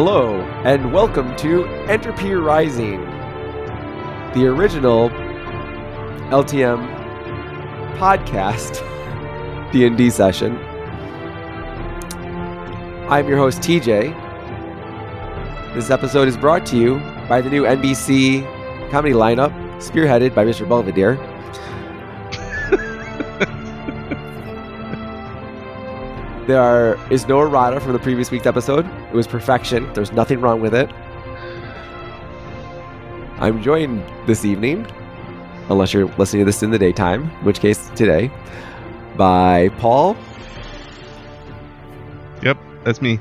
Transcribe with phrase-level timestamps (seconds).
[0.00, 3.00] Hello, and welcome to Entropy Rising,
[4.32, 5.10] the original
[6.30, 6.86] LTM
[7.98, 8.80] podcast
[9.72, 10.56] D&D session.
[13.08, 14.14] I'm your host TJ.
[15.74, 18.44] This episode is brought to you by the new NBC
[18.92, 20.68] comedy lineup, spearheaded by Mr.
[20.68, 21.16] Belvedere.
[26.48, 28.86] There are, is no errata from the previous week's episode.
[28.86, 29.92] It was perfection.
[29.92, 30.90] There's nothing wrong with it.
[33.38, 34.86] I'm joined this evening,
[35.68, 38.30] unless you're listening to this in the daytime, in which case today,
[39.16, 40.16] by Paul,
[42.42, 43.20] Yep, that's me.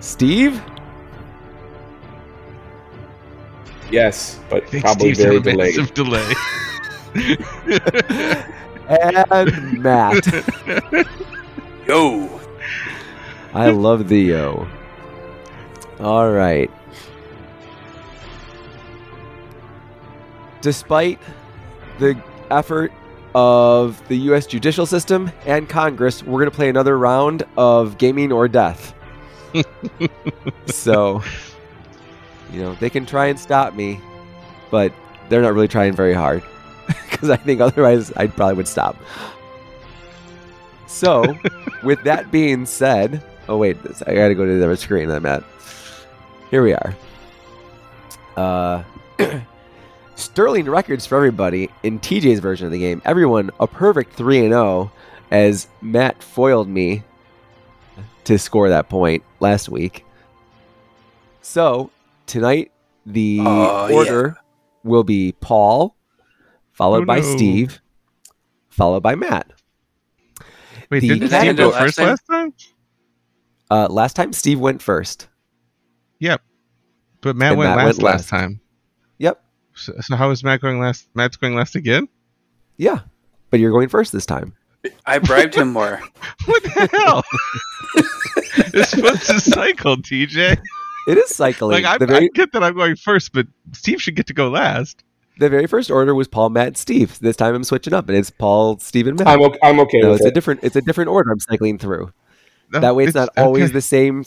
[0.00, 0.62] Steve,
[3.90, 5.76] Yes, but probably Steve's very delayed.
[5.76, 6.32] massive delay.
[8.88, 10.26] and Matt.
[11.86, 12.40] Yo,
[13.54, 14.66] I love the yo.
[16.00, 16.70] All right.
[20.60, 21.20] Despite
[22.00, 22.92] the effort
[23.34, 24.46] of the U.S.
[24.46, 28.92] judicial system and Congress, we're going to play another round of gaming or death.
[30.66, 31.22] so,
[32.52, 34.00] you know, they can try and stop me,
[34.72, 34.92] but
[35.28, 36.42] they're not really trying very hard
[36.86, 38.96] because I think otherwise I probably would stop.
[40.88, 41.38] So,
[41.84, 45.10] with that being said, oh wait, I got to go to the other screen.
[45.10, 45.42] I'm at.
[46.50, 46.94] Here we are.
[48.36, 48.82] Uh,
[50.16, 53.02] sterling records for everybody in TJ's version of the game.
[53.04, 54.92] Everyone a perfect three and zero,
[55.30, 57.02] as Matt foiled me
[58.24, 60.04] to score that point last week.
[61.42, 61.90] So
[62.26, 62.72] tonight
[63.06, 63.94] the Oh, yeah.
[63.94, 64.36] order
[64.82, 65.94] will be Paul,
[66.72, 67.36] followed Oh, by no.
[67.36, 67.80] Steve,
[68.70, 69.50] followed by Matt.
[70.90, 72.52] Wait, The didn't Steve go first last time?
[73.74, 75.26] Uh, last time Steve went first.
[76.20, 76.40] Yep.
[77.22, 78.28] But Matt And went Matt last went last last.
[78.28, 78.60] time.
[79.18, 79.42] Yep.
[79.74, 81.08] So, so how is Matt going last?
[81.14, 82.06] Matt's going last again?
[82.76, 83.00] Yeah,
[83.50, 84.54] but you're going first this time.
[85.06, 86.00] I bribed him more.
[86.46, 87.24] What the hell?
[88.74, 90.58] it's supposed to cycle, TJ.
[91.08, 91.82] It is cycling.
[91.82, 94.34] Like I, the very I get that I'm going first, but Steve should get to
[94.34, 95.02] go last.
[95.38, 97.18] the very first order was Paul, Matt, Steve.
[97.18, 99.26] This time I'm switching up, and it's Paul, Steve, and Matt.
[99.26, 101.78] I'm okay, I'm okay no, with it's a different it's a different order I'm cycling
[101.78, 102.12] through.
[102.72, 103.72] No, that way, it's, not always okay.
[103.72, 104.24] the same.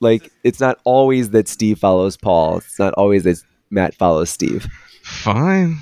[0.00, 2.58] Like it's not always that Steve follows Paul.
[2.58, 4.66] It's not always that Matt follows Steve.
[5.02, 5.78] fine.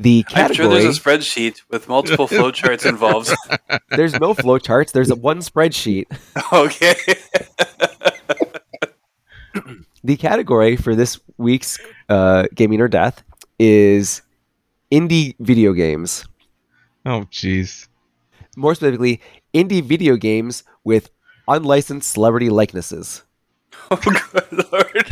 [0.00, 3.32] The I'm sure category there's a spreadsheet with multiple flowcharts involved.
[3.90, 4.90] there's no flowcharts.
[4.92, 6.06] There's a one spreadsheet.
[6.52, 6.94] okay.
[10.04, 11.78] The category for this week's
[12.10, 13.22] uh, gaming or death
[13.58, 14.20] is
[14.92, 16.26] indie video games.
[17.06, 17.88] Oh, jeez.
[18.54, 19.22] More specifically,
[19.54, 21.10] indie video games with
[21.48, 23.22] unlicensed celebrity likenesses.
[23.90, 25.06] Oh, good lord.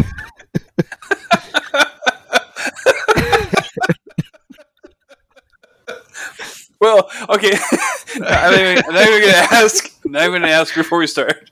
[6.80, 7.52] well, okay.
[8.14, 9.90] I'm not even, even gonna ask.
[10.04, 11.50] I'm not even gonna ask before we start.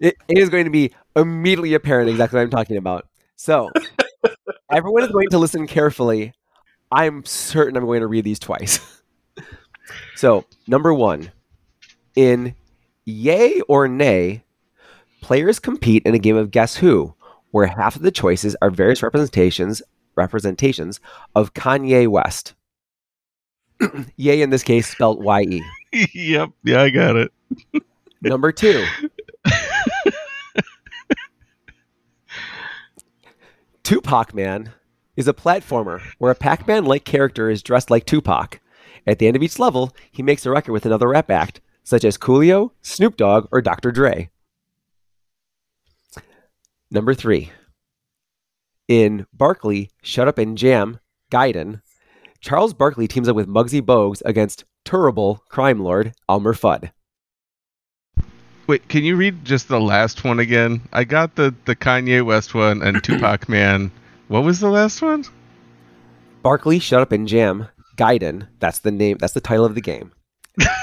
[0.00, 3.08] It, it is going to be immediately apparent exactly what I'm talking about.
[3.36, 3.70] So,
[4.70, 6.34] everyone is going to listen carefully.
[6.92, 8.78] I'm certain I'm going to read these twice.
[10.16, 11.32] so, number one,
[12.18, 12.56] in
[13.04, 14.42] Yay or Nay,
[15.20, 17.14] players compete in a game of Guess Who,
[17.52, 19.80] where half of the choices are various representations
[20.16, 20.98] representations
[21.36, 22.54] of Kanye West.
[24.16, 25.62] Yay in this case spelled Y E.
[26.12, 26.50] yep.
[26.64, 27.32] Yeah, I got it.
[28.20, 28.84] Number two.
[33.84, 34.72] Tupac Man
[35.16, 38.60] is a platformer where a Pac Man like character is dressed like Tupac.
[39.06, 42.04] At the end of each level, he makes a record with another rap act, such
[42.04, 43.90] as Coolio, Snoop Dogg, or Dr.
[43.90, 44.28] Dre.
[46.90, 47.50] Number three.
[48.88, 51.00] In Barkley, Shut Up and Jam,
[51.32, 51.80] Gaiden,
[52.42, 56.90] Charles Barkley teams up with Muggsy Bogues against terrible crime lord Elmer Fudd.
[58.66, 60.82] Wait, can you read just the last one again?
[60.92, 63.90] I got the the Kanye West one and Tupac Man.
[64.28, 65.24] What was the last one?
[66.42, 67.68] Barkley, shut up and jam.
[67.96, 68.46] Gaiden.
[68.58, 69.16] That's the name.
[69.18, 70.12] That's the title of the game.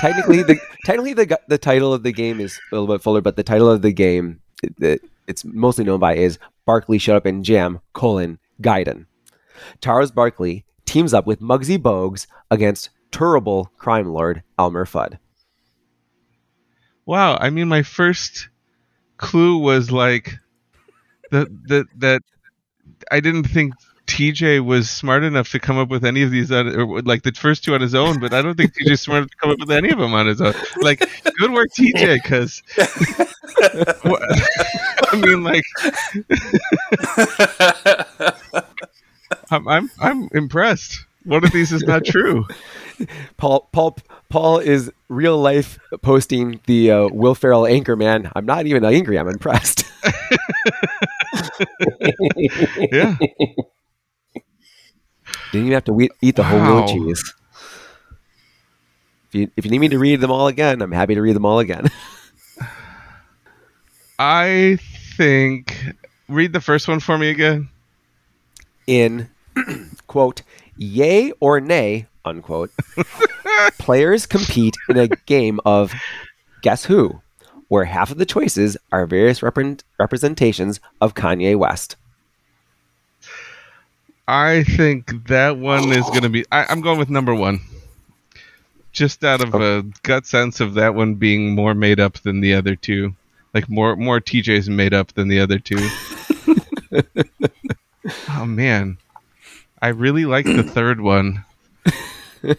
[0.02, 3.36] Technically, the technically the the title of the game is a little bit fuller, but
[3.36, 4.40] the title of the game
[4.80, 7.80] that it- it's mostly known by is Barkley, shut up and jam.
[7.94, 9.08] Colon Gaiden.
[9.82, 15.18] Charles Barkley teams up with Muggsy Bogues against terrible crime lord Elmer Fudd.
[17.06, 18.50] Wow, I mean my first
[19.18, 20.36] clue was like
[21.32, 22.22] that that that
[23.12, 23.74] I didn't think
[24.08, 27.64] TJ was smart enough to come up with any of these, or like the first
[27.64, 28.20] two on his own.
[28.20, 30.28] But I don't think TJ's smart enough to come up with any of them on
[30.28, 30.54] his own.
[30.82, 31.00] Like,
[31.40, 32.62] good work, TJ, because
[35.12, 35.64] I mean, like,
[39.52, 41.06] I'm, I'm, I'm impressed.
[41.24, 42.46] One of these is not true.
[43.38, 43.98] Paul Paul
[44.30, 48.32] Paul is real life posting the uh, Will Ferrell Anchorman.
[48.36, 49.18] I'm not even angry.
[49.18, 49.86] I'm impressed.
[52.92, 53.16] Yeah.
[55.52, 56.86] Didn't even have to eat the whole Wow.
[56.86, 57.34] blue cheese.
[59.30, 61.36] If you, if you need me to read them all again, I'm happy to read
[61.36, 61.88] them all again.
[64.20, 64.78] I
[65.18, 65.94] think.
[66.28, 67.70] Read the first one for me again.
[68.88, 69.30] In
[70.08, 70.42] quote,
[70.78, 72.72] yay or nay, unquote,
[73.80, 75.94] players compete in a game of
[76.62, 77.22] guess who,
[77.68, 81.96] where half of the choices are various repre- representations of Kanye West.
[84.28, 86.46] I think that one is going to be.
[86.52, 87.62] I, I'm going with number one.
[88.92, 92.54] Just out of a gut sense of that one being more made up than the
[92.54, 93.14] other two.
[93.54, 95.78] Like more more TJs made up than the other two.
[98.30, 98.98] oh man.
[99.82, 101.44] I really like the third one.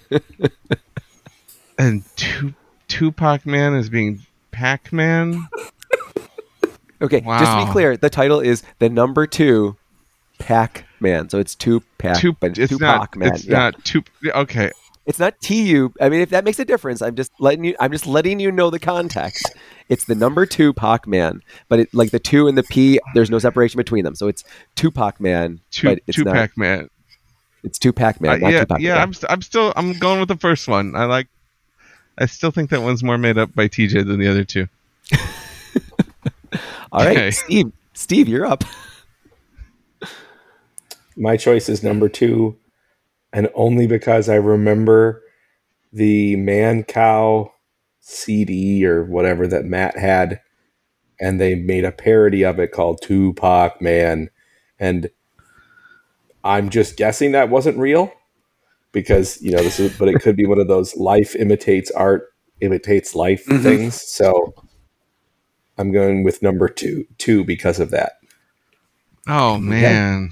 [1.79, 2.55] and two,
[2.89, 4.21] Tupac Man is being
[4.53, 5.49] Pac Man.
[7.03, 9.77] Okay, just to be clear, the title is the number two
[10.39, 11.29] Pac Man.
[11.29, 13.17] So it's two Pac, Two, but it's Tupac not.
[13.17, 13.35] Man.
[13.35, 13.59] It's yeah.
[13.59, 14.03] not two.
[14.27, 14.71] Okay,
[15.07, 15.93] It's not TU.
[16.01, 17.77] I mean, if that makes a difference, I'm just letting you.
[17.81, 19.47] I'm just letting you know the context.
[19.89, 23.31] It's the number two Pac Man, but it, like the two and the P, there's
[23.31, 24.15] no separation between them.
[24.15, 24.43] So it's
[24.75, 26.33] Tupac Man, two, but it's not.
[26.33, 26.91] Tupac Man.
[27.63, 28.95] It's two Pac Man, Uh, not yeah, Tupac yeah.
[28.95, 29.03] Man.
[29.03, 29.73] I'm, st- I'm still.
[29.77, 30.95] I'm going with the first one.
[30.97, 31.29] I like.
[32.19, 34.69] I still think that one's more made up by TJ than the other two.
[36.93, 37.31] All right, okay.
[37.31, 37.73] Steve.
[37.93, 38.65] Steve, you're up.
[41.17, 42.57] My choice is number two,
[43.33, 45.23] and only because I remember
[45.93, 47.51] the Mancow
[48.01, 50.41] CD or whatever that Matt had,
[51.19, 54.31] and they made a parody of it called Tupac Man,
[54.79, 55.09] and
[56.45, 58.13] I'm just guessing that wasn't real
[58.93, 62.29] because you know this is, but it could be one of those life imitates art,
[62.61, 63.63] imitates life Mhm.
[63.63, 64.01] things.
[64.01, 64.55] So
[65.79, 68.13] I'm going with number two, two because of that.
[69.27, 70.31] Oh man.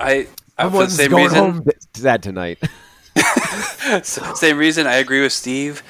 [0.00, 0.26] I,
[0.58, 1.38] I for the Everyone's same going reason.
[1.38, 2.58] home th- sad tonight.
[4.02, 5.82] Same reason I agree with Steve.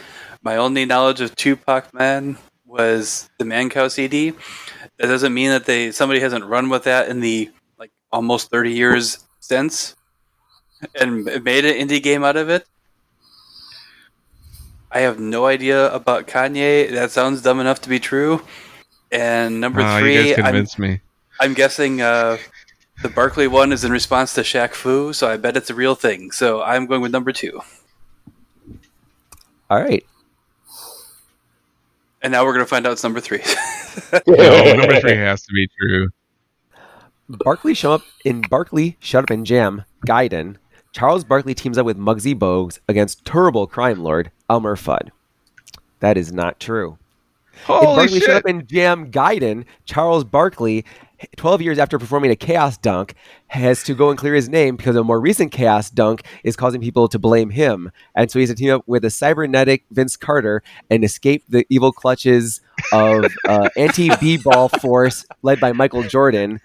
[0.43, 4.33] My only knowledge of Tupac Man was the Mancow CD.
[4.99, 8.73] That doesn't mean that they somebody hasn't run with that in the like almost thirty
[8.73, 9.97] years since,
[10.99, 12.67] and made an indie game out of it.
[14.91, 16.91] I have no idea about Kanye.
[16.91, 18.43] That sounds dumb enough to be true.
[19.13, 21.01] And number Wow, you three, guys I'm, me.
[21.39, 22.39] I'm guessing uh,
[23.03, 25.95] the Barkley one is in response to Shaq Fu, so I bet it's a real
[25.95, 26.31] thing.
[26.31, 27.61] So I'm going with number two.
[29.69, 30.05] All right.
[32.23, 33.43] And now we're going to find out it's number three.
[34.27, 36.09] No, number three has to be true.
[37.29, 40.57] Barkley show up in Barkley Shut Up and Jam Gaiden.
[40.93, 45.11] Charles Barkley teams up with Muggsy Bogues against terrible crime lord Elmer Fudd.
[45.99, 46.99] That is not true.
[47.65, 48.37] Holy in Holy Barkley Shut!
[48.37, 50.85] Up and Jam Gaiden, Charles Barkley,
[51.37, 53.15] 12 years after performing a chaos dunk,
[53.49, 56.81] has to go and clear his name because a more recent chaos dunk is causing
[56.81, 57.91] people to blame him.
[58.15, 61.67] And so he has to team up with a cybernetic Vince Carter and escape the
[61.69, 62.61] evil clutches
[62.93, 66.61] of uh, anti B ball force led by Michael Jordan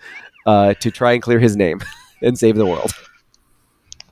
[0.45, 1.81] uh, to try and clear his name
[2.21, 2.91] and save the world.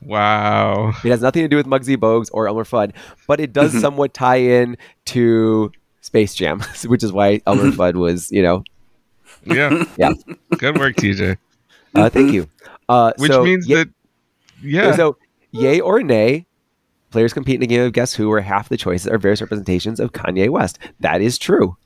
[0.02, 0.90] Wow.
[1.04, 2.92] It has nothing to do with Muggsy Bogues or Elmer Fudd,
[3.26, 3.80] but it does Mhm.
[3.80, 5.72] somewhat tie in to
[6.02, 8.64] Space Jam, which is why Elmer Fudd was, you know,
[9.46, 9.84] Yeah.
[9.96, 10.12] Yeah.
[10.58, 11.36] Good work, TJ.
[11.94, 12.48] uh, thank you.
[12.88, 13.88] Uh, Which so, means that
[14.62, 14.94] yeah.
[14.96, 15.16] So,
[15.52, 16.46] yay or nay,
[17.10, 20.00] players compete in a game of Guess Who, where half the choices are various representations
[20.00, 20.78] of Kanye West.
[21.00, 21.76] That is true.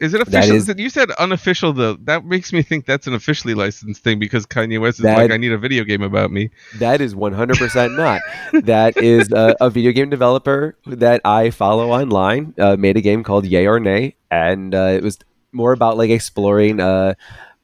[0.00, 0.54] Is it official?
[0.54, 1.94] is- you said unofficial though.
[1.94, 5.30] That makes me think that's an officially licensed thing because Kanye West is That- like,
[5.32, 6.50] I need a video game about me.
[6.78, 8.20] That is 100% not.
[8.64, 13.24] that is a, a video game developer that I follow online, uh, made a game
[13.24, 15.18] called Yay or Nay, and uh, it was
[15.52, 17.14] more about like exploring uh,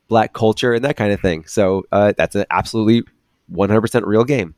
[0.09, 1.47] black culture and that kind of thing.
[1.47, 3.03] So uh, that's an absolutely
[3.53, 4.55] 100% real game.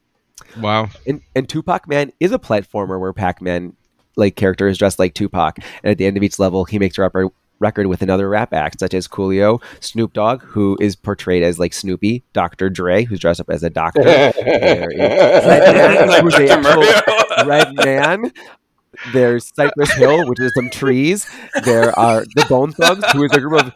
[0.59, 0.89] Wow.
[1.07, 3.75] And, and Tupac Man is a platformer where Pac Man
[4.17, 6.97] like character is dressed like Tupac, and at the end of each level, he makes
[6.99, 11.43] a rep- record with another rap act, such as Coolio, Snoop Dogg, who is portrayed
[11.43, 12.71] as like Snoopy, Dr.
[12.71, 18.33] Dre, who's dressed up as a doctor, There is Redman, who's the actual Red Man.
[19.13, 21.29] There's Cypress Hill, which is some trees.
[21.65, 23.73] There are the Bone Thugs, who is a group of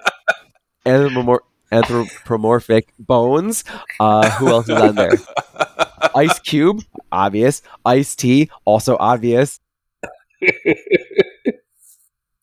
[0.86, 1.40] anthropomor-
[1.72, 3.64] anthropomorphic bones.
[3.98, 5.12] Uh, who else is on there?
[6.14, 7.62] Ice Cube, obvious.
[7.84, 9.60] Ice T, also obvious.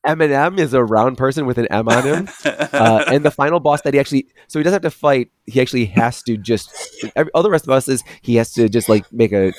[0.05, 2.29] Eminem is a round person with an M on him.
[2.77, 5.31] Uh, and the final boss that he actually, so he doesn't have to fight.
[5.46, 6.69] He actually has to just.
[7.15, 9.51] Every, all the rest of us is he has to just like make a.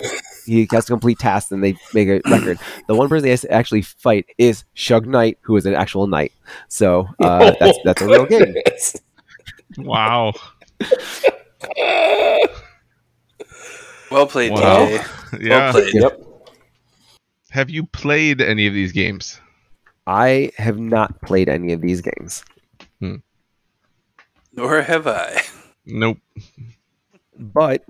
[0.49, 2.59] He has to complete tasks and they make a record.
[2.89, 6.07] The one person he has to actually fight is Suge Knight, who is an actual
[6.07, 6.33] knight.
[6.69, 8.41] So uh, that's that's a real game.
[8.55, 8.97] Goodness.
[9.77, 10.33] Wow.
[14.11, 14.87] well played, Wow.
[14.87, 15.41] TJ.
[15.43, 15.59] Yeah.
[15.59, 15.95] Well played.
[15.95, 16.25] Yep.
[17.51, 19.41] Have you played any of these games?
[20.07, 22.43] I have not played any of these games,
[24.55, 25.43] Nor have I.
[25.85, 26.19] Nope.
[27.39, 27.85] but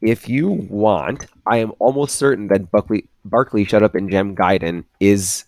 [0.00, 4.84] if you want, I am almost certain that Buckley, Barkley Shut Up and Jam Gaiden
[5.00, 5.44] is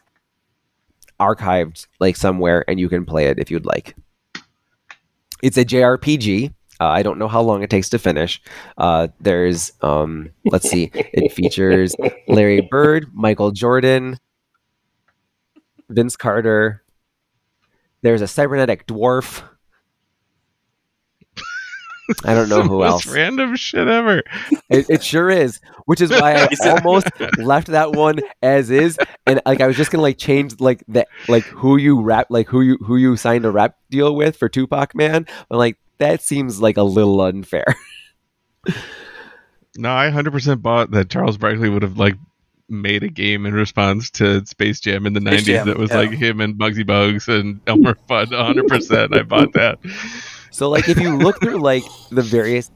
[1.21, 3.95] archived like somewhere, and you can play it if you'd like.
[5.43, 6.53] It's a JRPG.
[6.81, 8.41] Uh, I don't know how long it takes to finish.
[8.79, 11.95] Uh, there's, um, let's see, it features
[12.27, 14.19] Larry Bird, Michael Jordan,
[15.91, 16.83] Vince Carter.
[18.03, 19.43] There's a cybernetic dwarf.
[22.25, 23.15] I don't know who most else.
[23.15, 24.23] Random shit ever.
[24.69, 29.41] It, it sure is, which is why I almost left that one as is, and
[29.47, 32.63] like I was just gonna like change like the like who you rap like who
[32.63, 35.27] you who you signed a rap deal with for Tupac Man.
[35.51, 37.77] I'm like that seems like a little unfair.
[39.77, 42.17] No, I 100% bought that Charles Barkley would have like
[42.69, 45.91] made a game in response to Space Jam in the Space 90s Jam, that was
[45.91, 45.97] yeah.
[45.97, 49.17] like him and Bugsy Bugs and Elmer Fudd 100%.
[49.17, 49.79] I bought that.
[50.51, 52.71] So like if you look through like the various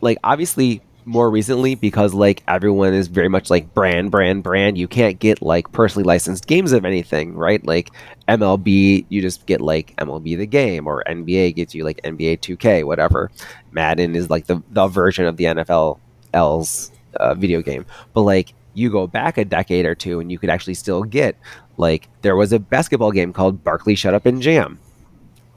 [0.00, 4.86] like obviously more recently because like everyone is very much like brand brand brand you
[4.86, 7.64] can't get like personally licensed games of anything right?
[7.66, 7.90] Like
[8.28, 12.84] mlb you just get like mlb the game or nba gets you like nba 2k
[12.84, 13.30] whatever.
[13.72, 17.86] Madden is like the, the version of the nfl's uh, video game.
[18.12, 21.36] But like you go back a decade or two and you could actually still get
[21.78, 24.78] like there was a basketball game called barkley shut up and jam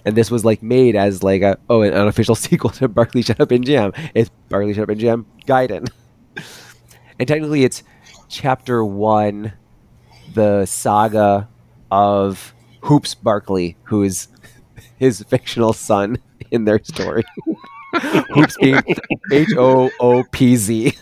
[0.05, 3.39] and this was like made as like a oh an unofficial sequel to Barkley Shut
[3.39, 3.93] Up and Jam.
[4.13, 5.89] It's Barkley Shut Up and Jam Gaiden,
[7.19, 7.83] and technically it's
[8.29, 9.53] chapter one,
[10.33, 11.47] the saga
[11.91, 14.27] of Hoops Barkley, who is
[14.97, 16.17] his fictional son
[16.51, 17.23] in their story.
[17.93, 18.81] Hoops being
[19.31, 20.93] H O O P Z.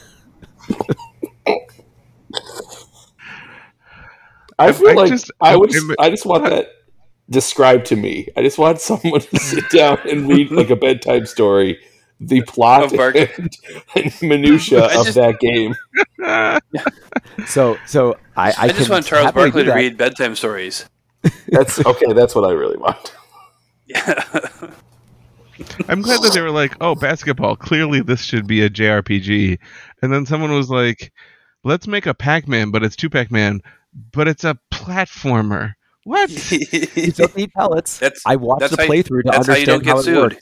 [4.58, 5.74] I feel I like just- I would.
[5.74, 6.68] I'm- I just want that
[7.29, 8.27] described to me.
[8.36, 11.79] I just want someone to sit down and read like a bedtime story,
[12.19, 13.57] the plot Of Bark- and,
[13.95, 15.75] and minutia I of just- that game.
[17.48, 20.86] So so I I, I, just want Charles Barkley to read bedtime stories.
[21.48, 22.13] That's okay.
[22.13, 23.13] That's what I really want.
[23.86, 24.24] Yeah.
[25.89, 27.55] I'm glad that they were like, oh, basketball.
[27.55, 29.57] Clearly, this should be a JRPG.
[30.01, 31.12] And then someone was like,
[31.65, 33.62] let's make a Pac Man, but it's two Pac Man,
[34.13, 35.74] but it's a platformer.
[36.03, 36.29] What?
[36.96, 38.00] You don't need pellets.
[38.00, 40.39] That's I watched the how you- playthrough to how understand don't how, it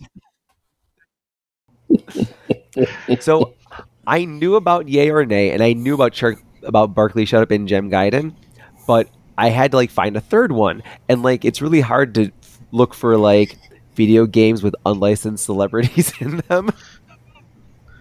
[3.09, 3.19] worked.
[3.23, 3.53] so
[4.05, 6.21] I knew about Yay or Nay, and I knew about
[6.63, 8.35] about Barkley Shut Up in Jam Gaiden,
[8.85, 12.31] but I had to like find a third one, and like it's really hard to
[12.71, 13.57] look for like
[13.95, 16.69] video games with unlicensed celebrities in them.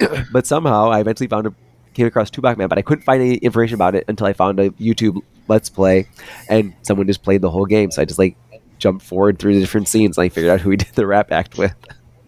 [0.33, 1.55] but somehow I eventually found a
[1.97, 4.61] came across Tupac Man, but I couldn't find any information about it until I found
[4.61, 6.07] a YouTube Let's Play,
[6.49, 7.91] and someone just played the whole game.
[7.91, 8.37] So I just like
[8.79, 11.33] jumped forward through the different scenes, and I figured out who he did the rap
[11.33, 11.75] act with.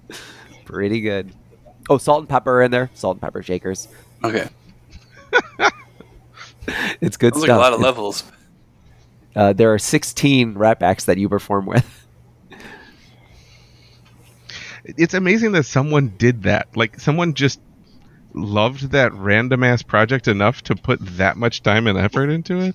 [0.65, 1.33] Pretty good.
[1.91, 2.91] Oh, salt and pepper are in there.
[2.95, 3.89] Salt and pepper shakers.
[4.25, 4.49] Okay.
[7.01, 7.59] It's good Sounds stuff.
[7.59, 8.25] like a lot of levels.
[9.35, 12.07] Uh, there are 16 rap acts that you perform with.
[14.85, 16.77] It's amazing that someone did that.
[16.77, 17.61] Like, someone just
[18.35, 22.75] loved that random ass project enough to put that much time and effort into it.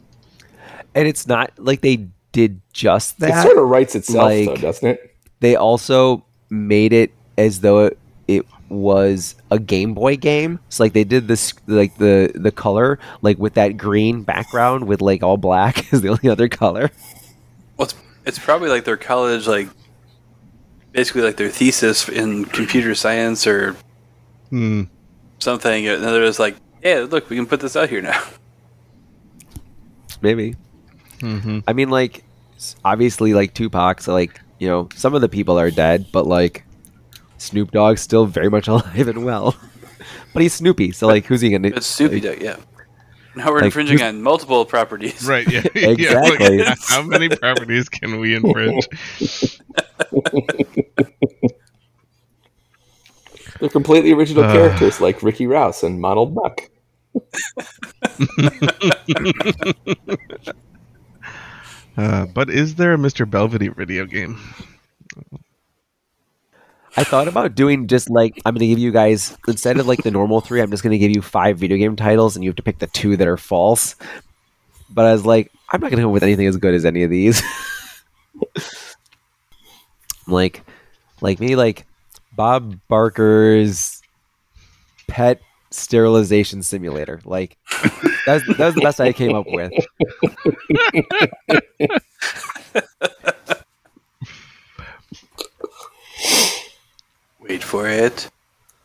[0.95, 3.39] And it's not like they did just that.
[3.39, 5.15] It sort of writes itself, though, doesn't it?
[5.39, 10.59] they also made it as though it, it was a Game Boy game.
[10.69, 15.01] So like they did this like the the color like with that green background with
[15.01, 16.91] like all black is the only other color.
[17.77, 17.95] Well, it's,
[18.25, 19.67] it's probably like their college, like
[20.91, 23.75] basically like their thesis in computer science or
[24.49, 24.83] Hmm.
[25.43, 25.87] Something.
[25.87, 28.21] And they're just like, yeah, look, we can put this out here now.
[30.21, 30.55] Maybe.
[31.19, 32.23] hmm I mean like
[32.85, 36.63] obviously like Tupac so like you know some of the people are dead but like
[37.37, 39.53] Snoop Dogg's still very much alive and well.
[40.33, 42.55] but he's Snoopy so like who's he gonna It's stupid, like, yeah.
[43.35, 45.25] Now we're like, infringing on multiple properties.
[45.27, 45.45] Right.
[45.51, 45.63] Yeah.
[45.75, 46.85] Yeah, like, Exactly.
[46.87, 48.87] how many properties can we infringe?
[53.59, 54.53] They're completely original Uh.
[54.53, 56.69] characters like Ricky Rouse and Donald Duck.
[61.95, 63.29] Uh, but is there a Mr.
[63.29, 64.39] Belvedere video game?
[66.97, 70.01] I thought about doing just like I'm going to give you guys instead of like
[70.03, 72.49] the normal three, I'm just going to give you five video game titles, and you
[72.49, 73.95] have to pick the two that are false.
[74.89, 76.83] But I was like, I'm not going to come up with anything as good as
[76.85, 77.41] any of these.
[80.27, 80.63] like,
[81.21, 81.85] like maybe like
[82.35, 84.01] Bob Barker's
[85.07, 87.21] pet sterilization simulator.
[87.25, 87.57] Like
[88.25, 89.71] that's that was the best I came up with.
[97.39, 98.29] Wait for it.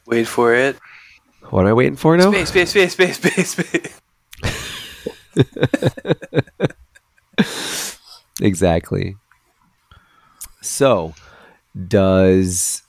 [0.06, 0.76] Wait for it.
[1.50, 2.30] What am I waiting for now?
[2.30, 4.00] Space, space, space, space, space, space.
[8.40, 9.16] Exactly.
[10.60, 11.14] So,
[11.88, 12.82] does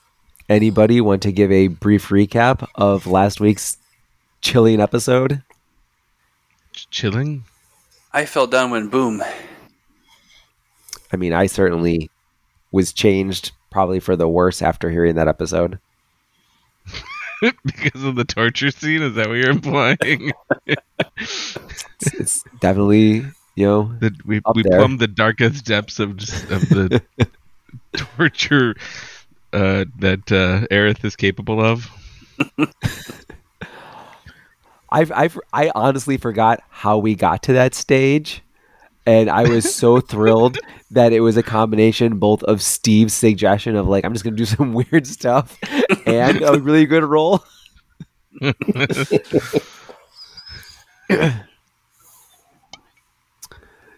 [0.50, 3.77] anybody want to give a brief recap of last week's
[4.41, 5.44] chilling episode?
[6.74, 7.44] Chilling?
[8.12, 9.22] I fell down when boom.
[11.13, 12.10] I mean, I certainly
[12.72, 15.79] was changed probably for the worse after hearing that episode.
[17.65, 19.01] because of the torture scene?
[19.01, 20.32] Is that what you're implying?
[21.18, 21.58] It's,
[22.13, 23.25] it's definitely,
[23.56, 24.79] you know, that we we there.
[24.79, 27.01] plumbed the darkest depths of just of the
[27.96, 28.75] torture
[29.53, 31.89] uh, that uh, Aerith is capable of.
[34.91, 38.41] I've, I've, I honestly forgot how we got to that stage.
[39.06, 40.58] And I was so thrilled
[40.91, 44.38] that it was a combination both of Steve's suggestion of like, I'm just going to
[44.38, 45.57] do some weird stuff
[46.05, 47.44] and a really good role.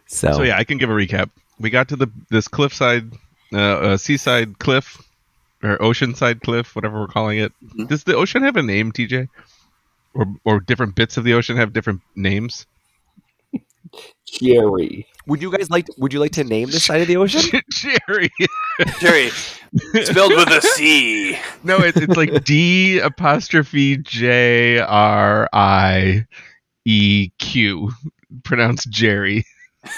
[0.07, 1.29] so, So yeah, I can give a recap.
[1.59, 3.13] We got to the this cliffside,
[3.53, 4.97] uh, uh, seaside cliff,
[5.63, 7.51] or oceanside cliff, whatever we're calling it.
[7.63, 7.87] Mhm.
[7.87, 9.27] Does the ocean have a name, TJ?
[10.13, 12.65] Or or different bits of the ocean have different names?
[14.25, 15.05] Jerry.
[15.27, 17.61] would you guys like, would you like to name this side of the ocean?
[17.73, 18.31] Jerry.
[18.99, 19.29] Jerry,
[20.03, 21.37] spelled with a C.
[21.63, 26.25] No, it's it's like D apostrophe J R I
[26.85, 27.91] E Q,
[28.43, 29.45] pronounced Jerry.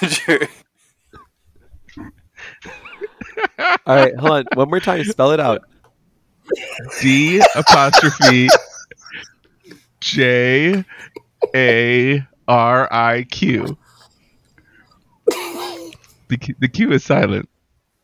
[0.02, 0.48] Jerry.
[3.86, 4.46] All right, hold on.
[4.56, 5.04] One more time.
[5.04, 5.64] Spell it out.
[7.02, 8.50] D apostrophe
[10.02, 10.84] J
[11.56, 13.78] A R I Q.
[16.28, 17.48] The Q, the Q is silent.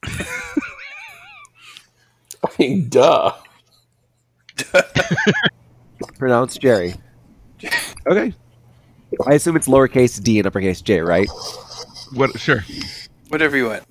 [0.04, 0.26] I
[2.58, 3.34] mean, duh.
[6.18, 6.96] Pronounce Jerry.
[8.08, 8.34] Okay.
[9.28, 11.28] I assume it's lowercase d and uppercase J, right?
[12.14, 12.40] What?
[12.40, 12.64] Sure.
[13.30, 13.84] Whatever you want.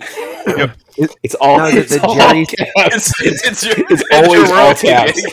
[1.23, 1.59] It's all.
[1.59, 2.71] No, the- it's the all Jerry- caps.
[2.77, 5.23] It's, it's, it's, your, It's always all caps.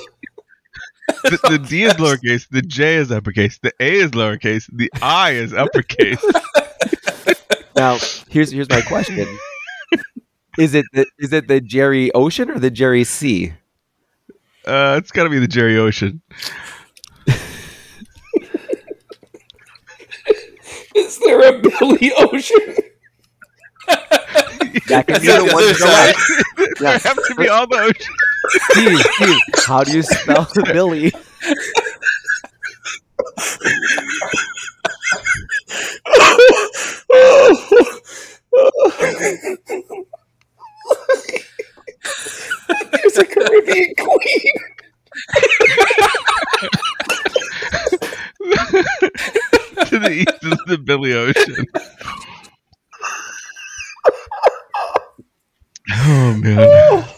[1.23, 2.47] The, the D is lowercase.
[2.49, 3.59] The J is uppercase.
[3.59, 4.67] The A is lowercase.
[4.71, 6.23] The I is uppercase.
[7.75, 7.97] Now,
[8.29, 9.27] here's here's my question:
[10.57, 13.53] Is it the, is it the Jerry Ocean or the Jerry Sea?
[14.65, 16.21] Uh, it's got to be the Jerry Ocean.
[20.95, 22.75] Is there a Billy Ocean?
[24.87, 26.15] That can be the the one to the side.
[26.81, 27.05] left.
[27.05, 28.13] Have to be all the ocean.
[28.71, 31.11] Steve, Steve, how do you spell Billy?
[42.91, 44.53] There's a Caribbean queen.
[49.87, 51.65] to the east is the Billy Ocean.
[55.91, 57.05] Oh man.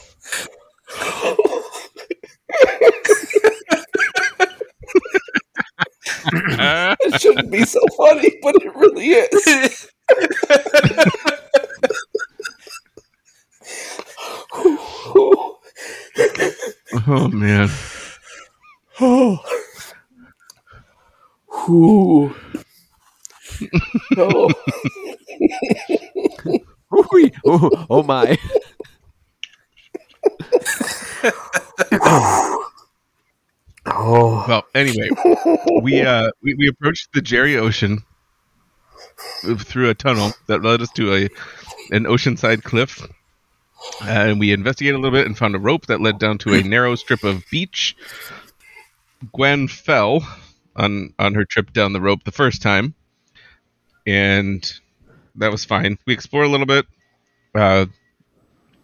[7.00, 9.90] It shouldn't be so funny, but it really is.
[17.08, 17.70] Oh man.
[19.00, 19.40] Oh.
[21.70, 22.34] Ooh.
[24.18, 24.50] Oh.
[26.98, 27.32] Ooh-wee.
[27.46, 28.38] Oh, oh my!
[33.86, 34.46] Oh.
[34.48, 35.10] Well, anyway,
[35.82, 38.04] we uh we, we approached the Jerry Ocean
[39.60, 41.30] through a tunnel that led us to a
[41.92, 43.08] an oceanside cliff.
[44.04, 46.64] And we investigated a little bit and found a rope that led down to a
[46.64, 47.96] narrow strip of beach.
[49.34, 50.28] Gwen fell
[50.76, 52.96] on on her trip down the rope the first time,
[54.06, 54.70] and
[55.38, 55.98] that was fine.
[56.06, 56.86] We explored a little bit.
[57.56, 57.86] Uh,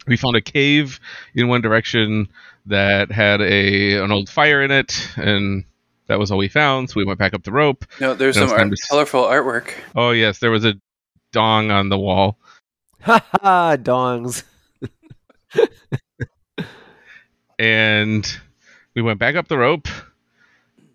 [0.08, 1.00] we found a cave
[1.36, 2.30] in one direction
[2.66, 5.66] that had a an old fire in it, and
[6.08, 6.90] that was all we found.
[6.90, 7.86] So we went back up the rope.
[8.00, 9.74] No, there's some art, to colorful artwork.
[9.96, 10.76] Oh yes, there was a
[11.32, 12.38] dong on the wall.
[13.02, 14.44] Ha ha, dongs.
[17.60, 18.40] and
[18.96, 19.88] we went back up the rope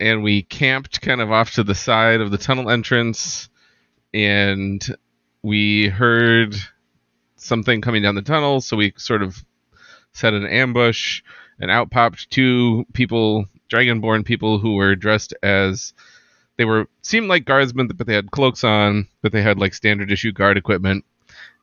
[0.01, 3.49] and we camped kind of off to the side of the tunnel entrance
[4.15, 4.97] and
[5.43, 6.55] we heard
[7.37, 9.45] something coming down the tunnel so we sort of
[10.13, 11.23] set an ambush
[11.61, 15.93] and out popped two people dragonborn people who were dressed as
[16.57, 20.11] they were seemed like guardsmen but they had cloaks on but they had like standard
[20.11, 21.05] issue guard equipment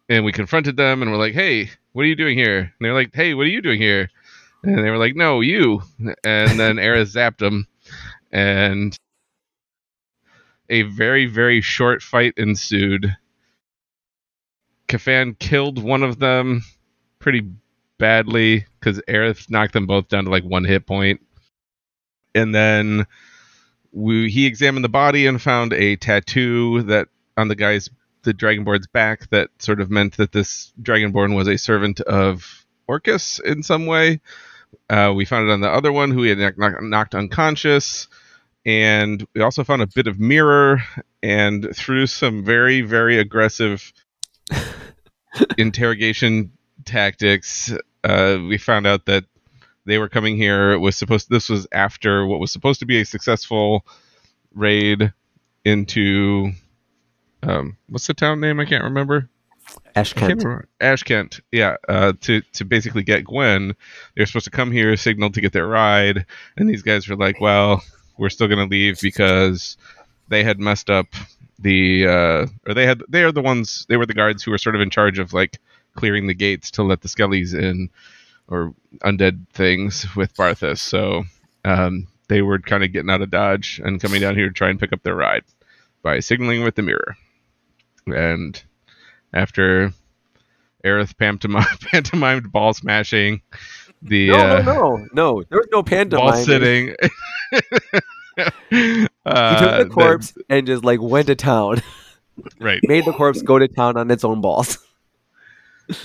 [0.08, 2.94] and we confronted them and we're like hey what are you doing here and they're
[2.94, 4.10] like hey what are you doing here
[4.66, 5.82] and they were like, "No, you."
[6.24, 7.68] And then Era zapped them,
[8.32, 8.98] and
[10.70, 13.16] a very very short fight ensued.
[14.88, 16.64] Kafan killed one of them
[17.20, 17.50] pretty
[17.98, 21.22] badly because Aerith knocked them both down to like one hit point.
[22.36, 23.08] and then
[23.92, 27.90] we, he examined the body and found a tattoo that on the guy's
[28.24, 33.40] the dragonborn's back that sort of meant that this dragonborn was a servant of Orcus
[33.40, 34.20] in some way.
[34.90, 38.08] Uh, we found it on the other one who he had knocked unconscious.
[38.66, 40.82] And we also found a bit of mirror.
[41.24, 43.94] And through some very, very aggressive
[45.58, 46.52] interrogation
[46.86, 49.26] tactics, uh, we found out that
[49.86, 50.72] they were coming here.
[50.72, 51.30] It was supposed.
[51.30, 53.86] This was after what was supposed to be a successful
[54.54, 55.14] raid
[55.64, 56.52] into
[57.44, 58.60] um, what's the town name?
[58.60, 59.30] I can't remember.
[59.96, 60.22] Ashkent.
[60.22, 60.68] remember.
[60.80, 63.76] Ashkent, yeah, uh, to to basically get Gwen.
[64.16, 66.26] they're supposed to come here, signal to get their ride,
[66.58, 67.84] and these guys were like, "Well,
[68.18, 69.78] we're still gonna leave because
[70.28, 71.08] they had messed up
[71.60, 74.58] the, uh, or they had they are the ones they were the guards who were
[74.58, 75.60] sort of in charge of like
[75.96, 77.90] clearing the gates to let the skellies in
[78.48, 80.80] or undead things with Barthas.
[80.80, 81.24] So
[81.64, 84.70] um, they were kind of getting out of dodge and coming down here to try
[84.70, 85.44] and pick up their ride
[86.04, 87.18] by signaling with the mirror,
[88.06, 88.62] and
[89.34, 89.92] after
[90.84, 93.42] Aerith pantomime, pantomimed ball smashing,
[94.02, 95.44] the No, uh, no, no, no.
[95.50, 96.26] There was no pantomime.
[96.26, 96.96] ball sitting.
[98.70, 101.82] He uh, took the then- corpse and just like went to town.
[102.60, 102.80] right.
[102.84, 104.78] Made the corpse go to town on its own balls.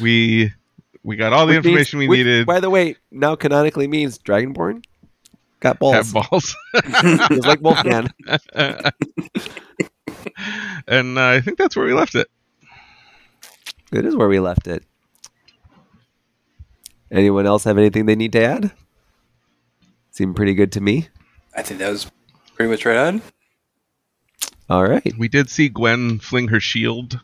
[0.01, 0.53] We
[1.03, 2.47] we got all the Which means- information we which, needed.
[2.47, 4.85] By the way, now canonically means Dragonborn
[5.61, 6.55] got balls, Have balls.
[6.75, 8.09] just like Wolfman.
[10.87, 12.29] and uh, I think that's where we left it.
[13.93, 14.85] It is where we left it.
[17.11, 18.71] Anyone else have anything they need to add?
[20.11, 21.09] Seemed pretty good to me.
[21.57, 22.11] I think that was
[22.61, 23.23] pretty much right on.
[24.69, 25.15] All right.
[25.17, 27.19] We did see Gwen fling her shield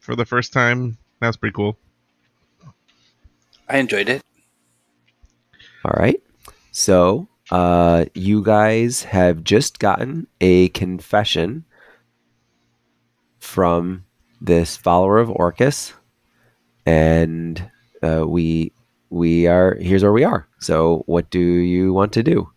[0.00, 0.98] for the first time.
[1.20, 1.78] That was pretty cool.
[3.68, 4.20] I enjoyed it.
[5.84, 6.20] All right.
[6.72, 11.64] So, uh, you guys have just gotten a confession
[13.38, 14.06] from
[14.40, 15.92] this follower of Orcus,
[16.84, 17.62] and
[18.02, 18.72] uh, we
[19.08, 20.48] we are here's where we are.
[20.58, 22.50] So, what do you want to do?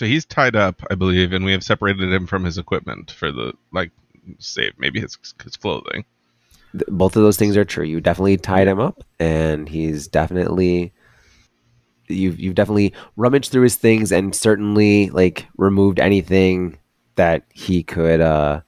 [0.00, 3.30] So he's tied up, I believe, and we have separated him from his equipment for
[3.30, 3.90] the like
[4.38, 6.06] save maybe his his clothing.
[6.88, 7.84] Both of those things are true.
[7.84, 10.94] You definitely tied him up, and he's definitely
[12.08, 16.78] you've you've definitely rummaged through his things and certainly like removed anything
[17.16, 18.62] that he could uh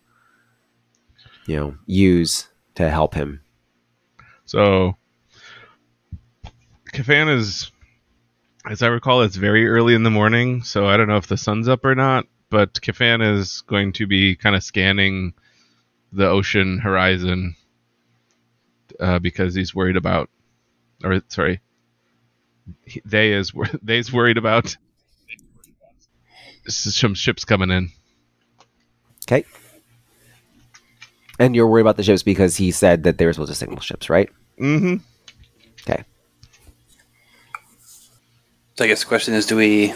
[1.46, 3.40] you know use to help him.
[4.44, 4.98] So
[6.92, 7.70] Kafan is
[8.68, 11.36] as I recall, it's very early in the morning, so I don't know if the
[11.36, 15.34] sun's up or not, but Kafan is going to be kind of scanning
[16.12, 17.56] the ocean horizon
[19.00, 20.30] uh, because he's worried about,
[21.02, 21.60] or sorry,
[23.04, 24.76] they is they's worried about
[26.68, 27.90] some ships coming in.
[29.26, 29.44] Okay.
[31.38, 33.80] And you're worried about the ships because he said that they were supposed to signal
[33.80, 34.30] ships, right?
[34.60, 34.96] Mm-hmm.
[35.80, 36.04] Okay.
[38.74, 39.92] So I guess the question is, do we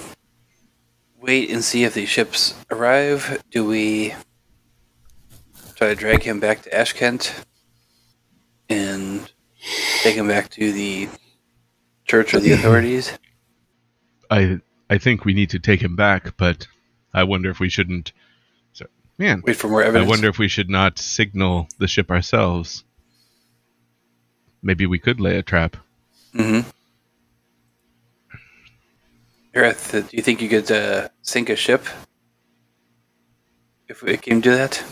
[1.20, 3.42] wait and see if these ships arrive?
[3.50, 4.14] Do we
[5.76, 7.32] try to drag him back to Ashkent
[8.68, 9.30] and
[10.02, 11.08] take him back to the
[12.04, 13.12] church or the authorities?
[14.30, 14.60] I
[14.90, 16.66] I think we need to take him back, but
[17.14, 18.12] I wonder if we shouldn't.
[18.74, 18.86] So,
[19.18, 20.06] man, Wait for more evidence.
[20.06, 22.84] I wonder if we should not signal the ship ourselves.
[24.62, 25.76] Maybe we could lay a trap.
[26.34, 26.68] Mm-hmm.
[29.56, 31.86] Aerith, do you think you could uh, sink a ship
[33.88, 34.84] if it came to that?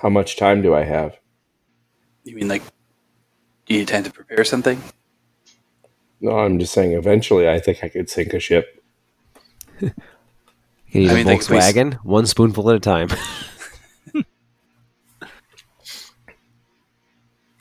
[0.00, 1.18] How much time do I have?
[2.22, 2.62] You mean like,
[3.66, 4.80] do you need time to prepare something?
[6.20, 6.92] No, I'm just saying.
[6.92, 8.82] Eventually, I think I could sink a ship.
[10.88, 13.08] You need I a mean, like, we s- Volkswagen, one spoonful at a time.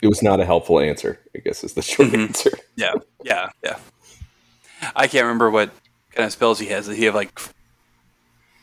[0.02, 1.20] It was not a helpful answer.
[1.36, 2.28] I guess is the short Mhm.
[2.30, 2.52] answer.
[2.76, 3.78] Yeah, yeah, yeah.
[4.96, 5.72] I can't remember what
[6.12, 6.88] kind of spells he has.
[6.88, 7.39] Does he have like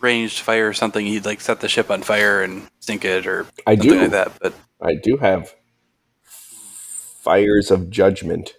[0.01, 1.07] ranged fire or something?
[1.07, 4.01] He'd like set the ship on fire and sink it or I something do.
[4.01, 4.33] like that.
[4.41, 5.55] But I do have
[7.23, 8.55] fires of judgment,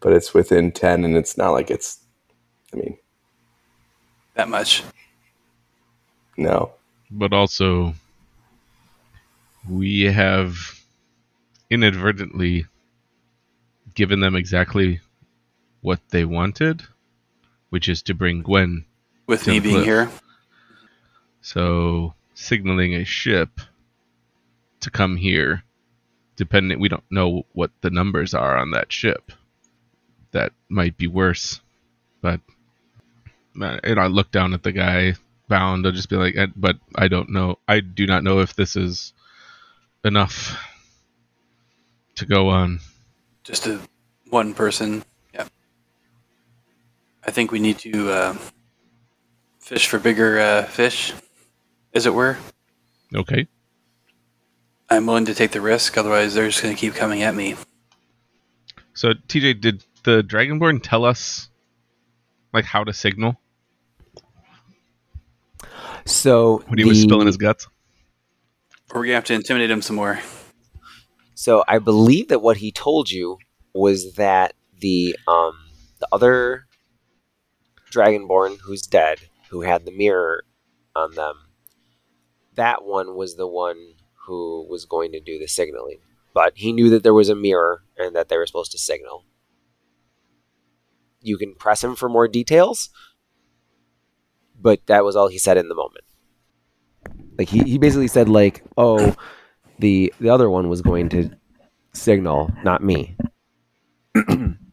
[0.00, 1.98] but it's within ten, and it's not like it's.
[2.72, 2.98] I mean,
[4.34, 4.84] that much.
[6.36, 6.72] no.
[7.10, 7.94] but also
[9.68, 10.56] we have
[11.68, 12.66] inadvertently
[13.94, 15.00] given them exactly
[15.80, 16.82] what they wanted,
[17.70, 18.84] which is to bring Gwen.
[19.26, 19.84] With me being cliff.
[19.86, 20.10] here,
[21.40, 23.60] So signaling a ship
[24.80, 25.62] to come here,
[26.36, 29.30] depending we don't know what the numbers are on that ship.
[30.32, 31.60] That might be worse,
[32.20, 32.40] but
[33.54, 35.14] and I look down at the guy
[35.48, 35.86] bound.
[35.86, 37.58] I'll just be like, "Uh, but I don't know.
[37.68, 39.12] I do not know if this is
[40.04, 40.56] enough
[42.16, 42.80] to go on.
[43.44, 43.80] just a
[44.28, 45.04] one person.
[47.22, 47.28] Yeah.
[47.28, 48.36] I think we need to uh,
[49.60, 51.12] fish for bigger uh, fish,
[51.94, 52.36] as it were.
[53.14, 53.46] Okay.
[54.88, 55.96] I'm willing to take the risk.
[55.96, 57.56] Otherwise, they're just going to keep coming at me.
[58.94, 61.48] So TJ, did the Dragonborn tell us
[62.52, 63.38] like how to signal
[66.04, 67.66] So when he was the- spilling his guts?
[68.92, 70.18] Or we're going to have to intimidate him some more.
[71.34, 73.38] So I believe that what he told you
[73.72, 75.52] was that the um
[76.00, 76.66] the other
[77.90, 79.18] dragonborn who's dead,
[79.50, 80.44] who had the mirror
[80.94, 81.34] on them,
[82.54, 83.94] that one was the one
[84.26, 85.98] who was going to do the signaling.
[86.32, 89.24] But he knew that there was a mirror and that they were supposed to signal.
[91.20, 92.90] You can press him for more details,
[94.60, 96.04] but that was all he said in the moment.
[97.36, 99.14] Like he, he basically said like, oh,
[99.78, 101.30] the the other one was going to
[101.92, 103.16] signal, not me.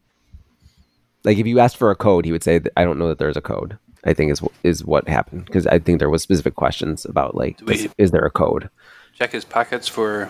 [1.27, 3.37] like if you asked for a code, he would say, "I don't know that there's
[3.37, 7.03] a code." I think is is what happened because I think there was specific questions
[7.05, 8.69] about like, Do we- is, is there a code?
[9.13, 10.29] Check his pockets for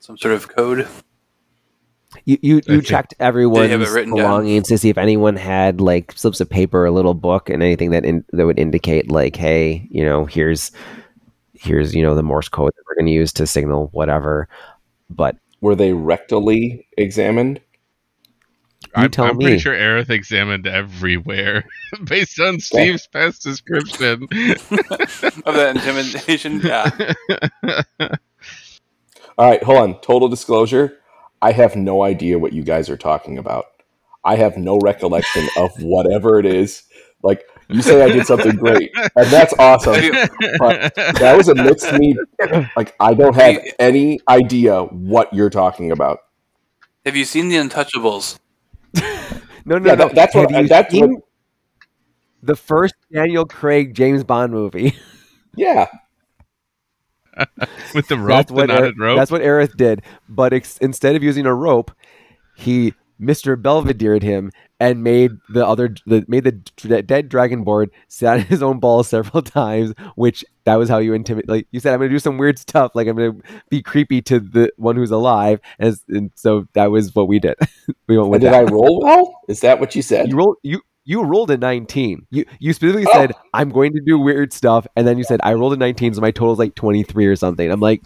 [0.00, 0.88] some sort of code.
[2.24, 4.24] You you, you checked everyone's have it written down?
[4.24, 7.62] belongings to see if anyone had like slips of paper, or a little book, and
[7.62, 10.72] anything that in, that would indicate like, hey, you know, here's
[11.52, 14.48] here's you know the Morse code that we're going to use to signal whatever.
[15.10, 17.60] But Were they rectally examined?
[18.86, 19.44] You I'm, tell I'm me.
[19.44, 21.64] pretty sure Aerith examined everywhere
[22.04, 24.22] based on Steve's past description.
[25.44, 26.60] Of that intimidation?
[26.64, 28.16] Yeah.
[29.36, 30.00] All right, hold on.
[30.00, 30.98] Total disclosure:
[31.40, 33.66] I have no idea what you guys are talking about.
[34.24, 36.82] I have no recollection of whatever it is.
[37.22, 39.94] Like you say, I did something great, and that's awesome.
[40.58, 42.16] But that was a mixed me.
[42.76, 46.18] Like I don't have any idea what you're talking about.
[47.04, 48.38] Have you seen The Untouchables?
[49.68, 50.08] No, no, Yeah, no.
[50.08, 51.22] that's what- Have you that's seen what-
[52.42, 54.94] the first Daniel Craig James Bond movie.
[55.56, 55.86] Yeah,
[57.94, 59.16] With the rope, that's the what knotted Aerith, rope.
[59.18, 60.02] that's what Aerith did.
[60.28, 61.90] But ex- instead of using a rope,
[62.56, 63.60] he Mr.
[63.60, 64.50] Belvedere'd him
[64.80, 69.08] and made the other the, made the d- dead dragonborn sit on his own balls
[69.08, 69.92] several times.
[70.14, 71.48] Which that was how you intimidate.
[71.48, 72.92] Like you said, I'm going to do some weird stuff.
[72.94, 75.60] Like I'm going to be creepy to the one who's alive.
[75.78, 77.56] As and so that was what we did.
[78.06, 78.64] we went and with did that.
[78.68, 79.40] I roll well?
[79.48, 80.28] Is that what you said?
[80.30, 82.26] You rolled you you rolled a 19.
[82.30, 83.12] You you specifically Oh.
[83.14, 86.14] said I'm going to do weird stuff, and then you said I rolled a 19,
[86.14, 87.70] so my total's like 23 or something.
[87.70, 88.02] I'm like,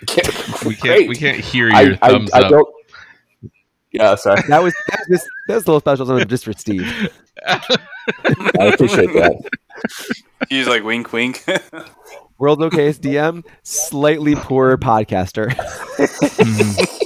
[0.66, 2.50] we can't we can't hear your I, I, thumbs I up.
[3.92, 4.02] Don't.
[4.02, 4.42] Yeah, sorry.
[4.48, 7.10] that was that was just that's a little special something just for Steve.
[7.46, 9.50] I appreciate that.
[10.48, 11.44] He's like wink, wink.
[12.38, 15.50] World No Case DM, slightly poorer podcaster.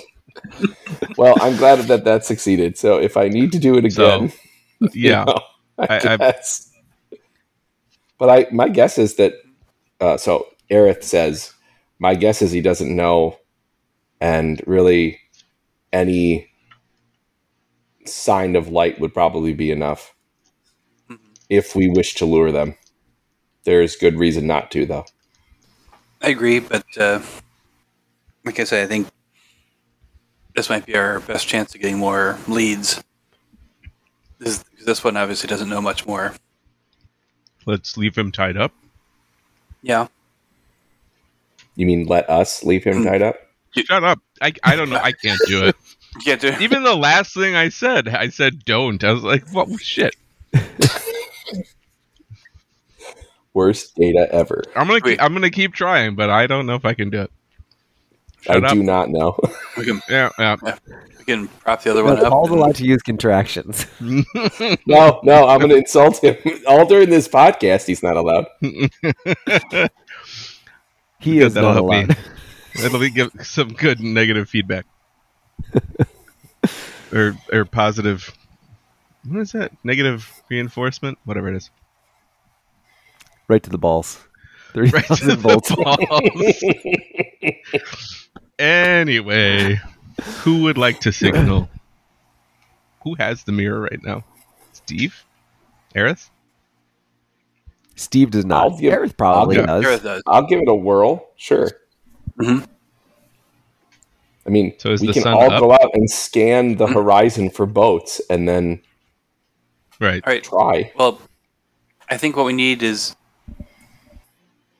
[1.16, 2.76] Well, I'm glad that that succeeded.
[2.78, 4.32] So if I need to do it So, again,
[4.94, 5.40] yeah, you know,
[5.78, 6.70] I, I- I- guess.
[8.18, 9.34] But I, my guess is that.
[10.00, 11.52] Uh, so Aerith says,
[11.98, 13.38] my guess is he doesn't know,
[14.20, 15.18] and really,
[15.92, 16.48] any
[18.04, 20.14] sign of light would probably be enough
[21.48, 22.76] if we wish to lure them.
[23.64, 25.06] There's good reason not to, though.
[26.22, 27.20] I agree, but uh,
[28.44, 29.08] like I said, I think
[30.54, 33.02] this might be our best chance of getting more leads.
[34.38, 36.34] This, this one obviously doesn't know much more.
[37.66, 38.72] let's leave him tied up.
[39.82, 40.08] Yeah.
[41.76, 43.36] You mean let us leave him tied up?
[43.76, 44.20] Shut up!
[44.40, 45.00] I I don't know.
[45.02, 45.76] I can't do it.
[46.16, 46.60] You can't do it.
[46.60, 49.02] Even the last thing I said, I said don't.
[49.02, 50.14] I was like, what shit?
[53.52, 54.62] Worst data ever.
[54.74, 55.12] I'm gonna Wait.
[55.12, 57.30] keep, I'm gonna keep trying, but I don't know if I can do it.
[58.48, 58.72] I up.
[58.72, 59.38] do not know.
[59.76, 60.56] We can Yeah, yeah.
[61.18, 62.32] we can prop the other one But up.
[62.32, 63.86] Paul's and- allowed to use contractions.
[64.00, 66.36] no, no, I'm going to insult him.
[66.66, 68.46] All during this podcast, he's not allowed.
[68.60, 68.78] He
[71.38, 71.96] Good, is that'll not help me.
[72.02, 72.16] allowed.
[72.82, 74.84] That'll be give some good negative feedback.
[77.12, 78.36] or or positive
[79.26, 79.72] what is that?
[79.82, 81.16] Negative reinforcement?
[81.24, 81.70] Whatever it is.
[83.48, 84.18] Right to the balls.
[84.74, 85.74] Thirty Right to thousand the volts.
[85.74, 87.64] balls.
[88.58, 89.80] anyway,
[90.42, 91.68] who would like to signal?
[93.04, 94.24] Who has the mirror right now?
[94.72, 95.24] Steve?
[95.94, 96.28] Aerith?
[97.96, 98.62] Steve does not.
[98.62, 99.82] I'll give- Gareth probably I'll does.
[99.84, 100.22] Gareth does.
[100.26, 101.28] I'll give it a whirl.
[101.36, 101.70] Sure.
[102.40, 102.66] Mhm.
[104.46, 105.60] I mean, So is we the can sun all up?
[105.60, 106.94] go out and scan the mm-hmm.
[106.94, 108.80] horizon for boats and then
[110.00, 110.22] Right.
[110.26, 110.42] All right.
[110.42, 110.92] try.
[110.96, 111.20] Well,
[112.10, 113.16] I think what we need is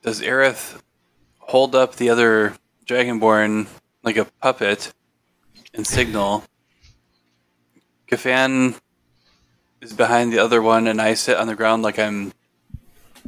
[0.03, 0.79] does Aerith
[1.39, 2.53] hold up the other
[2.85, 3.67] Dragonborn
[4.03, 4.93] like a puppet
[5.73, 6.43] and signal?
[8.07, 8.79] Kafan
[9.81, 12.33] is behind the other one, and I sit on the ground like I'm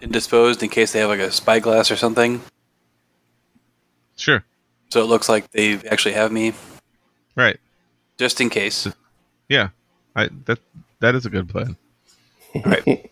[0.02, 2.42] indisposed in case they have like a spyglass or something.
[4.16, 4.44] Sure.
[4.90, 6.54] So it looks like they actually have me,
[7.36, 7.58] Right.
[8.18, 8.88] just in case.
[9.50, 9.70] Yeah.
[10.16, 10.60] I that
[11.00, 11.76] that is a good plan.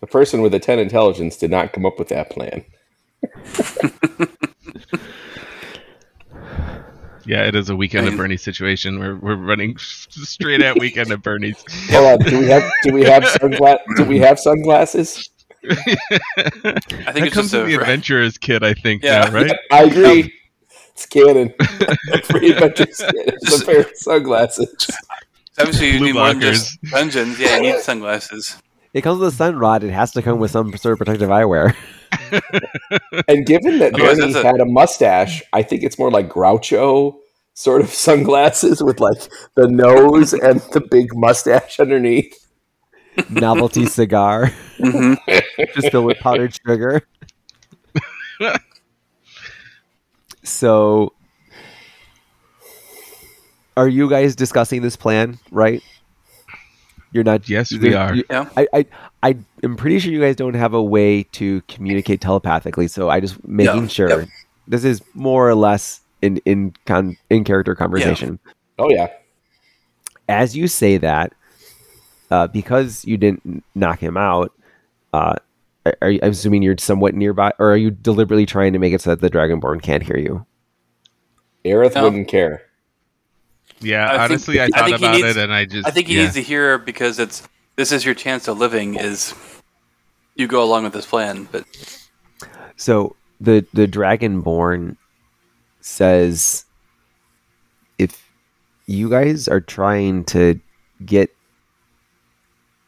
[0.00, 2.64] The person with the 10 intelligence did not come up with that plan.
[7.26, 8.98] Yeah, it is a weekend I of Bernie situation.
[8.98, 11.62] We're we're running straight at weekend of Bernie's.
[11.90, 15.28] Hold on, do we have do we have sungla- do we have sunglasses?
[15.68, 19.02] I think that it's comes just with a the adventurer's kit, I think.
[19.02, 19.24] Yeah.
[19.26, 19.52] Now, right?
[19.70, 20.32] I agree.
[20.98, 21.54] It's canon.
[22.24, 23.00] Free adventures.
[23.00, 24.90] It's a pair of sunglasses.
[25.56, 27.38] obviously you Blue need more than just dungeons.
[27.38, 28.56] Yeah, you need sunglasses.
[28.94, 29.84] It comes with a sun rod.
[29.84, 31.74] It has to come with some sort of protective eyewear.
[33.28, 37.16] And given that Otherwise, Bernie a- had a mustache, I think it's more like Groucho
[37.54, 39.18] sort of sunglasses with like
[39.54, 42.34] the nose and the big mustache underneath.
[43.30, 44.46] Novelty cigar,
[44.78, 45.14] hmm
[45.74, 47.02] just filled with powdered sugar.
[50.48, 51.12] So,
[53.76, 55.38] are you guys discussing this plan?
[55.50, 55.82] Right?
[57.12, 57.48] You're not.
[57.48, 58.14] Yes, we are.
[58.14, 58.48] you- Yeah.
[58.56, 58.86] I, I,
[59.22, 62.88] I am pretty sure you guys don't have a way to communicate telepathically.
[62.88, 64.28] So I just making Yeah, sure yep.
[64.66, 68.38] this is more or less in in con, in character conversation.
[68.78, 69.08] Oh yeah.
[70.28, 71.32] As you say that,
[72.30, 74.52] uh, because you didn't knock him out,
[75.14, 75.36] uh,
[76.02, 79.00] are you, I'm assuming you're somewhat nearby, or are you deliberately trying to make it
[79.00, 80.46] so that the Dragonborn can't hear you?
[81.64, 82.04] Aerith No.
[82.04, 82.62] wouldn't care.
[83.80, 85.86] Yeah, I honestly, I I thought think he about needs- it and I just.
[85.86, 86.22] I think he yeah.
[86.22, 87.46] needs to hear because it's
[87.76, 88.96] this is your chance of living.
[88.96, 89.34] Is
[90.34, 91.64] you go along with this plan, but
[92.76, 94.96] So the the Dragonborn
[95.80, 96.64] says,
[97.98, 98.24] if
[98.86, 100.58] you guys are trying to
[101.04, 101.30] get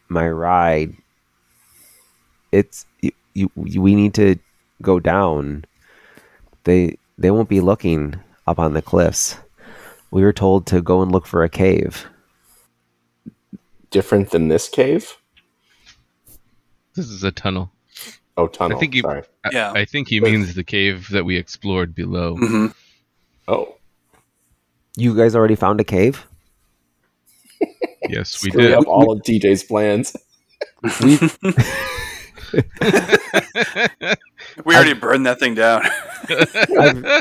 [0.09, 0.97] my ride,
[2.51, 2.85] it's
[3.35, 4.37] you, you, we need to
[4.83, 5.65] go down.
[6.65, 8.17] They they won't be looking
[8.47, 9.37] up on the cliffs.
[10.11, 12.07] We were told to go and look for a cave.
[13.91, 15.17] Different than this cave?
[16.95, 17.71] This is a tunnel.
[18.37, 18.77] Oh, tunnel.
[18.77, 19.23] I think you- Sorry.
[19.45, 19.73] I- Yeah.
[19.73, 22.37] I, think he means the cave that we explored below.
[22.37, 22.75] mhm.
[23.49, 23.75] Oh,
[24.97, 26.27] You guys already found a cave?
[28.09, 28.73] Yes, we screw did.
[28.75, 30.17] up all of TJ's plans.
[31.03, 31.19] We
[34.65, 35.83] we already burned that thing down.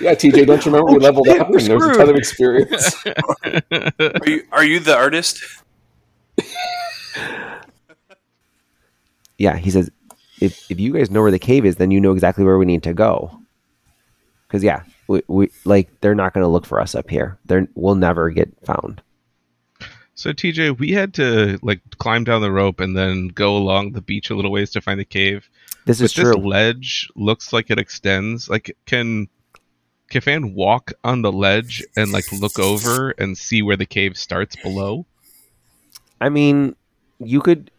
[0.00, 1.90] Yeah, TJ, don't you remember we Oh, leveled shit, up we're and there was a
[1.90, 2.94] ton of experience?
[3.44, 5.42] are you are you the artist?
[9.38, 9.90] yeah, he says,
[10.40, 12.64] if if you guys know where the cave is, then you know exactly where we
[12.64, 13.40] need to go.
[14.48, 17.38] Because yeah, we, we like they're not going to look for us up here.
[17.44, 19.02] They're we'll never get found.
[20.20, 24.02] So TJ, we had to like climb down the rope and then go along the
[24.02, 25.48] beach a little ways to find the cave.
[25.86, 26.24] This But is true.
[26.34, 28.46] this ledge looks like it extends.
[28.50, 29.28] Like can
[30.12, 34.56] Kafan walk on the ledge and like look over and see where the cave starts
[34.56, 35.06] below?
[36.20, 36.76] I mean,
[37.18, 37.70] you could.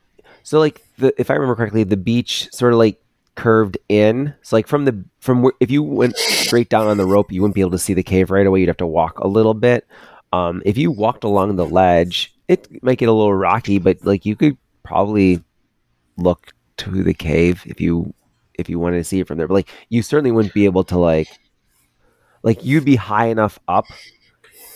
[0.42, 3.00] So like the if I remember correctly, the beach sort of like
[3.36, 4.34] curved in.
[4.42, 7.44] So like from the from where if you went straight down on the rope, you
[7.44, 8.62] wouldn't be able to see the cave right away.
[8.62, 9.86] You'd have to walk a little bit.
[10.34, 14.26] Um, if you walked along the ledge, it might get a little rocky, but like
[14.26, 15.44] you could probably
[16.18, 18.14] look to the cave if you
[18.56, 19.48] if you wanted to see it from there.
[19.48, 21.28] But like you certainly wouldn't be able to like
[22.44, 23.86] like you'd be high enough up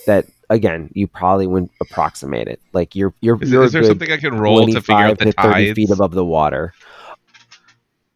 [0.08, 2.60] that again you probably wouldn't approximate it.
[2.74, 5.26] Like you're you're Is, you're is there something I can roll to figure out the
[5.26, 5.76] to 30 tides?
[5.76, 6.74] feet above the water.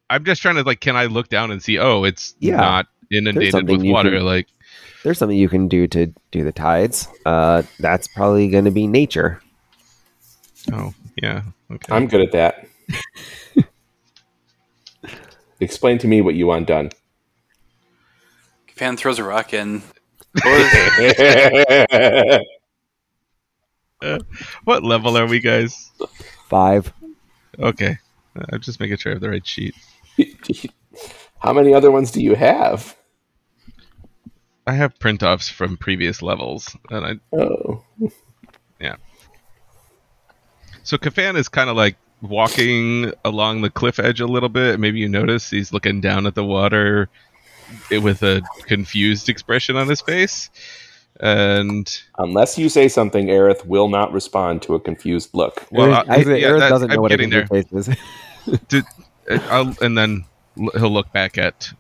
[0.09, 1.77] I'm just trying to like, can I look down and see?
[1.77, 2.57] Oh, it's Yeah.
[2.57, 4.11] not inundated with water.
[4.11, 4.47] can- Like,
[5.03, 7.07] there's something you can do to do the tides.
[7.25, 9.41] Uh, that's probably going to be nature.
[10.71, 11.43] Oh, yeah.
[11.71, 11.93] Okay.
[11.93, 12.67] I'm good at that.
[15.59, 16.91] Explain to me what you want done.
[18.75, 19.83] Fan throws a rock in.
[24.63, 25.91] what level are we, guys?
[26.47, 26.93] Five.
[27.57, 27.97] Okay.
[28.37, 29.75] Uh, I'm just making sure I have the right sheet.
[31.39, 32.95] How many other ones do you have?
[34.70, 37.03] I have print offs from previous levels, and
[37.34, 37.84] I Oh,
[38.80, 38.97] yeah.
[40.84, 44.80] So Kafan is kind of like walking along the cliff edge a little bit.
[44.80, 47.09] Maybe you notice he's looking down at the water
[47.89, 50.51] with a confused expression on his face.
[51.20, 55.65] And unless you say something, Aerith will not respond to a confused look.
[55.72, 57.47] well, Aerith- I- actually, yeah, Aerith doesn't know I'm what a getting there.
[57.47, 57.97] confused face
[58.47, 58.59] is.
[58.67, 58.84] Did,
[59.32, 60.26] uh, I'll, and then
[60.59, 61.72] l- he'll look back at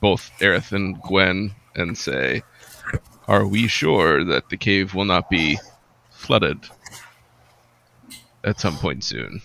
[0.00, 2.42] both Aerith and Gwen and say,
[3.28, 5.58] "Are we sure that the cave will not be
[6.10, 6.58] flooded
[8.42, 9.42] at some point soon?"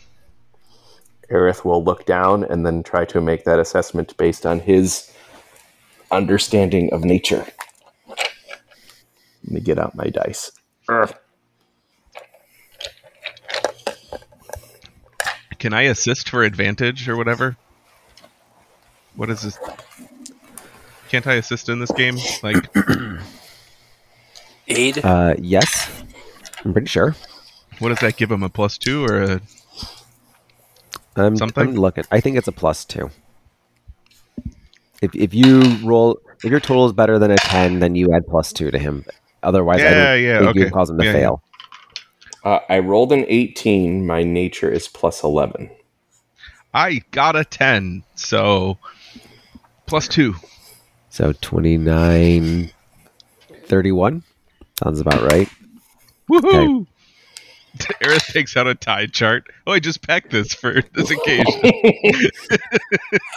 [1.31, 5.11] Aerith will look down and then try to make that assessment based on his
[6.11, 7.45] understanding of nature.
[8.07, 10.51] Let me get out my dice.
[10.89, 11.13] Ugh.
[15.59, 17.57] Can I assist for advantage or whatever?
[19.15, 19.59] What is this?
[21.09, 22.17] Can't I assist in this game?
[22.43, 22.69] Like,
[24.67, 25.03] Aid.
[25.03, 26.03] Uh, yes,
[26.63, 27.15] I'm pretty sure.
[27.79, 28.43] what does that give him?
[28.43, 29.41] A plus two or a?
[31.15, 31.69] I'm, Something?
[31.69, 32.03] I'm looking.
[32.11, 33.09] I think it's a plus two.
[35.01, 38.27] If if you roll, if your total is better than a ten, then you add
[38.27, 39.03] plus two to him.
[39.41, 41.17] Otherwise, I Yeah, don't yeah, think you cause him to Yeah, yeah.
[41.19, 41.43] fail.
[42.43, 44.05] Uh, I rolled an 18.
[44.05, 45.69] My nature is plus 11.
[46.73, 48.77] I got a ten, so
[49.87, 50.35] plus two.
[51.19, 52.71] So 29,
[53.65, 54.23] 31
[54.81, 55.49] sounds about right.
[56.31, 56.87] Woohoo!
[58.01, 59.43] Aerith takes out a tide chart.
[59.67, 61.61] Oh, I just packed this for this occasion.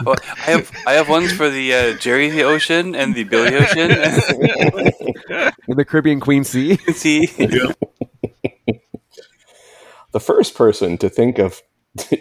[0.04, 3.90] Well, I have I have ones for the uh, Jerry Ocean and the Billy Ocean.
[5.66, 6.76] In the Caribbean Queen Sea.
[6.92, 7.26] See,
[10.12, 11.60] The first person to think of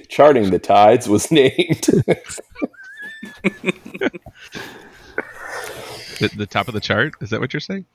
[0.09, 1.87] charting the tides was named.
[6.19, 7.13] The, the top of the chart.
[7.21, 7.85] Is that what you're saying?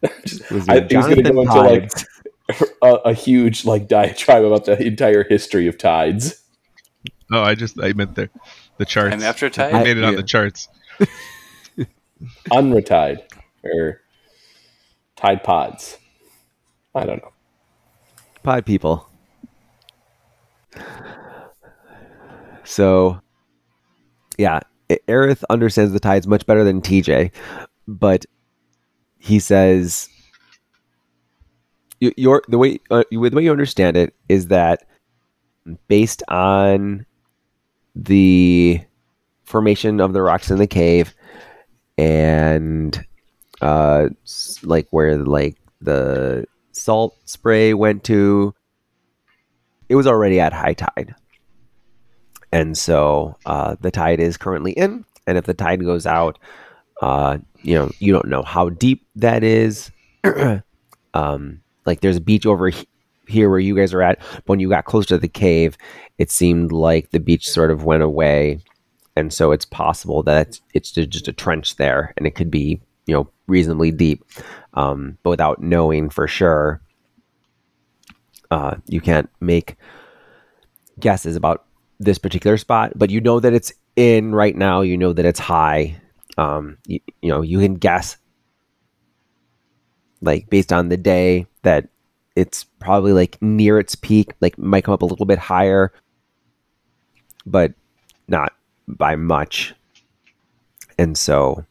[0.50, 1.92] Was I your think he's going to go into like
[2.82, 6.42] a, a huge like diatribe about the entire history of tides.
[7.32, 8.30] Oh, I just I meant the
[8.78, 9.12] the charts.
[9.14, 9.72] And after I tide?
[9.84, 10.16] made it on Yeah.
[10.18, 10.68] the charts.
[12.50, 13.22] Unretide
[13.62, 14.00] or
[15.16, 15.98] tide pods.
[16.94, 17.32] I don't know.
[18.42, 19.08] Pod people.
[22.64, 23.20] So,
[24.36, 27.30] yeah, A- Aerith understands the tides much better than TJ,
[27.86, 28.24] but
[29.18, 30.08] he says
[32.00, 34.84] your the way uh, the way you understand it is that
[35.88, 37.04] based on
[37.94, 38.80] the
[39.44, 41.14] formation of the rocks in the cave
[41.96, 43.04] and
[43.60, 44.08] uh
[44.62, 48.54] like where like the salt spray went to
[49.88, 51.14] it was already at high tide
[52.52, 56.38] and so uh, the tide is currently in and if the tide goes out
[57.02, 59.90] uh, you know you don't know how deep that is.
[61.14, 62.86] Um, like there's a beach over he-
[63.26, 64.18] here where you guys are at.
[64.20, 65.76] But when you got close to the cave
[66.18, 68.60] it seemed like the beach sort of went away.
[69.16, 73.14] And so it's possible that it's, just a trench there and it could be you
[73.14, 74.24] know reasonably deep.
[74.74, 76.82] Um, but without knowing for sure
[78.50, 79.76] uh, you can't make
[81.00, 81.64] guesses about
[82.00, 84.80] this particular spot but you know that it's in right now.
[84.82, 86.00] You know that it's high.
[86.38, 88.16] Um, you, you know you can guess
[90.22, 91.88] like based on the day that
[92.36, 95.92] it's probably like near its peak like might come up a little bit higher
[97.44, 97.72] but
[98.28, 98.52] not
[98.86, 99.74] by much.
[100.96, 101.64] And so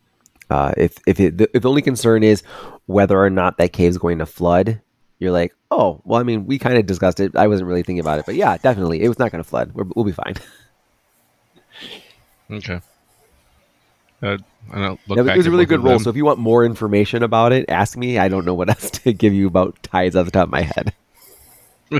[0.50, 2.44] uh, if if it, if the only concern is
[2.88, 4.82] whether or not that cave is going to flood,
[5.20, 7.36] you're like, oh, well, I mean, we kind of discussed it.
[7.36, 9.72] I wasn't really thinking about it, but yeah, definitely, it was not going to flood.
[9.74, 10.36] We're, we'll be fine.
[12.50, 12.80] Okay.
[14.24, 14.38] Uh,
[14.72, 16.00] and I'll look It was- back it was a really good of roll.
[16.00, 18.18] So if you want more information about it, ask me.
[18.18, 20.62] I don't know what else to give you about tides off the top of my
[20.62, 20.94] head.
[21.92, 22.00] uh,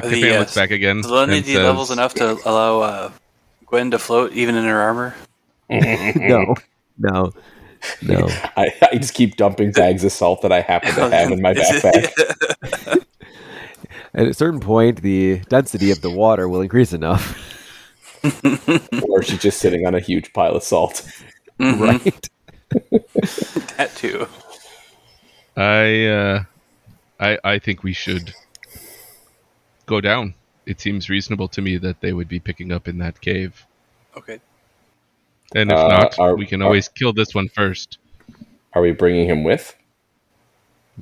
[0.08, 0.96] Kafan uh, looks back again.
[0.96, 3.12] and salinity says, levels enough to allow uh,
[3.66, 5.14] Gwen to float even in her armor.
[5.68, 6.54] no,
[6.98, 7.32] no,
[8.02, 8.26] no.
[8.56, 11.54] I, I just keep dumping bags of salt that I happen to have in my
[11.54, 13.04] backpack.
[14.14, 17.38] At a certain point, the density of the water will increase enough,
[19.02, 21.08] or she's just sitting on a huge pile of salt.
[21.58, 21.80] Mhm.
[21.80, 22.28] right?
[23.78, 24.26] that too.
[25.56, 26.44] I uh,
[27.20, 28.34] I I think we should
[29.86, 30.34] go down.
[30.66, 33.66] It seems reasonable to me that they would be picking up in that cave.
[34.16, 34.40] Okay.
[35.54, 37.98] And if Uh, not, are- we can are- always kill this one first.
[38.74, 39.76] Are we bringing him with?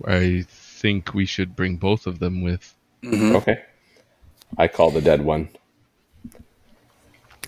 [0.07, 2.74] I think we should bring both of them with.
[3.03, 3.62] hmm Okay.
[4.59, 5.48] I call the dead one.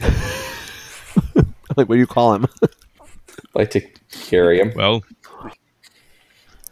[1.77, 2.47] like, what do you call him?
[3.55, 3.81] like to
[4.11, 4.73] carry him.
[4.77, 5.03] Well,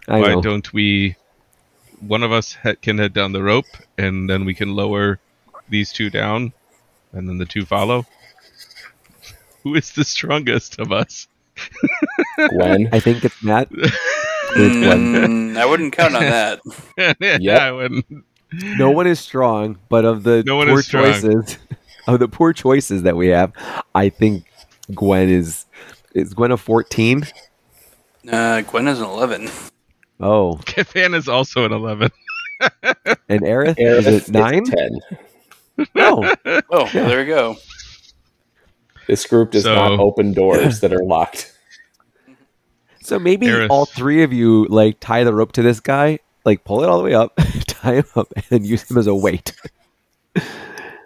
[0.09, 0.41] I why know.
[0.43, 1.17] don't we?
[2.01, 3.67] One of us he- can head down the rope,
[3.99, 5.19] and then we can lower
[5.69, 6.53] these two down,
[7.13, 8.07] and then the two follow.
[9.65, 11.29] Who is the strongest of us?
[12.51, 12.89] Gwen.
[12.93, 13.69] I think it's Matt.
[14.51, 16.59] Mm, I wouldn't count on that.
[16.99, 17.61] yeah, Yep.
[17.61, 18.05] I wouldn't.
[18.53, 21.05] No one is strong, but of the No one poor is strong.
[21.05, 21.57] choices,
[22.09, 23.53] of the poor choices that we have,
[23.95, 24.47] I think
[24.93, 25.67] Gwen is
[26.17, 27.23] is Gwen a fourteen?
[28.29, 29.49] Uh, Gwen is an 11.
[30.19, 32.11] Oh, Fan is also an eleven.
[33.29, 34.65] and Aerith Aerith is it nine?
[34.65, 34.99] Ten.
[35.95, 37.57] No, Oh, well, there we go.
[39.11, 41.53] This group does So- not open doors that are locked.
[43.03, 43.67] so maybe Aerith.
[43.69, 46.99] all three of you like tie the rope to this guy, like pull it all
[46.99, 47.35] the way up,
[47.67, 49.53] tie him up, and then use him as a weight.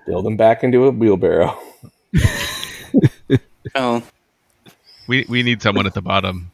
[0.07, 1.59] Build him back into a wheelbarrow.
[3.75, 4.03] Oh,
[5.09, 6.53] We we need someone at the bottom.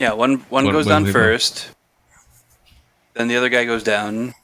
[0.00, 0.12] yeah.
[0.12, 1.70] One one When- goes when down we- first.
[3.14, 4.34] Then the other guy goes down.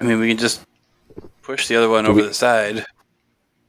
[0.00, 0.64] I mean, we can just
[1.42, 2.86] push the other one Do over we- the side.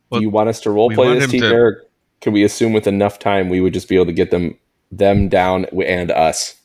[0.09, 1.83] Well, Do you want us to role play want this, him to- Or
[2.21, 4.57] can we assume with enough time we would just be able to get them
[4.91, 6.55] them down and us?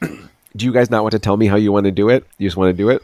[0.00, 2.24] Do you guys not want to tell me how you want to do it?
[2.38, 3.02] You just want to do it?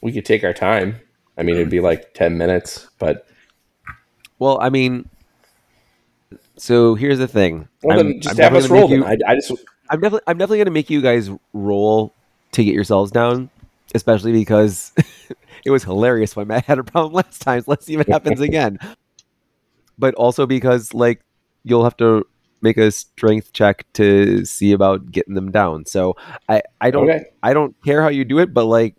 [0.00, 1.00] We could take our time.
[1.36, 3.26] I mean, it'd be like ten minutes, but
[4.38, 5.08] Well, I mean,
[6.56, 7.68] so here's the thing.
[7.82, 8.88] well, I'm- then just I'm have us roll.
[8.88, 9.18] gonna Then.
[9.18, 9.50] you- I, I just
[9.90, 12.14] I'm definitely I'm definitely gonna make you guys roll
[12.52, 13.50] to get yourselves down,
[13.94, 14.92] especially because
[15.64, 17.60] it was hilarious when Matt had a problem last time.
[17.60, 18.78] So let's see if it happens again.
[19.98, 21.20] But also because like
[21.62, 22.26] you'll have to
[22.60, 25.86] make a strength check to see about getting them down.
[25.86, 26.16] So
[26.48, 27.26] I I don't okay.
[27.42, 28.96] I don't care how you do it, but like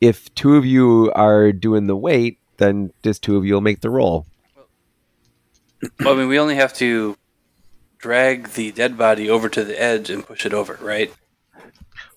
[0.00, 3.80] if two of you are doing the weight, then just two of you will make
[3.80, 4.26] the roll.
[6.00, 7.16] Well, I mean, we only have to
[7.98, 11.12] drag the dead body over to the edge and push it over, right?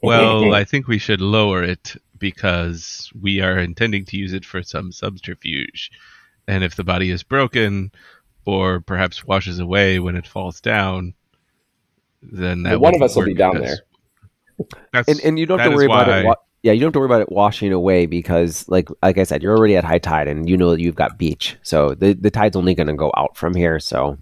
[0.04, 4.63] Well, I think we should lower it because we are intending to use it for
[4.63, 5.91] some subterfuge.
[6.47, 7.91] And if the body is broken
[8.45, 11.13] or perhaps washes away when it falls down,
[12.22, 13.78] then that Well, one of us will be down there.
[14.93, 16.26] That's, and and you don't have to worry about it.
[16.26, 19.24] Wa- yeah, you don't have to worry about it washing away because, like, like I
[19.24, 22.13] said, you're already at high tide, and you know that you've got beach, so the
[22.13, 23.80] the tide's only going to go out from here.
[23.80, 24.19] So,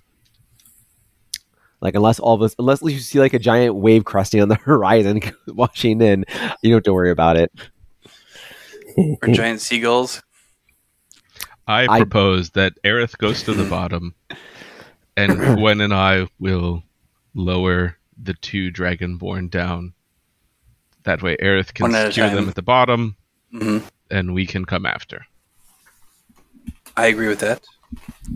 [1.81, 4.55] like, unless all of us, unless you see like a giant wave cresting on the
[4.63, 6.23] horizon washing in,
[6.61, 7.51] you don't have to worry about it.
[8.97, 10.21] Or giant seagulls.
[11.67, 14.15] I I- propose that Aerith goes to the bottom,
[15.15, 16.83] and Gwen and I will
[17.33, 19.93] lower the two Dragonborn down.
[21.03, 23.15] That way, Aerith can One secure them at the bottom,
[23.51, 23.79] hmm
[24.11, 25.25] and we can come after.
[26.97, 27.63] I agree with that.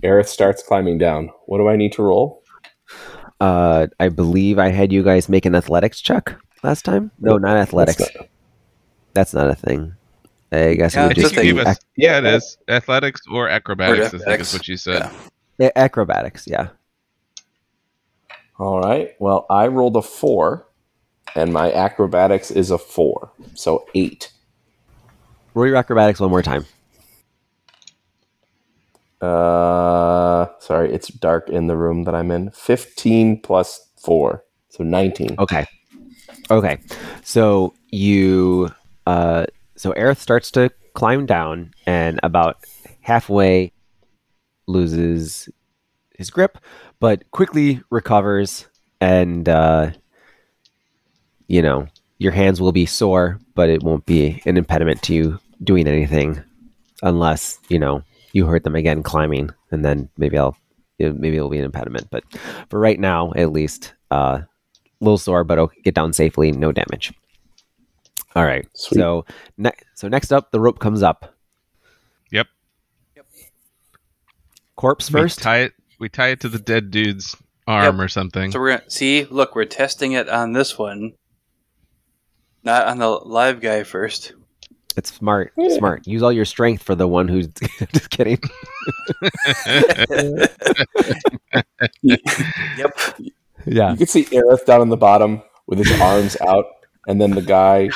[0.01, 1.29] Aerith starts climbing down.
[1.47, 2.43] What do I need to roll?
[3.41, 7.11] Uh, I believe I had you guys make an athletics check last time.
[7.19, 7.97] No, not athletics.
[7.97, 8.27] That's
[9.13, 9.95] That's not a thing.
[10.53, 13.21] I guess Yeah, it would it's just a you be ac- yeah, it is athletics
[13.31, 14.13] or acrobatics.
[14.13, 15.09] I think is what you said.
[15.57, 15.67] Yeah.
[15.67, 16.45] a- acrobatics.
[16.47, 16.69] Yeah.
[18.59, 19.15] All right.
[19.19, 20.67] Well, I rolled a four,
[21.35, 24.31] and my acrobatics is a four, so eight.
[25.55, 26.65] Roll your acrobatics one more time.
[29.21, 32.51] Uh, sorry, it's dark in the room that I'm in.
[32.51, 35.35] Fifteen plus four, so nineteen.
[35.39, 35.65] Okay.
[36.51, 36.77] Okay.
[37.23, 38.69] So you
[39.07, 39.45] uh
[39.75, 42.57] so Aerith starts to climb down and about
[43.01, 43.71] halfway
[44.67, 45.49] loses
[46.17, 46.57] his grip,
[46.99, 48.67] but quickly recovers
[49.01, 49.91] and uh
[51.47, 51.87] you know,
[52.19, 56.41] your hands will be sore, but it won't be an impediment to you doing anything
[57.01, 58.01] unless, you know,
[58.31, 60.55] you hurt them again climbing and then maybe I'll
[60.99, 62.23] it- maybe it'll be an impediment, but
[62.69, 64.41] for right now at least uh
[65.01, 67.11] little sore, but okay, get down safely, no damage.
[68.35, 68.65] All right.
[68.73, 68.97] Sweet.
[68.99, 69.25] So,
[69.57, 71.35] ne- so next up, the rope comes up.
[72.31, 72.47] Yep.
[73.15, 73.25] Yep.
[74.75, 75.39] Corpse We first.
[75.41, 75.73] tie it.
[75.99, 77.35] We tie it to the dead dude's
[77.67, 78.51] arm or something.
[78.51, 79.25] So we're gonna see.
[79.25, 81.13] Look, we're testing it on this one,
[82.63, 84.33] not on the live guy first.
[84.97, 85.53] It's smart.
[85.77, 86.05] Smart.
[86.05, 87.47] Use all your strength for the one who's
[87.93, 88.39] just kidding.
[92.03, 92.97] Yep.
[93.65, 93.91] Yeah.
[93.91, 96.65] You can see Aerith down on the bottom with his arms out,
[97.07, 97.89] and then the guy,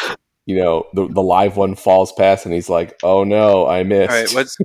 [0.47, 4.09] you know, the, the live one falls past, and he's like, "Oh no, I missed."
[4.11, 4.33] All right.
[4.33, 4.57] What's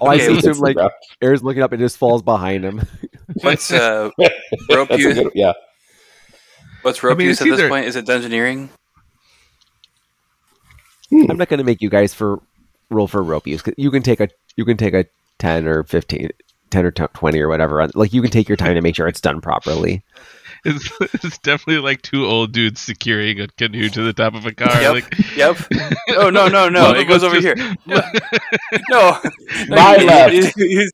[0.00, 0.76] Oh, I see let's him like
[1.22, 2.82] Air's looking up and just falls behind him.
[3.40, 4.10] what's uh
[4.70, 5.14] rope That's a use?
[5.18, 5.54] good, yeah.
[6.82, 7.86] What's rope I mean, use it's at this either- point?
[7.86, 8.68] Is it dungeoneering?
[11.12, 12.40] I'm not going to make you guys for
[12.90, 13.62] roll for rope use.
[13.62, 15.06] 'cause You can take a you can take a
[15.38, 16.30] 10 or 15
[16.70, 17.86] 10 or 20 or whatever.
[17.94, 20.04] Like you can take your time to make sure it's done properly.
[20.66, 20.90] It's,
[21.24, 24.80] it's definitely like two old dudes securing a canoe to the top of a car.
[24.80, 24.92] Yep.
[24.92, 25.56] Like, Yep.
[26.10, 26.92] Oh no no no!
[26.94, 27.74] It goes over just- here.
[28.90, 29.18] No,
[29.68, 30.34] My no, left.
[30.34, 30.90] you- you-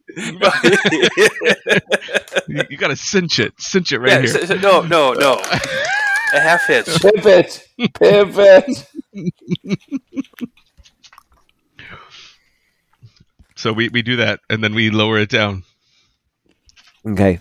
[2.49, 4.29] you, you gotta cinch it, cinch it right yeah, here.
[4.29, 5.41] so- so- no no no.
[6.35, 6.87] A half hitch.
[7.01, 8.87] Pivot, pivot.
[13.57, 15.63] So we, we do that, and then we lower it down.
[17.07, 17.41] Okay.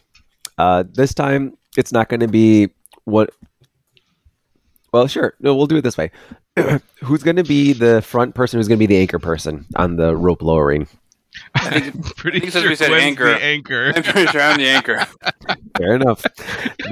[0.58, 2.70] Uh, this time it's not going to be
[3.06, 3.32] what.
[4.94, 5.36] Well, sure.
[5.40, 6.12] No, we'll do it this way.
[7.02, 8.60] who's going to be the front person?
[8.60, 10.88] Who's going to be the anchor person on the rope lowering?
[11.56, 13.26] I'm pretty I think sure we said, anchor.
[13.26, 13.94] the anchor.
[13.96, 15.06] I'm pretty sure I'm the anchor.
[15.78, 16.24] Fair enough.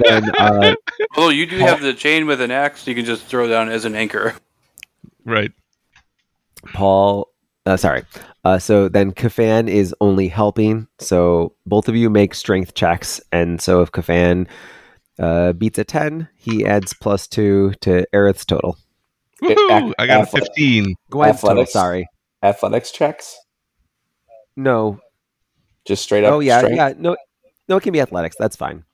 [0.04, 0.74] then uh,
[1.16, 3.84] Although you do have the chain with an axe, you can just throw down as
[3.84, 4.34] an anchor.
[5.26, 5.52] Right.
[6.72, 7.28] Paul.
[7.66, 8.04] Uh, sorry.
[8.44, 10.86] Uh, so then Kafan is only helping.
[10.98, 14.46] So both of you make strength checks, and so if Kafan
[15.18, 18.78] uh, beats a ten, he adds plus two to Aerith's total.
[19.42, 19.70] Woohoo!
[19.88, 20.94] ac- I got a 15.
[21.10, 21.50] Gwen's total.
[21.50, 21.72] Athletics.
[21.72, 22.08] Sorry.
[22.42, 23.36] Athletics checks,
[24.56, 25.00] No.
[25.84, 26.32] just straight up.
[26.34, 26.76] Oh yeah, strength?
[26.76, 26.92] yeah.
[26.98, 27.16] No,
[27.68, 27.76] no.
[27.76, 28.36] It can be athletics.
[28.38, 28.84] That's fine.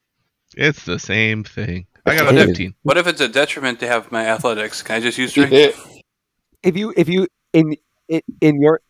[0.57, 1.87] It's the same thing.
[2.07, 2.47] I got a is.
[2.47, 2.75] 15.
[2.83, 4.83] What if it's a detriment to have my athletics?
[4.83, 5.53] Can I just use strength?
[6.63, 7.77] If you, if you in
[8.09, 8.81] in, in your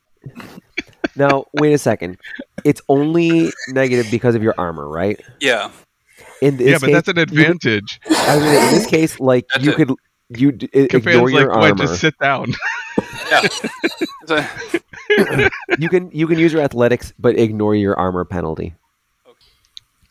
[1.16, 2.18] now, wait a second.
[2.64, 5.20] It's only negative because of your armor, right?
[5.40, 5.70] Yeah.
[6.42, 8.00] In this Yeah, but case, that's an advantage.
[8.10, 9.76] I was in this case, like That's you it.
[9.76, 9.92] could
[10.30, 11.76] you d- i- ignore Kafan's like, your Gwen, armor.
[11.86, 12.52] just sit down.
[13.30, 13.46] Yeah.
[14.26, 14.44] So-
[15.78, 18.74] You can you can use your athletics, but ignore your armor penalty.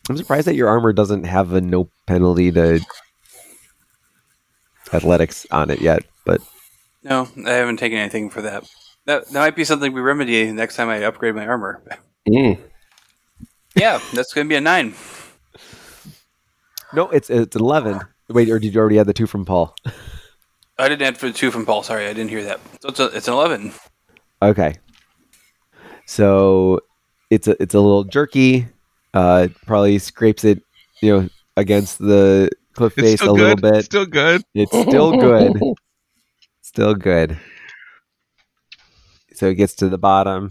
[0.10, 2.80] I'm surprised that your armor doesn't have a no penalty to
[4.94, 6.42] athletics on it yet, but
[7.04, 8.64] no, I haven't taken anything for that.
[9.06, 11.84] That, that might be something we remedy next time I upgrade my armor.
[12.28, 12.60] Mm.
[13.76, 14.96] Yeah, that's going to be a nine.
[16.94, 18.02] no, it's it's eleven.
[18.30, 19.76] Wait, or did you already add the two from Paul?
[20.80, 21.84] I didn't add for the two from Paul.
[21.84, 22.60] Sorry, I didn't hear that.
[22.82, 23.72] So it's, a, it's an 11.
[24.42, 24.76] Okay.
[26.06, 26.82] So
[27.30, 28.68] it's a it's a little jerky.
[29.14, 30.62] Uh, probably scrapes it,
[31.02, 33.74] you know, against the cliff face a still little good.
[33.74, 33.86] bit.
[33.86, 34.44] Still good.
[34.54, 35.60] It's still good.
[36.62, 37.40] still good.
[39.36, 40.50] So it gets to the bottom,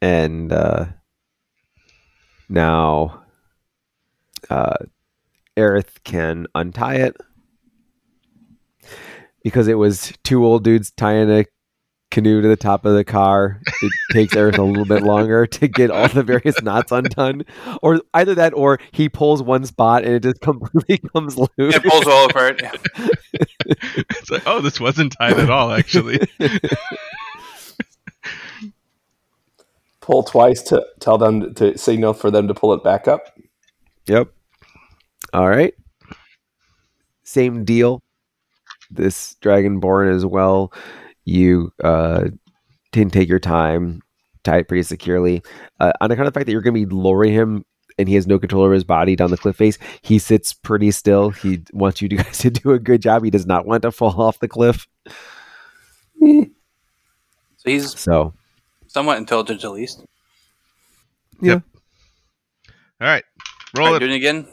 [0.00, 0.86] and uh,
[2.48, 3.22] now
[4.50, 4.76] uh,
[5.56, 7.16] Aerith can untie it
[9.42, 11.44] because it was two old dudes tying a
[12.10, 13.60] canoe to the top of the car.
[13.82, 17.44] It takes Aerith a little bit longer to get all the various knots undone,
[17.82, 21.50] or either that, or he pulls one spot and it just completely comes loose.
[21.58, 22.62] It pulls all apart.
[22.62, 22.72] Yeah.
[23.66, 26.20] It's like, oh, this wasn't tied at all, actually.
[30.04, 33.34] Pull twice to tell them to signal for them to pull it back up.
[34.06, 34.28] Yep.
[35.32, 35.72] All right.
[37.22, 38.02] Same deal.
[38.90, 40.74] This dragonborn as well.
[41.24, 42.24] You uh,
[42.92, 44.02] can take your time,
[44.42, 45.42] tie it pretty securely.
[45.80, 47.64] Uh, on account of the fact that you're going to be lowering him
[47.96, 50.90] and he has no control over his body down the cliff face, he sits pretty
[50.90, 51.30] still.
[51.30, 53.24] He wants you guys to do a good job.
[53.24, 54.86] He does not want to fall off the cliff.
[56.20, 58.34] So he's So,
[58.94, 60.04] somewhat intelligent, at least.
[61.40, 61.62] Yep.
[63.00, 63.24] All right.
[63.76, 64.06] Roll All right, it.
[64.06, 64.46] doing it again.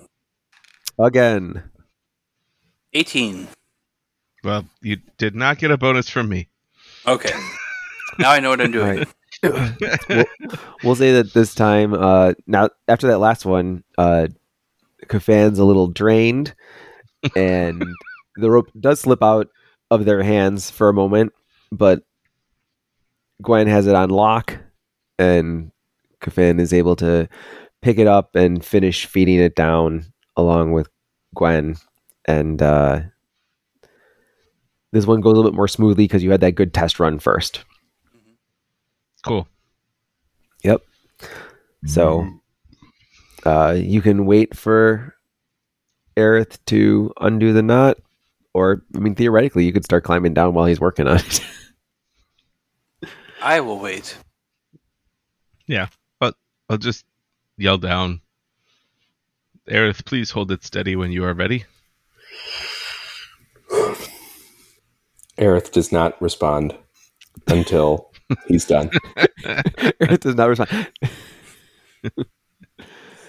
[0.99, 1.63] again.
[2.93, 3.47] 18.
[4.43, 6.49] Well, you did not get a bonus from me.
[7.05, 7.31] Okay.
[8.19, 9.05] now I know what I'm doing.
[9.43, 10.27] Right.
[10.83, 14.27] we'll say that this time, uh, now after that last one, uh,
[15.07, 16.53] Kafan's a little drained,
[17.35, 17.83] and
[18.35, 19.47] the rope does slip out
[19.91, 21.33] of their hands for a moment,
[21.71, 22.03] but
[23.41, 24.57] Gwen has it on lock,
[25.17, 25.71] and
[26.21, 27.27] Kafan is able to
[27.81, 30.05] pick it up and finish feeding it down
[30.37, 30.89] along with
[31.35, 31.75] Gwen,
[32.25, 33.01] and uh,
[34.91, 37.19] this one goes a little bit more smoothly because you had that good test run
[37.19, 37.63] first.
[39.23, 39.47] Cool.
[40.63, 40.81] Yep.
[41.85, 42.27] So
[43.45, 45.15] uh, you can wait for
[46.17, 47.97] Aerith to undo the knot,
[48.53, 51.41] or I mean, theoretically, you could start climbing down while he's working on it.
[53.41, 54.17] I will wait.
[55.67, 55.87] Yeah,
[56.19, 56.35] but
[56.69, 57.05] I'll just
[57.57, 58.21] yell down.
[59.69, 61.65] Aerith, please hold it steady when you are ready.
[65.37, 66.75] Aerith does not respond
[67.47, 68.11] until
[68.47, 68.91] he's done.
[69.45, 70.87] Earth does not respond.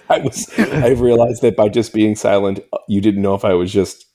[0.09, 3.71] I was I realized that by just being silent, you didn't know if I was
[3.71, 4.05] just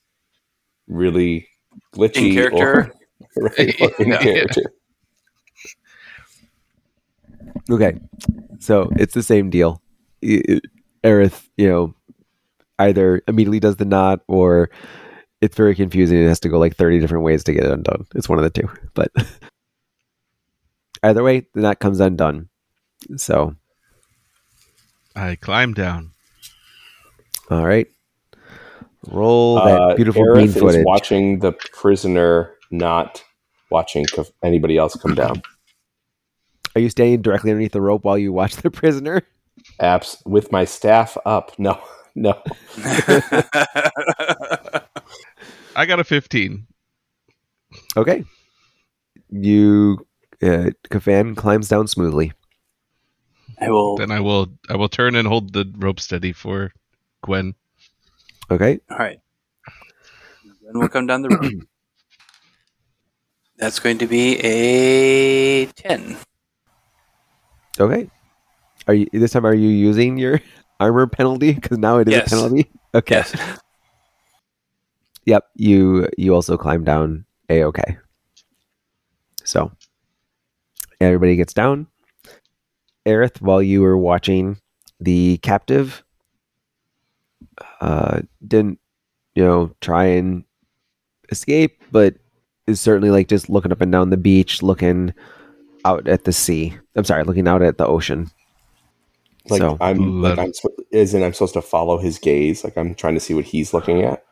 [0.87, 1.49] really
[1.95, 2.93] glitchy In character?
[3.37, 4.19] or, right, or in Yeah.
[4.19, 4.73] character.
[7.71, 7.99] Okay,
[8.59, 9.83] so it's the same deal.
[10.25, 10.61] I- I-
[11.05, 11.95] Aerith, you know,
[12.79, 14.71] either immediately does the knot or
[15.41, 16.19] it's very confusing.
[16.19, 18.07] It has to go like 30 different ways to get it undone.
[18.15, 18.69] It's one of the two.
[18.95, 19.13] But
[21.03, 22.49] either way, the knot comes undone.
[23.17, 23.55] So,
[25.15, 26.13] I climb down.
[27.51, 27.87] all right.
[29.07, 30.85] Roll that Uh, beautiful Aerith green is footage.
[30.85, 33.23] watching the prisoner, not
[33.71, 34.05] watching
[34.43, 35.43] anybody else come down.
[36.75, 39.23] Are you standing directly underneath the rope while you watch the prisoner?
[39.81, 41.59] Apps with my staff up.
[41.59, 41.81] No,
[42.15, 42.41] no.
[45.77, 46.67] I got a 15.
[47.97, 48.25] Okay.
[49.31, 50.07] You,
[50.43, 52.33] uh, Kafan climbs down smoothly.
[53.61, 53.97] I will.
[53.97, 56.73] Then I will I will turn and hold the rope steady for
[57.23, 57.55] Gwen.
[58.51, 58.79] Okay.
[58.91, 59.21] All right.
[60.63, 61.53] Then we'll come down the rope.
[63.59, 66.17] That's going to be a ten.
[67.81, 68.11] Okay.
[68.87, 69.47] Are you this time?
[69.47, 70.41] Are you using your
[70.81, 71.53] armor penalty?
[71.53, 72.27] Because now it is Yes.
[72.27, 72.71] a penalty.
[72.95, 73.17] Okay.
[73.17, 73.37] Yes.
[75.27, 75.45] Yep.
[75.57, 77.27] You you also climb down.
[77.51, 77.99] A okay.
[79.45, 79.71] So
[81.01, 81.87] everybody gets down.
[83.07, 84.57] Aerith, while you were watching
[85.01, 86.03] the captive,
[87.81, 88.79] uh, didn't
[89.35, 90.45] you know try and
[91.31, 92.15] escape, but
[92.67, 95.13] is certainly like just looking up and down the beach, looking
[95.85, 96.77] out at the sea.
[96.97, 98.31] I'm sorry, looking out at the ocean.
[99.49, 100.53] Like so I'm like Let- I'm
[100.91, 102.65] isn't I'm supposed to follow his gaze?
[102.65, 104.25] Like I'm trying to see what he's looking at.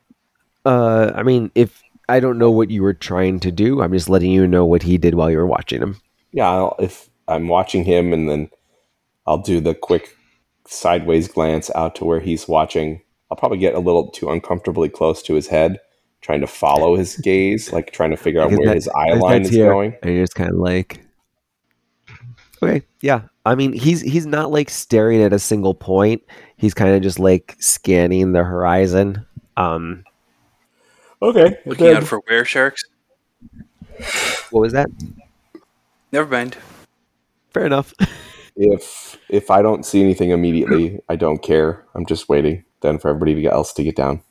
[0.65, 4.09] Uh, I mean, if I don't know what you were trying to do, I'm just
[4.09, 6.01] letting you know what he did while you were watching him.
[6.33, 8.51] Yeah, I'll, if I'm watching him, and then
[9.27, 10.15] I'll do the quick
[10.67, 13.01] sideways glance out to where he's watching.
[13.31, 15.79] I'll probably get a little too uncomfortably close to his head,
[16.21, 19.43] trying to follow his gaze, like trying to figure out where that- his eye line
[19.43, 19.95] is here, going.
[20.03, 21.06] and you're just kind of like,
[22.63, 23.23] okay, yeah.
[23.45, 26.23] I mean, he's he's not like staring at a single point.
[26.57, 29.25] He's kind of just like scanning the horizon.
[29.57, 30.05] Um,
[31.23, 32.83] Okay, Looking out for where sharks.
[34.51, 34.89] what was that?
[36.13, 36.57] Never mind.
[37.55, 37.95] Fair enough.
[38.57, 41.85] if if I don't see anything immediately, I don't care.
[41.95, 44.23] I'm just waiting then for everybody to get, else to get down.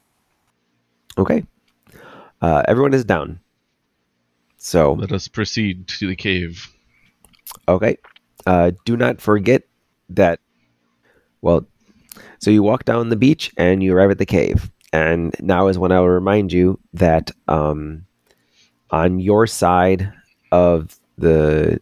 [1.18, 1.44] okay,
[2.42, 3.40] uh, everyone is down.
[4.58, 6.68] So Let us proceed to the cave.
[7.68, 7.98] Okay.
[8.46, 9.64] Uh, do not forget
[10.10, 10.40] that.
[11.42, 11.66] Well,
[12.40, 14.72] so you walk down the beach and you arrive at the cave.
[14.94, 18.06] And now is when I will remind you that um,
[18.92, 20.12] on your side
[20.52, 21.82] of the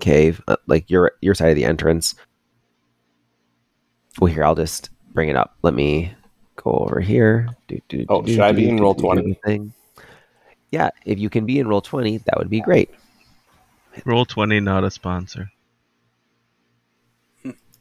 [0.00, 2.14] cave, uh, like your your side of the entrance.
[4.20, 5.56] Well, here I'll just bring it up.
[5.62, 6.12] Let me
[6.56, 7.48] go over here.
[7.68, 9.38] Do, do, Oh, do, should I be in roll 20?
[10.70, 12.90] Yeah, if you can be in roll twenty, that would be great.
[14.04, 15.50] Roll 20, not a sponsor.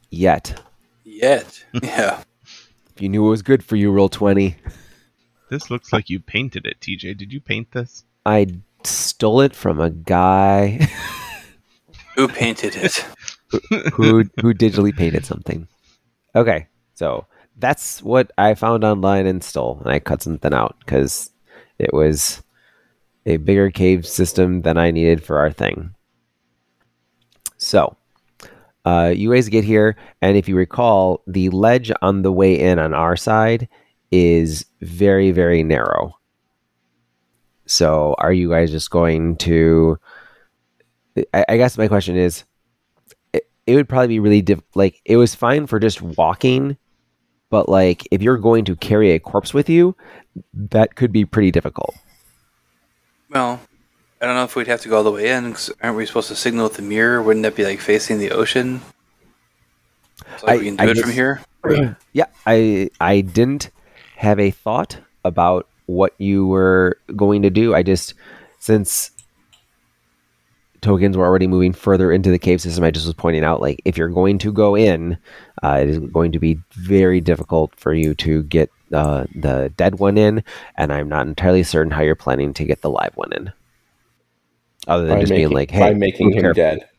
[0.10, 0.62] Yet,
[1.04, 1.64] Yet.
[1.84, 2.22] Yeah.
[2.96, 4.56] if you knew it was good for you, roll twenty.
[5.50, 7.18] This looks like you painted it, TJ.
[7.18, 8.04] Did you paint this?
[8.26, 8.48] I
[8.84, 10.88] stole it from a guy
[12.16, 13.06] Who painted it?
[13.94, 15.68] who who digitally painted something.
[16.36, 17.26] Okay, so
[17.58, 21.32] that's what I found online and stole, and I cut something out because
[21.80, 22.42] it was
[23.26, 25.94] a bigger cave system than I needed for our thing.
[27.58, 27.96] So,
[28.88, 32.80] uh, you guys get here, and if you recall, the ledge on the way in
[32.80, 33.68] on our side
[34.12, 36.18] is very very narrow.
[37.66, 39.98] So, are you guys just going to?
[41.34, 42.46] I, I guess my question is,
[43.34, 46.78] it, it would probably be really diff- like it was fine for just walking,
[47.50, 49.98] but like if you're going to carry a corpse with you,
[50.54, 51.94] that could be pretty difficult.
[53.30, 53.60] Well,
[54.22, 55.54] I don't know if we'd have to go all the way in.
[55.54, 57.22] 'cause aren't we supposed to signal with the mirror?
[57.22, 58.82] Wouldn't that be like facing the ocean?
[60.40, 61.42] So I- we can do I it from here.
[62.14, 63.70] yeah, I I didn't
[64.16, 67.76] have a thought about what you were going to do.
[67.76, 68.14] I just
[68.60, 69.12] since
[70.82, 73.82] tokens were already moving further into the cave system, I just was pointing out like
[73.86, 75.18] if you're going to go in,
[75.64, 80.00] uh, it is going to be very difficult for you to get uh, the dead
[80.00, 80.44] one in,
[80.76, 83.52] and I'm not entirely certain how you're planning to get the live one in.
[84.88, 86.64] Other than By just making, being like, hey, by hey, making him careful.
[86.64, 86.90] dead.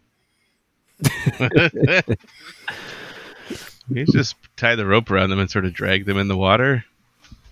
[3.90, 6.84] We just tie the rope around them and sort of drag them in the water.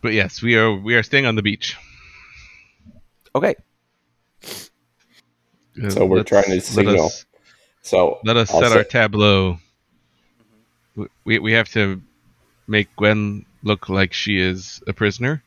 [0.03, 1.77] But yes, we are we are staying on the beach.
[3.35, 3.55] Okay.
[5.83, 7.07] Uh, So we're let's- trying to let signal.
[7.07, 7.25] us-
[7.83, 9.59] So Let us I'll set say- our tableau.
[11.25, 12.03] We we have to
[12.67, 15.43] make Gwen look like she is a prisoner,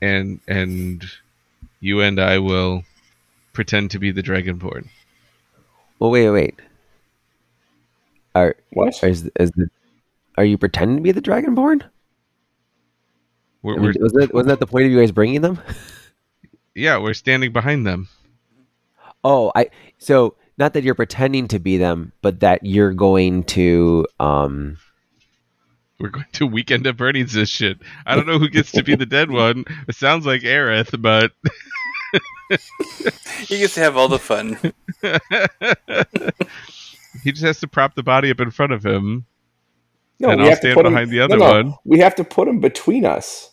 [0.00, 1.04] and and
[1.80, 2.84] you and I will
[3.58, 4.86] pretend to be the Dragonborn.
[5.98, 6.60] Well, wait, wait.
[8.36, 9.02] Are what?
[9.02, 9.68] is is the
[10.36, 11.82] are you pretending to be the Dragonborn?
[13.62, 15.58] We're, I mean, we're was that wasn't that the point of you guys bringing them?
[16.76, 18.08] yeah, we're standing behind them.
[19.24, 24.06] Oh, I so not that you're pretending to be them, but that you're going to
[24.20, 24.78] um
[25.98, 27.78] We're going to weekend at Bernie's this shit.
[28.06, 29.64] I don't know who gets to be the dead one.
[29.88, 31.32] It sounds like Aerith, but
[33.46, 34.58] He gets to have all the fun.
[37.22, 39.26] he just has to prop the body up in front of him.
[40.20, 41.74] No, and we I'll have to stand put 'em- behind the other no, one.
[41.84, 43.50] We have to put him between us.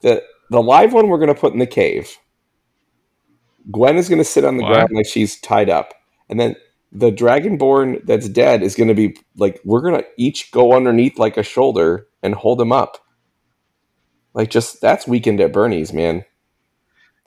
[0.00, 2.16] The the live one we're going to put in the cave.
[3.70, 4.74] Gwen is going to sit on the Why?
[4.74, 5.92] ground like she's tied up,
[6.28, 6.56] and then
[6.90, 11.18] the dragonborn that's dead is going to be like we're going to each go underneath
[11.18, 12.98] like a shoulder and hold him up.
[14.32, 16.24] Like just that's weekend at Bernie's, man.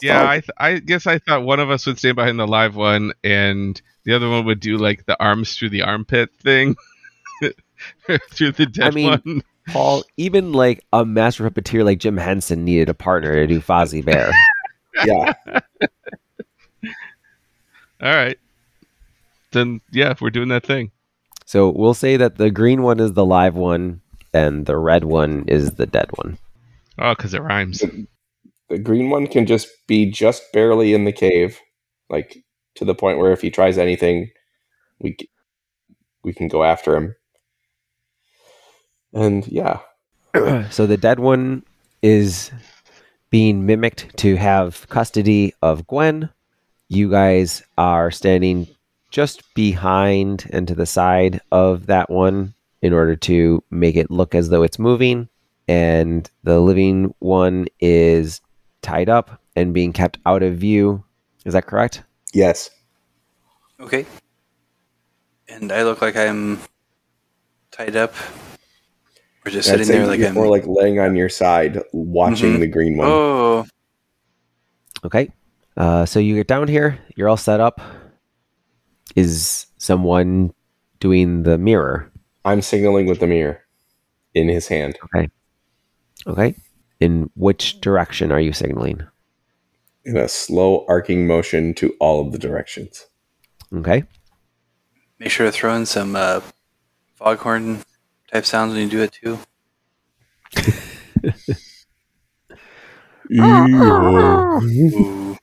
[0.01, 0.27] Yeah, fine.
[0.27, 3.13] I th- I guess I thought one of us would stand behind the live one,
[3.23, 6.75] and the other one would do like the arms through the armpit thing
[8.31, 9.43] through the dead I mean- one.
[9.67, 10.03] Paul.
[10.17, 14.31] Even like a master puppeteer like Jim Henson needed a partner to do Fozzie Bear.
[15.05, 15.33] Yeah,
[18.01, 18.37] All right,
[19.51, 20.91] then yeah, we're doing that thing.
[21.45, 24.01] so we'll say that the green one is the live one,
[24.33, 26.37] and the red one is the dead one.
[26.99, 27.83] Oh, because it rhymes.
[28.71, 31.59] The green one can just be just barely in the cave,
[32.09, 32.37] like
[32.75, 34.31] to the point where if he tries anything,
[34.99, 35.17] we
[36.23, 37.15] we can go after him.
[39.13, 39.79] And yeah,
[40.69, 41.63] so the dead one
[42.01, 42.49] is
[43.29, 46.29] being mimicked to have custody of Gwen.
[46.87, 48.67] You guys are standing
[49.09, 54.33] just behind and to the side of that one in order to make it look
[54.33, 55.27] as though it's moving.
[55.67, 58.39] And the living one is
[58.81, 61.03] tied up and being kept out of view.
[61.45, 62.03] Is that correct?
[62.33, 62.69] yes,
[63.79, 64.05] Okay.
[65.49, 66.59] And I look like I'm
[67.71, 68.13] tied up.
[69.45, 70.33] Or just I'd sitting there like I'm.
[70.35, 72.59] more like laying on your side, watching Mhm.
[72.59, 73.07] the green one.
[73.09, 73.65] oh,
[75.03, 75.31] Okay.
[75.75, 76.99] Uh, so you get down here.
[77.15, 77.81] You're all set up.
[79.15, 80.53] Is someone
[80.99, 82.11] doing the mirror?
[82.45, 83.61] I'm signaling with the mirror
[84.35, 84.97] in his hand.
[85.15, 85.27] Okay.
[86.27, 86.55] Okay.
[87.01, 89.01] In which direction are you signaling?
[90.05, 93.05] in a slow arcing motion to all of the directions.
[93.73, 94.03] Okay.
[95.19, 96.41] make sure to throw in some uh,
[97.15, 97.83] foghorn
[98.31, 99.37] type sounds when you do it too.
[103.33, 105.37] Ooh.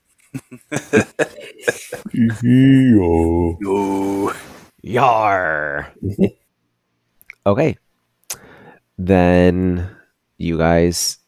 [3.65, 4.33] Ooh.
[4.83, 5.93] Yar.
[7.47, 7.77] okay.
[8.99, 9.89] Then
[10.37, 11.19] you guys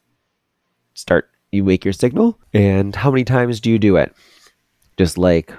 [1.01, 1.31] start.
[1.53, 4.15] You make your signal, and how many times do you do it?
[4.97, 5.53] Just like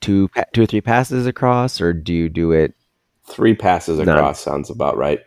[0.00, 2.74] two, two or three passes across, or do you do it
[3.28, 4.08] Three passes None.
[4.08, 5.20] across sounds about right.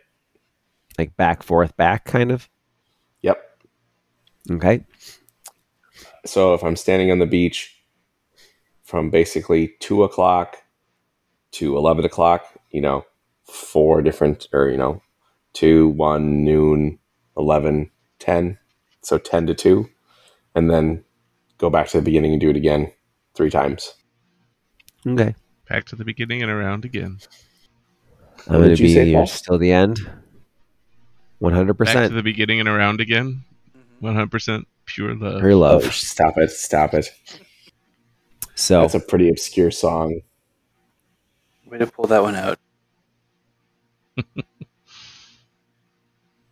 [0.98, 2.48] like back, forth, back, kind of?
[3.22, 3.40] Yep.
[4.50, 4.84] Okay.
[6.26, 7.76] So if I'm standing on the beach
[8.82, 10.56] from basically two o'clock
[11.52, 13.04] to 11 o'clock, you know,
[13.44, 15.00] four different, or, you know,
[15.52, 16.98] two, one, noon,
[17.36, 18.58] 11, 10.
[19.02, 19.88] So 10 to 2.
[20.54, 21.04] And then
[21.58, 22.92] go back to the beginning and do it again
[23.34, 23.94] three times.
[25.06, 25.34] Okay.
[25.68, 27.18] Back to the beginning and around again.
[28.48, 29.26] I'm going to be say, your, Paul?
[29.26, 29.98] still the end.
[31.38, 33.44] One hundred Back to the beginning and around again.
[34.00, 35.40] One hundred percent pure love.
[35.40, 35.92] Her Oh, love.
[35.94, 36.50] stop it.
[36.50, 37.08] Stop it.
[38.54, 40.20] So That's a pretty obscure song.
[41.66, 42.58] Way to pull that one out.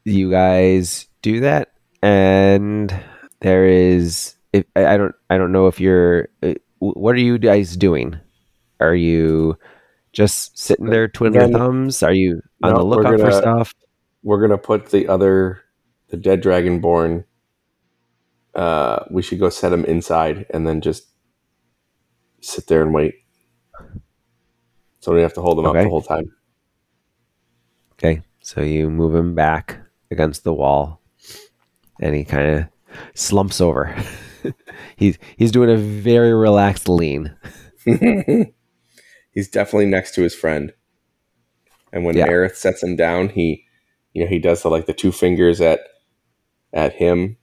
[0.04, 1.72] you guys do that
[2.02, 2.94] and
[3.40, 7.76] there is if I don't I don't know if you're uh, what are you guys
[7.76, 8.18] doing?
[8.80, 9.56] Are you
[10.12, 12.02] just sitting there twiddling thumbs?
[12.02, 13.74] Are you on no, the lookout for gonna- stuff?
[14.22, 15.62] we're gonna put the other
[16.08, 17.24] the dead dragonborn
[18.54, 21.04] uh we should go set him inside and then just
[22.40, 23.14] sit there and wait
[24.98, 26.30] so we have to hold him up the whole time
[27.94, 29.78] Okay, so you move him back
[30.10, 30.99] against the wall,
[32.00, 32.64] and he kind of
[33.14, 33.94] slumps over.
[34.96, 37.34] he's he's doing a very relaxed lean.
[39.32, 40.72] he's definitely next to his friend
[41.92, 42.28] and when Yeah.
[42.28, 43.64] Aerith sets him down, he,
[44.12, 45.80] you know, he does the like the two fingers at
[46.72, 47.36] at him,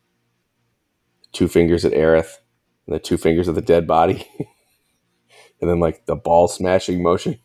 [1.34, 2.38] two fingers at Aerith,
[2.86, 4.26] and the two fingers at the dead body,
[5.62, 7.39] and then like the ball smashing motion,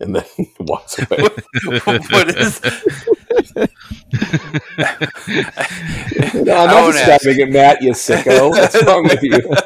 [0.00, 1.28] and then he walks away.
[2.10, 2.60] what is?
[6.42, 7.20] No, I'm I not won't ask.
[7.20, 7.82] describing it, Matt.
[7.82, 8.50] You sicko.
[8.50, 9.40] What's wrong with you?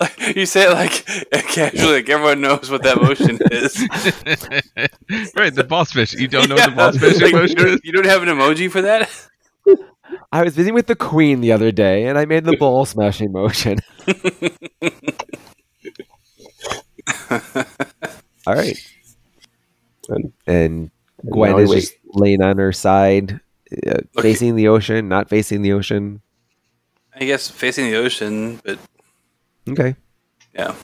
[0.00, 1.04] Like, you say it like
[1.46, 3.76] casually, like everyone knows what that motion is.
[5.36, 6.12] right, the ball smash.
[6.14, 7.76] You don't know Yeah, what the ball smash like, emotion you, is?
[7.76, 9.08] don't, you don't have an emoji for that?
[10.32, 13.32] I was visiting with the queen the other day, and I made the ball smashing
[13.32, 13.78] motion.
[18.46, 18.78] All right,
[20.08, 20.90] And and
[21.30, 23.40] Gwen is just laying on her side,
[23.86, 24.22] uh, Okay.
[24.22, 26.20] facing the ocean, not facing the ocean.
[27.14, 28.78] I guess facing the ocean, but
[29.68, 29.94] Okay.
[30.54, 30.74] yeah,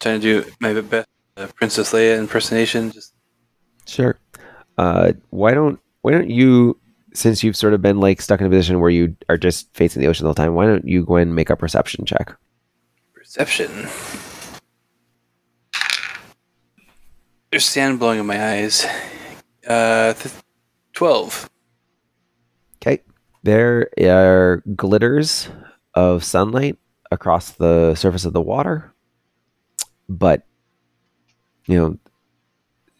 [0.00, 2.90] trying to do my best uh, Princess Leia impersonation.
[2.90, 3.14] Just
[3.86, 4.18] Sure.
[4.78, 6.78] Uh, why don't Why don't you,
[7.12, 10.00] since you've sort of been like stuck in a position where you are just facing
[10.00, 12.34] the ocean all the whole time, why don't you go and make a perception check?
[13.14, 13.70] perception.
[17.50, 18.86] There's sand blowing in my eyes.
[19.66, 20.34] Uh, th-
[20.94, 21.49] twelve.
[23.46, 23.50] Okay.
[23.50, 25.48] There are glitters
[25.94, 26.78] of sunlight
[27.10, 28.92] across the surface of the water,
[30.08, 30.42] but
[31.66, 31.98] you know,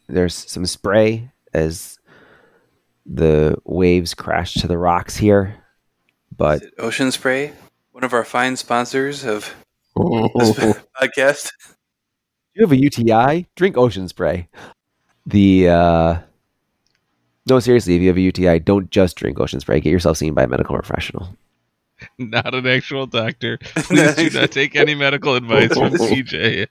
[0.09, 1.99] there's some spray as
[3.07, 5.57] the waves crash to the rocks here.
[6.37, 7.53] But Is it Ocean Spray,
[7.93, 9.55] one of our fine sponsors of
[9.97, 11.51] this podcast.
[12.55, 14.49] you have a UTI, drink ocean spray.
[15.27, 16.19] The uh
[17.49, 19.81] no, seriously, if you have a UTI, don't just drink ocean spray.
[19.81, 21.37] Get yourself seen by a medical professional.
[22.19, 23.59] Not an actual doctor.
[23.59, 26.67] Please do not take any medical advice from TJ.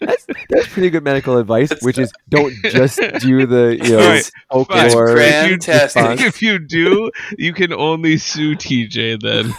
[0.00, 4.30] That's that's pretty good medical advice, which is don't just do the you know Alright,
[4.50, 4.66] fine.
[4.66, 5.14] folklore.
[5.14, 9.54] Grand- If you, if you do, you can only sue TJ then.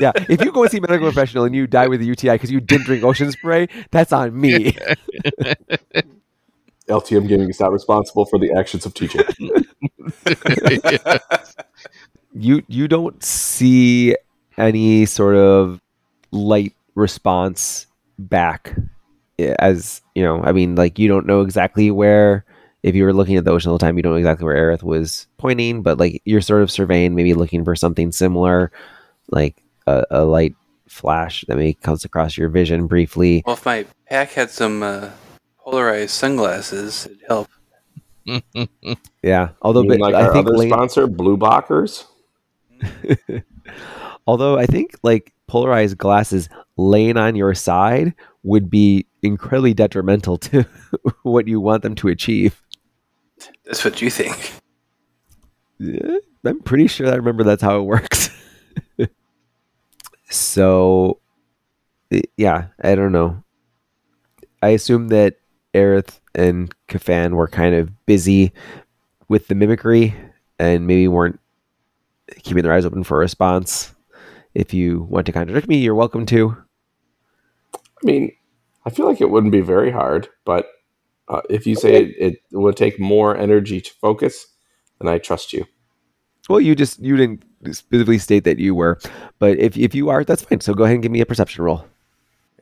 [0.00, 2.32] yeah, if you go and see a medical professional and you die with a UTI
[2.32, 4.76] because you didn't drink ocean spray, that's on me.
[6.88, 9.74] LTM Gaming is not responsible for the actions of TJ.
[11.02, 11.18] Yeah.
[12.38, 14.14] You you don't see
[14.58, 15.80] any sort of
[16.32, 17.86] light response
[18.18, 18.76] back
[19.38, 20.42] as you know.
[20.42, 22.44] I mean, like you don't know exactly where.
[22.82, 24.54] If you were looking at the ocean all the time, you don't know exactly where
[24.54, 28.70] Aerith was pointing, but like you're sort of surveying, maybe looking for something similar,
[29.30, 30.54] like a, a light
[30.86, 33.42] flash that maybe comes across your vision briefly.
[33.44, 35.10] Well, if my pack had some uh,
[35.66, 37.48] polarized sunglasses, it'd help.
[39.22, 42.04] Yeah, although but like I our think other Lane- sponsor, BluBlockers.
[44.28, 50.64] Although I think like polarized glasses laying on your side would be incredibly detrimental to
[51.22, 52.60] what you want them to achieve.
[53.64, 54.52] That's what you think.
[55.78, 58.30] Yeah, I'm pretty sure I remember that's how it works.
[60.30, 61.18] so,
[62.36, 63.42] yeah, I don't know.
[64.62, 65.36] I assume that
[65.76, 68.52] Aerith and Kafan were kind of busy
[69.28, 70.14] with the mimicry
[70.58, 71.38] and maybe weren't
[72.42, 73.94] keeping their eyes open for a response.
[74.54, 76.56] If you want to contradict me, you're welcome to.
[77.74, 78.32] I mean,
[78.86, 80.66] I feel like it wouldn't be very hard, but
[81.28, 84.46] uh, if you say it, it would take more energy to focus,
[85.00, 85.66] then I trust you.
[86.48, 88.98] Well, you just you didn't specifically state that you were,
[89.38, 90.60] but if if you are, that's fine.
[90.60, 91.84] So go ahead and give me a perception roll.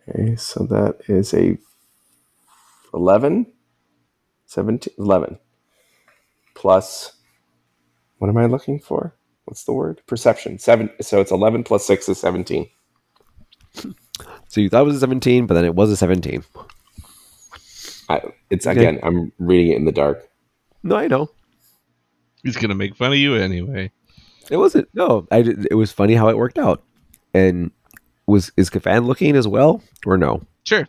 [0.08, 1.58] Okay, so that is a
[2.94, 3.46] 11,
[4.46, 5.38] 17, 11.
[6.54, 7.12] Plus,
[8.18, 9.14] what am I looking for?
[9.44, 10.00] What's the word?
[10.06, 10.58] Perception.
[10.58, 10.90] Seven.
[11.00, 12.68] So it's 11 plus 6 is 17.
[14.48, 16.44] So you thought it was a 17, but then it was a 17.
[18.08, 18.78] I, it's Okay.
[18.78, 20.28] again, I'm reading it in the dark.
[20.84, 21.28] No, I know.
[22.44, 23.90] He's gonna make fun of you anyway.
[24.52, 24.88] It wasn't.
[24.94, 25.38] No, I.
[25.38, 26.84] It was funny how it worked out.
[27.32, 27.72] And
[28.28, 30.42] was is Kafan looking as well, or no?
[30.62, 30.86] Sure.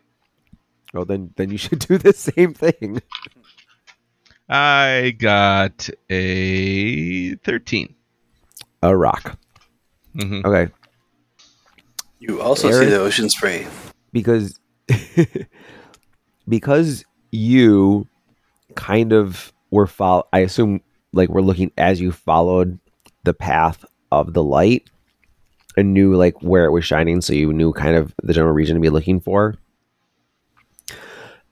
[0.94, 3.02] Well, then then you should do the same thing.
[4.50, 7.96] I got a thirteen.
[8.84, 9.38] A rock.
[10.14, 10.72] hmm Okay,
[12.20, 13.66] You also see the ocean spray.
[14.14, 14.60] because
[16.48, 18.08] because you
[18.76, 20.28] kind of were follow.
[20.32, 20.82] I assume
[21.14, 22.80] like we're looking as you followed
[23.24, 24.88] the path of the light
[25.76, 28.76] and knew like where it was shining, so you knew kind of the general region
[28.76, 29.56] to be looking for.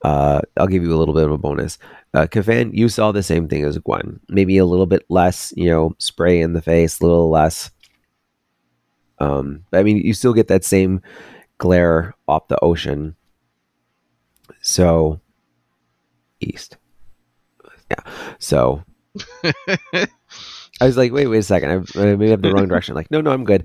[0.03, 1.77] Uh, I'll give you a little bit of a bonus.
[2.13, 4.19] Uh, Kafan, you saw the same thing as Gwen.
[4.29, 7.71] Maybe a little bit less, you know, spray in the face, a little less.
[9.19, 11.01] Um, I mean, you still get that same
[11.57, 13.15] glare off the ocean.
[14.61, 15.21] So,
[16.41, 16.77] east.
[17.89, 18.11] Yeah.
[18.39, 18.83] So
[19.43, 21.69] I was like, wait, wait a second.
[21.69, 22.95] I, I maybe I have the wrong direction.
[22.95, 23.63] Like, no, no, I'm good.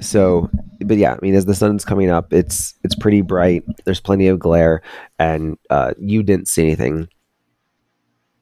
[0.00, 3.64] So, but yeah, I mean, as the sun's coming up, it's it's pretty bright.
[3.84, 4.82] There's plenty of glare,
[5.18, 7.08] and uh, you didn't see anything.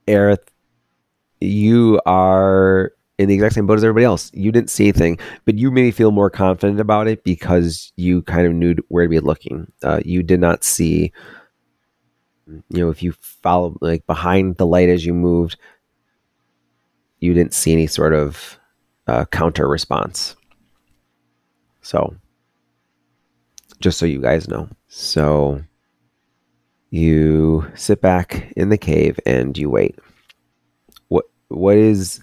[0.06, 0.46] Aerith,
[1.40, 4.30] you are in the exact same boat as everybody else.
[4.34, 8.46] You didn't see anything, but you maybe feel more confident about it because you kind
[8.46, 9.70] of knew where to be looking.
[9.82, 11.12] Uh, you did not see,
[12.46, 15.56] you know, if you follow like behind the light as you moved,
[17.20, 18.58] you didn't see any sort of
[19.06, 20.36] uh, counter response.
[21.84, 22.16] So,
[23.78, 24.68] just so you guys know.
[24.88, 25.62] So,
[26.88, 29.98] you sit back in the cave and you wait.
[31.08, 32.22] What what is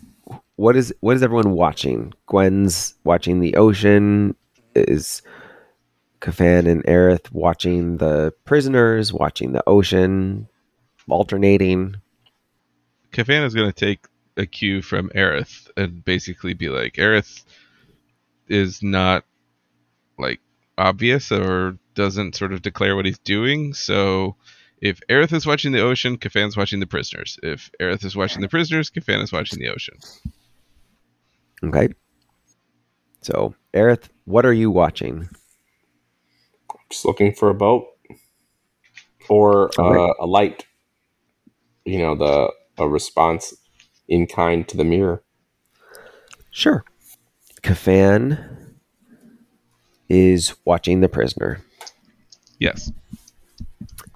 [0.55, 2.13] what is what is everyone watching?
[2.25, 4.35] Gwen's watching the ocean.
[4.73, 5.21] Is
[6.21, 10.47] Kafan and Aerith watching the prisoners, watching the ocean,
[11.07, 11.97] alternating?
[13.11, 14.07] Kafan is going to take
[14.37, 17.43] a cue from Aerith and basically be like, Aerith
[18.47, 19.25] is not
[20.21, 20.39] like
[20.77, 23.73] obvious or doesn't sort of declare what he's doing.
[23.73, 24.35] So
[24.81, 27.37] if Aerith is watching the ocean, Kafan's watching the prisoners.
[27.43, 29.97] If Aerith is watching the prisoners, Kafan is watching the ocean.
[31.63, 31.89] Okay.
[33.21, 35.29] So, Aerith, what are you watching?
[36.89, 37.85] Just looking for a boat
[39.29, 40.13] or uh, Okay.
[40.19, 40.65] a light.
[41.85, 43.53] You know, the a response
[44.07, 45.23] in kind to the mirror.
[46.51, 46.83] Sure.
[47.61, 48.60] Kafan
[50.11, 51.61] is watching the prisoner,
[52.59, 52.91] Yes.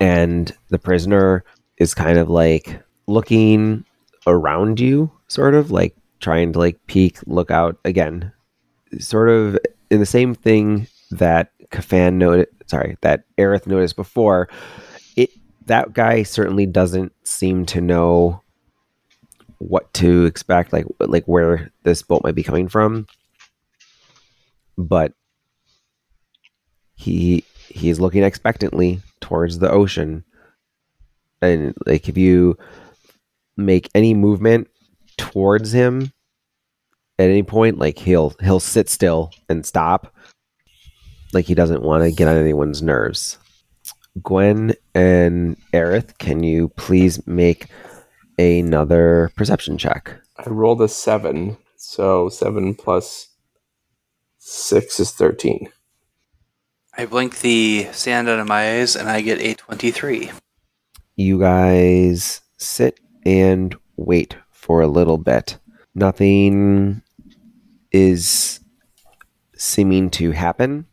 [0.02, 1.43] and the prisoner
[1.78, 3.86] is kind of like looking
[4.28, 8.32] around you, sort of like trying to like peek, look out again,
[9.00, 9.58] sort of
[9.89, 12.48] in the same thing that Kafan noted.
[12.68, 14.50] Sorry, that Aerith noticed before.
[15.16, 15.30] It
[15.68, 18.41] that guy certainly doesn't seem to know
[19.60, 23.08] what to expect, like like where this boat might be coming from.
[24.78, 25.14] But
[26.96, 30.24] he he's looking expectantly towards the ocean,
[31.41, 32.58] and like if you
[33.58, 34.68] make any movement
[35.18, 36.12] towards him
[37.20, 40.14] at any point, like he'll he'll sit still and stop,
[41.34, 43.38] like he doesn't want to get on anyone's nerves.
[44.24, 47.68] Gwen and Aerith, can you please make
[48.38, 50.16] another perception check?
[50.38, 53.30] I rolled a seven, so seven plus
[54.38, 55.70] six is thirteen.
[56.98, 60.32] I blink the sand out of my eyes and I get a 23.
[61.18, 65.58] You guys sit and wait for a little bit.
[65.93, 67.01] Nothing
[67.92, 68.62] is
[69.58, 70.86] seeming to happen.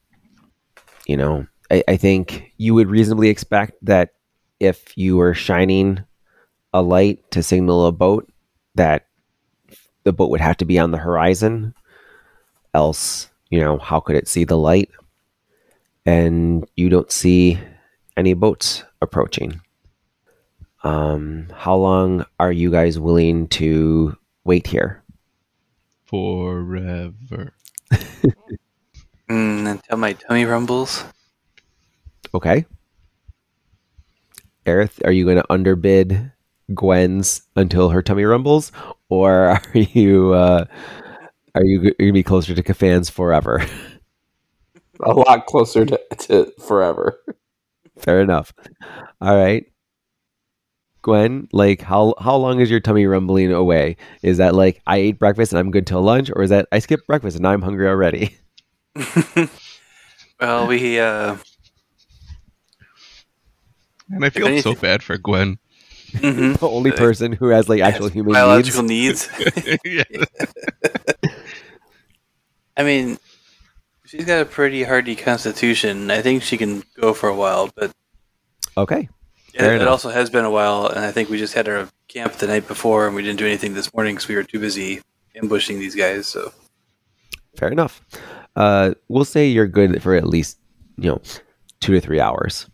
[1.07, 4.15] You know, I, I think you would reasonably expect that
[4.59, 6.03] if you were shining
[6.74, 8.29] a light to signal a boat,
[8.74, 9.07] that
[10.03, 11.74] the boat would have to be on the horizon.
[12.74, 14.91] Else, you know, how could it see the light?
[16.05, 17.59] And you don't see
[18.16, 19.61] any boats approaching.
[20.85, 25.03] Um, how long are you guys willing to wait here?
[26.05, 27.55] Forever.
[29.33, 31.05] Mm, until my tummy rumbles.
[32.35, 32.66] Okay.
[34.66, 36.33] Aerith, are you going to underbid
[36.74, 38.73] Gwen's until her tummy rumbles,
[39.09, 39.33] or
[39.74, 40.66] are you uh,
[41.55, 43.65] are you going to be closer to Kafan's forever?
[45.03, 47.19] A lot closer to, to forever.
[47.99, 48.53] Fair enough.
[49.20, 49.65] All right.
[51.03, 53.97] Gwen, like how how long is your tummy rumbling away?
[54.23, 56.79] Is that like I ate breakfast and I'm good till lunch, or is that I
[56.79, 58.37] skipped breakfast and now I'm hungry already?
[60.41, 61.37] well, we uh,
[64.11, 65.59] And I feel so bad for Gwen.
[66.12, 66.59] mhm.
[66.61, 69.29] the only person who has like actual human biological needs.
[69.85, 70.16] needs.
[72.77, 73.19] I mean,
[74.13, 76.11] she's got a pretty hardy constitution.
[76.11, 77.91] I think she can go for a while, but
[78.77, 79.09] Okay.
[79.55, 79.89] it, it enough.
[79.89, 82.69] also has been a while, and I think we just had our camp the night
[82.69, 85.01] before, and we didn't do anything this morning because we were too busy
[85.35, 86.27] ambushing these guys.
[86.27, 86.53] So
[87.57, 88.03] Fair enough.
[88.55, 90.59] Uh, we'll say you're good for at least
[90.99, 91.23] you know
[91.81, 92.69] two to three hours.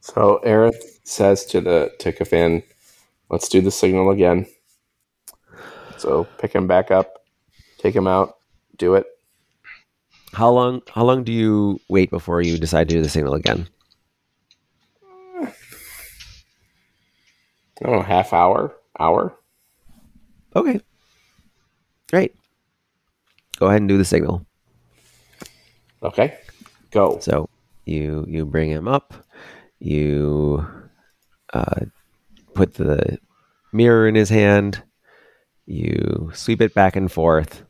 [0.00, 2.62] So Aerith says to the to Kafan,
[3.30, 4.46] "Let's do the signal again."
[5.98, 7.24] So pick him back up,
[7.78, 8.36] take him out,
[8.78, 9.04] do it.
[10.38, 10.82] How long?
[10.88, 13.66] How long do you wait before you decide to do the signal again?
[17.84, 19.36] I half hour, hour.
[20.54, 20.80] Okay.
[22.08, 22.36] Great.
[23.58, 24.46] Go ahead and do the signal.
[26.04, 26.38] Okay,
[26.92, 27.18] go.
[27.18, 27.48] So
[27.84, 29.14] you you bring him up.
[29.80, 30.64] You
[31.52, 31.86] uh,
[32.54, 33.18] put the
[33.72, 34.84] mirror in his hand.
[35.66, 37.64] You sweep it back and forth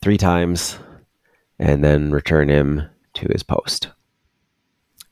[0.00, 0.78] three times
[1.60, 3.88] and then return him to his post.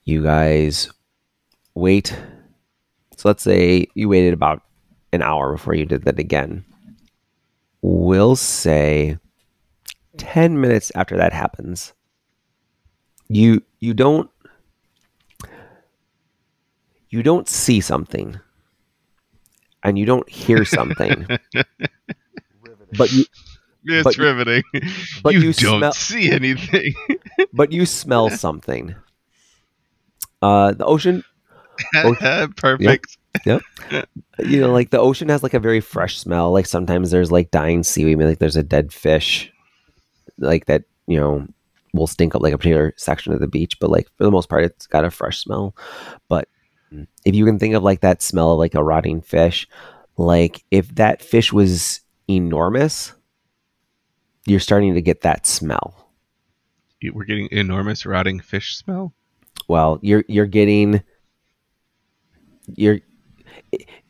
[0.05, 0.91] You guys
[1.75, 2.19] wait.
[3.17, 4.63] So let's say you waited about
[5.13, 6.65] an hour before you did that again.
[7.83, 9.19] We'll say
[10.17, 11.93] 10 minutes after that happens.
[13.29, 14.31] You you don't
[17.11, 18.41] you don't see something
[19.83, 21.27] and you don't hear something.
[22.97, 23.27] but you
[23.85, 24.63] It's But you- riveting.
[25.23, 26.95] but you, you don't smell- see anything.
[27.53, 28.95] but you smell something.
[30.43, 31.25] Uh the ocean
[32.57, 33.17] Perfect.
[33.47, 33.63] Yep.
[34.41, 36.51] You know, like the ocean has like a very fresh smell.
[36.53, 39.53] Like sometimes there's like dying seaweed, like there's a dead fish,
[40.39, 40.83] like that.
[41.07, 41.47] You know,
[41.95, 44.49] will stink up like a particular section of the beach, but like for the most
[44.49, 45.75] part, it's got a fresh smell.
[46.29, 46.49] But
[47.25, 49.69] if you can think of like that smell of like a rotting fish,
[50.17, 53.13] like if that fish was enormous,
[54.49, 56.11] you're starting to get that smell.
[57.13, 59.13] We're getting enormous rotting fish smell.
[59.69, 61.03] well you're you're getting
[62.75, 63.01] you're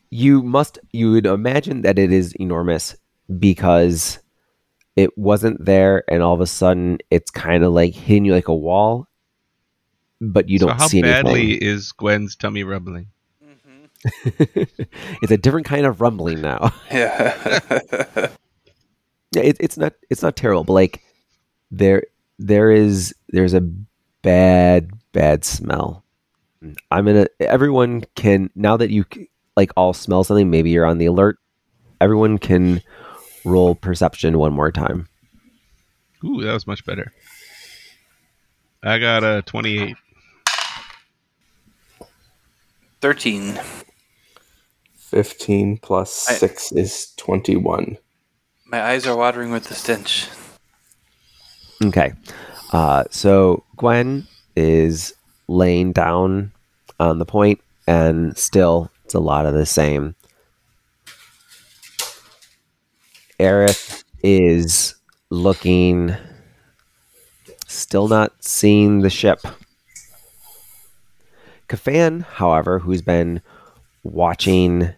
[0.09, 2.95] you must you would imagine that it is enormous
[3.39, 4.19] because
[4.95, 8.47] it wasn't there and all of a sudden it's kind of like hitting you like
[8.47, 9.07] a wall
[10.19, 13.07] but you so don't how see badly is Gwen's tummy rumbling?
[14.25, 18.29] it's a different kind of rumbling now Yeah.
[19.31, 21.01] yeah it, it's not it's not terrible but like
[21.71, 22.03] there
[22.37, 23.61] there is there's a
[24.21, 26.03] bad bad smell
[26.91, 29.05] i'm gonna everyone can now that you
[29.55, 31.37] like all smell something maybe you're on the alert
[32.01, 32.81] everyone can
[33.45, 35.07] roll perception one more time
[36.21, 37.13] Ooh, that was much better.
[38.83, 39.95] I got a 28.
[43.01, 43.59] 13.
[44.95, 47.97] 15 plus I- 6 is 21.
[48.69, 50.27] My eyes are watering with the stench.
[51.83, 52.13] okay
[52.71, 55.13] uh, so gwen is
[55.47, 56.51] laying down
[56.99, 60.15] on the point and still it's a lot of the same
[63.39, 64.95] Aerith is
[65.29, 66.13] looking,
[67.67, 69.39] still not seeing the ship.
[71.69, 73.41] Kafan, however, who's been
[74.03, 74.93] watching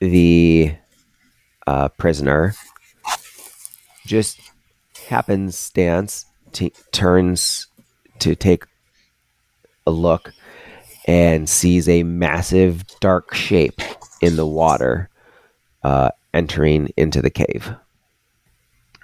[0.00, 0.74] the
[1.68, 2.54] uh, prisoner,
[4.06, 4.40] just
[5.08, 7.66] happenstance t- turns
[8.20, 8.64] to take
[9.86, 10.32] a look
[11.06, 13.80] and sees a massive dark shape
[14.20, 15.10] in the water
[15.82, 17.74] uh, entering into the cave.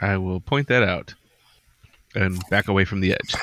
[0.01, 1.15] I will point that out
[2.15, 3.35] and back away from the edge.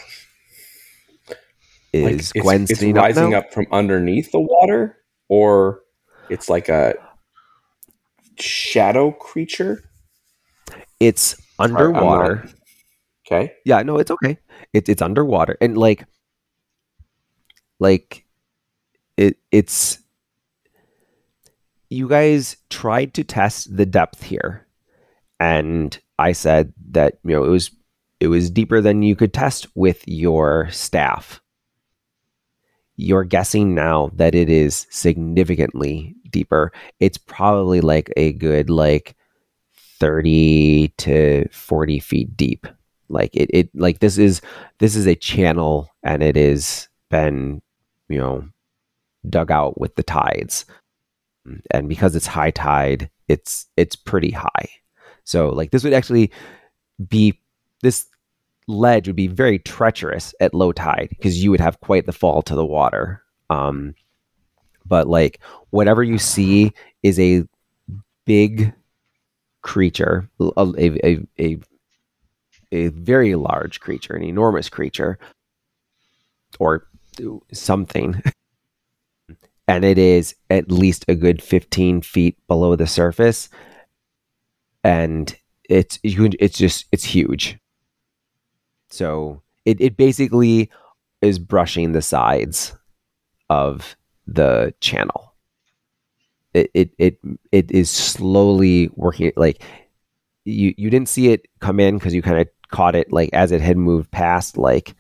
[1.94, 3.40] Like, Is it's, Gwen it's sitting rising now?
[3.40, 4.98] up from underneath the water,
[5.30, 5.82] or
[6.30, 6.96] it's like a
[8.40, 9.84] shadow creature?
[11.00, 12.48] It's Underwater.
[13.26, 13.54] Okay.
[13.66, 14.38] Yeah, no, it's okay.
[14.74, 16.06] It, it's underwater, and like,
[17.80, 18.26] like,
[19.18, 20.00] it it's.
[21.90, 24.68] You guys tried to test the depth here,
[25.40, 27.72] and I said that you know it was
[28.20, 31.42] it was deeper than you could test with your staff.
[32.96, 36.72] You're guessing now that it is significantly deeper.
[37.00, 39.16] It's probably like a good like
[40.00, 42.68] thirty to forty feet deep.
[43.10, 44.42] Like it, it like this is
[44.80, 47.62] this is a channel and it is been
[48.10, 48.48] you know
[49.30, 50.66] dug out with the tides.
[51.72, 54.70] And because it's high tide it's it's pretty high.
[55.24, 56.32] So like this would actually
[57.08, 57.40] be
[57.82, 58.06] this
[58.68, 62.42] ledge would be very treacherous at low tide because you would have quite the fall
[62.44, 63.24] to the water.
[63.50, 63.96] Um
[64.86, 65.40] but like
[65.72, 67.44] whatever you see is a
[68.26, 68.74] big
[69.68, 71.58] creature a, a, a,
[72.72, 75.20] a very large creature, an enormous creature,
[76.60, 76.88] or
[77.52, 78.24] something.
[79.68, 83.50] and it is at least a good 15 feet below the surface.
[84.84, 85.36] And
[85.70, 87.60] it's it's just it's huge.
[88.90, 90.72] So it, it basically
[91.22, 92.74] is brushing the sides
[93.50, 95.27] of the channel.
[96.58, 97.20] It it it,
[97.52, 99.64] it is slowly working like
[100.46, 103.52] you you didn't see it come in because you kind of caught it like as
[103.52, 104.94] it had moved past like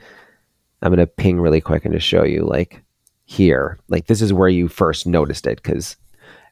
[0.81, 2.81] i'm gonna ping really quick and just show you like
[3.25, 5.97] here like this is where you first noticed it because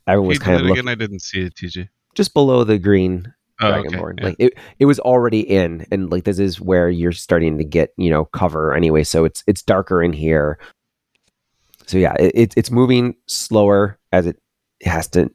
[0.07, 0.87] everyone was kind of looking again.
[0.89, 1.87] I didn't see it, TJ.
[2.15, 3.87] just below the green Oh, okay.
[3.87, 4.25] dragonborn yeah.
[4.25, 7.93] like it, it was already in and like this is where you're starting to get
[7.95, 10.59] you know cover anyway so it's it's darker in here
[11.87, 14.37] so yeah it, it's it's moving slower as it
[14.85, 15.31] has to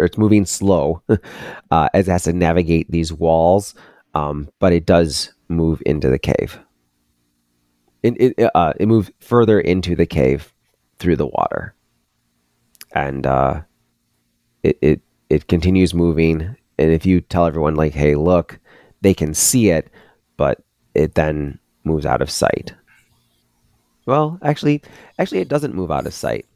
[0.00, 1.02] or it's moving slow
[1.70, 3.74] uh, as it has to navigate these walls,
[4.14, 6.58] um, but it does move into the cave.
[8.02, 10.52] It it, uh, it moves further into the cave
[10.98, 11.74] through the water,
[12.94, 13.60] and uh,
[14.62, 16.56] it it it continues moving.
[16.78, 18.58] And if you tell everyone like, "Hey, look,"
[19.02, 19.90] they can see it,
[20.38, 20.62] but
[20.94, 22.74] it then moves out of sight.
[24.06, 24.82] Well, actually,
[25.18, 26.46] actually, it doesn't move out of sight.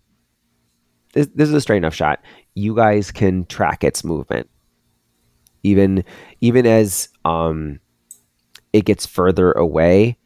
[1.15, 2.21] This, this is a straight enough shot.
[2.55, 4.51] You guys can track its movement,
[5.63, 6.05] even
[6.41, 7.81] even as um,
[8.73, 10.19] it gets further away,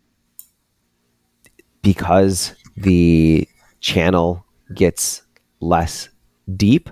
[1.83, 3.47] because the
[3.81, 4.45] channel
[4.75, 5.23] gets
[5.61, 6.09] less
[6.57, 6.89] deep.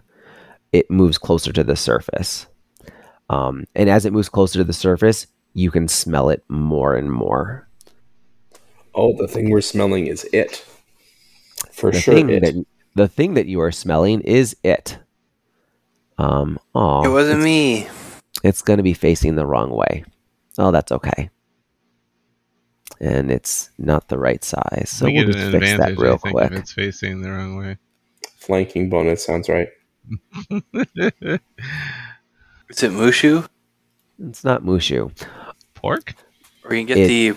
[0.73, 2.47] It moves closer to the surface,
[3.31, 7.10] um, and as it moves closer to the surface, you can smell it more and
[7.10, 7.66] more.
[8.94, 10.64] Oh, the thing we're smelling is it.
[11.73, 12.43] For the sure, thing it.
[12.43, 12.66] that
[12.97, 14.98] the thing that you are smelling is it.
[16.18, 17.86] Um, oh, It wasn't me.
[18.43, 20.05] it's going to be facing the wrong way.
[20.59, 21.31] Oh, that's okay.
[22.98, 26.35] And it's not the right size, so we we'll just fix that real I think,
[26.35, 26.52] quick.
[26.52, 27.77] if it's facing the wrong way.
[28.39, 29.68] Flanking bonus sounds right.
[32.70, 33.47] Is it Mushu?
[34.18, 35.12] It's not Mushu.
[35.74, 36.14] Pork?
[36.64, 37.36] Or you can get It- the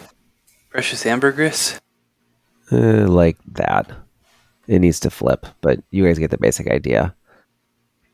[0.69, 1.79] precious ambergris?
[2.71, 3.91] Uh, like that.
[4.69, 7.15] It needs to flip, but you guys get the basic idea.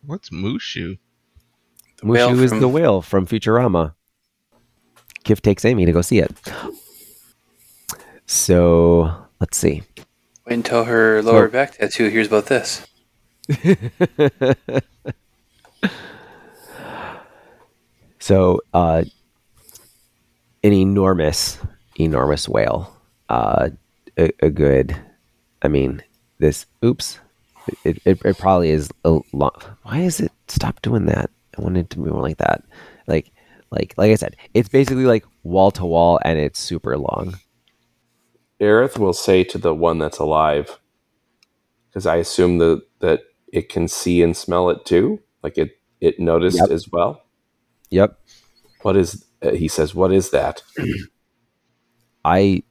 [0.05, 0.97] What's Mushu?
[2.01, 3.93] The whale Mushu is from- the whale from Futurama.
[5.25, 6.31] Kif takes Amy to go see it.
[8.25, 9.11] So
[9.41, 9.83] let's see.
[10.47, 12.87] Wait until her lower So- back tattoo hears about this.
[18.19, 19.03] So, uh,
[20.63, 21.59] an enormous,
[21.99, 22.91] enormous whale.
[23.29, 23.69] Uh,
[24.17, 24.97] a, a good,
[25.61, 26.01] I mean,
[26.39, 27.19] this, oops.
[27.83, 29.65] It, it, it probably is a lot.
[29.83, 31.29] Why is it stop doing that?
[31.57, 32.63] I wanted to be more like that.
[33.07, 33.31] Like,
[33.71, 37.39] like, like I said, it's basically like wall to wall and it's super long.
[38.61, 40.79] Aerith will say to the one that's alive,
[41.89, 43.21] because I assume that that
[43.51, 45.19] it can see and smell it too.
[45.43, 45.71] Like it,
[46.01, 46.69] it noticed Yep.
[46.71, 47.23] as well.
[47.89, 48.17] Yep.
[48.81, 49.25] What is?
[49.41, 50.61] Uh, he says, "What is that?"
[52.25, 52.63] I,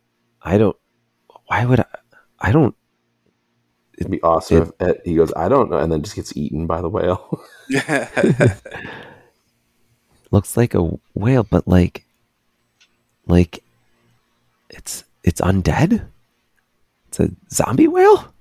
[0.43, 0.77] I don't,
[1.47, 1.87] why would I,
[2.41, 2.75] I don't,
[3.99, 6.67] It'd be awesome if uh, he goes, "I don't know," and then just gets eaten
[6.67, 7.41] by the whale.
[10.31, 10.83] looks like a
[11.15, 12.05] whale, but like,
[13.27, 13.63] like,
[14.69, 16.07] it's it's undead.
[17.09, 18.35] It's a zombie whale.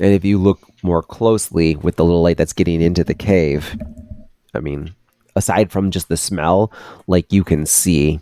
[0.00, 3.76] And if you look more closely with the little light that's getting into the cave,
[4.54, 4.94] I mean,
[5.36, 6.72] aside from just the smell,
[7.06, 8.20] like you can see,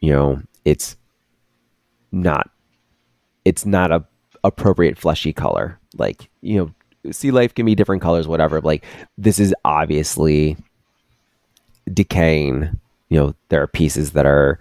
[0.00, 0.96] you know, it's
[2.10, 2.50] not,
[3.44, 4.04] it's not a
[4.44, 5.78] appropriate fleshy color.
[5.96, 6.72] Like you
[7.04, 8.60] know, sea life can be different colors, whatever.
[8.60, 8.84] Like
[9.18, 10.56] this is obviously
[11.92, 12.78] decaying.
[13.08, 14.58] You know, there are pieces that are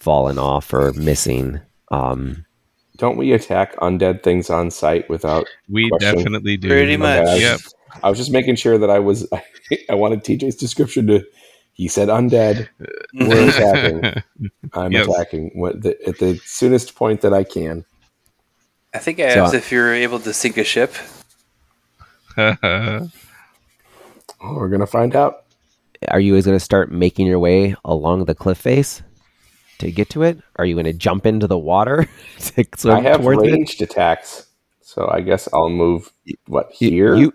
[0.00, 1.60] fallen off or missing.
[1.92, 2.44] Um,
[2.96, 5.46] don't we attack undead things on sight without?
[5.68, 6.16] We Question.
[6.16, 6.68] definitely do.
[6.68, 7.20] Pretty much.
[7.20, 7.60] Okay, I, was, Yep.
[8.02, 9.28] I was just making sure that I was.
[9.88, 11.24] I wanted TJ's description to.
[11.74, 12.68] He said undead.
[13.14, 14.22] We're attacking.
[14.74, 15.06] I'm Yep.
[15.08, 17.84] attacking what the, at the soonest point that I can.
[18.94, 20.94] I think I So- asked if you're able to sink a ship.
[24.44, 25.44] Oh, we're gonna find out.
[26.08, 29.02] are you guys going to start making your way along the cliff face
[29.78, 30.40] to get to it?
[30.56, 32.08] Are you going to jump into the water
[32.40, 33.52] to swim I have towards it?
[33.52, 34.46] ranged attacks,
[34.80, 36.10] so I guess I'll move.
[36.48, 37.14] What here?
[37.14, 37.32] You,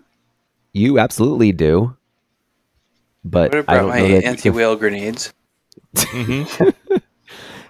[0.74, 1.96] you absolutely do.
[3.24, 5.32] But I would have I brought don't my know anti whale grenades.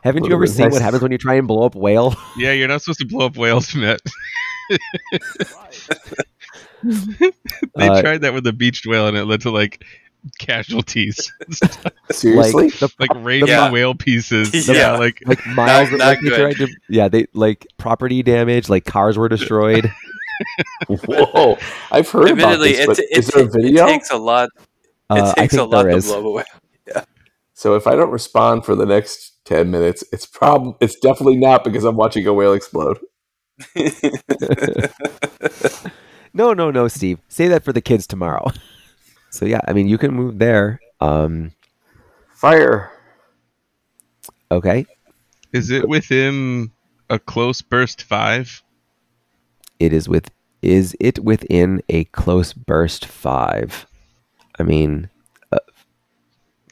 [0.02, 2.14] haven't you ever been seen what happens when you try and blow up whale?
[2.36, 4.00] Yeah, you're not supposed to blow up whales, Matt.
[6.82, 9.84] they Uh, tried that with a beached whale, and it led to like
[10.38, 11.32] casualties,
[12.10, 12.64] Seriously?
[12.64, 13.70] Like the like raging Yeah.
[13.70, 14.68] whale pieces.
[14.68, 14.74] Yeah.
[14.74, 18.84] Yeah, like like miles not like they tried to yeah they like property damage like
[18.84, 19.90] cars were destroyed
[20.88, 21.58] Whoa!
[21.90, 23.86] I've heard about this, but it, is it, there a video?
[23.86, 24.48] it takes a lot.
[25.10, 26.44] It uh, takes a lot there to is blow away.
[26.86, 27.04] Yeah.
[27.54, 31.64] So if I don't respond for the next ten minutes, it's prob it's definitely not
[31.64, 32.98] because I'm watching a whale explode.
[36.32, 38.46] no no no steve say that for the kids tomorrow
[39.30, 41.50] so yeah i mean you can move there um
[42.34, 42.92] Fire!
[44.52, 44.86] okay
[45.52, 46.70] is it within
[47.10, 48.62] a close burst five?
[49.80, 50.30] it is with
[50.62, 53.86] is it within a close burst five
[54.60, 55.10] i mean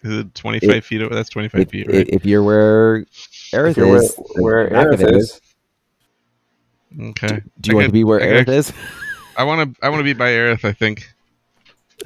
[0.07, 1.15] Is it 25 It- feet over?
[1.15, 2.09] That's 25 if, feet, right?
[2.09, 3.05] if you're where
[3.53, 5.41] Aerith If you're where, is where the back of Aerith it is,
[7.11, 7.41] okay.
[7.61, 8.73] do you want to be where I Aerith is
[9.39, 9.85] I want to.
[9.85, 10.65] I want to be by Aerith.
[10.65, 11.13] I think.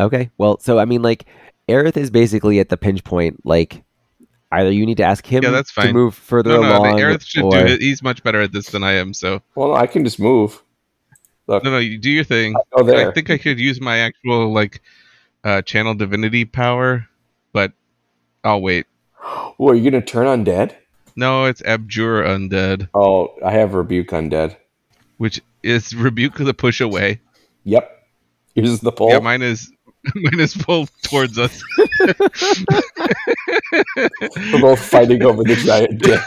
[0.01, 0.31] Okay.
[0.37, 1.27] Well, so I mean, like,
[1.69, 3.47] Aerith is basically at the pinch point.
[3.47, 3.85] Like,
[4.51, 5.93] either you need to ask him Yeah, that's to fine.
[5.93, 7.81] move further No, no, along, the Aerith should or do it.
[7.81, 9.15] He's much better at this than I am.
[9.15, 10.61] So Well, I can just move.
[11.47, 12.55] Look, no, no, you do your thing.
[12.73, 13.09] oh there.
[13.09, 14.83] I think I could use my actual like
[15.45, 17.09] uh, channel divinity power, but
[18.45, 18.87] I'll wait.
[19.23, 20.75] Oh, are you gonna turn undead?
[21.17, 24.57] No, it's abjure undead, Oh, I have rebuke undead.
[25.19, 27.21] which is rebuke the push away.
[27.65, 27.91] Yep.
[28.55, 29.11] Here's the pull.
[29.11, 29.71] Yeah, mine is
[30.15, 31.63] mine is pulled towards us.
[33.73, 36.21] We're both fighting over the giant dead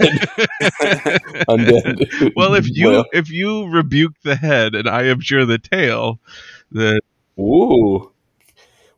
[1.48, 2.31] undead.
[2.35, 6.19] well, if you Well, if you rebuke the head and I abjure the tail,
[6.72, 6.99] then
[7.40, 8.11] ooh,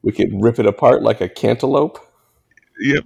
[0.02, 2.00] we could rip it apart like a cantaloupe.
[2.80, 3.06] Yep.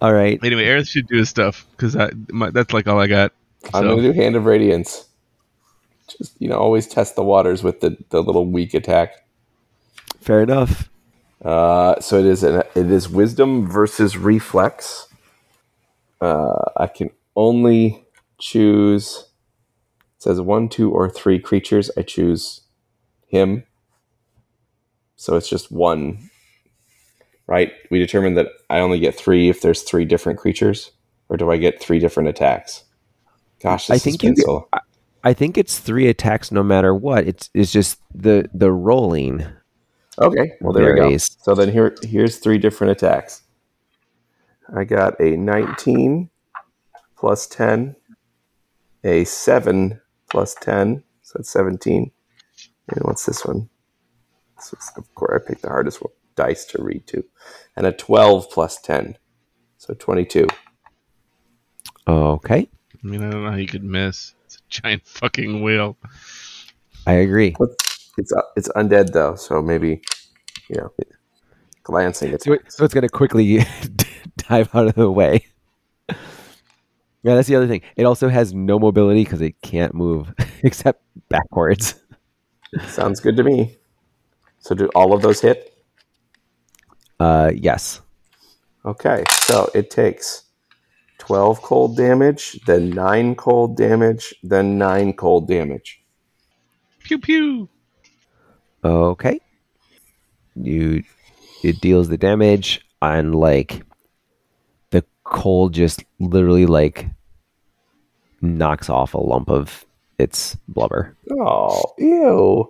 [0.00, 0.38] all right.
[0.42, 3.32] Anyway, Aerith should do his stuff because that's like all I got.
[3.72, 5.06] I'm gonna do Hand of Radiance.
[6.18, 9.26] Just you know, always test the waters with the, the little weak attack.
[10.20, 10.90] Fair enough.
[11.44, 15.08] Uh, so it is an, it is Wisdom versus Reflex.
[16.20, 18.04] Uh, I can only
[18.38, 19.26] choose.
[20.16, 21.90] It says one, two, or three creatures.
[21.96, 22.60] I choose
[23.26, 23.64] him.
[25.16, 26.30] So it's just one.
[27.52, 27.70] Right?
[27.90, 30.90] We determined that I only get three if there's three different creatures,
[31.28, 32.84] or do I get three different attacks?
[33.62, 34.68] Gosh, this I think has you- so.
[35.22, 37.26] I think it's three attacks no matter what.
[37.26, 39.44] It's it's just the the rolling.
[40.18, 41.14] Okay, well there we go.
[41.18, 43.42] So then here here's three different attacks.
[44.74, 46.30] I got a 19
[47.18, 47.94] plus 10,
[49.04, 50.00] a 7
[50.30, 52.10] plus 10, so that's 17.
[52.88, 53.68] And what's this one?
[54.56, 57.24] This is, of course, I picked the hardest one, dice to read to.
[57.76, 59.16] And a 12 plus 10,
[59.78, 60.46] so 22.
[62.06, 64.34] Okay, I mean, I don't know how you could miss.
[64.44, 65.96] It's a giant fucking wheel.
[67.06, 67.54] I agree.
[68.18, 70.02] It's uh, it's undead though, so maybe
[70.68, 70.92] you know,
[71.82, 73.64] glancing it's So, it, so it's going to quickly
[74.36, 75.46] dive out of the way.
[77.24, 77.82] Yeah, that's the other thing.
[77.96, 80.32] It also has no mobility because it can't move
[80.64, 81.94] except backwards.
[82.88, 83.76] sounds good to me.
[84.58, 85.71] So do all of those hit?
[87.22, 88.00] Uh, yes.
[88.84, 90.42] Okay, so it takes
[91.18, 96.02] 12 cold damage, then 9 cold damage, then 9 cold damage.
[97.04, 97.68] Pew pew.
[98.82, 99.40] Okay.
[100.56, 101.04] You
[101.62, 103.84] it deals the damage and like
[104.90, 107.06] the cold just literally like
[108.40, 109.86] knocks off a lump of
[110.18, 111.16] its blubber.
[111.30, 112.68] Oh, ew.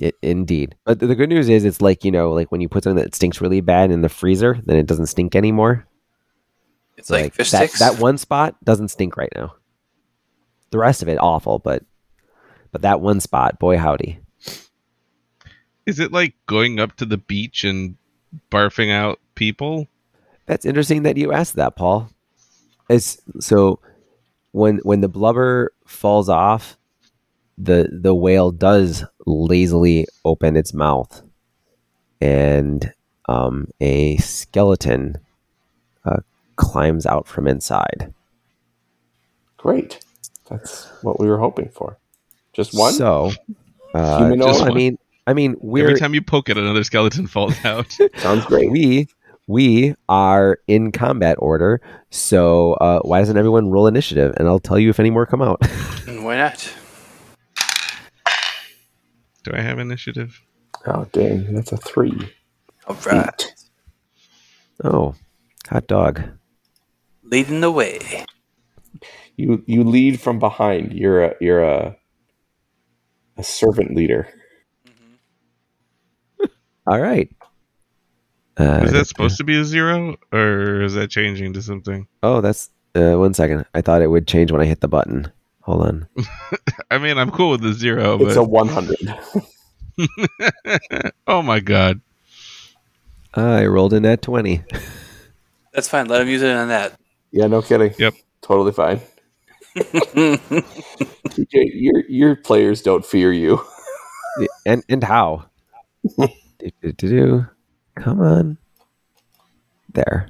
[0.00, 0.74] It, indeed.
[0.84, 3.14] But the good news is it's like, you know, like when you put something that
[3.14, 5.86] stinks really bad in the freezer, then it doesn't stink anymore.
[6.96, 7.78] It's like, fish that, sticks.
[7.78, 9.54] that one spot doesn't stink right now.
[10.70, 11.84] The rest of it awful, but
[12.70, 14.20] but that one spot, boy howdy.
[15.84, 17.96] Is it like going up to the beach and
[18.50, 19.88] barfing out people?
[20.46, 22.08] That's interesting that you asked that, Paul.
[22.88, 23.80] It's so
[24.52, 26.78] when when the blubber falls off,
[27.62, 31.22] the the whale does lazily open its mouth,
[32.20, 32.92] and
[33.28, 35.16] um, a skeleton
[36.04, 36.18] uh,
[36.56, 38.12] climbs out from inside.
[39.56, 40.04] Great.
[40.48, 41.98] That's what we were hoping for.
[42.52, 42.92] Just one?
[42.92, 43.30] So,
[43.94, 44.48] uh, Humanoid?
[44.48, 47.92] just- I mean, I mean, we're Every time you poke it, another skeleton falls out.
[48.16, 48.70] Sounds great.
[48.72, 49.06] we
[49.46, 51.80] we are in combat order.
[52.10, 54.34] So uh, why doesn't everyone roll initiative?
[54.36, 55.64] And I'll tell you if any more come out.
[56.06, 56.72] Why not?
[59.42, 60.40] Do I have initiative?
[60.86, 61.54] Oh, dang.
[61.54, 62.12] That's a 3.
[62.86, 63.54] All right.
[64.84, 65.14] oh,
[65.68, 66.22] hot dog.
[67.24, 68.24] Leading the way.
[69.36, 70.92] You you lead from behind.
[70.92, 71.96] You're a you're a
[73.38, 74.28] a servant leader.
[76.86, 77.30] All right.
[78.58, 82.06] Uh, Is that supposed to be a zero, or is that changing to something?
[82.22, 83.64] oh, that's uh, one second.
[83.74, 85.32] I thought it would change when I hit the button.
[85.62, 86.08] Hold on.
[86.90, 88.96] I mean, I'm cool with the zero, It's a 100.
[91.26, 92.00] oh my god,
[93.34, 94.62] I rolled in at twenty.
[95.72, 96.06] That's fine.
[96.08, 96.98] Let him use it on that.
[97.30, 97.94] yeah, no kidding.
[97.98, 98.14] Yep.
[98.40, 99.00] Totally fine.
[99.76, 103.64] TJ, your your players don't fear you.
[104.66, 105.46] and and how?
[106.18, 106.28] do,
[106.82, 107.46] do, do, do.
[107.96, 108.58] Come on.
[109.94, 110.28] There.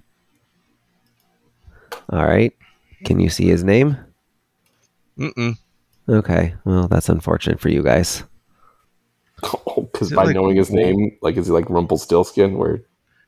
[2.10, 2.52] All right.
[3.04, 3.96] Can you see his name?
[5.22, 5.56] Mm-mm.
[6.08, 6.54] Okay.
[6.64, 8.24] Well, that's unfortunate for you guys.
[9.44, 12.82] Oh, because Is it by like- knowing his name, like is he like Rumpelstiltskin, where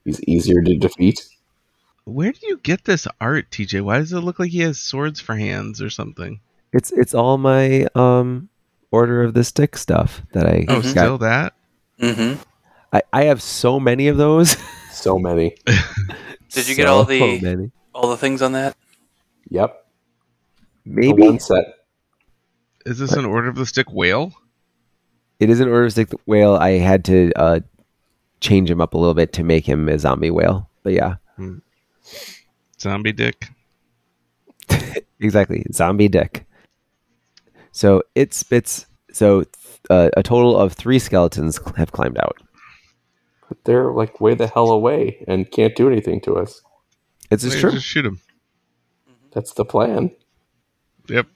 [0.04, 1.26] he's easier to defeat?
[2.04, 3.80] Where do you get this art, TJ?
[3.82, 6.38] Why does it look like he has swords for hands or something?
[6.72, 8.48] It's it's all my um
[8.92, 10.84] order of the stick stuff that I Oh, got.
[10.84, 11.54] still that?
[12.00, 12.40] Mm-hmm.
[12.92, 14.56] I, I have so many of those.
[14.92, 15.56] So many.
[16.50, 17.70] Did you get all the- many?
[17.92, 18.76] All the things on that.
[19.50, 19.84] Yep.
[20.86, 21.64] The Maybe one set.
[22.84, 24.32] Is this an Order of the Stick whale?
[25.40, 26.54] it is an order of the stick whale.
[26.54, 27.60] I had to uh,
[28.40, 30.70] change him up a little bit to make him a zombie whale.
[30.82, 31.16] But yeah,
[32.80, 33.48] Zombie dick.
[35.20, 35.66] exactly.
[35.72, 36.46] Zombie dick.
[37.72, 38.86] So it spits.
[39.12, 39.44] So
[39.90, 42.36] uh, a total of three skeletons cl- have climbed out.
[43.48, 46.62] But they're like way the hell away and can't do anything to us.
[47.30, 47.72] It's just true.
[47.72, 48.20] Just shoot them.
[49.32, 50.10] That's the plan.
[51.08, 51.26] Yep.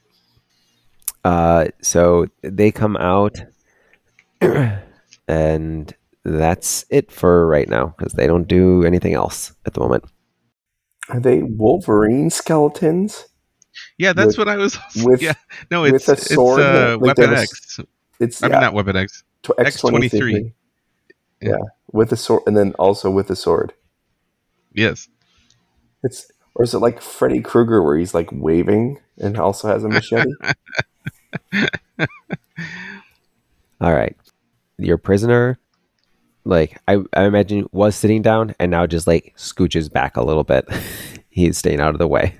[1.23, 3.39] Uh, so they come out,
[5.27, 5.93] and
[6.23, 10.05] that's it for right now because they don't do anything else at the moment.
[11.09, 13.27] Are they Wolverine skeletons?
[13.97, 14.77] Yeah, that's With- what I was.
[15.03, 15.33] with- yeah,
[15.71, 17.79] no, with it's a it's uh, that- like Weapon there was- X.
[18.19, 19.23] It's I yeah, mean, not Weapon X.
[19.43, 20.09] X23.
[20.11, 20.53] X23.
[21.41, 21.55] Yeah.
[21.93, 23.71] with a sword, and then also with a sword.
[24.73, 25.07] Yes.
[26.03, 29.89] It's or is it like Freddy Krueger where he's like waving and also has a
[29.89, 30.31] machete?
[33.81, 34.15] All right,
[34.77, 35.57] your prisoner,
[36.43, 40.43] like I, I imagine, was sitting down and now just like scooches back a little
[40.43, 40.67] bit.
[41.29, 42.35] He's staying out of the way.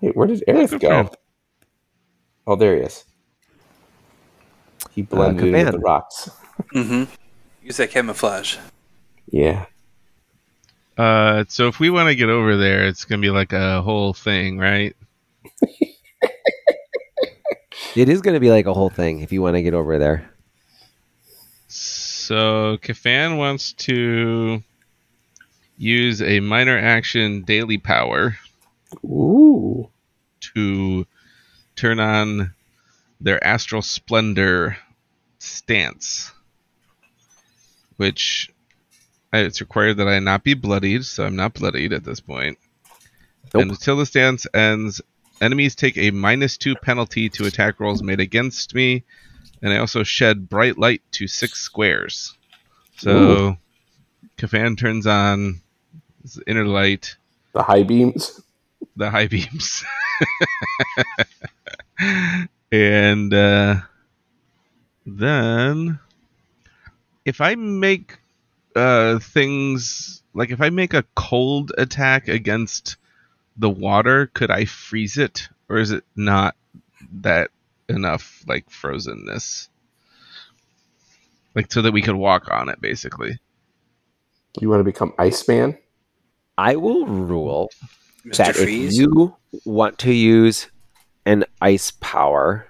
[0.00, 1.10] Hey, where did Aerith Good for go?
[2.46, 3.04] Oh, there he is.
[4.90, 5.72] He blended into Kafan.
[5.72, 6.30] the rocks.
[6.74, 7.04] Mm-hmm.
[7.62, 8.56] Use that camouflage.
[9.30, 9.66] Yeah.
[10.98, 14.12] Uh, so if we want to get over there, it's gonna be like a whole
[14.12, 14.94] thing, right?
[17.94, 19.98] It is going to be like a whole thing if you want to get over
[19.98, 20.30] there.
[21.68, 24.62] So Kafan wants to
[25.76, 28.38] use a minor action daily power
[29.04, 29.90] Ooh.
[30.54, 31.06] to
[31.76, 32.54] turn on
[33.20, 34.78] their astral splendor
[35.38, 36.32] stance,
[37.96, 38.50] which
[39.34, 42.58] it's required that I not be bloodied, so I'm not bloodied at this point.
[43.52, 43.62] Nope.
[43.62, 45.02] And until the stance ends,
[45.42, 49.02] enemies take a minus two penalty to attack rolls made against me,
[49.60, 52.34] and I also shed bright light to six squares.
[52.96, 53.56] So
[54.38, 55.60] Kafan turns on
[56.22, 57.16] his inner light,
[57.52, 58.40] The high beams.
[58.96, 59.84] the high beams.
[62.72, 63.76] and uh,
[65.04, 65.98] then
[67.24, 68.18] if I make
[68.76, 72.96] uh, things like if I make a cold attack against
[73.56, 76.56] the water, could I freeze it, or is it not
[77.20, 77.50] that
[77.88, 79.68] enough like frozenness?
[81.54, 83.38] Like so that we could walk on it, basically.
[84.60, 85.78] You want to become Iceman?
[86.58, 87.70] I will rule
[88.26, 88.36] Mr.
[88.36, 88.94] that Freeze.
[88.94, 89.34] if you
[89.64, 90.68] want to use
[91.24, 92.68] an ice power,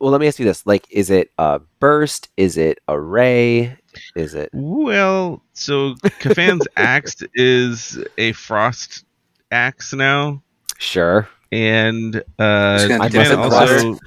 [0.00, 2.28] well, let me ask you this: like, is it a burst?
[2.36, 3.76] Is it a ray?
[4.14, 4.50] Is it?
[4.52, 9.04] Well, so Kafan's axe is a frost
[9.50, 10.42] axe now,
[10.78, 11.28] Sure.
[11.50, 13.98] and uh, Just gonna I Kafan also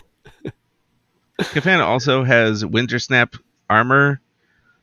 [1.39, 3.35] Kafan also has winter snap
[3.69, 4.22] armor,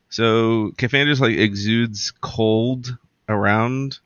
[0.09, 2.95] so Kafan just like exudes cold
[3.27, 3.99] around,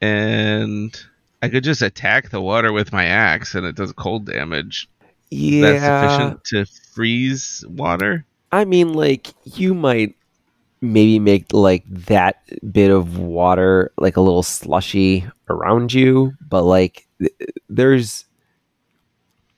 [0.00, 0.96] and
[1.42, 4.88] I could just attack the water with my axe, and it does cold damage.
[5.32, 5.62] Yeah.
[5.62, 8.24] That's sufficient to freeze water.
[8.50, 10.14] I mean, like, you might
[10.82, 12.42] maybe make like that
[12.72, 17.32] bit of water like a little slushy around you, but like, th-
[17.68, 18.26] there's.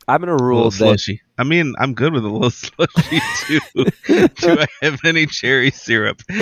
[0.06, 1.22] I'm gonna A rule that slushy.
[1.38, 3.60] I mean, I'm good with a little slushy too.
[4.28, 6.22] Do I have any cherry syrup?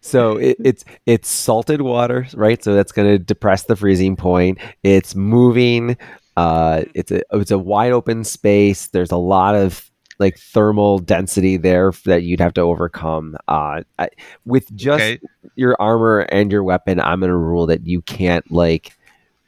[0.00, 2.62] so it, it's it's salted water, right?
[2.62, 4.58] So that's going to depress the freezing point.
[4.82, 5.96] It's moving.
[6.36, 8.88] Uh, it's a it's a wide open space.
[8.88, 13.36] There's a lot of like thermal density there that you'd have to overcome.
[13.48, 14.08] Uh, I,
[14.44, 15.20] with just Okay.
[15.56, 18.96] your armor and your weapon, I'm going to rule that you can't like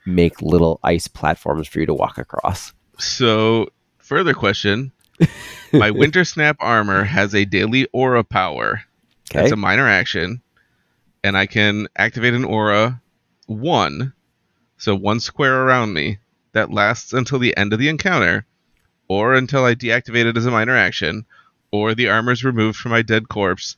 [0.07, 2.73] make little ice platforms for you to walk across.
[2.99, 4.93] So, further question.
[5.73, 8.83] My winter snap armor has a daily aura power.
[9.31, 9.41] Okay.
[9.41, 10.41] That's a minor action,
[11.23, 13.01] and I can activate an aura
[13.47, 14.13] one,
[14.79, 16.19] so one square around me
[16.59, 18.45] that lasts until the end of the encounter,
[19.09, 21.25] or until I deactivate it as a minor action,
[21.71, 23.77] or the armor is removed from my dead corpse.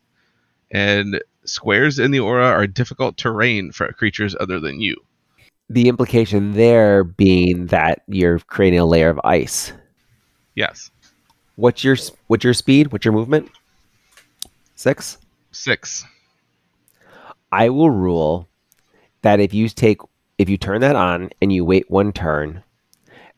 [0.70, 4.97] And squares in the aura are difficult terrain for creatures other than you.
[5.69, 9.73] the implication there being that you're creating a layer of ice.
[10.57, 10.90] Yes,
[11.57, 11.97] What's your
[12.28, 12.90] what's your speed?
[12.90, 13.51] What's your movement?
[14.74, 15.19] Six.
[15.52, 16.05] six.
[17.52, 18.48] I will rule
[19.23, 20.01] that if you take
[20.39, 22.62] if you turn that on and you wait one turn,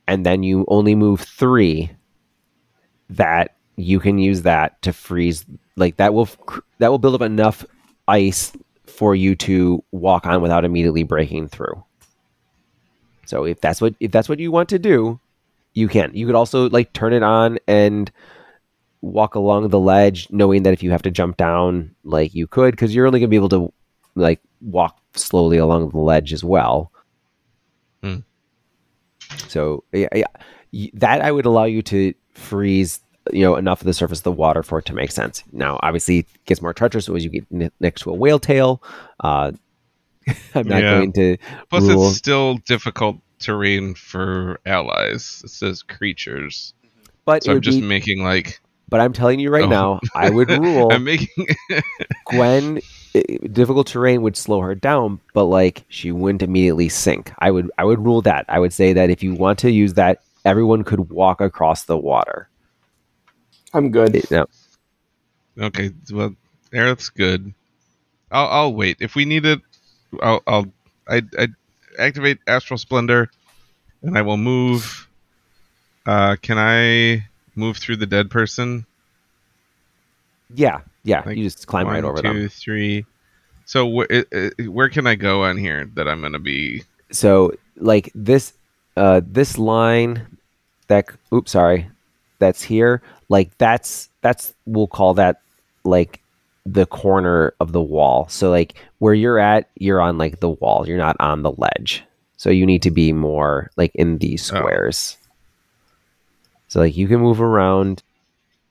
[0.06, 1.90] and then you only move three,
[3.10, 5.44] that you can use that to freeze.
[5.76, 6.28] Like that will
[6.78, 7.64] that will build up enough
[8.08, 8.52] ice
[8.86, 11.82] for you to walk on without immediately breaking through.
[13.26, 15.20] So if that's what if that's what you want to do,
[15.74, 16.10] you can.
[16.14, 18.10] You could also like turn it on and
[19.00, 22.72] walk along the ledge, knowing that if you have to jump down, like you could,
[22.72, 23.72] because you're only gonna be able to
[24.14, 26.92] like walk slowly along the ledge as well.
[28.02, 28.18] Hmm.
[29.48, 33.00] So yeah, yeah, that I would allow you to freeze,
[33.32, 35.44] you know, enough of the surface of the water for it to make sense.
[35.52, 38.82] Now, obviously, it gets more treacherous as you get ne- next to a whale tail.
[39.20, 39.52] Uh,
[40.54, 40.98] I'm not Yeah.
[40.98, 41.36] going to
[41.70, 42.08] Plus, rule.
[42.08, 45.42] it's still difficult terrain for allies.
[45.44, 46.74] It says creatures,
[47.24, 49.68] but so I'm just be, making like but I'm telling you right Oh.
[49.68, 51.46] now, I would rule I'm making.
[52.26, 52.80] Gwen.
[53.14, 57.32] I- difficult terrain would slow her down, but like she wouldn't immediately sink.
[57.38, 58.44] I would I would rule that.
[58.48, 61.96] I would say that if you want to use that, everyone could walk across the
[61.96, 62.48] water.
[63.74, 64.16] I'm good.
[64.16, 64.46] It- no,
[65.58, 66.34] okay, well,
[66.72, 67.52] Aerith's good.
[68.30, 69.60] I'll I'll wait if we need it.
[70.22, 70.66] I'll I'll
[71.08, 71.48] I I
[71.98, 73.30] activate Astral Splendor,
[74.02, 75.08] and I will move.
[76.06, 78.86] Uh, can I move through the dead person?
[80.54, 81.22] yeah, yeah.
[81.26, 82.48] Like, you just climb right over two, them.
[82.48, 83.04] three.
[83.64, 86.82] So wh- where can I go on here that I'm gonna be?
[87.10, 88.54] so like this
[88.96, 90.26] uh this line
[90.88, 91.86] that oops sorry
[92.38, 95.42] that's here like that's that's we'll call that
[95.84, 96.20] like
[96.64, 100.88] the corner of the wall so like where you're at you're on like the wall
[100.88, 102.02] you're not on the ledge
[102.38, 104.56] so you need to be more like in these Oh.
[104.56, 105.18] squares
[106.68, 108.02] so like you can move around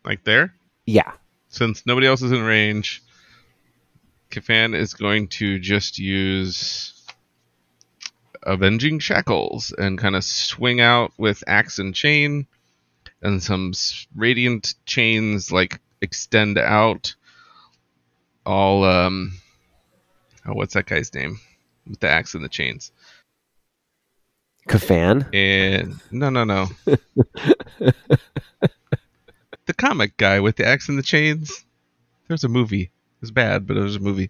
[0.03, 0.53] Like there?
[0.87, 1.11] yeah
[1.51, 3.03] Since nobody else is in range,
[4.31, 7.05] Kafan is going to just use
[8.43, 12.47] Avenging Shackles and kind of swing out with axe and chain,
[13.21, 13.73] and some
[14.15, 17.15] radiant chains like extend out.
[18.45, 19.33] All um,
[20.45, 21.37] oh, what's that guy's name
[21.85, 22.93] with the axe and the chains?
[24.69, 26.69] kafan And no, no, no.
[29.72, 31.64] the comic guy with the axe and the chains.
[32.27, 32.84] There's a movie.
[32.84, 34.30] It was bad, but it was a movie.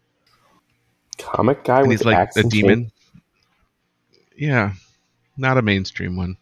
[1.17, 2.91] Comic guy And with he's like axe a and demon.
[4.37, 4.73] Yeah,
[5.37, 6.37] not a mainstream one.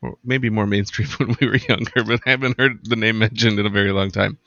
[0.00, 3.58] Or maybe more mainstream when we were younger, but I haven't heard the name mentioned
[3.58, 4.38] in a very long time.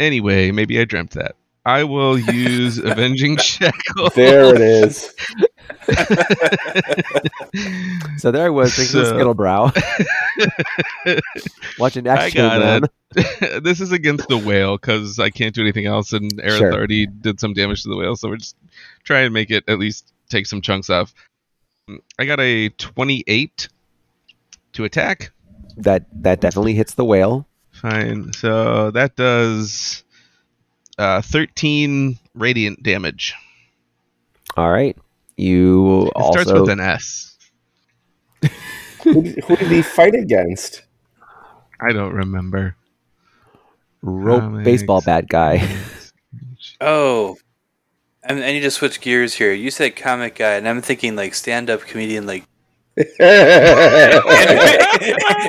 [0.00, 1.36] Anyway, maybe I dreamt that.
[1.64, 4.10] I will use Avenging Shackle.
[4.16, 5.14] There it is.
[8.18, 9.66] so there i was drinking So- skittle brow
[11.78, 13.14] watching I action got it.
[13.62, 16.72] this is against the whale because I can't do anything else, and Aerith Sure.
[16.72, 18.56] already did some damage to the whale, so we're just
[19.04, 21.14] trying to make it at least take some chunks off.
[22.18, 23.68] I got a 28
[24.72, 25.30] to attack.
[25.76, 28.32] that that definitely hits the whale Fine.
[28.32, 30.02] So that does
[30.98, 33.34] uh, 13 radiant damage.
[34.56, 34.96] All right.
[35.36, 37.36] You It also starts with an S.
[39.02, 40.82] Who did, who did he fight against?
[41.80, 42.76] I don't remember.
[44.02, 44.64] rope Comics.
[44.64, 45.68] baseball bat guy.
[46.80, 47.36] Oh,
[48.26, 49.52] I, I need to switch gears here.
[49.52, 52.44] You said comic guy, and I'm thinking like stand-up comedian, like
[53.20, 54.30] Andrew,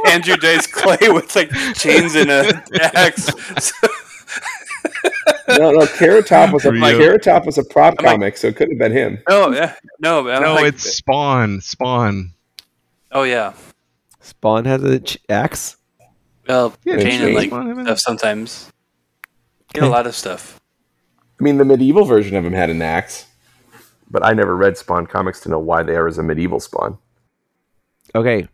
[0.07, 2.64] Andrew Dice Clay with like chains and a
[2.95, 3.32] axe.
[5.50, 6.82] no, no, Carrot Top was a For you.
[6.98, 9.20] Carrot Top was a prop I'm like- comic, so it couldn't have been him.
[9.30, 11.62] no, yeah, no, but I'm no, like, it's Spawn.
[11.62, 12.32] Spawn.
[13.12, 13.54] oh yeah.
[14.22, 15.78] Spawn has an ch- axe.
[16.48, 18.72] Well, Yeah, chain and like Spawn, stuff sometimes.
[19.74, 20.60] Get a lot of stuff.
[21.40, 23.26] I mean, the medieval version of him had an axe,
[24.10, 26.98] but I never read Spawn comics to know why there was a medieval Spawn.
[28.16, 28.48] Okay.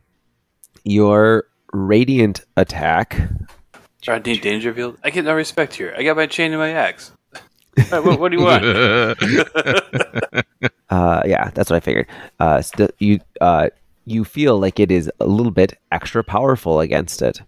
[0.83, 3.21] Your radiant attack.
[4.07, 4.97] Rodney Dangerfield.
[5.03, 5.93] I get no respect here.
[5.97, 7.11] I got my chain and my axe.
[7.89, 8.63] What, what do you want?
[10.89, 12.05] Uh, yeah, that's what I figured.
[12.37, 13.69] Uh, st- you uh,
[14.05, 17.39] you feel like it is a little bit extra powerful against it,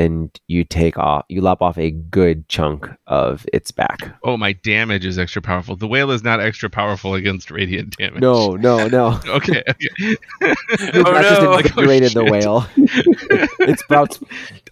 [0.00, 1.24] and you take off.
[1.28, 4.14] You lop off a good chunk of its back.
[4.24, 5.76] oh, my damage is extra powerful.
[5.76, 8.20] The whale is not extra powerful against radiant damage.
[8.22, 9.20] No, no, no.
[9.28, 9.62] Okay.
[9.68, 9.78] okay.
[10.40, 11.56] You've Oh, not just no.
[11.58, 12.66] invigorated the oh, whale.
[13.68, 14.18] it sprouts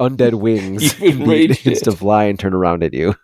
[0.01, 0.83] undead wings.
[1.01, 3.15] You've and enraged begins to fly and turn around at you.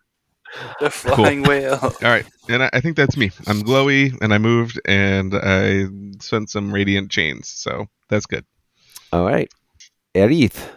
[0.81, 1.78] The flying whale.
[1.82, 3.31] All right, and I, I think that's me.
[3.48, 5.86] I'm glowy, and I moved, and I
[6.20, 8.44] sent some radiant chains, so that's good.
[9.12, 9.51] All right.
[10.14, 10.68] Aerith.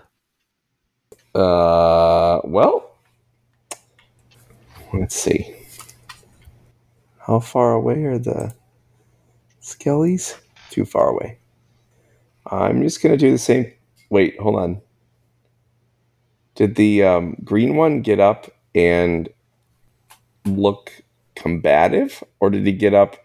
[1.37, 2.95] Uh, well,
[4.91, 5.55] let's see.
[7.19, 8.55] How far away are the
[9.61, 10.35] skellies?
[10.71, 11.37] Too far away.
[12.47, 13.71] I'm just gonna do the same.
[14.09, 14.81] Wait, hold on.
[16.55, 19.29] Did the um, green one get up and
[20.43, 20.91] look
[21.35, 23.15] combative, or did he get up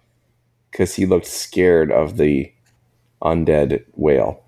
[0.70, 2.52] because he looked scared of the
[3.22, 4.44] undead whale?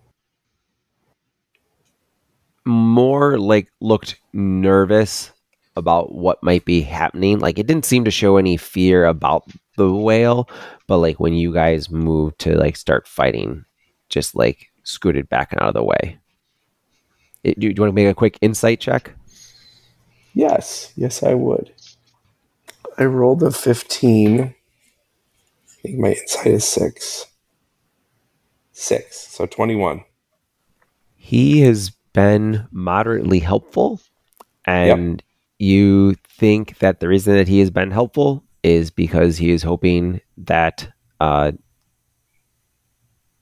[2.95, 5.33] More like looked nervous
[5.75, 7.41] about what might be happening.
[7.41, 10.49] Like it didn't seem to show any fear about the whale,
[10.87, 13.65] but like when you guys moved to like start fighting,
[14.09, 16.19] just like scooted back and out of the way.
[17.43, 19.13] It, do, you, do you want to make a quick insight check?
[20.33, 21.73] Yes, yes, I would.
[22.97, 24.41] I rolled a 15.
[24.41, 24.55] I
[25.83, 27.27] think my insight is six.
[28.73, 30.05] Six, so 21.
[31.17, 34.01] He has been moderately helpful,
[34.65, 35.23] and
[35.59, 40.21] you think that the reason that he has been helpful is because he is hoping
[40.39, 40.89] that,
[41.21, 41.53] uh,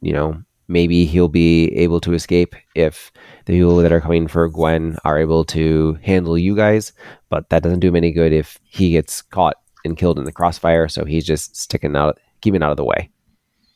[0.01, 3.13] you know, maybe he'll be able to escape if
[3.45, 6.93] the people that are coming for Gwen are able to handle you guys.
[7.29, 10.33] But that doesn't do him any good if he gets caught and killed in the
[10.33, 10.89] crossfire.
[10.89, 13.11] So he's just sticking out, keeping out of the way.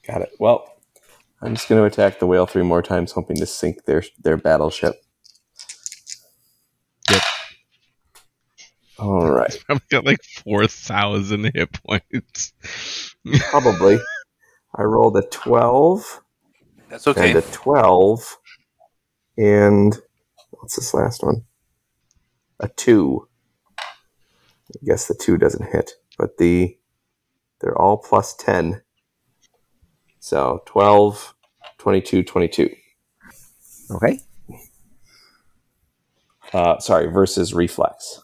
[0.06, 0.30] Got it.
[0.38, 0.75] Well,
[1.46, 4.36] I'm just going to attack the whale three more times, hoping to sink their their
[4.36, 4.96] battleship.
[7.08, 7.22] Yep.
[8.98, 9.56] All right.
[9.68, 12.52] I've got like four thousand hit points.
[13.50, 14.00] Probably.
[14.74, 16.20] I rolled a 12
[16.90, 17.30] That's okay.
[17.30, 18.38] and a 12.
[19.38, 19.96] And
[20.50, 21.44] what's this last one?
[22.58, 23.28] A 2.
[23.78, 23.84] I
[24.84, 26.76] guess the 2 doesn't hit, but the
[27.60, 28.82] they're all plus 10.
[30.18, 31.35] So 12,
[31.78, 32.70] 22, 22.
[33.92, 34.18] Okay.
[36.52, 38.20] Uh, sorry, versus reflex.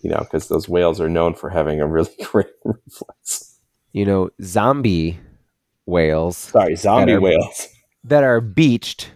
[0.00, 3.58] You know, because those whales are known for having a really great reflex.
[3.92, 5.18] You know, zombie
[5.86, 7.20] whales Sorry, zombie Better.
[7.20, 7.68] whales.
[8.04, 9.10] that are beached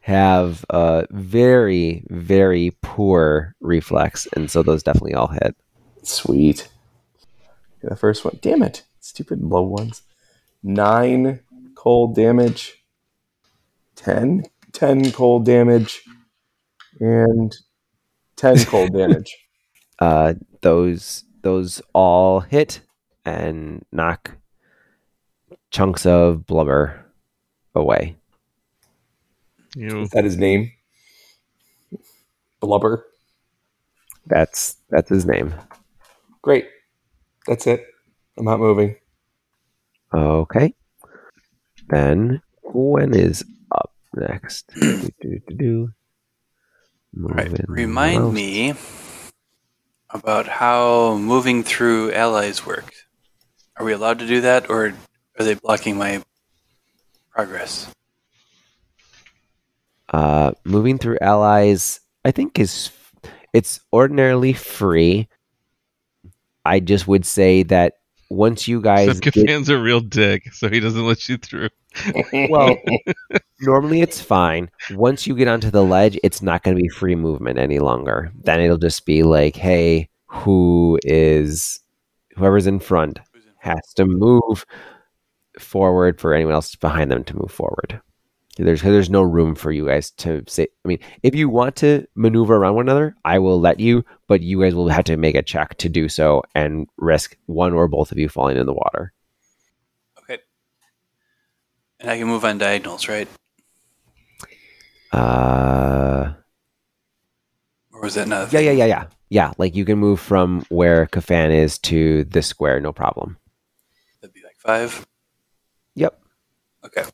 [0.00, 5.54] have a very, very poor reflex, and so those definitely all hit.
[6.02, 6.68] Sweet.
[7.82, 8.38] The first one.
[8.40, 8.82] Damn it.
[9.00, 10.02] Stupid low ones.
[10.62, 11.40] Nine
[11.76, 12.82] cold damage.
[13.94, 14.44] Ten.
[14.72, 16.02] Ten cold damage.
[16.98, 17.54] And
[18.34, 19.36] ten cold damage.
[20.00, 22.80] Uh, those those all hit
[23.24, 24.32] and knock
[25.70, 27.04] chunks of blubber
[27.74, 28.16] away.
[29.76, 30.72] You know, Is that his name?
[32.60, 33.06] Blubber.
[34.26, 35.54] That's that's his name.
[36.42, 36.66] Great.
[37.46, 37.86] That's it.
[38.38, 38.96] I'm not moving.
[40.12, 40.74] Okay.
[41.88, 42.42] Then
[42.72, 44.70] Gwen is up next.
[44.74, 45.88] Do, do, do,
[47.14, 47.60] right.
[47.68, 48.74] Remind me
[50.10, 52.92] about how moving through allies work.
[53.76, 54.94] Are we allowed to do that, or
[55.38, 56.22] are they blocking my
[57.30, 57.88] progress?
[60.12, 62.90] uh, moving through allies i think is
[63.52, 65.28] it's ordinarily free
[66.64, 67.94] i just would say that
[68.30, 71.68] once you guys except get, Kafan's a real dick, so he doesn't let you through.
[72.50, 72.76] well
[73.60, 77.14] normally it's fine once you get onto the ledge it's not going to be free
[77.14, 81.80] movement any longer then it'll just be like hey who is
[82.36, 83.18] whoever's in front
[83.60, 84.66] has to move
[85.58, 88.00] forward for anyone else behind them to move forward.
[88.56, 90.66] There's there's no room for you guys to say.
[90.84, 94.40] I mean, if you want to maneuver around one another, I will let you, but
[94.40, 97.86] you guys will have to make a check to do so and risk one or
[97.86, 99.12] both of you falling in the water.
[100.22, 100.38] Okay.
[102.00, 103.28] And I can move on diagonals, right?
[105.12, 106.32] Uh,
[107.92, 108.52] Or was that not?
[108.52, 109.52] yeah, yeah, yeah, yeah, yeah.
[109.58, 113.36] Like you can move from where Kafan is to this square, no problem.
[114.20, 115.06] That'd be like five.
[115.94, 116.20] Yep.
[116.84, 117.04] Okay.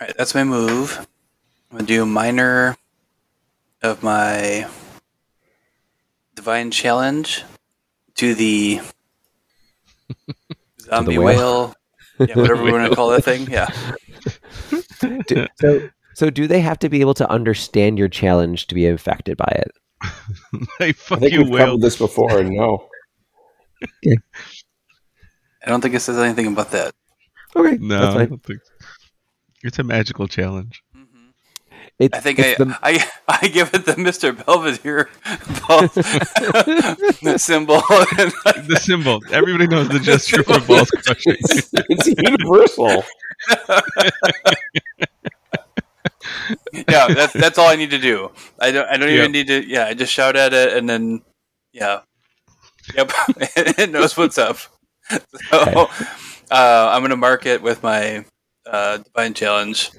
[0.00, 1.06] All right, that's my move.
[1.70, 2.76] I'm gonna do a minor
[3.82, 4.66] of my
[6.34, 7.44] divine challenge
[8.14, 8.80] to the
[10.80, 11.26] zombie whale.
[11.26, 11.74] whale.
[12.28, 13.50] Yeah, whatever we want to call that thing.
[13.50, 13.70] Yeah.
[15.26, 18.86] Do- so, so do they have to be able to understand your challenge to be
[18.86, 19.72] affected by it?
[20.78, 21.64] hey, I think you, we've whale.
[21.64, 22.86] covered this before, and no.
[24.04, 24.16] I
[25.70, 26.92] don't think it says anything about that.
[27.56, 28.79] Okay, No, that's I don't think so.
[29.62, 30.82] It's a magical challenge.
[31.98, 32.78] It's, I think it's I, the-
[33.28, 34.32] I I give it the Mr.
[34.46, 35.10] Belvedere
[35.68, 35.88] ball
[37.38, 37.80] symbol.
[38.68, 39.20] The symbol.
[39.30, 41.36] Everybody knows the gesture for balls crushing.
[41.40, 43.04] It's, it's universal.
[46.72, 48.30] yeah, that's that's all I need to do.
[48.58, 49.18] I don't I don't Yep.
[49.18, 49.66] even need to.
[49.66, 51.22] Yeah, I just shout at it and then
[51.72, 52.00] yeah,
[52.94, 53.12] yep,
[53.56, 54.58] it knows what's up.
[55.50, 55.88] So
[56.50, 58.24] uh, I'm gonna mark it with my
[58.66, 59.90] uh, divine challenge,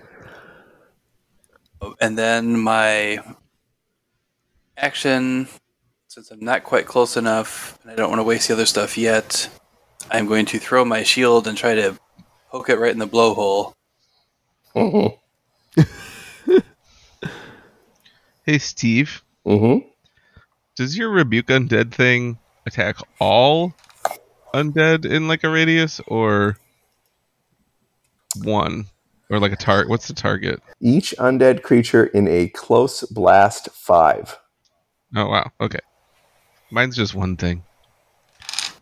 [2.00, 3.20] and then my
[4.78, 5.48] action,
[6.08, 8.98] since I'm not quite close enough, and I don't want to waste the other stuff
[8.98, 9.50] yet,
[10.10, 11.98] I'm going to throw my shield and try to
[12.52, 13.74] poke it right in the blowhole.
[14.76, 15.82] Mm-hmm.
[18.44, 19.88] Hey, Steve, Mm-hmm.
[20.76, 23.74] does your rebuke undead thing attack all
[24.54, 26.58] undead in like a radius or
[28.36, 28.86] one?
[29.30, 29.90] Or like a target?
[29.90, 30.62] What's the target?
[30.82, 34.38] Each undead creature in a close blast five.
[35.16, 35.50] Oh, wow.
[35.62, 35.80] Okay.
[36.70, 37.64] Mine's just one thing.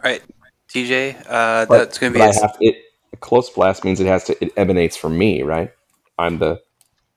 [0.04, 0.24] All right,
[0.70, 2.78] TJ, uh, But- that's going to be I a, have it.
[3.14, 4.44] A close blast means it has to.
[4.44, 5.72] It emanates from me, right?
[6.20, 6.62] I'm the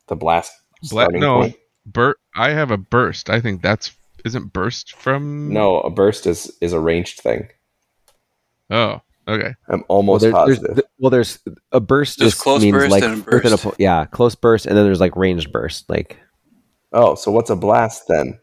[0.08, 0.52] the blast
[0.90, 1.56] Bla- no, point.
[1.86, 3.28] bur- I have a burst.
[3.30, 3.92] I think that's
[4.24, 5.52] isn't burst from.
[5.52, 7.48] No, a burst is is a ranged thing.
[8.70, 9.54] Oh, okay.
[9.68, 10.74] I'm Well, almost there- there's, positive.
[10.76, 11.38] th- well, there's
[11.72, 12.18] a burst.
[12.18, 13.62] There's just close means burst like and within a burst.
[13.64, 15.88] po- yeah, close burst, and then there's like ranged burst.
[15.90, 16.18] Like
[16.92, 18.38] oh, so what's a blast then?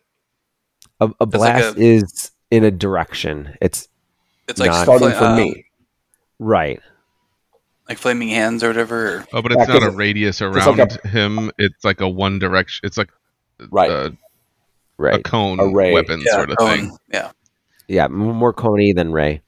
[1.02, 3.56] a, a That's like blast a- is in a direction.
[3.62, 3.88] It's
[4.48, 5.66] it's like not- Starting fla- from uh, me.
[6.40, 6.80] right.
[7.88, 9.26] like flaming hands or whatever.
[9.34, 11.52] Oh, but Yeah, it's not 'cause a it- radius like around a- him.
[11.58, 12.82] It's like a one direction.
[12.86, 13.10] It's like
[13.72, 13.90] Right.
[13.90, 14.12] a, a
[14.98, 15.24] Right.
[15.24, 15.94] cone Array.
[15.94, 16.98] weapon yeah, sort of cone, thing.
[17.12, 17.32] Yeah,
[17.88, 19.42] Yeah, more Coney than Ray.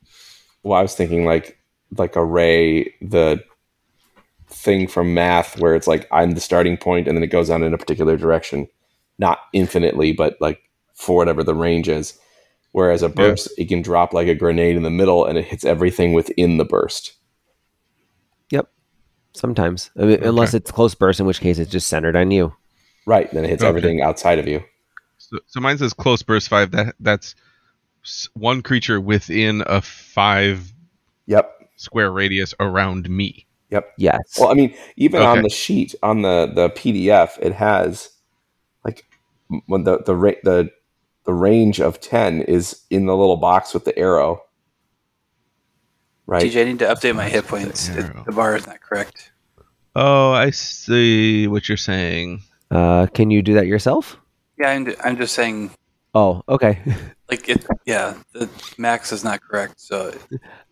[0.64, 1.58] Well, I was thinking like
[1.98, 3.44] like a ray, the
[4.48, 7.64] thing from math where it's like I'm the starting point and then it goes on
[7.64, 8.68] in a particular direction,
[9.18, 10.62] not infinitely, but like
[10.94, 12.18] for whatever the range is.
[12.74, 15.66] Whereas a burst, it can drop like a grenade in the middle and it hits
[15.66, 17.14] everything within the burst.
[18.50, 18.70] Yep.
[19.34, 22.54] Sometimes, I mean, unless it's close burst, in which case it's just centered on you.
[23.06, 23.30] Right.
[23.32, 23.68] Then it hits Okay.
[23.70, 24.64] everything outside of you.
[25.18, 26.72] So, so mine says close burst five.
[26.72, 27.36] That that's s-
[28.34, 30.72] one creature within a five
[31.28, 31.70] Yep.
[31.76, 33.46] square radius around me.
[33.70, 33.94] Yep.
[33.98, 34.20] Yes.
[34.38, 38.10] Well, I mean, even on the sheet on the the PDF, it has
[38.84, 39.06] like
[39.68, 40.70] when the the ra- the
[41.24, 44.42] the range of ten is in the little box with the arrow.
[46.26, 46.44] Right.
[46.44, 47.90] TJ, I need to update my hit points.
[47.90, 48.24] It- arrow.
[48.26, 49.32] the bar is not correct.
[49.96, 52.42] Oh, I see what you're saying.
[52.72, 54.18] uh, can you do that yourself?
[54.58, 55.72] Yeah, I'm, I'm just saying,
[56.14, 56.80] Oh, okay.
[57.32, 57.66] like it.
[57.86, 59.80] Yeah, the max is not correct.
[59.80, 60.14] So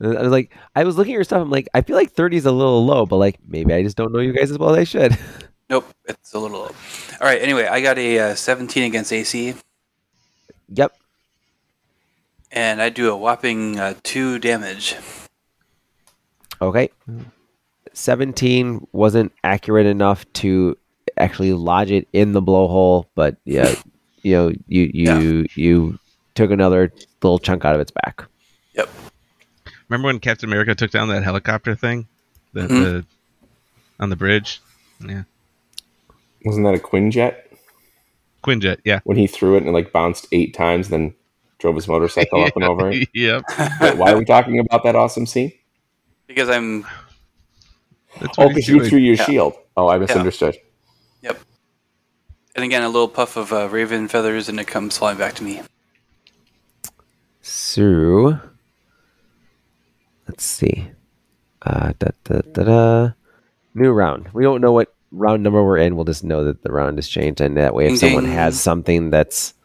[0.01, 1.41] I was like, I was looking at your stuff.
[1.41, 3.97] I'm like, I feel like 30 is a little low, but like maybe I just
[3.97, 5.17] don't know you guys as well as I should.
[5.69, 6.59] nope, it's a little.
[6.59, 6.65] Low.
[6.65, 7.41] All right.
[7.41, 9.55] Anyway, I got a uh, 17 against AC,
[10.67, 10.93] yep.
[12.51, 14.95] and I do a whopping uh, two damage.
[16.61, 16.89] Okay.
[17.93, 20.77] 17 wasn't accurate enough to
[21.17, 23.73] actually lodge it in the blowhole, but yeah,
[24.23, 25.99] you know, you you you
[26.39, 26.91] took another
[27.21, 28.23] little chunk out of its back.
[28.73, 28.89] Yep.
[29.89, 32.07] Remember when Captain America took down that helicopter thing,
[32.53, 32.67] the, Mhm.
[32.69, 33.05] the
[33.99, 34.61] on the bridge?
[35.05, 35.23] Yeah,
[36.45, 37.35] Wasn't that a Quinjet
[38.43, 38.77] Quinjet.
[38.85, 38.99] Yeah.
[39.03, 41.13] when he threw it and it like bounced eight times, then
[41.57, 43.09] drove his motorcycle up and over it?
[43.13, 43.43] yep.
[43.81, 45.51] Wait, why are we talking about that awesome scene?
[46.27, 46.85] because I'm.
[48.21, 48.89] That's Oh, because you doing.
[48.89, 49.25] threw your Yeah.
[49.25, 49.53] shield.
[49.75, 50.57] Oh, I misunderstood.
[51.21, 51.39] Yep.
[52.55, 55.43] And again, a little puff of uh, raven feathers, and it comes flying back to
[55.43, 55.61] me.
[57.49, 58.39] So
[60.27, 60.91] let's see.
[61.63, 63.11] Uh, da, da, da, da.
[63.73, 64.29] New round.
[64.33, 65.95] We don't know what round number we're in.
[65.95, 68.33] We'll just know that the round has changed, and that way, if Ding, someone ding.
[68.33, 69.55] has something that's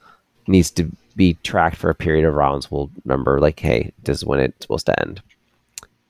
[0.47, 4.25] needs to be tracked for a period of rounds, we'll remember like, hey, this is
[4.25, 5.23] when it's supposed to end.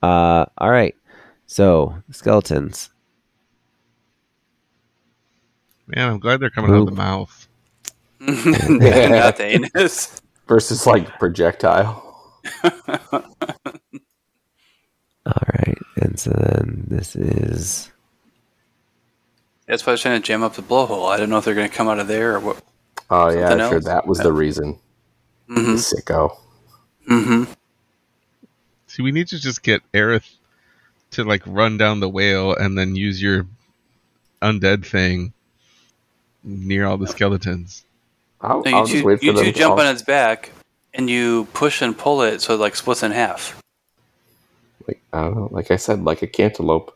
[0.03, 0.95] Uh, all right.
[1.47, 2.91] So skeletons.
[5.89, 6.95] Man, I'm glad they're coming out of the Ooh.
[6.95, 7.49] mouth.
[8.21, 9.45] Not the
[9.75, 10.21] anus.
[10.47, 12.01] Versus like projectile.
[13.13, 13.23] All
[15.27, 17.91] right, and so then this is
[19.67, 21.11] That's why I was trying to jam up the blowhole.
[21.11, 22.63] I don't know if they're going to come out of there or what.
[23.11, 23.81] Oh yeah, Something sure.
[23.81, 24.79] That was the reason.
[25.49, 25.75] Mm-hmm.
[25.75, 26.37] Sicko.
[27.09, 27.53] Mm-hmm.
[28.87, 30.31] See, we need to just get Aerith
[31.13, 33.47] to like run down the whale and then use your
[34.43, 35.33] undead thing
[36.43, 37.85] near all the skeletons.
[38.45, 39.87] I'll, No, you I'll just two, wait for you them two to jump all- on
[39.93, 40.51] its back,
[40.93, 43.61] and you push and pull it so it like splits in half.
[44.87, 45.49] like, I don't know.
[45.51, 46.93] Like I said, like a cantaloupe.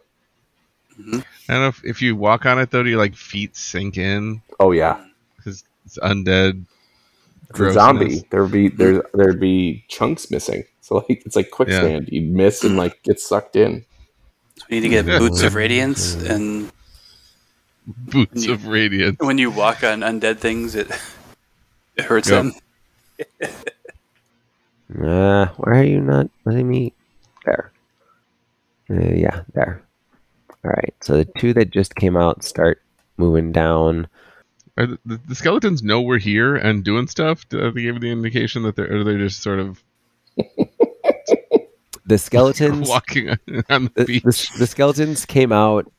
[0.98, 3.96] I don't know if, if you walk on it though, do your like feet sink
[3.98, 5.02] in Oh yeah,
[5.36, 6.64] because it's undead.
[7.50, 8.24] it's a zombie.
[8.30, 10.64] There'd be there there'd be chunks missing.
[10.88, 12.08] So like it's like quicksand.
[12.10, 13.84] You'd miss and like get sucked in.
[14.56, 15.18] So we need to get Yeah.
[15.18, 16.72] boots of radiance, and
[17.86, 19.18] Boots of radiance.
[19.20, 20.88] when you walk on undead things, it
[21.98, 22.44] it hurts Yep.
[22.44, 22.52] them.
[24.90, 26.94] Uh, why are you not letting me?
[27.44, 27.70] There.
[28.88, 29.82] Uh, yeah, there.
[30.64, 30.94] All right.
[31.02, 32.80] So the two that just came out start
[33.18, 34.08] moving down.
[34.78, 37.46] Are the, the, the skeletons know we're here and doing stuff?
[37.50, 39.82] Do they give the indication that they're, or they're just sort of
[42.06, 43.28] The skeletons, walking
[43.68, 44.22] on the the, beach?
[44.22, 45.92] the, the skeletons came out,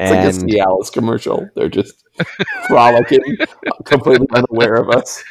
[0.00, 1.48] It's like a and Cialis commercial.
[1.54, 2.04] They're just
[2.68, 3.38] frolicking,
[3.84, 5.22] completely unaware of us.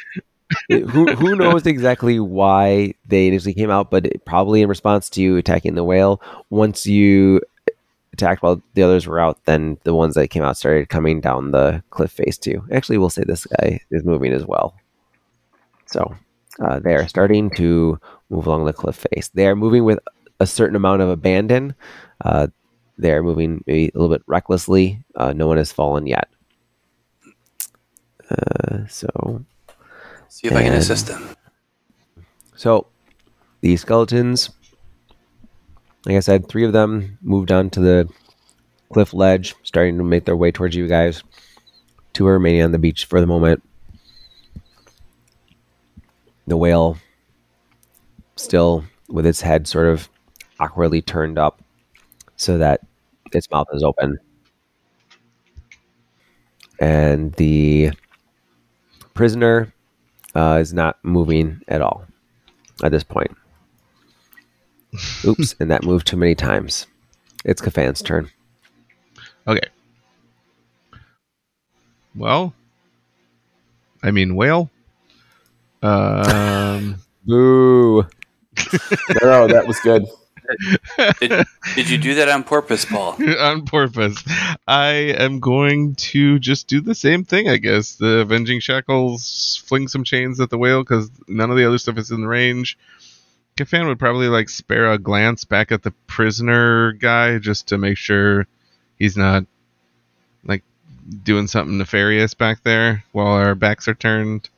[0.68, 5.22] who who knows exactly why they initially came out, but it, probably in response to
[5.22, 6.20] you attacking the whale.
[6.50, 7.40] Once you
[8.12, 11.50] attacked while the others were out, then the ones that came out started coming down
[11.50, 12.64] the cliff face too.
[12.72, 14.74] Actually, we'll say this guy is moving as well.
[15.86, 16.14] So
[16.60, 17.98] uh, they are starting to
[18.30, 19.28] move along the cliff face.
[19.28, 19.98] They are moving with
[20.40, 21.74] a certain amount of abandon.
[22.24, 22.48] Uh,
[22.98, 25.02] they are moving maybe a little bit recklessly.
[25.14, 26.28] Uh, no one has fallen yet.
[28.30, 29.44] Uh, so
[30.28, 31.34] See if I can assist them.
[32.54, 32.88] So,
[33.60, 34.50] the skeletons,
[36.04, 38.08] like I said, three of them moved onto the
[38.92, 41.22] cliff ledge, starting to make their way towards you guys.
[42.12, 43.62] Two are remaining on the beach for the moment.
[46.46, 46.98] The whale,
[48.36, 50.08] still with its head sort of
[50.60, 51.62] awkwardly turned up
[52.36, 52.80] so that
[53.34, 54.18] its mouth is open.
[56.80, 57.90] And the
[59.14, 59.72] prisoner
[60.34, 62.04] uh, is not moving at all
[62.82, 63.36] at this point.
[65.24, 66.86] Oops, and that moved too many times.
[67.44, 68.30] It's Kafan's turn.
[69.46, 69.68] Okay.
[72.14, 72.54] Well,
[74.02, 74.70] I mean whale.
[75.82, 78.02] Um, Boo!
[78.02, 78.06] No,
[79.22, 80.04] no, that was good.
[81.20, 83.16] Did, did you do that on purpose, Paul?
[83.38, 84.22] on purpose.
[84.66, 87.96] I am going to just do the same thing, I guess.
[87.96, 91.98] The avenging shackles, fling some chains at the whale because none of the other stuff
[91.98, 92.78] is in range.
[93.56, 97.98] Kafan would probably like spare a glance back at the prisoner guy just to make
[97.98, 98.46] sure
[98.98, 99.44] he's not
[100.44, 100.62] like
[101.24, 104.48] doing something nefarious back there while our backs are turned.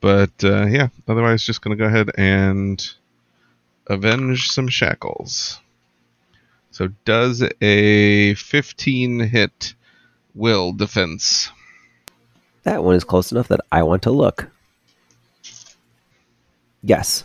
[0.00, 2.86] But uh, yeah, otherwise, just gonna go ahead and
[3.88, 5.60] avenge some shackles.
[6.70, 9.74] So does a 15 hit
[10.34, 11.50] will defense?
[12.64, 14.48] That one is close enough that I want to look.
[16.82, 17.24] Yes.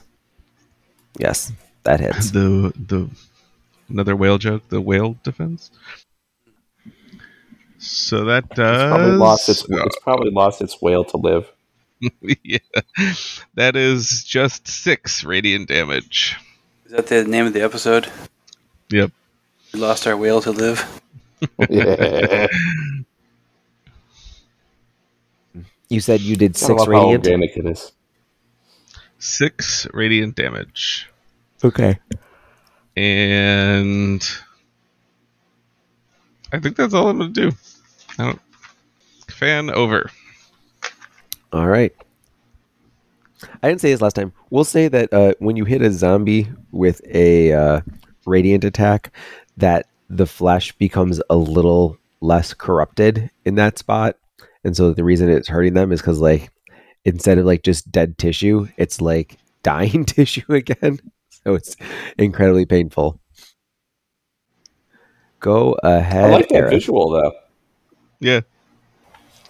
[1.19, 1.51] Yes,
[1.83, 2.31] that hits.
[2.31, 3.09] The the
[3.89, 4.67] another whale joke.
[4.69, 5.71] The whale defense.
[7.77, 8.89] So that It's does.
[8.89, 9.65] probably lost its.
[9.67, 11.51] It's probably lost its whale to live.
[12.43, 12.57] yeah,
[13.55, 16.37] that is just six radiant damage.
[16.91, 18.11] Is that the name of the episode?
[18.89, 19.11] Yep.
[19.71, 21.01] We lost our whale to live.
[21.69, 22.47] Yeah.
[25.87, 27.25] You said you did I six love how radiant.
[27.27, 27.91] organic it is.
[29.19, 31.09] Six radiant damage.
[31.65, 31.99] Okay.
[32.95, 34.25] And
[36.53, 37.51] I think that's all I'm gonna do.
[38.17, 38.41] I don't
[39.27, 40.09] fan over.
[41.51, 41.93] All right.
[43.63, 44.33] I didn't say this last time.
[44.49, 47.81] We'll say that uh, when you hit a zombie with a uh,
[48.25, 49.11] radiant attack,
[49.57, 54.17] that the flesh becomes a little less corrupted in that spot,
[54.63, 56.51] and so the reason it's hurting them is because like
[57.05, 60.99] instead of like just dead tissue, it's like dying tissue again.
[61.29, 61.75] So it's
[62.17, 63.19] incredibly painful.
[65.39, 66.71] Go ahead, I like that Eric.
[66.73, 67.33] visual though.
[68.19, 68.41] Yeah.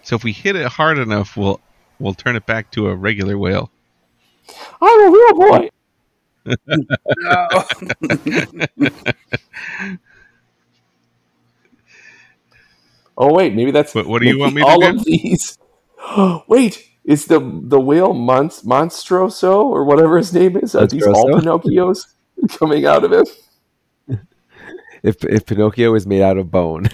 [0.04, 1.60] So if we hit it hard enough, we'll
[2.00, 3.70] we'll turn it back to a regular whale.
[4.82, 5.70] I'm a real boy.
[13.18, 13.94] Oh wait, maybe that's.
[13.94, 14.88] What- what do you want me to all do?
[14.88, 15.58] of these.
[16.48, 20.76] wait, is the the whale Monst- Monstroso or whatever his name is?
[20.76, 22.08] Are these all Pinocchios
[22.58, 23.26] coming out of him?
[25.04, 26.88] If if Pinocchio is made out of bone,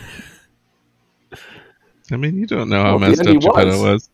[2.09, 3.81] I mean, you don't know how Well, messed up he Geppetto was.
[3.81, 4.09] was.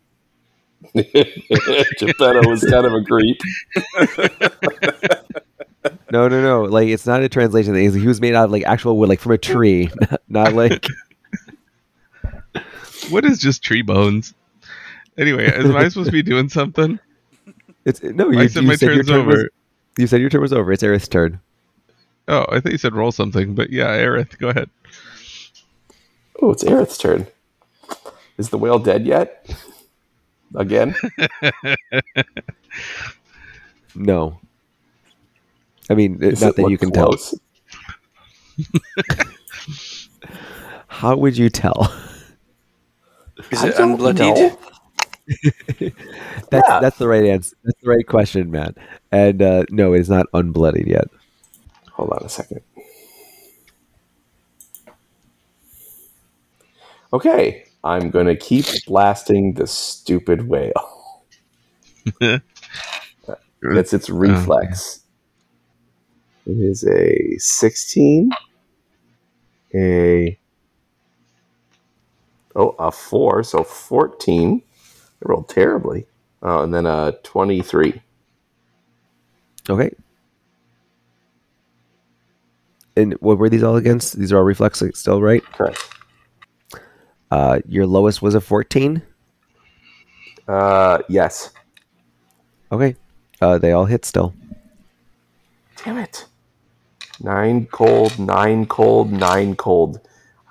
[1.99, 3.39] Geppetto was kind of a creep.
[6.11, 6.63] No, no, no.
[6.63, 7.91] Like it's not a translation thing.
[7.99, 9.89] He was made out of like actual wood, like from a tree,
[10.29, 10.85] not like.
[13.09, 14.33] What is just tree bones?
[15.17, 16.99] Anyway, am I supposed to be doing something?
[17.85, 18.29] It's no.
[18.29, 19.49] You, I said you my said your turn's turn was- over.
[19.97, 20.71] you said your turn was over.
[20.71, 21.39] It's Aerith's turn.
[22.27, 24.69] Oh, I thought you said roll something, but yeah, Aerith, go ahead.
[26.41, 27.27] Oh, it's Aerith's turn.
[28.37, 29.53] Is the whale dead yet?
[30.55, 30.95] Again?
[33.95, 34.39] No.
[35.89, 37.35] I mean, Does not that you can close?
[38.57, 39.25] tell.
[40.87, 41.93] How would you tell?
[43.51, 44.57] Is it don't unbloodied?
[46.49, 46.79] That's Yeah.
[46.81, 47.55] that's the right answer.
[47.63, 48.75] That's the right question, Matt.
[49.11, 51.07] And uh, no, it's not unbloodied yet.
[51.91, 52.61] Hold on a second.
[57.11, 57.65] Okay.
[57.83, 61.23] I'm going to keep blasting the stupid whale.
[63.61, 65.01] That's its oh, reflex.
[66.45, 68.31] It is a 16,
[69.73, 70.37] a
[72.55, 74.61] oh a four, so 14.
[74.61, 76.05] I rolled terribly.
[76.41, 78.01] Oh, and then a 23.
[79.69, 79.91] Okay.
[82.95, 84.19] And what were these all against?
[84.19, 85.43] These are all reflex like, still, right?
[85.43, 85.92] Correct.
[87.33, 89.01] Uh, your lowest was a 14.
[90.47, 91.49] Uh, yes.
[92.71, 92.95] Okay.
[93.41, 94.35] Uh, they all hit still.
[95.83, 96.25] Damn it.
[97.19, 99.99] Nine cold, nine cold, nine cold.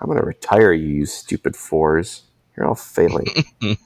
[0.01, 2.23] I'm gonna retire you, you stupid fours.
[2.57, 3.29] You're all failing.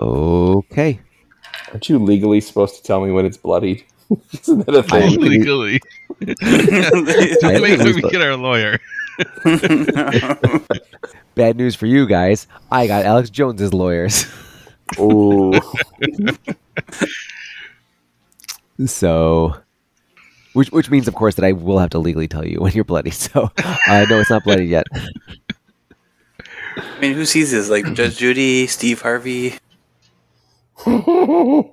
[0.00, 0.98] Okay.
[1.68, 3.84] Aren't you legally supposed to tell me when it's bloodied?
[4.32, 5.12] Isn't that a thing?
[5.12, 5.78] am- Legally.
[6.22, 6.34] I
[7.42, 8.80] Don't make am- me get our lawyer.
[11.34, 12.46] Bad news for you guys.
[12.70, 14.26] I got Alex Jones's lawyers.
[15.00, 15.52] Ooh.
[18.86, 19.56] So,
[20.54, 22.84] which which means, of course, that I will have to legally tell you when you're
[22.84, 23.10] bloody.
[23.10, 24.86] So, uh, no, it's not bloody yet.
[26.76, 27.68] I mean, who sees this?
[27.68, 29.54] Like Judge Judy, Steve Harvey.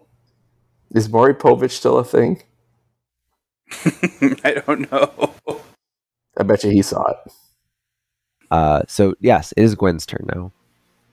[0.92, 2.44] Is Maury Povich still a thing?
[4.44, 5.62] I don't know.
[6.40, 7.18] I bet you he saw it.
[8.52, 10.52] Uh, so yes, it is Gwen's turn now.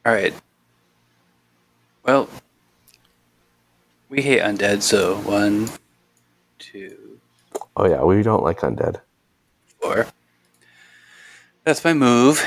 [0.07, 0.35] All right.
[2.05, 2.29] Well,
[4.09, 5.69] we hate undead, so one,
[6.59, 7.19] two,
[7.77, 9.01] Oh yeah, we don't like undead.
[9.81, 10.07] four.
[11.65, 12.45] That's my move.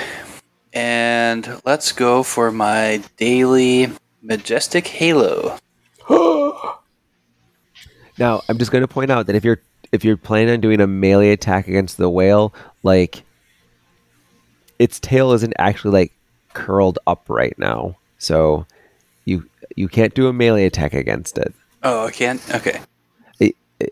[0.73, 3.91] And let's go for my daily
[4.21, 5.57] majestic halo.
[8.19, 9.61] Now, I'm just going to point out that if you're
[9.91, 12.53] if you're planning on doing a melee attack against the whale,
[12.83, 13.23] like
[14.79, 16.13] its tail isn't actually like
[16.53, 18.65] curled up right now, so
[19.25, 21.53] you you can't do a melee attack against it.
[21.83, 22.41] Oh, I can't.
[22.55, 22.79] Okay.
[23.39, 23.91] It- it-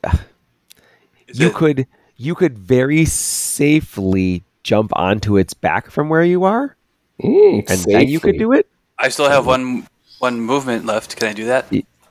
[1.27, 6.43] Is you it- could you could very safely jump onto its back from where you
[6.43, 6.75] are,
[7.21, 8.67] Mm, and then you could do it.
[8.99, 9.87] I still have one
[10.19, 11.15] one movement left.
[11.15, 11.65] Can I do that?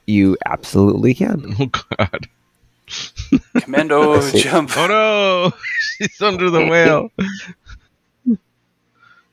[0.06, 1.54] You absolutely can.
[1.58, 1.66] Oh
[1.98, 2.28] God!
[3.62, 4.70] Commando jump.
[4.76, 5.52] Oh no!
[5.98, 7.10] She's under the whale.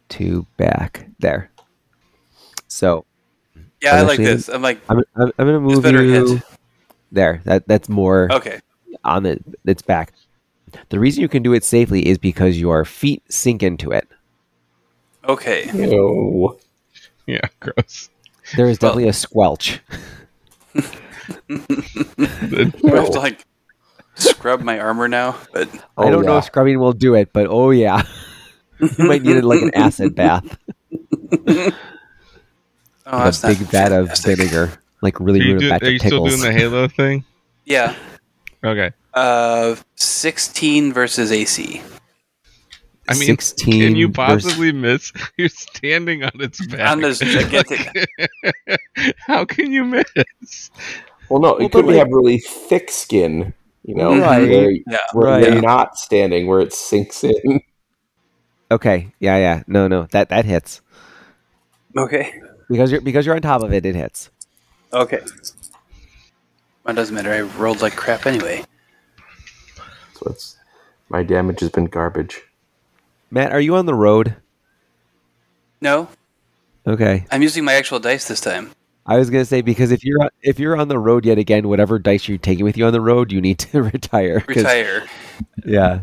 [0.10, 1.50] To back there.
[2.68, 3.06] So
[3.82, 4.50] Yeah, I like Actually, this.
[4.50, 6.44] I'm like, I'm I'm, I'm going to move better you hit.
[7.12, 7.42] there.
[7.46, 8.28] That that's more.
[8.32, 8.60] okay.
[9.06, 10.12] on the its back.
[10.90, 14.08] The reason you can do it safely is because your feet sink into it.
[15.28, 15.70] Okay.
[15.74, 16.58] Ew.
[17.28, 18.10] Yeah, gross.
[18.56, 19.80] There is Well- definitely a squelch.
[21.48, 23.46] The- I have to like
[24.16, 25.36] scrub my armor now?
[25.54, 26.38] But I Oh, don't know yeah.
[26.40, 28.04] if scrubbing will do it, but oh yeah,
[28.80, 30.58] you might need it like an acid bath.
[31.48, 31.72] oh,
[33.06, 34.38] that's a big vat of fantastic.
[34.38, 34.72] vinegar,
[35.02, 37.24] like Are really you, rude do- batch are you of still doing the Halo thing?
[37.66, 37.96] Yeah.
[38.64, 38.92] Okay.
[39.14, 41.82] Uh, sixteen versus AC.
[43.10, 43.82] I mean, Sixteen.
[43.82, 45.12] Can you versus- possibly miss?
[45.38, 46.92] You're standing on its back.
[46.92, 47.94] On this gigantic.
[49.28, 50.70] How can you miss?
[51.32, 53.54] Well, no, Well, it could but, have really thick skin,
[53.84, 54.22] you know, mm-hmm.
[54.22, 54.50] Right.
[54.50, 54.98] where, Yeah.
[55.14, 55.44] where Right.
[55.54, 57.62] you're not standing, where it sinks in.
[58.72, 60.80] Okay, yeah, yeah, no, no, that that hits
[61.98, 62.32] Okay.
[62.70, 63.86] because you're because you're on top of it.
[63.86, 64.30] It hits.
[64.94, 65.20] Okay.
[66.86, 67.34] Well, it doesn't matter.
[67.34, 68.64] I rolled like crap anyway.
[70.14, 70.56] So it's
[71.10, 72.44] my damage has been garbage.
[73.30, 74.38] Matt, are you on the road?
[75.82, 76.08] No,
[76.88, 78.72] Okay, I'm using my actual dice this time.
[79.06, 81.98] I was gonna say because if you're if you're on the road yet again, whatever
[82.00, 84.44] dice you're taking with you on the road, you need to retire.
[84.48, 85.08] Retire.
[85.66, 86.02] Yeah.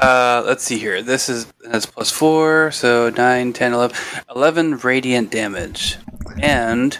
[0.00, 1.02] Uh, let's see here.
[1.02, 3.96] This is that's plus four, so 9, 10, 11.
[4.34, 5.96] 11 radiant damage.
[6.42, 6.98] And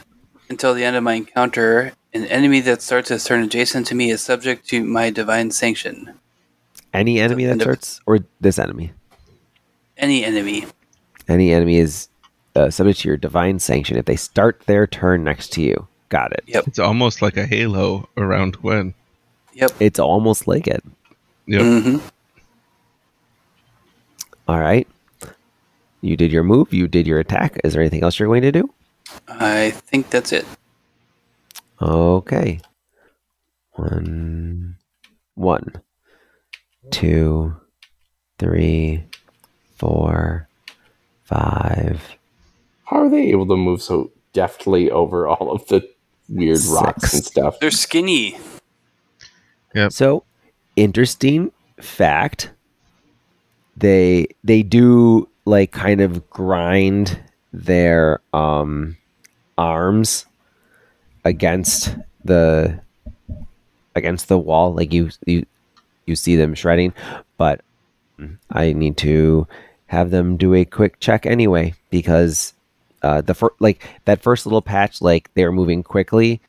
[0.49, 4.11] until the end of my encounter, an enemy that starts its turn adjacent to me
[4.11, 6.15] is subject to my divine sanction.
[6.93, 8.93] Any enemy that end of- starts, or this enemy?
[9.97, 10.67] Any enemy.
[11.27, 12.09] Any enemy is
[12.55, 15.87] uh, subject to your divine sanction if they start their turn next to you.
[16.09, 16.45] Got it.
[16.47, 16.69] Yep.
[16.69, 18.95] It's almost like a halo around Gwen.
[19.55, 19.73] Yep.
[19.81, 20.83] It's almost like it.
[21.47, 21.63] Yep.
[21.63, 21.97] hmm
[24.49, 24.87] All right.
[26.01, 26.73] You did your move.
[26.73, 27.59] You did your attack.
[27.65, 28.73] Is there anything else you're going to do?
[29.27, 30.45] I think that's it.
[31.81, 32.61] Okay.
[33.73, 34.77] One,
[35.35, 35.73] one,
[36.91, 37.57] two,
[38.39, 39.05] three,
[39.77, 40.49] four,
[41.25, 42.03] five,
[42.85, 45.89] How are they able to move so deftly over all of the
[46.29, 47.59] weird rocks and stuff?
[47.61, 48.39] They're skinny.
[49.89, 50.25] So,
[50.77, 51.51] interesting
[51.81, 52.51] fact.
[53.77, 57.19] They they do like kind of grind
[57.53, 58.97] their um,
[59.59, 60.27] arms
[61.25, 62.81] against the
[63.95, 65.47] against the wall like you you
[66.07, 66.93] you see them shredding
[67.39, 67.61] but
[68.51, 69.47] i need to
[69.87, 72.55] have them do a quick check anyway because
[73.05, 76.41] uh the first like that first little patch like they're moving quickly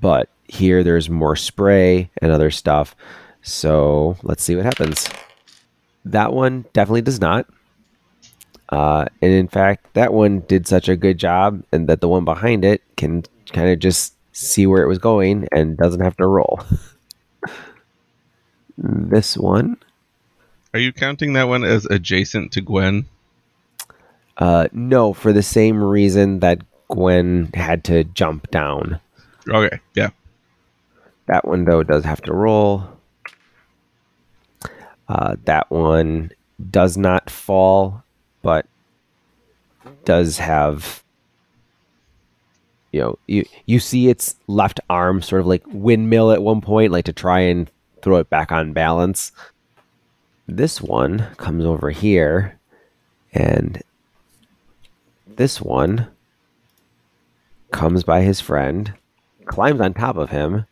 [0.00, 2.94] but here there's more spray and other stuff
[3.42, 5.08] so let's see what happens
[6.04, 7.48] that one definitely does not
[8.68, 12.24] uh, and in fact, that one did such a good job, and that the one
[12.24, 13.22] behind it can
[13.52, 16.60] kind of just see where it was going and doesn't have to roll.
[18.78, 19.76] this one,
[20.74, 23.06] Are you counting that one as adjacent to Gwen?
[24.38, 29.00] Uh, no, for the same reason that Gwen had to jump down.
[29.48, 30.10] Okay, yeah.
[31.26, 32.84] That one, though, does have to roll.
[35.08, 36.32] Uh, that one
[36.70, 38.02] does not fall,
[38.42, 38.66] but
[40.04, 41.02] does have.
[42.92, 46.92] You know, you you see its left arm sort of like windmill at one point,
[46.92, 47.70] like to try and
[48.02, 49.32] throw it back on balance.
[50.46, 52.58] This one comes over here,
[53.32, 53.82] and
[55.36, 56.08] this one
[57.70, 58.94] comes by his friend,
[59.44, 60.66] climbs on top of him,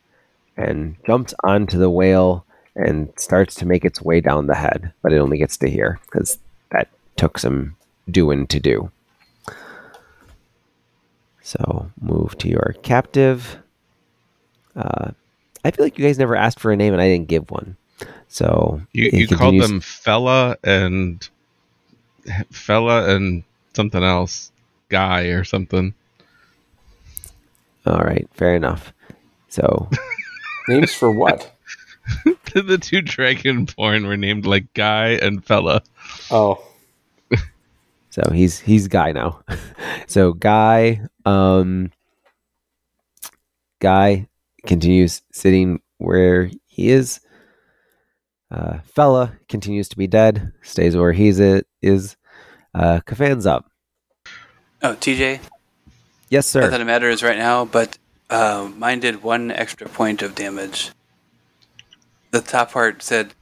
[0.57, 2.45] and jumps onto the whale
[2.77, 6.01] and starts to make its way down the head, but it only gets to here
[6.07, 6.39] because
[6.71, 7.77] that took some
[8.11, 8.91] doing to do.
[11.43, 13.59] So move to your captive.
[14.75, 15.13] Uh,
[15.65, 17.77] I feel like you guys never asked for a name and I didn't give one.
[18.29, 21.29] So You, you called them fella and
[22.51, 24.51] fella and something else,
[24.89, 25.95] guy or something.
[27.87, 28.93] All right, fair enough.
[29.49, 29.89] So
[30.69, 31.55] Names for what?
[32.55, 35.83] the two dragonborn were named like guy and fella.
[36.31, 36.65] Oh,
[38.11, 39.41] So he's he's guy now.
[40.07, 41.91] so guy um
[43.81, 44.29] guy
[44.67, 47.21] continues sitting where he is.
[48.51, 52.17] Uh, fella continues to be dead, stays where he's it is.
[52.73, 53.71] Uh, Kafan's up.
[54.85, 55.41] Oh, TJ,
[56.29, 56.61] Yes, sir.
[56.61, 57.97] not that it matters right now, but
[58.29, 60.91] uh, mine did one extra point of damage.
[62.33, 63.33] The top part said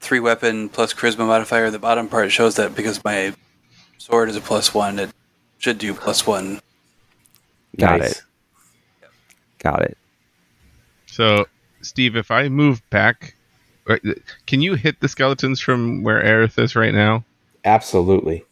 [0.00, 1.70] three weapon plus charisma modifier.
[1.70, 3.32] The bottom part shows that because my
[3.96, 5.10] sword is a plus one, it
[5.56, 6.60] should do plus one.
[7.78, 8.18] Got nice.
[8.18, 8.22] it.
[9.58, 9.96] Got it.
[11.06, 11.46] So,
[11.80, 13.34] Steve, if I move back,
[14.46, 17.24] can you hit the skeletons from where Aerith is right now?
[17.64, 18.44] Absolutely.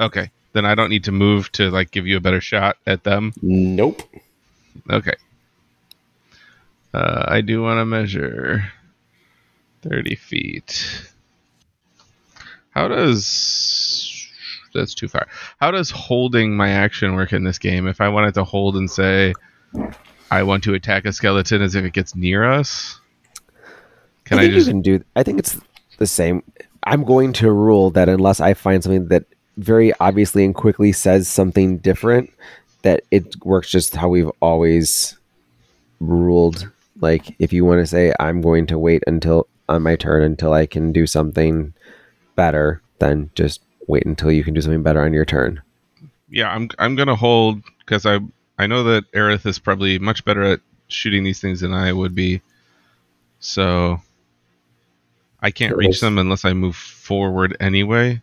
[0.00, 3.04] Okay, then I don't need to move to like give you a better shot at
[3.04, 3.32] them.
[3.42, 4.02] Nope.
[4.90, 5.14] Okay.
[6.94, 8.72] Uh, I do want to measure
[9.82, 11.10] 30 feet.
[12.70, 14.28] How does.
[14.72, 15.28] That's too far.
[15.60, 17.86] How does holding my action work in this game?
[17.86, 19.34] If I wanted to hold and say,
[20.30, 22.98] I want to attack a skeleton as if it gets near us?
[24.24, 24.66] Can I, think just.
[24.66, 25.04] you can do?
[25.14, 25.60] I think it's
[25.98, 26.42] the same.
[26.84, 29.26] I'm going to rule that unless I find something that
[29.56, 32.32] very obviously and quickly says something different,
[32.82, 35.16] that it works just how we've always
[36.00, 36.70] ruled.
[37.00, 40.52] Like if you want to say I'm going to wait until on my turn until
[40.52, 41.72] I can do something
[42.36, 45.62] better, then just wait until you can do something better on your turn.
[46.28, 48.18] yeah, I'm I'm gonna hold because I
[48.58, 52.14] I know that Aerith is probably much better at shooting these things than I would
[52.14, 52.40] be.
[53.40, 54.00] So
[55.40, 58.20] I can't reach them unless I move forward anyway.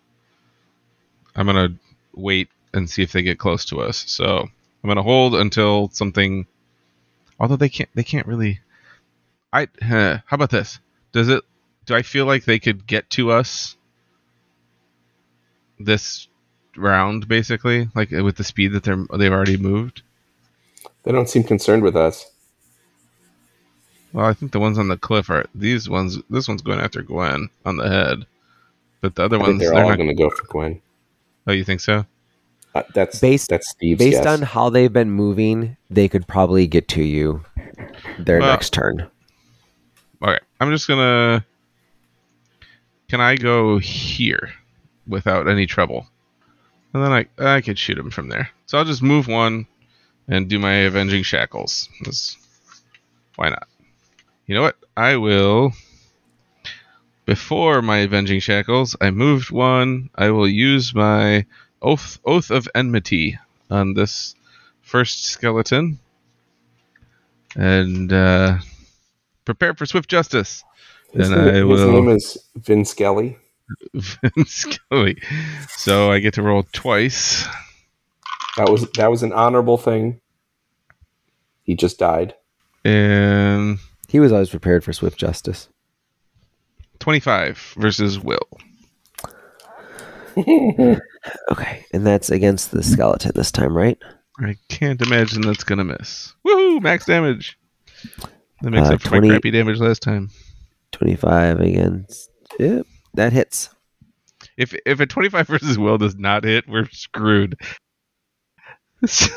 [1.36, 1.76] I'm gonna
[2.14, 3.98] wait and see if they get close to us.
[4.08, 4.40] So
[4.84, 6.46] I'm gonna hold until something.
[7.40, 8.60] Although they can't, they can't really.
[9.54, 10.80] I huh, how about this?
[11.12, 11.44] Does it?
[11.86, 13.76] Do I feel like they could get to us?
[15.80, 16.28] This
[16.78, 20.04] round, basically, like with the speed that they're they've already moved.
[21.04, 22.32] They don't seem concerned with us.
[24.14, 26.20] Well, I think the ones on the cliff are these ones.
[26.30, 28.26] This one's going after Gwen on the head,
[29.00, 30.82] but the other I ones they're, they're all going to go for Gwen.
[31.48, 32.06] Oh, you think so?
[32.74, 34.26] Uh, that's Based- that's Steve's Based guess.
[34.40, 37.44] on how they've been moving, they could probably get to you
[38.20, 39.08] their Well- next turn.
[40.24, 41.46] Okay, I'm just gonna.
[43.10, 44.54] Can I go here
[45.08, 46.08] without any trouble?
[46.94, 48.50] And then I I could shoot him from there.
[48.68, 49.66] So I'll just move one
[50.28, 51.90] and do my avenging shackles.
[52.04, 52.38] 'cause
[53.36, 53.68] Why not?
[54.46, 54.78] You know what?
[54.96, 55.74] I will.
[57.26, 60.10] Before my avenging shackles, I moved one.
[60.16, 61.46] I will use my
[61.82, 63.38] oath oath of enmity
[63.70, 64.36] on this
[64.82, 66.00] first skeleton,
[67.56, 68.58] and uh,
[69.46, 70.64] prepare for swift justice.
[71.14, 73.38] his, then name, I his name is Vin Skelly.
[73.94, 75.22] Vin Scully.
[75.70, 77.46] So I get to roll twice.
[78.58, 80.20] That was that was an honorable thing.
[81.64, 82.36] He just died.
[82.84, 83.80] And
[84.10, 85.70] He was always prepared for swift justice.
[87.02, 88.48] 25 versus Will.
[91.52, 93.98] Okay, and that's against the skeleton this time, right?
[94.40, 96.34] I can't imagine that's going to miss.
[96.44, 96.82] Woohoo!
[96.82, 97.60] Max damage.
[98.62, 100.30] That makes Uh, up for 20 my crappy damage last time.
[100.94, 102.32] 25 against.
[102.58, 103.70] Yep, that hits.
[104.58, 107.56] If if a 25 versus Will does not hit, we're screwed.
[109.06, 109.28] So,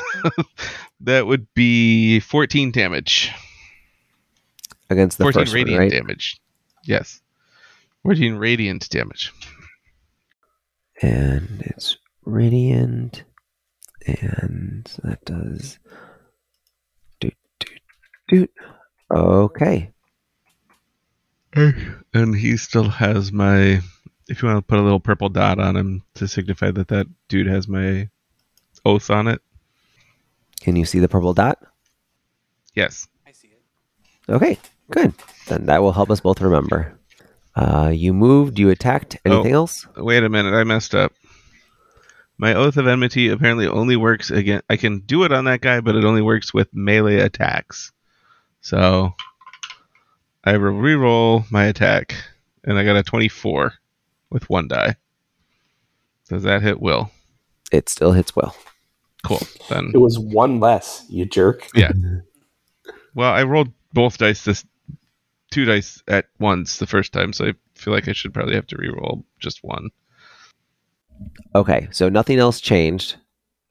[1.01, 3.31] that would be 14 damage.
[4.89, 5.91] Against the 14 first radiant one, right?
[5.91, 6.37] damage.
[6.83, 7.21] Yes.
[8.05, 9.33] 14 radiant damage.
[11.01, 13.23] And it's radiant.
[14.05, 15.79] And that does.
[17.19, 17.81] Doot, doot,
[18.27, 18.51] doot.
[19.11, 19.91] Okay.
[21.55, 23.81] And he still has my.
[24.27, 27.07] If you want to put a little purple dot on him to signify that that
[27.27, 28.07] dude has my
[28.85, 29.41] oath on it.
[30.61, 31.57] Can you see the purple dot?
[32.75, 33.07] Yes.
[33.25, 33.63] I see it.
[34.31, 34.59] Okay,
[34.91, 35.11] good.
[35.47, 36.99] Then that will help us both remember.
[37.55, 39.17] Uh, you moved, you attacked.
[39.25, 39.87] Anything else?
[39.95, 41.13] Wait a minute, I messed up.
[42.37, 44.61] My oath of enmity apparently only works again.
[44.69, 47.93] I can do it on that guy, but it only works with melee attacks.
[48.59, 49.13] So
[50.43, 52.13] I will reroll my attack,
[52.65, 53.73] and I got a 24
[54.29, 54.97] with one die.
[56.27, 57.09] Does that hit Will?
[57.71, 58.55] It still hits well.
[59.23, 59.41] Cool.
[59.69, 61.67] Then It was one less, you jerk.
[61.73, 61.91] Yeah.
[63.13, 64.65] Well, I rolled both dice this
[65.55, 68.67] two dice at once the first time, so I feel like I should probably have
[68.67, 69.89] to re-roll just one.
[71.55, 73.15] Okay, so nothing else changed,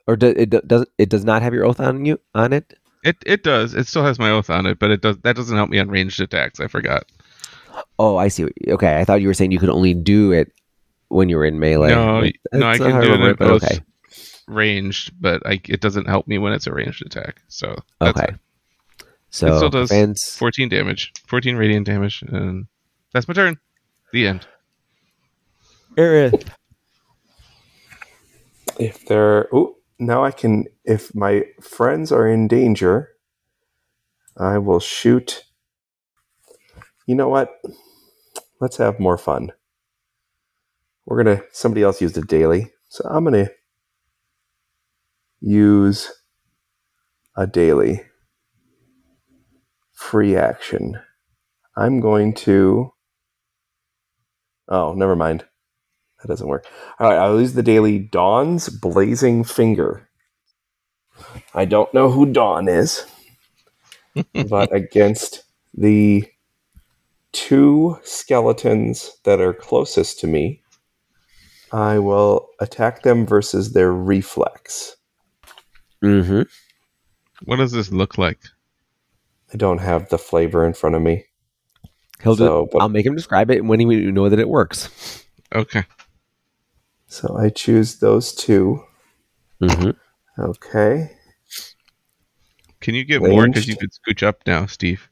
[0.07, 2.73] or do, it do- does it does not have your oath on you on it?
[3.05, 3.75] It it does.
[3.75, 5.91] It still has my oath on it, but it does that doesn't help me on
[5.91, 6.59] ranged attacks.
[6.59, 7.05] I forgot.
[7.99, 8.49] Oh, I see.
[8.67, 10.53] Okay, I thought you were saying you could only do it
[11.09, 11.91] when you were in melee.
[11.91, 12.23] No,
[12.55, 13.81] no, I can do it remember in but both okay.
[14.49, 17.43] ranged, but I, it doesn't help me when it's a ranged attack.
[17.49, 18.25] So Okay.
[18.27, 18.41] fine.
[19.35, 22.67] So still does Vance- 14 damage, 14 radiant damage, and
[23.13, 23.59] that's my turn.
[24.13, 24.47] The end.
[25.97, 26.47] Aerith.
[28.79, 33.09] If they're oh now I can if my friends are in danger,
[34.37, 35.43] I will shoot.
[37.09, 37.51] You know what?
[38.61, 39.51] Let's have more fun.
[41.07, 43.51] We're gonna somebody else used a daily, so I'm gonna
[45.41, 46.13] use
[47.37, 48.01] a daily
[50.11, 51.01] free action.
[51.77, 52.93] I'm going to.
[54.69, 55.45] Oh, never mind.
[56.21, 56.67] That doesn't work.
[56.99, 60.09] All right, I'll use the daily Dawn's Blazing Finger.
[61.55, 63.07] I don't know who Dawn is,
[64.49, 66.29] but against the
[67.33, 70.63] two skeletons that are closest to me,
[71.73, 74.97] I will attack them versus their reflex.
[76.03, 76.43] Mm-hmm.
[77.45, 78.41] What does this look like?
[79.55, 81.27] I don't have the flavor in front of me.
[82.23, 84.49] He'll So, do, but- I'll make him describe it when he we know that it
[84.49, 85.25] works.
[85.55, 85.85] Okay.
[87.07, 88.83] So I choose those two.
[89.63, 89.91] Mm-hmm.
[90.43, 91.13] Okay.
[92.81, 94.01] Can you get more because you Ranged.
[94.05, 95.09] could scooch up now, Steve?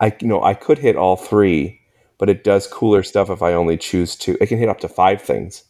[0.00, 1.80] I you know I could hit all three,
[2.18, 4.36] but it does cooler stuff if I only choose two.
[4.40, 5.62] It can hit up to five things,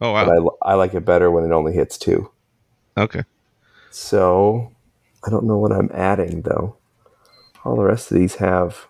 [0.00, 0.56] Oh but wow.
[0.62, 2.30] I, I like it better when it only hits two.
[2.96, 3.24] Okay.
[3.90, 4.70] So
[5.26, 6.76] I don't know what I'm adding though.
[7.64, 8.86] All the rest of these have.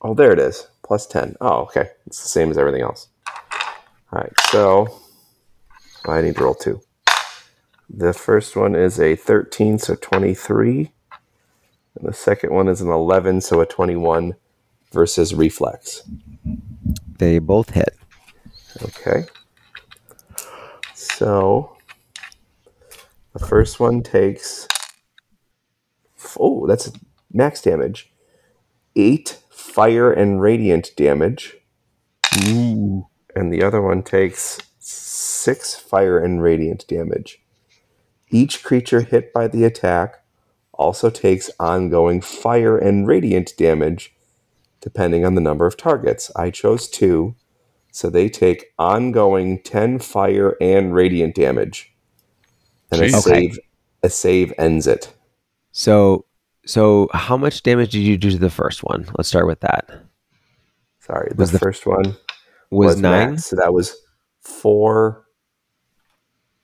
[0.00, 0.68] Oh, there it is.
[0.82, 1.36] Plus 10.
[1.40, 1.90] Oh, okay.
[2.06, 3.08] It's the same as everything else.
[4.12, 4.32] All right.
[4.50, 5.00] So
[6.06, 6.80] I need to roll two.
[7.88, 10.92] The first one is a 13, so 23.
[11.96, 14.34] And the second one is an 11, so a 21
[14.92, 16.02] versus reflex.
[17.18, 17.96] They both hit.
[18.82, 19.24] Okay.
[20.94, 21.76] So
[23.32, 24.66] the first one takes
[26.38, 26.90] oh, that's
[27.32, 28.12] max damage.
[28.96, 31.56] Eight fire and radiant damage.
[32.48, 33.08] Ooh.
[33.34, 37.42] And the other one takes six fire and radiant damage.
[38.30, 40.24] Each creature hit by the attack
[40.72, 44.14] also takes ongoing fire and radiant damage
[44.82, 46.30] depending on the number of targets.
[46.34, 47.36] I chose two,
[47.92, 51.94] so they take ongoing 10 fire and radiant damage.
[52.90, 53.14] And a Jeez.
[53.14, 53.20] Okay.
[53.20, 53.58] save
[54.02, 55.14] a save ends it.
[55.70, 56.26] So,
[56.66, 59.06] so how much damage did you do to the first one?
[59.16, 59.88] Let's start with that.
[61.00, 62.16] Sorry, the, Was the- first one
[62.70, 63.30] Was, nine?
[63.32, 63.96] max, so that was
[64.40, 65.24] four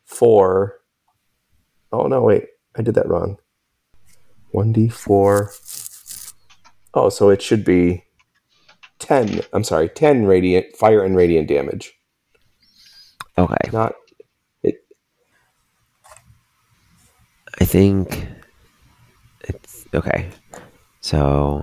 [0.05, 0.81] four
[1.93, 2.45] oh no wait
[2.77, 3.37] i did that wrong
[4.55, 6.33] 1d4
[6.95, 8.03] oh so it should be
[8.99, 9.41] ten.
[9.53, 11.93] I'm sorry, ten radiant fire and radiant damage.
[13.37, 13.70] Okay.
[13.73, 13.95] Not
[14.65, 14.77] it.
[17.61, 18.27] I think
[19.94, 20.31] okay.
[21.01, 21.62] So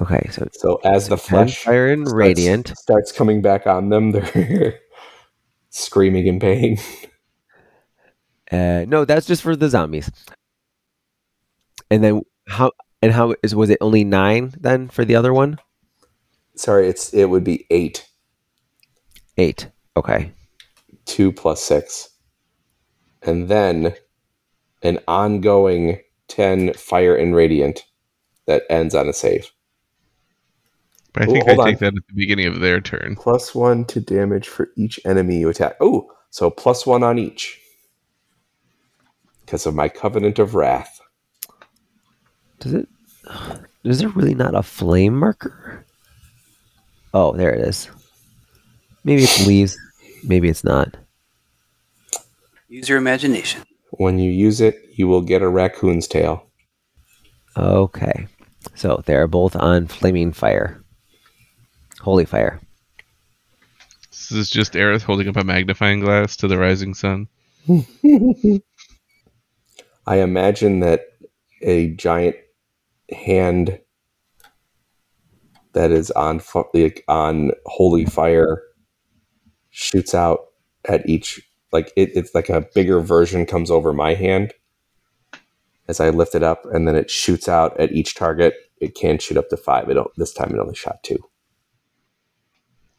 [0.00, 2.72] okay, so So as the flesh fire and starts- radiant.
[2.78, 4.78] starts coming back on them, they're
[5.70, 6.78] screaming in pain.
[8.50, 10.10] Uh, no, that's just for the zombies.
[11.90, 15.58] And then how and how is was it only nine then for the other one?
[16.54, 18.08] Sorry, it's it would be eight,
[19.36, 19.68] Eight.
[19.96, 20.32] Okay.
[21.04, 22.08] two plus six,
[23.22, 23.94] and then
[24.82, 27.84] an ongoing ten fire and radiant
[28.46, 29.50] that ends on a save.
[31.12, 33.16] But I Oh, think I hold take that at the beginning of their turn.
[33.16, 35.76] Plus one to damage for each enemy you attack.
[35.80, 37.60] Oh, so plus one on each.
[39.44, 41.00] Because of my covenant of wrath.
[42.60, 42.88] Does it?
[43.84, 45.84] Is there really not a flame marker?
[47.14, 47.88] Oh, there it is.
[49.04, 49.78] Maybe it's leaves.
[50.24, 50.96] Maybe it's not.
[52.68, 53.62] Use your imagination.
[53.98, 56.46] When you use it, you will get a raccoon's tail.
[57.56, 58.28] Okay.
[58.74, 60.82] So they're both on flaming fire.
[62.00, 62.60] Holy fire.
[64.10, 67.26] This is just Aerith holding up a magnifying glass to the rising sun.
[70.06, 71.06] I imagine that
[71.62, 72.36] a giant
[73.10, 73.80] hand
[75.72, 76.40] that is on
[77.08, 78.62] on holy fire
[79.70, 80.40] shoots out
[80.84, 81.40] at each
[81.72, 84.52] like it, it's like a bigger version comes over my hand
[85.88, 88.54] as I lift it up, and then it shoots out at each target.
[88.80, 89.88] It can shoot up to five.
[89.88, 91.18] It o- this time it only shot two.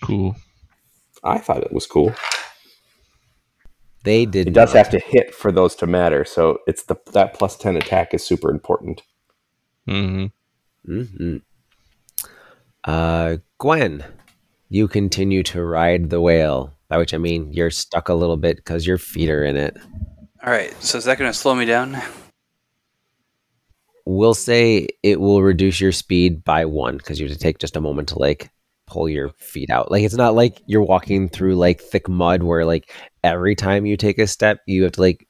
[0.03, 0.35] Cool.
[1.23, 2.13] I thought it was cool.
[4.03, 4.47] They did.
[4.47, 4.77] It does not.
[4.85, 8.25] have to hit for those to matter, so it's the that plus ten attack is
[8.25, 9.01] super important.
[9.87, 10.27] hmm
[10.85, 11.37] hmm
[12.85, 14.05] Uh, Gwen,
[14.69, 16.73] you continue to ride the whale.
[16.89, 19.77] By which I mean you're stuck a little bit because your feet are in it.
[20.43, 22.01] All right, so is that going to slow me down?
[24.05, 27.75] We'll say it will reduce your speed by one because you have to take just
[27.75, 28.49] a moment to like
[28.87, 29.91] pull your feet out.
[29.91, 32.91] Like it's not like you're walking through like thick mud where like
[33.23, 35.27] every time you take a step you have to like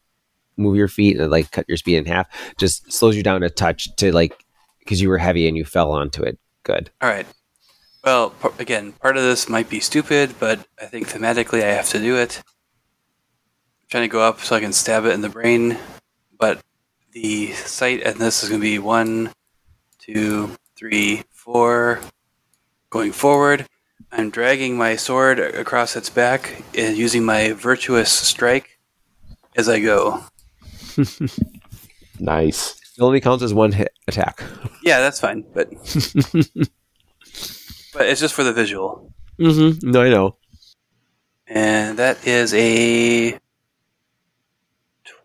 [0.55, 2.27] move your feet and like cut your speed in half.
[2.57, 4.45] Just slows you down a touch to like
[4.79, 6.37] because you were heavy and you fell onto it.
[6.63, 6.89] Good.
[7.01, 7.25] All right.
[8.09, 11.89] Well, p- again, part of this might be stupid, but I think thematically I have
[11.89, 12.41] to do it.
[12.43, 15.77] I'm trying to go up so I can stab it in the brain,
[16.39, 16.59] but
[17.11, 19.31] the sight and this is going to be one,
[19.99, 21.99] two, three, four.
[22.89, 23.67] Going forward,
[24.11, 28.79] I'm dragging my sword across its back and using my virtuous strike
[29.55, 30.23] as I go.
[32.19, 32.75] Nice.
[32.97, 34.43] It only counts as one hit attack.
[34.83, 35.71] Yeah, that's fine, but
[37.93, 39.13] but it's just for the visual.
[39.39, 39.89] mm-hmm.
[39.89, 40.35] No, I know.
[41.47, 43.39] And that is a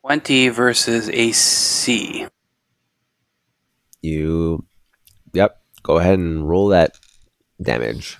[0.03, 2.27] 20 versus AC.
[4.03, 4.65] You,
[5.33, 5.61] yep.
[5.83, 6.99] Go ahead and roll that
[7.61, 8.19] damage.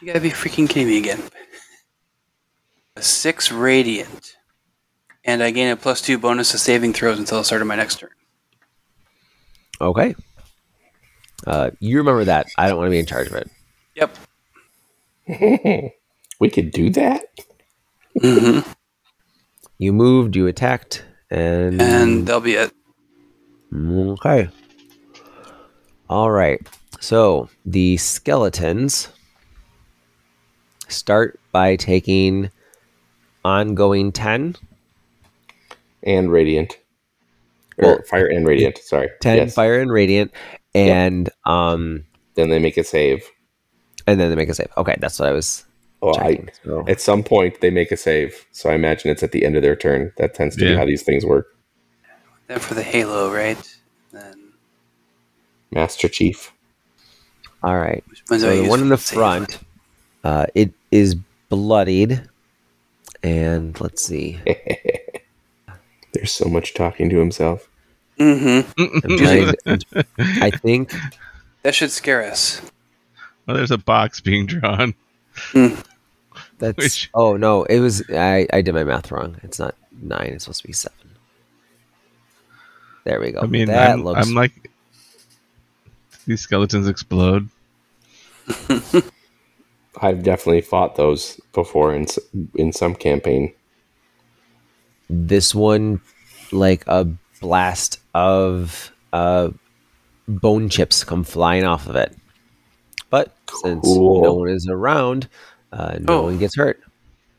[0.00, 1.22] You gotta be freaking kidding me again.
[2.96, 4.36] A 6 radiant.
[5.24, 7.76] And I gain a plus 2 bonus to saving throws until the start of my
[7.76, 8.10] next turn.
[9.80, 10.14] Okay.
[11.46, 12.46] Uh, you remember that.
[12.58, 13.50] I don't want to be in charge of it.
[13.94, 14.16] Yep.
[16.40, 17.24] we could do that.
[18.20, 18.70] Mm-hmm.
[19.78, 20.34] You moved.
[20.36, 22.72] You attacked, and And that'll be it.
[23.74, 24.48] okay.
[26.08, 26.60] All right.
[27.00, 29.08] So the skeletons
[30.88, 32.50] start by taking
[33.44, 34.56] ongoing ten.
[36.02, 36.78] And radiant.
[37.78, 39.08] Or Well, fire and radiant, sorry.
[39.20, 39.54] 10 Yes.
[39.54, 40.32] fire and radiant
[40.78, 43.24] and um Then they make a save.
[44.06, 45.64] and then they make a save okay that's what i was
[46.00, 46.84] Oh, I, so.
[46.86, 48.46] at some point they make a save.
[48.52, 50.12] So I imagine it's at the end of their turn.
[50.16, 51.48] That tends to be how these things work.
[52.46, 53.58] Then for the halo, right?
[54.12, 54.52] Then
[55.72, 56.52] Master Chief.
[57.64, 59.16] all right which ones do I so the one in the save?
[59.18, 59.58] front
[60.22, 61.16] uh it is
[61.48, 62.22] bloodied
[63.24, 64.38] and let's see
[66.12, 67.67] There's so much talking to himself.
[68.18, 68.82] Mm-hmm.
[69.04, 70.92] I'm i think
[71.62, 72.60] That should scare us.
[73.46, 74.94] Well, there's a box being drawn.
[76.58, 80.30] that's Which- oh no it was i i did my math wrong it's not nine
[80.34, 80.96] it's supposed to be seven
[83.04, 84.70] there we go I mean, that I'm, looks I'm like,
[86.26, 87.48] these skeletons explode.
[90.02, 92.06] I've definitely fought those before in
[92.56, 93.54] in some campaign.
[95.08, 96.02] this one
[96.52, 97.06] like a
[97.40, 99.50] blast of uh
[100.26, 102.14] bone chips come flying off of it
[103.10, 105.28] but since no one is around,
[105.72, 106.22] uh, no Oh.
[106.24, 106.78] one gets hurt.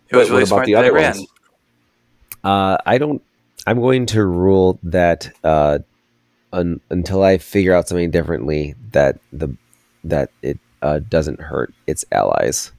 [0.10, 1.16] It was Wait, really what about smart the other ran.
[1.18, 1.28] ones?
[2.44, 3.22] Uh, I don't.
[3.68, 5.78] I'm going to rule that uh,
[6.52, 9.56] un, until I figure out something differently that the
[10.06, 12.72] that it uh, doesn't hurt its allies.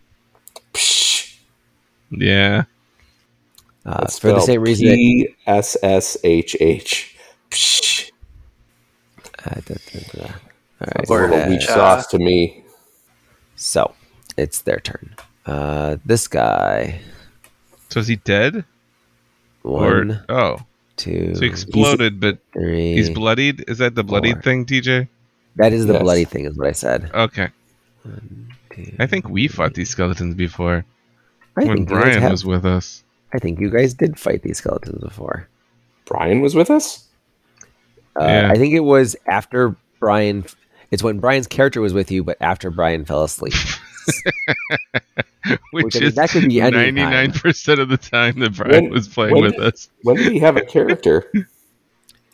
[0.73, 1.37] Psh,
[2.11, 2.65] Yeah.
[3.87, 4.87] Uh, for the same reason.
[4.89, 7.10] that- P S S H H.
[7.51, 8.11] Psh,
[9.45, 9.75] da, da,
[10.13, 10.23] da.
[10.23, 10.31] All
[10.81, 10.97] right.
[11.01, 12.65] It's a little weak uh, sauce to me.
[13.57, 13.93] So
[14.37, 15.15] it's their turn.
[15.47, 17.01] Uh, this guy.
[17.89, 18.65] So is he dead?
[19.63, 20.59] One, Or oh,
[20.97, 22.95] two, so he exploded, but three.
[22.95, 23.65] he's bloodied.
[23.69, 24.43] Is that the bloodied four.
[24.43, 25.09] thing, TJ?
[25.57, 26.03] that is the Yes.
[26.03, 27.11] bloody thing, is what I said.
[27.13, 27.49] Okay.
[28.73, 30.85] Two, I think we fought these skeletons before
[31.59, 33.03] I when think Brian have- was with us.
[33.35, 35.47] I think you guys did fight these skeletons before.
[36.07, 37.05] Brian was with us.
[38.19, 38.51] Uh, Yeah.
[38.51, 40.45] I think it was after Brian.
[40.91, 43.55] It's when Brian's character was with you, but after Brian fell asleep.
[45.73, 48.55] Which, Which, I mean, is that could be any ninety-nine percent of the time that
[48.57, 49.89] Brian When- was playing with did- us.
[50.03, 51.31] When did he have a character?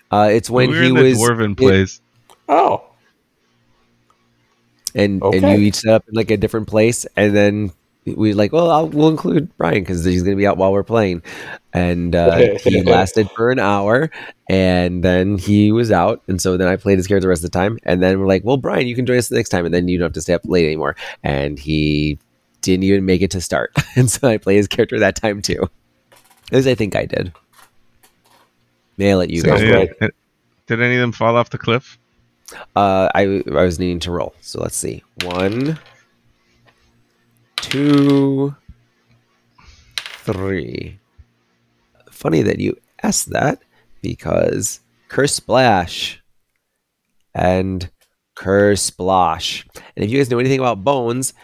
[0.08, 2.00] Uh, it's when we were he in the was, dwarven it- place.
[2.48, 2.84] Oh,
[4.94, 7.72] and and you each set up in like a different place, and then
[8.14, 10.84] we like, well, I'll, we'll include Brian because he's going to be out while we're
[10.84, 11.22] playing,
[11.72, 14.10] and uh, he lasted for an hour,
[14.48, 17.50] and then he was out, and so then I played his character the rest of
[17.50, 19.64] the time, and then we're like, well, Brian, you can join us the next time,
[19.64, 22.18] and then you don't have to stay up late anymore, and he
[22.62, 25.68] didn't even make it to start, and so I play his character that time too.
[26.46, 27.32] At least I think I did.
[28.96, 29.88] May I let you So, guys?
[30.00, 30.08] Yeah.
[30.66, 31.98] Did any of them fall off the cliff?
[32.74, 34.34] Uh, I I was needing to roll.
[34.40, 35.02] So let's see.
[35.24, 35.78] One,
[37.70, 38.54] two,
[39.98, 40.98] three.
[42.10, 43.60] Funny that you asked that
[44.02, 46.22] because Curse Splash
[47.34, 47.90] and
[48.36, 49.64] Curse Splosh.
[49.96, 51.34] And if you guys know anything about bones,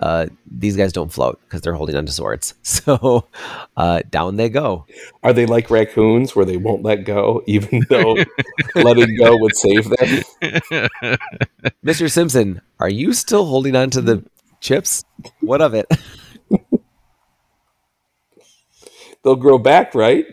[0.00, 2.54] uh, these guys don't float because they're holding onto swords.
[2.62, 3.28] So
[3.76, 4.86] uh, down they go.
[5.22, 8.16] are they like raccoons where they won't let go, even though
[8.74, 10.22] letting go would save them?
[11.84, 12.10] Mr.
[12.10, 14.24] Simpson, are you still holding on to the
[14.66, 15.04] chips?
[15.40, 15.86] What of it?
[19.22, 20.26] They'll grow back, right?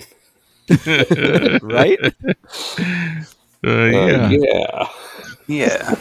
[1.61, 1.99] right?
[3.63, 4.29] Uh, Uh, yeah.
[4.29, 4.87] yeah.
[5.47, 5.95] Yeah.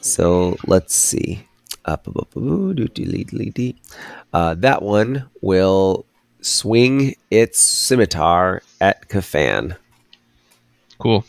[0.00, 1.46] So let's see.
[4.32, 6.06] Uh, that one will
[6.40, 9.76] swing its scimitar at Kafan.
[10.98, 11.24] Cool.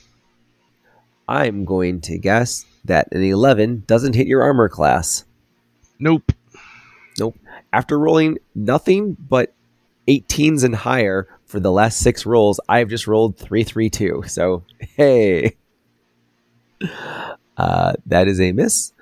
[1.27, 5.25] I'm going to guess that an 11 doesn't hit your armor class.
[5.99, 6.31] Nope.
[7.17, 7.37] Nope.
[7.73, 9.53] After rolling nothing but
[10.07, 14.23] 18s and higher for the last six rolls, I've just rolled 332.
[14.27, 14.63] So,
[14.95, 15.55] hey.
[17.57, 18.93] Uh, that is a miss.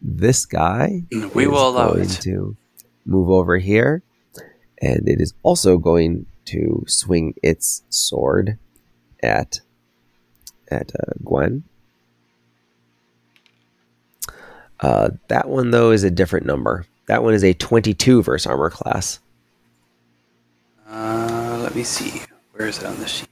[0.00, 1.02] This guy
[1.34, 2.20] We is will allow going it.
[2.22, 2.56] to
[3.04, 4.02] move over here,
[4.80, 8.58] and it is also going to swing its sword
[9.22, 9.60] at
[10.70, 11.64] at uh, Gwen.
[14.82, 16.84] Uh, that one though is a different number.
[17.06, 19.20] That one is a twenty-two versus armor class.
[20.88, 22.22] Uh, let me see.
[22.52, 23.28] Where is it on the sheet?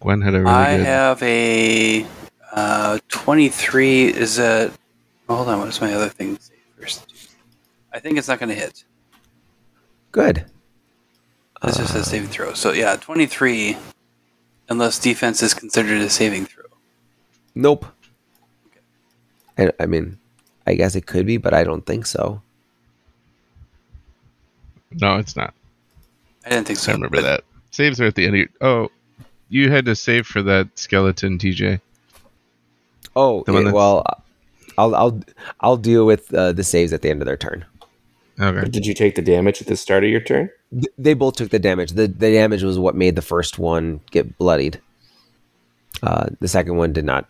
[0.00, 0.86] Gwen had a really I good.
[0.86, 2.06] have a
[2.52, 4.06] uh, 23.
[4.08, 4.72] Is that.
[5.28, 7.06] Hold on, what does my other thing say first?
[7.92, 8.84] I think it's not going to hit.
[10.10, 10.44] Good.
[11.62, 12.54] This just says saving throw.
[12.54, 13.76] So, yeah, 23,
[14.68, 16.64] unless defense is considered a saving throw.
[17.54, 17.86] Nope.
[19.56, 20.18] I, I mean,
[20.66, 22.40] I guess it could be, but I don't think so.
[25.00, 25.54] No, it's not.
[26.44, 26.92] I didn't think so.
[26.92, 27.44] I remember but- that.
[27.70, 28.34] Saves are at the end.
[28.34, 28.90] Of your, oh,
[29.48, 31.80] you had to save for that skeleton, TJ.
[33.16, 34.04] Oh, The yeah, well,
[34.76, 35.22] I'll I'll
[35.60, 37.64] I'll deal with uh, the saves at the end of their turn.
[38.38, 38.68] Okay.
[38.68, 40.50] Did you take the damage at the start of your turn?
[40.70, 41.92] Th- They both took the damage.
[41.92, 44.78] The the damage was what made the first one get bloodied.
[46.02, 47.24] Uh, the second one did not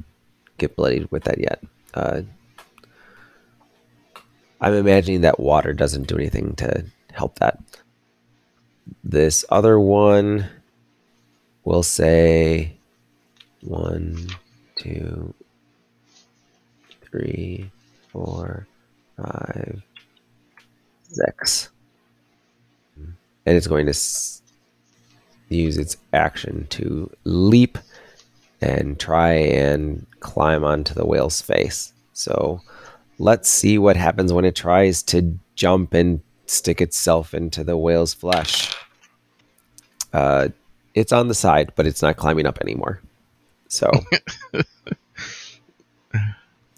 [0.59, 1.62] get bloodied with that yet.
[1.94, 2.22] Uh,
[4.62, 7.59] I'm imagining that water doesn't do anything to help that.
[9.05, 10.48] This other one
[11.64, 12.72] will say
[13.60, 14.28] one,
[14.76, 15.34] two,
[17.10, 17.70] three,
[18.12, 18.66] four,
[19.16, 19.82] five,
[21.09, 21.68] six
[23.47, 23.98] and it's going to
[25.48, 27.78] use its action to leap
[28.60, 31.93] and try and climb onto the whale's face.
[32.12, 32.60] So
[33.22, 38.12] let's see what happens when it tries to jump and stick itself into the whale's
[38.12, 38.74] flesh.
[40.12, 40.48] Uh,
[40.94, 43.00] it's on the side, but it's not climbing up anymore.
[43.68, 43.88] So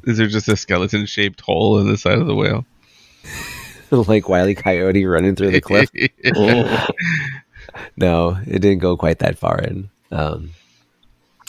[0.05, 2.67] Is there just a skeleton shaped hole in the side of the whale?
[3.91, 5.89] like Wiley Coyote running through the cliff.
[7.97, 9.89] no, it didn't go quite that far in.
[10.11, 10.51] Um,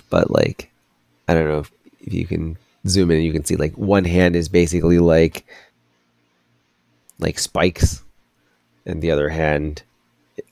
[0.10, 0.72] but like,
[1.28, 2.58] I don't know if, if you can
[2.88, 5.46] zoom in, and you can see like one hand is basically like
[7.20, 8.04] like spikes,
[8.86, 9.84] and the other hand,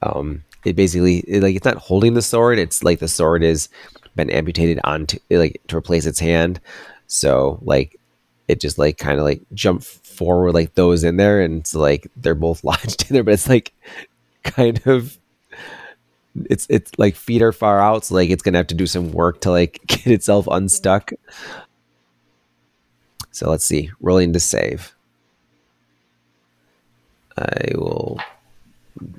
[0.01, 2.59] um, it basically it, like it's not holding the sword.
[2.59, 3.69] It's like the sword is
[4.15, 6.59] been amputated onto like to replace its hand.
[7.07, 7.99] So like
[8.47, 12.09] it just like kind of like jump forward like those in there, and it's like
[12.17, 13.73] they're both lodged in there, but it's like
[14.43, 15.17] kind of
[16.49, 19.11] it's it's like feet are far out, so like it's gonna have to do some
[19.11, 21.11] work to like get itself unstuck.
[23.33, 24.93] So let's see, rolling to save.
[27.35, 28.19] I will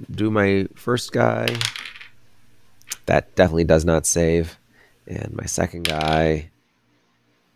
[0.09, 1.49] do my first guy.
[3.07, 4.57] That definitely does not save,
[5.09, 6.51] and my second guy.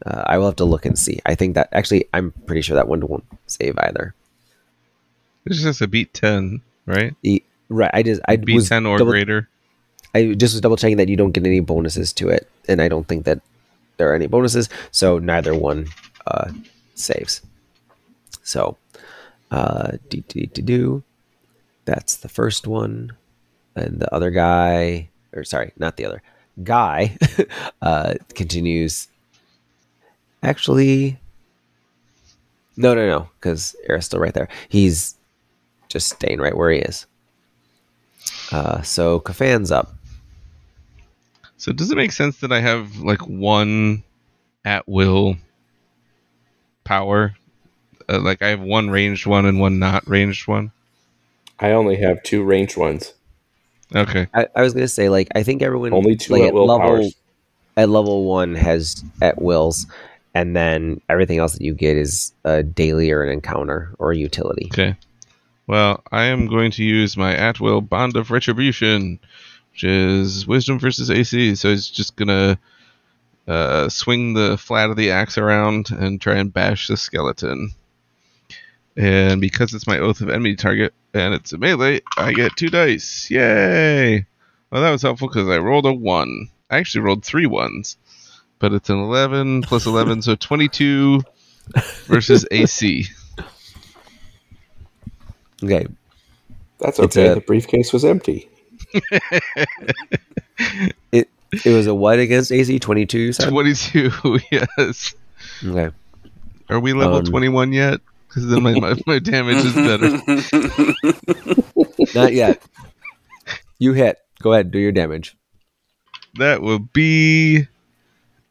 [0.05, 1.21] Uh, I will have to look and see.
[1.27, 4.15] I think that actually, I'm pretty sure that one won't save either.
[5.47, 7.15] It's just a beat ten, right?
[7.23, 7.91] E- right.
[7.95, 9.49] I just I beat ten or double- greater.
[10.13, 12.89] I just was double checking that you don't get any bonuses to it, and I
[12.89, 13.41] don't think that
[13.97, 15.87] there are any bonuses, so neither one
[16.29, 16.51] uh,
[16.95, 17.43] saves.
[18.43, 18.77] So,
[19.51, 21.03] uh, do.
[21.85, 23.13] That's the first one,
[23.75, 26.23] and the other guy, or sorry, not the other
[26.63, 27.17] guy,
[27.83, 29.09] uh, continues.
[30.43, 31.19] Actually,
[32.77, 34.49] no, no, no, because Era's still right there.
[34.69, 35.17] He's
[35.89, 37.07] just staying right where he is.
[38.53, 39.95] Uh, so Kafan's up.
[41.57, 44.05] So does it make sense that I have like one
[44.65, 45.37] at will
[46.89, 47.37] power?
[48.09, 50.73] Uh, like I have one ranged one and one not ranged one.
[51.61, 53.13] I only have two ranged ones.
[53.95, 54.27] Okay.
[54.35, 56.87] I, I was gonna say like I think everyone Only two like, at will level
[56.87, 57.15] powers.
[57.77, 59.87] at level one has at wills,
[60.35, 64.17] and then everything else that you get is a daily or an encounter or a
[64.17, 64.69] utility.
[64.73, 64.97] Okay.
[65.67, 69.19] Well, I am going to use my at will bond of retribution,
[69.73, 71.55] which is wisdom versus AC.
[71.57, 72.59] So it's just gonna
[73.49, 77.71] uh, swing the flat of the axe around and try and bash the skeleton.
[78.97, 82.69] And because it's my oath of enmity target and it's a melee, I get two
[82.69, 83.31] dice.
[83.31, 84.27] Yay!
[84.71, 86.49] Well, that was helpful because I rolled a one.
[86.71, 87.97] I actually rolled three ones,
[88.59, 91.23] but it's an 11 plus 11, so 22
[92.07, 93.07] versus AC.
[95.65, 95.87] Okay,
[96.79, 97.29] That's It's okay.
[97.29, 98.49] a- the briefcase was empty.
[101.13, 103.33] it it was a what against AC twenty two.
[103.33, 104.11] Twenty two,
[104.51, 105.15] yes.
[105.65, 105.95] okay.
[106.71, 108.01] Are we level Um, 21 yet?
[108.29, 110.19] Because then my, my, my damage is better.
[112.15, 112.63] Not yet.
[113.79, 114.19] You hit.
[114.43, 114.71] Go ahead.
[114.71, 115.35] Do your damage.
[116.35, 117.67] That will be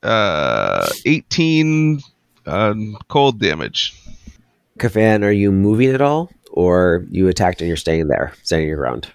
[0.02, 2.02] uh, 18
[2.48, 3.94] um, cold damage.
[4.80, 8.78] Kafan, are you moving at all, or you attacked and you're staying there, standing your
[8.78, 9.12] ground?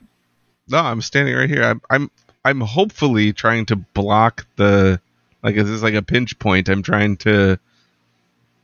[0.68, 1.64] No, I'm standing right here.
[1.64, 2.10] I'm I'm
[2.44, 5.00] I'm hopefully trying to block the
[5.42, 6.68] like this is like a pinch point.
[6.68, 7.58] I'm trying to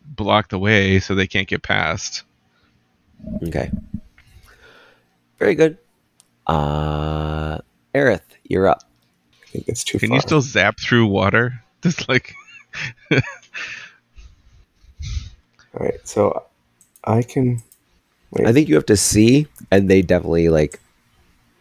[0.05, 2.23] block the way so they can't get past.
[3.43, 3.71] Okay.
[5.39, 5.79] Very good.
[6.47, 7.59] Uh,
[7.95, 8.83] Aerith, you're up.
[9.43, 10.17] I think it's too Can far.
[10.17, 11.63] you still zap through water?
[11.83, 12.35] Just like
[13.13, 13.21] All
[15.75, 16.45] right, so
[17.05, 17.63] I can.
[18.31, 20.81] Wait, I think you have to see, and they definitely like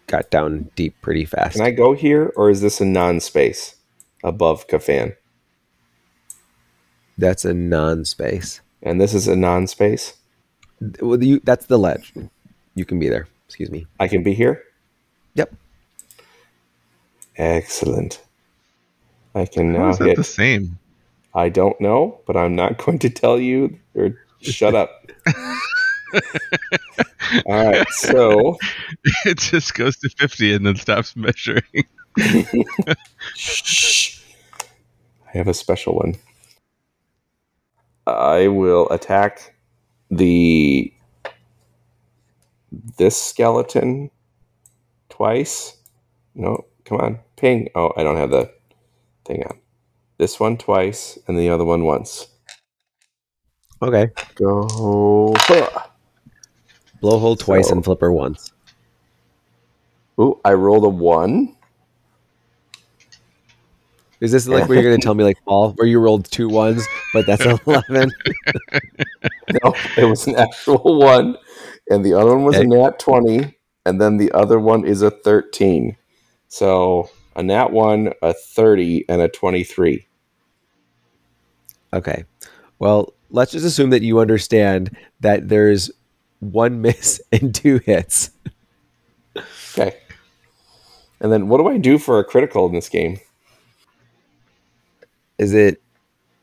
[0.07, 1.55] got down deep pretty fast.
[1.57, 3.75] can I go here, or is this a non-space
[4.23, 5.15] above Kafan?
[7.17, 8.61] That's a non-space.
[8.81, 10.13] And this is a non-space.
[11.01, 12.13] Well, you, that's the ledge.
[12.75, 13.27] You can be there.
[13.47, 13.87] Excuse me.
[13.99, 14.63] I can be here.
[15.33, 15.53] Yep.
[17.37, 18.21] Excellent.
[19.35, 20.17] I can how now is that hit.
[20.17, 20.79] the same?
[21.33, 23.77] I don't know, but I'm not going to tell you.
[23.95, 25.11] Or shut up.
[27.45, 28.57] All right, so
[29.25, 31.63] it just goes to 50 and then stops measuring.
[33.35, 34.19] Shh.
[35.27, 36.15] I have a special one.
[38.07, 39.55] I will attack
[40.09, 40.93] the
[42.97, 44.09] this skeleton
[45.09, 45.75] twice.
[46.35, 47.69] No, come on, ping.
[47.75, 48.51] Oh, I don't have the
[49.25, 49.59] thing on.
[50.17, 52.27] This one twice, and the other one once.
[53.81, 54.09] Okay.
[54.35, 55.35] Go.
[55.37, 55.86] Huh.
[57.01, 58.51] Blowhole twice So- and flipper once.
[60.19, 61.55] Ooh, I rolled a one.
[64.19, 66.49] Is this like where you're going to tell me like Paul, where you rolled two
[66.49, 68.11] ones, but that's an eleven?
[69.63, 71.37] No, it was an actual one,
[71.91, 75.11] and the other one was a nat twenty, and then the other one is a
[75.11, 75.97] thirteen.
[76.47, 80.07] So a nat one, a thirty, and a twenty-three.
[81.93, 82.25] Okay.
[82.79, 85.91] Well, let's just assume that you understand that there's
[86.39, 88.31] one miss and two hits.
[89.77, 89.97] Okay.
[91.19, 93.19] And then what do I do for a critical in this game?
[95.37, 95.81] Is it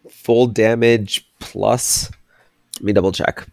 [0.08, 2.10] full damage plus?
[2.76, 3.46] Let me double check.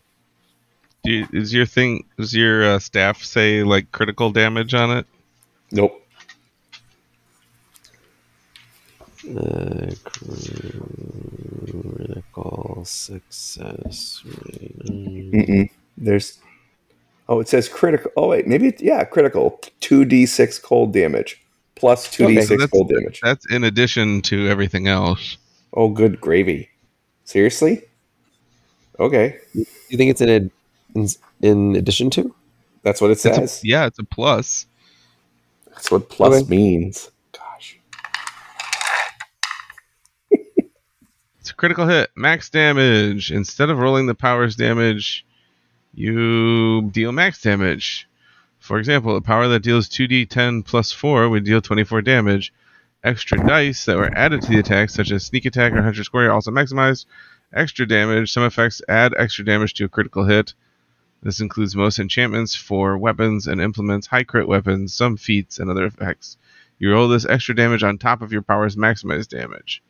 [1.04, 2.06] Do you, is your thing?
[2.18, 5.08] Does your uh, staff say like critical damage on it?
[5.72, 5.98] Nope.
[9.36, 9.92] Uh,
[11.64, 14.24] critical success.
[14.26, 15.72] rate.
[15.98, 16.40] There's.
[17.30, 18.12] Oh, it says critical.
[18.18, 19.60] Oh wait, maybe it, yeah, critical.
[19.80, 21.42] Two d six cold damage
[21.76, 23.20] plus two d Okay, so six cold damage.
[23.22, 25.38] That's in addition to everything else.
[25.74, 26.70] Oh, good gravy.
[27.24, 27.84] Seriously?
[29.00, 30.52] Okay, You think it's in, ad-
[30.94, 31.08] in
[31.42, 32.36] in addition to?
[32.84, 33.62] that's what it It's a- says.
[33.64, 34.66] yeah, it's a plus.
[35.70, 36.50] That's what plus Okay.
[36.50, 37.10] means.
[37.32, 37.80] Gosh.
[41.40, 43.32] It's a critical hit, max damage.
[43.32, 45.26] Instead of rolling the powers damage,
[45.94, 48.08] you deal max damage.
[48.60, 52.54] For example, a power that deals 2d10 plus 4 would deal 24 damage.
[53.04, 56.28] Extra dice that were added to the attack, such as sneak attack or hunter's quarry,
[56.28, 57.06] are also maximized.
[57.54, 58.32] Extra damage.
[58.32, 60.54] Some effects add extra damage to a critical hit.
[61.24, 65.86] This includes most enchantments for weapons and implements, high crit weapons, some feats, and other
[65.86, 66.38] effects.
[66.80, 69.84] You roll this extra damage on top of your power's maximized damage.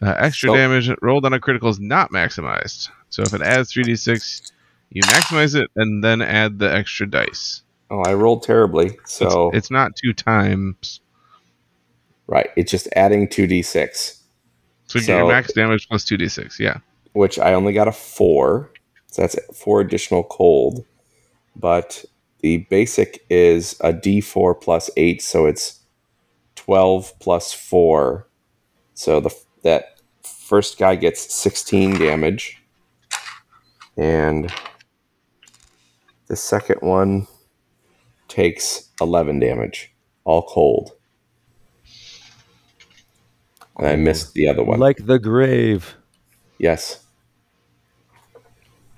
[0.00, 2.88] Uh, extra So- damage rolled on a critical is not maximized.
[3.10, 4.50] So if it adds 3d6,
[4.94, 7.62] you maximize it and then add the extra dice.
[7.90, 8.98] Oh, I rolled terribly.
[9.04, 11.00] So It's, it's not two times.
[12.26, 14.22] right, it's just adding two d six,
[14.86, 16.58] So, you get So- your max damage plus 2d6.
[16.58, 16.78] Yeah.
[17.12, 18.70] which I only got a four.
[19.08, 20.84] So that's four additional cold.
[21.54, 22.04] But
[22.40, 25.80] the basic is a d four plus eight, so it's
[26.54, 28.26] twelve plus four.
[28.94, 29.30] So the
[29.62, 32.56] that first guy gets sixteen damage,
[33.98, 34.50] and
[36.32, 37.26] the second one
[38.26, 39.92] takes eleven damage,
[40.24, 40.92] all cold.
[43.76, 44.78] And I missed the other one.
[44.78, 45.94] Like the grave.
[46.56, 47.04] yes.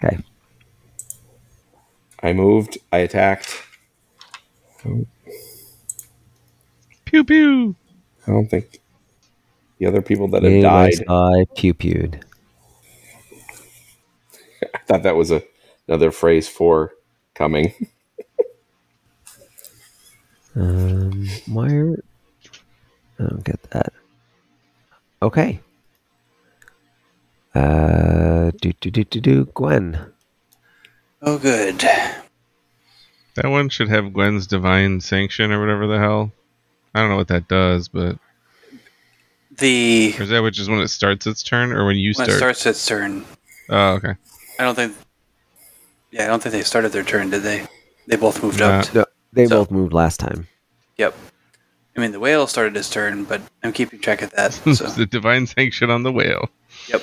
[0.05, 0.19] Okay.
[2.23, 2.79] I moved.
[2.93, 3.65] I attacked.
[7.05, 7.75] Pew pew.
[8.29, 8.79] I don't think
[9.79, 11.05] the other people that have died.
[11.09, 12.25] I pew pewed.
[14.73, 15.43] I thought that was a,
[15.89, 16.94] another phrase for
[17.35, 17.73] coming.
[20.57, 21.97] Um, why are...
[23.19, 23.93] I don't get that.
[25.21, 25.61] Okay.
[27.55, 29.45] Uh, do do do do do.
[29.47, 29.99] Gwen.
[31.23, 31.79] Oh, good.
[31.81, 36.31] That one should have Gwen's divine sanction or whatever the hell.
[36.95, 38.17] I don't know what that does, but
[39.59, 42.27] The or is that which is when it starts its turn or when you when
[42.27, 42.31] start?
[42.31, 43.25] it starts its turn,
[43.71, 44.15] oh, okay.
[44.59, 44.95] I don't think.
[46.15, 47.67] Yeah, I don't think they started their turn, did they?
[48.07, 48.95] They both moved up.
[48.95, 50.47] No, they So- both moved last time.
[50.97, 51.13] Yep.
[51.97, 54.53] I mean, the whale started his turn, but I'm keeping track of that.
[54.77, 56.51] So, the divine sanction on the whale.
[56.87, 57.03] yep.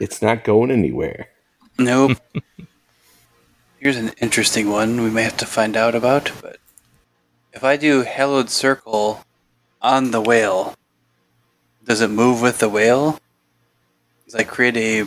[0.00, 1.28] It's not going anywhere.
[1.78, 2.18] Nope.
[3.78, 6.56] Here's an interesting one we may have to find out about, but
[7.52, 9.24] if I do Hallowed Circle
[9.80, 10.74] on the whale,
[11.84, 13.20] does it move with the whale?
[14.24, 15.06] Does I create a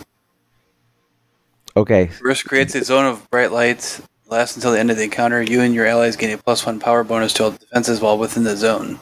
[1.76, 2.06] Okay.
[2.06, 4.02] First creates a zone of bright lights.
[4.26, 5.42] Lasts until the end of the encounter.
[5.42, 8.44] You and your allies gain a plus one power bonus to all defenses while within
[8.44, 8.98] the zone.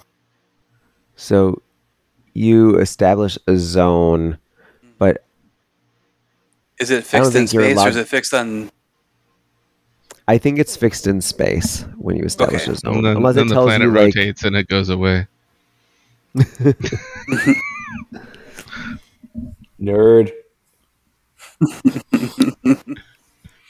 [1.15, 1.63] So
[2.35, 4.39] you establish a zone,
[4.81, 4.89] hmm.
[4.99, 5.25] but
[6.81, 8.71] Is it fixed in think you're space or is it fixed on?
[10.27, 12.73] I think it's fixed in space when you establish Okay.
[12.73, 13.03] a zone.
[13.03, 15.27] Then, Unless then it the tells planet you like rotates and it goes away.
[19.81, 20.33] Nerd.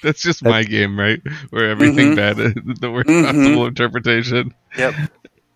[0.02, 1.20] That's just my game, right?
[1.50, 3.24] Where everything bad, the worst Mhm.
[3.24, 4.52] possible interpretation.
[4.76, 4.94] Yep.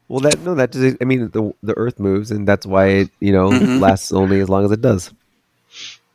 [0.08, 3.10] Well, that no, that just, I mean the the Earth moves, and that's why it
[3.18, 3.80] you know Mhm.
[3.80, 5.10] lasts only as long as it does.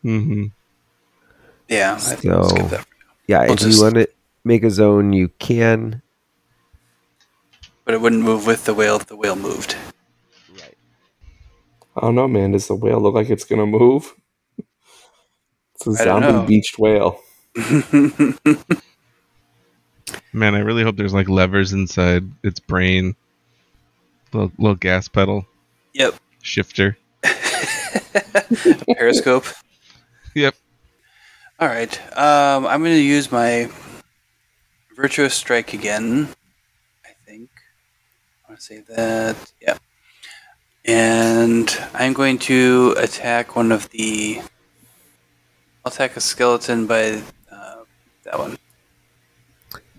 [0.05, 0.45] Mm-hmm.
[1.67, 1.95] Yeah.
[1.95, 2.85] I think we'll So- that.
[3.27, 4.07] Yeah, We'll if just- you want to
[4.43, 6.01] make a zone, you can.
[7.85, 9.75] But it wouldn't move with the whale if the whale moved.
[10.55, 10.77] Right.
[11.97, 12.51] I don't know, man.
[12.53, 14.13] Does the whale look like it's gonna move?
[15.85, 17.21] It's a I zombie beached whale.
[20.33, 23.15] Man, I really hope there's like levers inside its brain.
[24.33, 25.45] Little, little gas pedal,
[25.93, 26.15] yep.
[26.41, 26.97] shifter.
[28.95, 29.45] Periscope.
[30.35, 30.55] Yep.
[31.59, 32.17] All right.
[32.17, 33.69] Um, I'm going to use my
[34.95, 36.29] virtuous strike again.
[37.05, 37.49] I think.
[38.45, 39.51] I want to say that.
[39.61, 39.77] Yeah.
[40.85, 44.41] And I'm going to attack one of the.
[45.85, 47.75] I'll attack a skeleton by uh,
[48.23, 48.57] that one.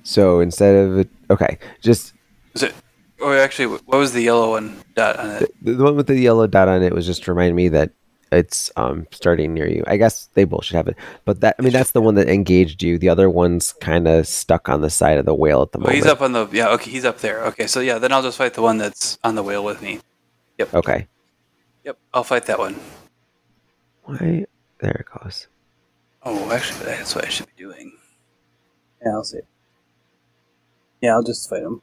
[0.05, 2.13] So instead of okay, just
[2.55, 2.75] Is it?
[3.21, 5.55] Or actually, what was the yellow one dot on it?
[5.63, 7.91] the, the one with the yellow dot on it was just to remind me that
[8.33, 9.85] it's um starting near you.
[9.87, 12.29] I guess they both should have it, but that I mean that's the one that
[12.29, 12.99] engaged you.
[12.99, 15.83] The other one's kind of stuck on the side of the whale at the Oh,
[15.83, 15.97] moment.
[15.97, 16.49] he's up on the.
[16.51, 17.45] Yeah, okay, he's up there.
[17.47, 20.01] Okay, so yeah, then I'll just fight the one that's on the whale with me.
[20.59, 20.75] Yep.
[20.75, 21.07] Okay.
[21.85, 22.77] Yep, I'll fight that one.
[24.05, 24.47] Why?
[24.81, 25.47] There it goes.
[26.25, 27.93] Oh, actually, that's what I should be doing.
[29.05, 29.41] Yeah, I'll see.
[31.01, 31.83] Yeah, I'll just fight him.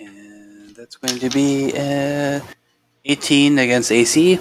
[0.00, 2.40] And that's going to be uh,
[3.04, 4.38] 18 against AC.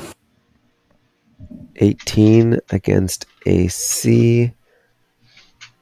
[1.76, 4.54] 18 against AC.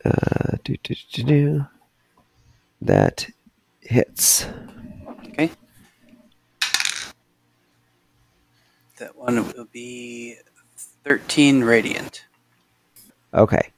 [0.03, 1.65] Uh, do, do, do, do.
[2.81, 3.27] That
[3.79, 4.47] hits.
[5.27, 5.51] Okay.
[8.97, 10.35] That one will be
[11.05, 12.25] 13 radiant.
[13.33, 13.69] Okay.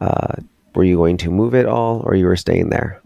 [0.00, 0.36] Uh,
[0.74, 3.00] were you going to move it all, or you were staying there?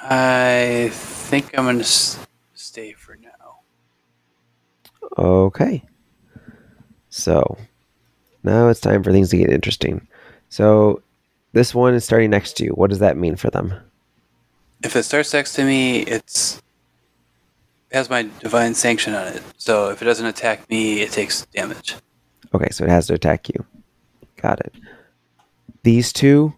[0.00, 2.18] I think I'm going to s-
[2.54, 3.58] stay for now.
[5.18, 5.84] Okay.
[7.10, 7.58] So
[8.42, 10.06] now it's time for things to get interesting.
[10.48, 11.02] So
[11.52, 12.70] this one is starting next to you.
[12.70, 13.74] What does that mean for them?
[14.82, 16.62] If it starts next to me, it's it
[17.92, 19.42] has my divine sanction on it.
[19.56, 21.96] So if it doesn't attack me, it takes damage.
[22.54, 23.64] Okay, so it has to attack you.
[24.40, 24.74] Got it.
[25.82, 26.54] These two,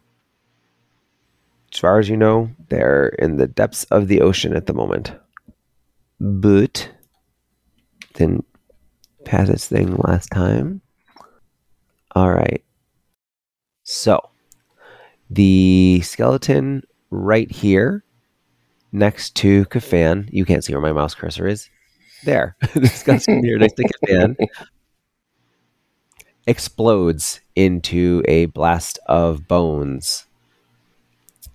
[1.72, 5.12] as far as you know, they're in the depths of the ocean at the moment.
[6.20, 6.90] But
[8.14, 8.44] didn't
[9.24, 10.82] pass its thing last time.
[12.14, 12.62] All right.
[13.84, 14.30] So
[15.30, 18.04] the skeleton right here
[18.92, 21.68] next to Kafan, you can't see where my mouse cursor is.
[22.24, 22.56] There.
[22.74, 24.36] the skeleton here next to Kafan
[26.46, 30.26] explodes into a blast of bones.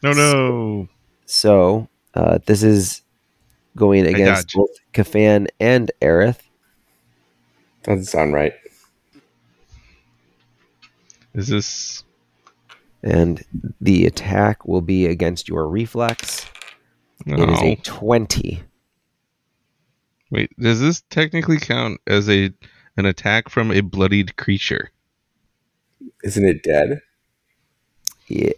[0.02, 0.88] No, no.
[1.26, 3.02] So uh, this is
[3.76, 4.56] going against dodge.
[4.56, 6.40] both Kafan and Aerith.
[7.84, 8.54] Doesn't sound right.
[11.34, 12.04] Is this?
[13.04, 13.44] And
[13.82, 16.46] the attack will be against your reflex.
[17.26, 17.44] No.
[17.44, 18.64] It is a 20.
[20.32, 22.52] Wait, does this technically count as a
[22.98, 24.92] an attack from a bloodied creature?
[26.24, 27.02] Isn't it dead?
[28.28, 28.52] Yeah.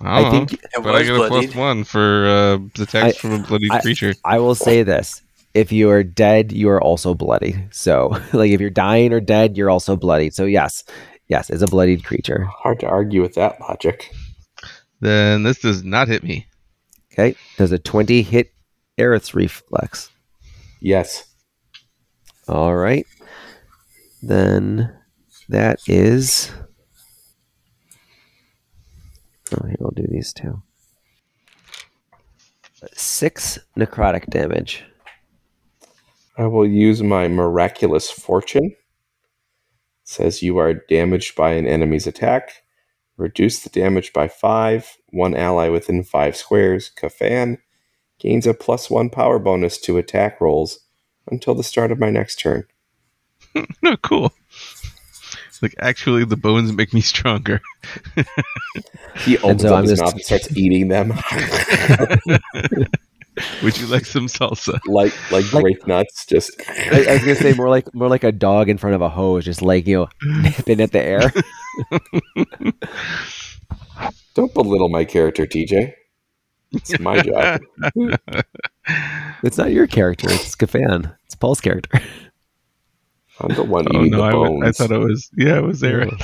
[0.00, 1.54] I, I don't think know, It but I was get a bloodied.
[1.56, 4.14] one for uh, attacks I- from a bloodied I- creature.
[4.24, 5.22] I will say this.
[5.54, 7.56] If you are dead, you are also bloody.
[7.72, 10.30] So, like, if you're dying or dead, you're also bloody.
[10.30, 10.84] So, yes,
[11.28, 12.44] yes, it's a bloodied creature.
[12.44, 14.14] Hard to argue with that logic.
[15.00, 16.46] Then this does not hit me.
[17.18, 17.36] Okay.
[17.56, 18.52] Does a 20 hit
[18.96, 20.10] Aerith's reflex?
[20.80, 21.26] Yes.
[22.46, 23.06] All right.
[24.22, 24.96] Then
[25.48, 26.52] that is.
[29.52, 30.62] Oh, here, we'll do these two.
[32.94, 34.84] Six necrotic damage.
[36.36, 38.66] I will use my miraculous fortune.
[38.66, 38.76] It
[40.04, 42.62] says you are damaged by an enemy's attack.
[43.18, 44.96] Reduce the damage by five.
[45.10, 47.58] One ally within five squares, Kafan,
[48.18, 50.80] gains a plus one power bonus to attack rolls
[51.30, 52.64] until the start of my next turn.
[53.82, 54.32] No, cool.
[55.60, 57.60] Like actually, the bones make me stronger.
[59.24, 61.08] He opens so up I'm his just- mouth and starts eating them
[63.62, 64.78] Would you like some salsa?
[64.86, 66.24] like like Like- grape nuts.
[66.26, 69.02] Just I, I was gonna say more like more like a dog in front of
[69.02, 70.08] a hose, just like you know,
[70.42, 71.32] nipping at the air.
[74.34, 75.92] don't belittle my character, TJ.
[76.72, 77.60] It's my job.
[79.42, 81.14] It's not your character; it's Kafan.
[81.26, 82.00] It's Paul's character.
[83.40, 84.64] I'm the one Oh eating no, the bones.
[84.64, 86.16] I thought it was yeah, it was Aaron.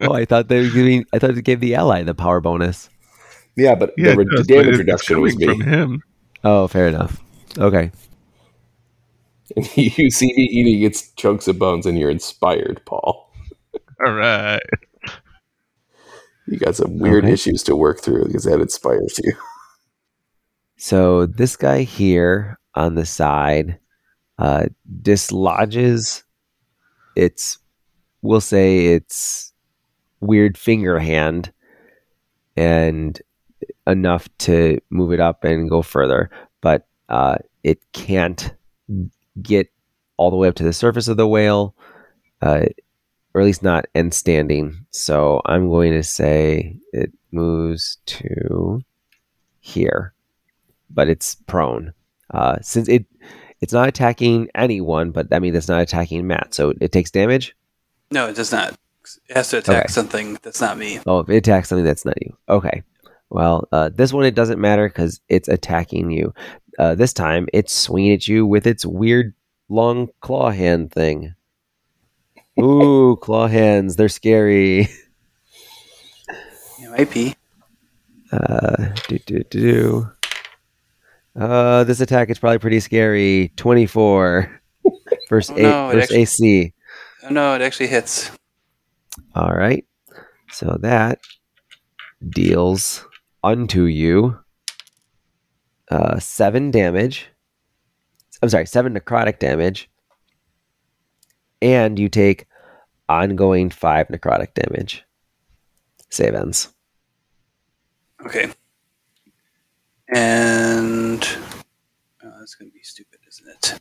[0.00, 1.04] oh, I thought they were giving.
[1.12, 2.88] I thought it gave the ally the power bonus.
[3.56, 5.46] yeah, but Yeah, the, does, the damage reduction was me.
[5.46, 6.02] from him.
[6.44, 7.18] Oh, fair enough.
[7.56, 7.90] Okay.
[9.56, 13.31] And you see me eating its chunks of bones, and you're inspired, Paul.
[14.04, 14.62] All right.
[16.46, 17.32] You got some weird Okay.
[17.32, 19.32] issues to work through because that inspires you.
[20.78, 23.78] So this guy here on the side
[24.38, 24.66] uh,
[25.00, 26.24] dislodges
[27.14, 27.58] its,
[28.22, 29.52] we'll say its
[30.20, 31.52] weird finger hand,
[32.56, 33.20] and
[33.86, 36.30] enough to move it up and go further,
[36.62, 38.52] but uh, it can't
[39.40, 39.70] get
[40.16, 41.76] all the way up to the surface of the whale,
[42.40, 42.64] uh,
[43.34, 44.84] or at least not end standing.
[44.90, 48.82] So I'm going to say it moves to
[49.60, 50.12] here.
[50.90, 51.92] but it's prone.
[52.30, 53.06] Uh, since it
[53.60, 57.54] it's not attacking anyone, but that means it's not attacking Matt, so it takes damage.
[58.10, 58.74] No, it does not.
[59.28, 59.92] It has to attack Okay.
[59.92, 60.98] something that's not me.
[61.06, 62.36] Oh, if it attacks something that's not you.
[62.48, 62.82] Okay.
[63.30, 66.34] Well, uh, this one it doesn't matter because it's attacking you.
[66.78, 69.32] Uh, this time it's swinging at you with its weird
[69.68, 71.34] long claw hand thing.
[72.60, 73.96] Ooh, claw hands.
[73.96, 74.88] They're scary.
[76.90, 77.34] Might be.
[78.30, 80.10] Uh, do, do, do.
[81.34, 83.52] Uh, this attack is probably pretty scary.
[83.56, 84.60] 24
[85.30, 86.74] versus, Oh, no, a, it versus actually- AC.
[87.24, 88.30] Oh, no, it actually hits.
[89.34, 89.86] All right.
[90.50, 91.20] So that
[92.28, 93.06] deals
[93.42, 94.38] unto you
[95.90, 97.28] uh, seven damage.
[98.42, 99.88] I'm sorry, seven necrotic damage.
[101.62, 102.46] And you take
[103.08, 105.04] ongoing five necrotic damage.
[106.10, 106.74] Save ends.
[108.26, 108.50] Okay.
[110.14, 111.26] And
[112.22, 113.80] oh, that's going to be stupid, isn't it?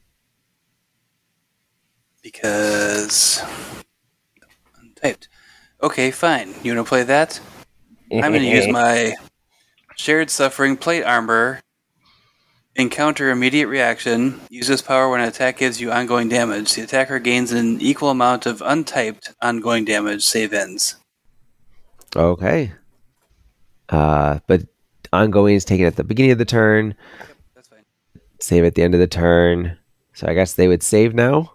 [2.21, 3.43] Because
[4.79, 5.27] untyped.
[5.81, 6.53] Okay, fine.
[6.63, 7.39] You want to play that?
[8.11, 9.15] I'm going to use my
[9.95, 11.61] shared suffering plate armor.
[12.77, 14.39] Encounter immediate reaction.
[14.49, 16.73] Use this power when an attack gives you ongoing damage.
[16.73, 20.23] The attacker gains an equal amount of untyped ongoing damage.
[20.23, 20.95] Save ends.
[22.15, 22.71] Okay.
[23.89, 24.61] Uh, but
[25.11, 26.95] ongoing is taken at the beginning of the turn,
[27.55, 27.83] That's fine.
[28.39, 29.77] save at the end of the turn.
[30.13, 31.53] So I guess they would save now.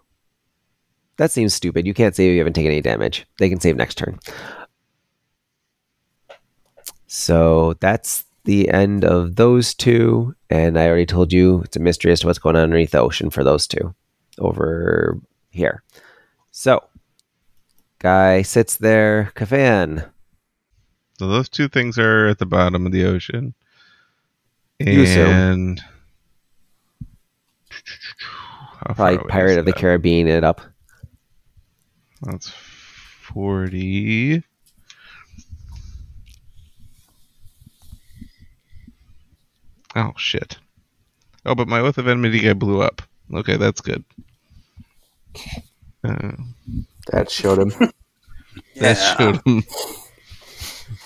[1.17, 1.87] That seems stupid.
[1.87, 3.25] You can't save if you haven't taken any damage.
[3.39, 4.19] They can save next turn.
[7.07, 10.33] So that's the end of those two.
[10.49, 13.01] And I already told you it's a mystery as to what's going on underneath the
[13.01, 13.93] ocean for those two
[14.39, 15.19] over
[15.49, 15.83] here.
[16.51, 16.83] So,
[17.99, 19.31] guy sits there.
[19.35, 20.09] Kafan.
[21.19, 23.53] So those two things are at the bottom of the ocean.
[24.79, 25.81] And
[28.85, 29.73] Probably Pirate of the?
[29.73, 30.61] Caribbean it up.
[32.21, 34.43] That's forty.
[39.97, 40.57] Oh shit!
[41.45, 43.01] Oh, but my oath of enmity guy blew up.
[43.33, 44.05] Okay, that's good.
[46.03, 46.31] Uh,
[47.11, 47.71] That showed him.
[48.73, 48.93] Yeah.
[48.93, 49.63] That showed him.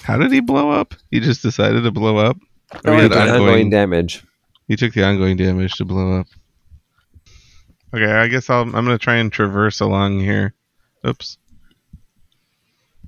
[0.03, 0.94] How did he blow up?
[1.10, 2.38] He just decided to blow up.
[2.86, 4.24] Or he, had took ongoing ongoing, damage.
[4.68, 6.28] he took the ongoing damage to blow up.
[7.94, 10.53] Okay, I guess I'll, I'm gonna try and traverse along here.
[11.06, 11.38] Oops.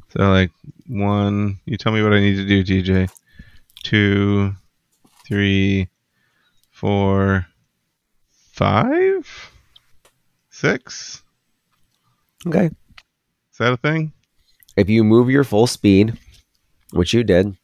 [0.10, 0.52] So like
[0.88, 3.10] one, you tell me what I need to do, DJ.
[3.84, 4.53] Two,
[5.26, 5.90] three,
[6.72, 7.45] four,
[8.32, 9.52] five,
[10.50, 11.22] six.
[12.45, 12.66] Okay.
[12.66, 14.11] Is that a thing?
[14.76, 16.18] If you move your full speed,
[16.92, 17.56] which you did,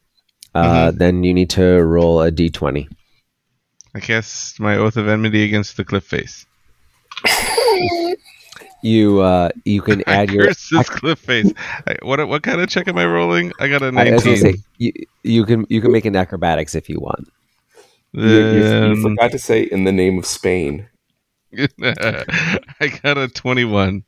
[0.54, 2.88] uh, then you need to roll a d20.
[3.94, 6.46] I cast my oath of enmity against the cliff face.
[8.82, 10.46] You uh, you can I add your.
[10.46, 11.52] curse this cliff face.
[11.86, 13.52] I, what what kind of check am I rolling?
[13.60, 14.36] I got a I nineteen.
[14.36, 17.28] say you, you can you can make an acrobatics if you want.
[18.12, 20.88] You, you- you forgot to say in the name of Spain.
[21.82, 24.04] I got a twenty-one.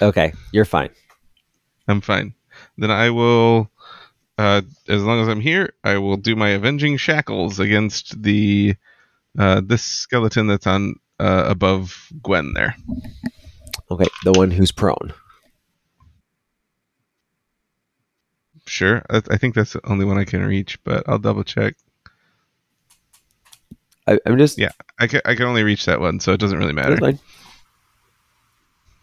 [0.00, 0.90] Okay, you're fine.
[1.88, 2.34] I'm fine.
[2.78, 3.70] Then I will,
[4.38, 8.76] uh, as long as I'm here, I will do my avenging shackles against the
[9.38, 12.76] uh, this skeleton that's on uh, above Gwen there.
[13.90, 15.12] Okay, the one who's prone.
[18.66, 21.74] Sure, I, I think that's the only one I can reach, but I'll double check.
[24.06, 26.58] I, I'm just Yeah, I can I can only reach that one, so it doesn't
[26.58, 26.96] really matter.
[26.96, 27.18] that's.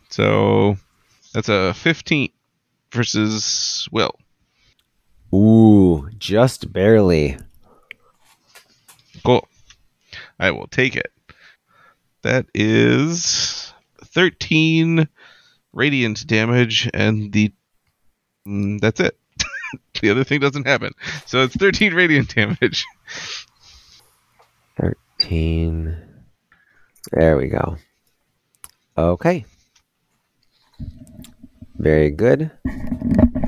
[0.09, 0.77] So
[1.33, 2.29] that's a 15
[2.91, 4.13] versus Will.
[5.33, 7.37] Ooh, just barely.
[9.23, 9.47] Cool.
[10.39, 11.11] I will take it.
[12.23, 13.73] That is
[14.05, 15.07] 13
[15.73, 17.53] radiant damage, and the
[18.47, 19.17] mm, that's it.
[20.01, 20.91] the other thing doesn't happen.
[21.25, 22.85] So it's 13 radiant damage.
[25.21, 25.97] Thirteen.
[27.11, 27.77] There we go.
[28.97, 29.45] Okay.
[31.77, 32.51] Very good.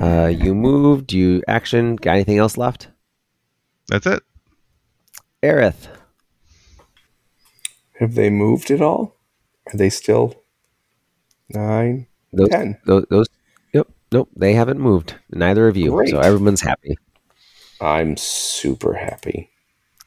[0.00, 1.12] Uh, you moved.
[1.12, 1.96] You action.
[1.96, 2.88] Got anything else left?
[3.88, 4.22] That's it.
[5.42, 5.88] Aerith.
[7.98, 9.16] Have they moved at all?
[9.72, 10.34] Are they still
[11.48, 12.78] nine, Those, ten?
[12.86, 13.26] those, those.
[13.72, 13.88] Yep.
[14.12, 14.30] Nope.
[14.36, 15.14] They haven't moved.
[15.30, 15.90] Neither of you.
[15.90, 16.10] Great.
[16.10, 16.96] So everyone's happy.
[17.80, 19.50] I'm super happy.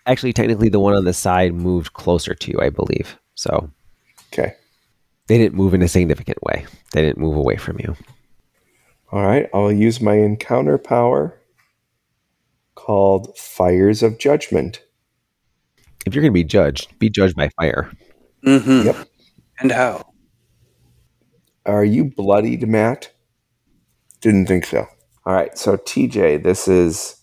[0.07, 3.19] Actually, technically, the one on the side moved closer to you, I believe.
[3.35, 3.69] So
[4.33, 4.53] Okay.
[5.27, 6.65] they didn't move in a significant way.
[6.93, 7.95] They didn't move away from you.
[9.11, 9.49] All right.
[9.53, 11.39] I'll use my encounter power
[12.75, 14.81] called Fires of Judgment.
[16.05, 17.91] If you're going to be judged, be judged by fire.
[18.45, 18.87] Mm-hmm.
[18.87, 19.07] Yep.
[19.59, 20.05] And how?
[21.65, 23.11] Are you bloodied, Matt?
[24.21, 24.87] Didn't think so.
[25.25, 27.17] All right, so TJ, this is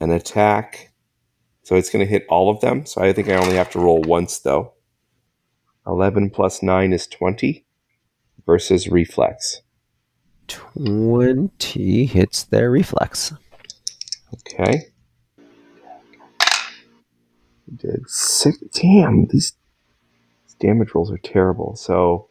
[0.00, 0.92] an attack.
[1.66, 2.86] So it's going to hit all of them.
[2.86, 4.74] So I think I only have to roll once, though.
[5.84, 7.66] 11 plus 9 is 20
[8.46, 9.62] versus reflex.
[10.46, 13.32] 20 hits their reflex.
[14.32, 14.92] Okay.
[17.74, 18.58] Did six.
[18.72, 19.54] Damn, these
[20.60, 21.74] damage rolls are terrible.
[21.74, 22.28] So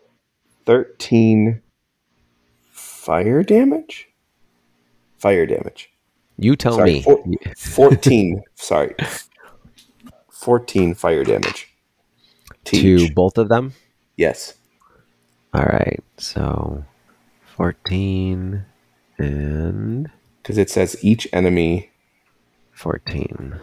[0.65, 1.61] 13
[2.71, 4.07] fire damage?
[5.17, 5.89] Fire damage.
[6.37, 7.01] You tell Sorry, me.
[7.01, 7.23] four-
[7.57, 8.41] 14.
[8.55, 8.95] sorry.
[10.31, 11.71] 14 fire damage.
[12.65, 13.73] to both of them?
[14.17, 14.55] Yes.
[15.53, 16.03] All right.
[16.17, 16.83] So
[17.55, 18.65] 14
[19.17, 21.91] and Because it says each enemy.
[22.73, 23.59] 14.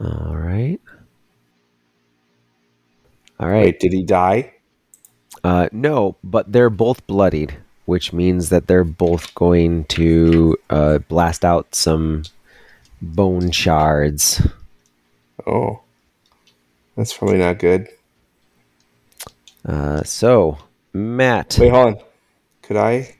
[0.00, 0.80] All right.
[3.38, 3.64] All right.
[3.66, 4.54] Wait, did he die?
[5.44, 11.44] Uh, no, but they're both bloodied, which means that they're both going to uh, blast
[11.44, 12.22] out some
[13.02, 14.46] bone shards.
[15.46, 15.80] Oh.
[16.96, 17.88] That's probably not good.
[19.64, 20.58] Uh, so,
[20.92, 21.56] Matt.
[21.58, 22.02] Wait, hold on.
[22.62, 23.16] Could I?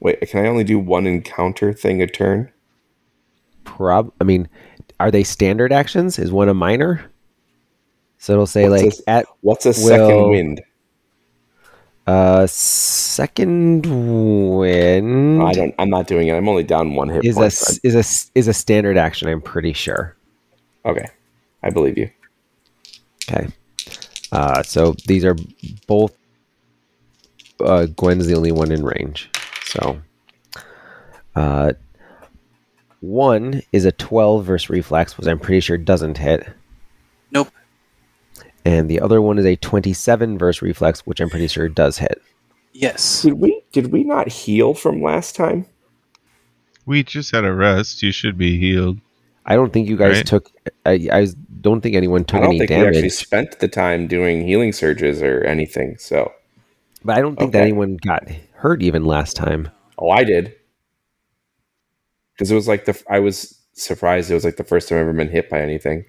[0.00, 2.50] Wait, can I only do one encounter thing a turn?
[3.64, 4.48] prob I mean,
[5.00, 6.18] are they standard actions?
[6.18, 7.10] Is one a minor?
[8.18, 9.02] So it'll say What's like this?
[9.06, 10.62] at What's a Will- second wind?
[12.06, 15.40] Uh second win.
[15.40, 15.74] I don't.
[15.78, 16.32] I'm not doing it.
[16.34, 17.46] I'm only down one hit is a point.
[17.52, 19.28] s- is a s- is a standard action.
[19.28, 20.14] I'm pretty sure.
[20.84, 21.06] Okay,
[21.62, 22.10] I believe you.
[23.30, 23.48] Okay.
[24.32, 25.36] Uh, so these are
[25.86, 26.14] both.
[27.60, 29.30] Uh, Gwen's the only one in range.
[29.64, 29.98] So,
[31.36, 31.72] uh,
[33.00, 36.46] one is a 12 versus reflex, which I'm pretty sure doesn't hit.
[37.30, 37.48] Nope.
[38.64, 42.20] And the other one is a 27 verse reflex, which I'm pretty sure does hit.
[42.72, 43.22] Yes.
[43.22, 43.62] Did we?
[43.72, 45.66] Did we not heal from last time?
[46.86, 48.02] We just had a rest.
[48.02, 48.98] You should be healed.
[49.46, 50.26] I don't think you guys Right.
[50.26, 50.50] took.
[50.86, 51.26] I, I
[51.60, 54.72] don't think anyone took I don't any think we actually spent the time doing healing
[54.72, 55.96] surges or anything.
[55.98, 56.32] So,
[57.04, 59.68] But I don't think that anyone got hurt even last time.
[59.98, 60.54] oh, I did.
[62.34, 63.00] Because it was like the.
[63.08, 64.30] I was surprised.
[64.30, 66.06] It was like the first time I've ever been hit by anything.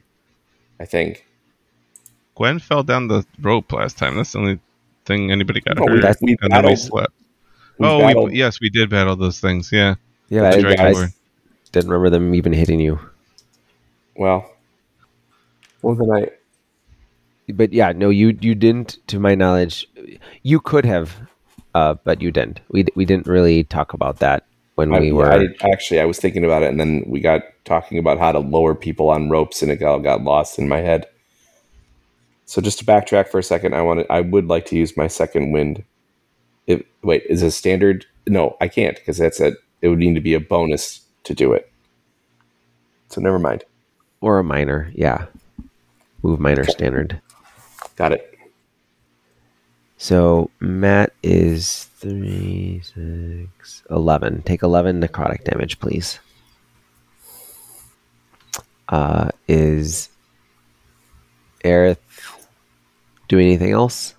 [0.80, 1.25] I think.
[2.36, 4.16] Gwen fell down the rope last time.
[4.16, 4.60] That's the only
[5.06, 6.18] thing anybody got No, we- hurt.
[6.22, 7.14] we and then we battled- slept.
[7.78, 9.72] we oh, battled- we, yes, we did battle those things.
[9.72, 9.96] Yeah.
[10.30, 11.08] Yeah, The I, I
[11.72, 13.00] didn't remember them even hitting you.
[14.16, 14.50] Well.
[15.82, 16.30] Well, then I.
[17.54, 19.88] but yeah, no, you you didn't, to my knowledge.
[20.42, 21.16] You could have,
[21.76, 22.60] uh, but you didn't.
[22.70, 25.32] We we didn't really talk about that when I, we were.
[25.32, 28.40] I actually, I was thinking about it, and then we got talking about how to
[28.40, 31.06] lower people on ropes, and it all got lost in my head.
[32.46, 35.08] So just to backtrack for a second, I wanted, I would like to use my
[35.08, 35.84] second wind.
[36.68, 38.06] If wait, is a standard?
[38.28, 39.54] No, I can't because that's a.
[39.82, 41.72] It would need to be a bonus to do it.
[43.10, 43.64] So never mind.
[44.26, 45.28] or a minor, yeah.
[46.24, 47.22] Move minor standard.
[47.96, 48.40] Got it.
[49.98, 54.42] So Matt is three, six, eleven.
[54.42, 56.20] Take eleven necrotic damage, please.
[58.90, 60.10] Uh, is
[61.64, 61.98] Aerith
[63.28, 64.16] doing anything else?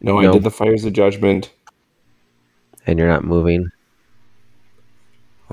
[0.00, 0.28] No, No.
[0.28, 1.52] I did the fires of judgment.
[2.86, 3.70] And you're not moving.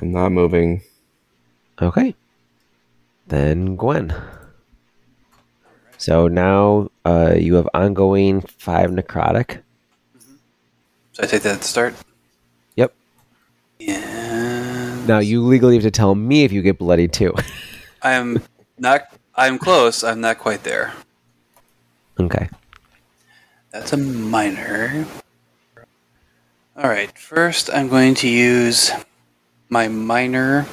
[0.02, 0.82] I'm not moving.
[1.82, 2.16] Okay.
[3.28, 4.14] Then Gwen.
[5.98, 9.62] So now uh, you have ongoing five necrotic.
[11.14, 11.94] So I take that at the start.
[12.76, 12.94] Yep.
[13.88, 17.34] And Now you legally have to tell me if you get bloody too.
[18.04, 18.42] I'm
[18.78, 19.04] not.
[19.36, 20.04] I'm close.
[20.04, 20.94] I'm not quite there.
[22.20, 22.50] Okay.
[23.72, 25.06] That's a minor.
[26.78, 27.16] All right.
[27.18, 28.92] First, I'm going to use
[29.70, 30.68] my minor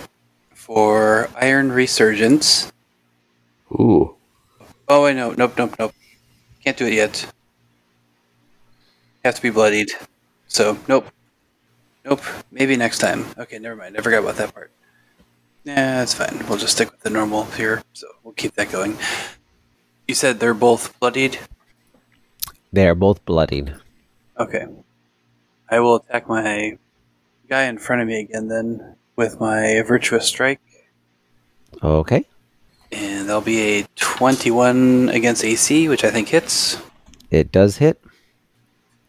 [0.52, 2.70] for Iron Resurgence.
[3.72, 4.14] Ooh.
[4.88, 5.32] Oh, I know.
[5.32, 5.94] Nope, nope, nope.
[6.62, 7.26] Can't do it yet.
[9.24, 9.90] Have to be bloodied.
[10.48, 11.06] So, nope.
[12.04, 12.22] Nope.
[12.50, 13.26] Maybe next time.
[13.38, 13.96] Okay, never mind.
[13.96, 14.70] I forgot about that part.
[15.64, 16.44] Yeah, that's fine.
[16.48, 17.82] We'll just stick with the normal here.
[17.92, 18.98] So, we'll keep that going.
[20.10, 21.38] You said they're both bloodied?
[22.72, 23.76] They are both bloodied.
[24.36, 24.66] Okay.
[25.70, 26.78] I will attack my
[27.48, 30.58] guy in front of me again then with my Virtuous Strike.
[31.80, 32.26] Okay.
[32.90, 36.82] And that'll be a 21 against AC, which I think hits.
[37.30, 38.02] It does hit.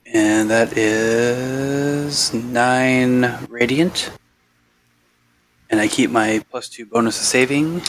[0.05, 4.11] And that is 9 radiant.
[5.67, 7.81] And I keep my plus 2 bonus of saving.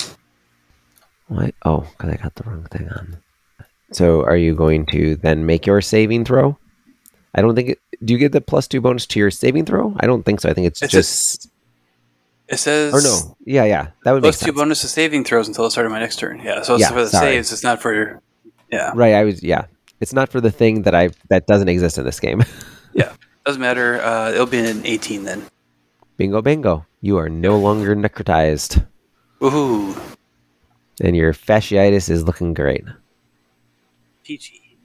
[1.34, 1.54] What?
[1.64, 3.16] Oh, because I got the wrong thing on.
[3.92, 6.56] So, are you going to then make your saving throw?
[7.34, 7.70] I don't think.
[7.70, 9.94] It, do you get the plus two bonus to your saving throw?
[10.00, 10.48] I don't think so.
[10.50, 11.48] I think it's, It's just.
[12.48, 13.36] It says or no.
[13.46, 13.88] Yeah, yeah.
[14.04, 16.40] That would plus two bonus to saving throws until the start of my next turn.
[16.40, 17.32] Yeah, so it's Yeah, for the sorry.
[17.36, 17.52] saves.
[17.52, 17.94] It's not for.
[17.94, 18.22] Your.
[18.70, 19.14] Yeah, Right.
[19.14, 19.42] I was.
[19.42, 19.66] Yeah.
[20.00, 22.44] It's not for the thing that I that doesn't exist in this game.
[22.94, 23.14] Yeah.
[23.46, 24.02] Doesn't matter.
[24.02, 25.42] Uh, it'll be an 18 then.
[26.18, 26.84] bingo, bingo.
[27.00, 28.86] You are no longer necrotized,
[29.40, 29.96] Woohoo!
[31.02, 32.84] And your fasciitis is looking great.
[34.24, 34.78] Peachy.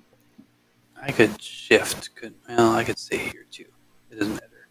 [1.01, 2.15] I could shift.
[2.15, 3.65] Could well, I could stay here too.
[4.11, 4.67] It doesn't matter.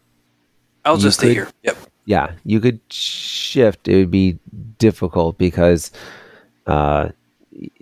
[0.85, 1.49] I'll You just stay here.
[1.63, 1.77] Yep.
[2.05, 3.87] yeah, you could shift.
[3.87, 4.37] It would be
[4.77, 5.91] difficult because,
[6.67, 7.09] uh,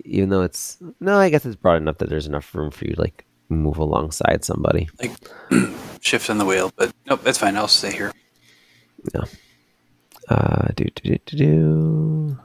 [0.04, 2.94] even though it's no, I guess it's broad enough that there's enough room for you
[2.94, 4.88] to like move alongside somebody.
[5.00, 5.12] Like
[6.00, 7.56] shift on the wheel, but nope, that's fine.
[7.56, 8.12] I'll stay here.
[9.14, 9.24] Yeah.
[10.28, 12.38] Uh, do do do do do.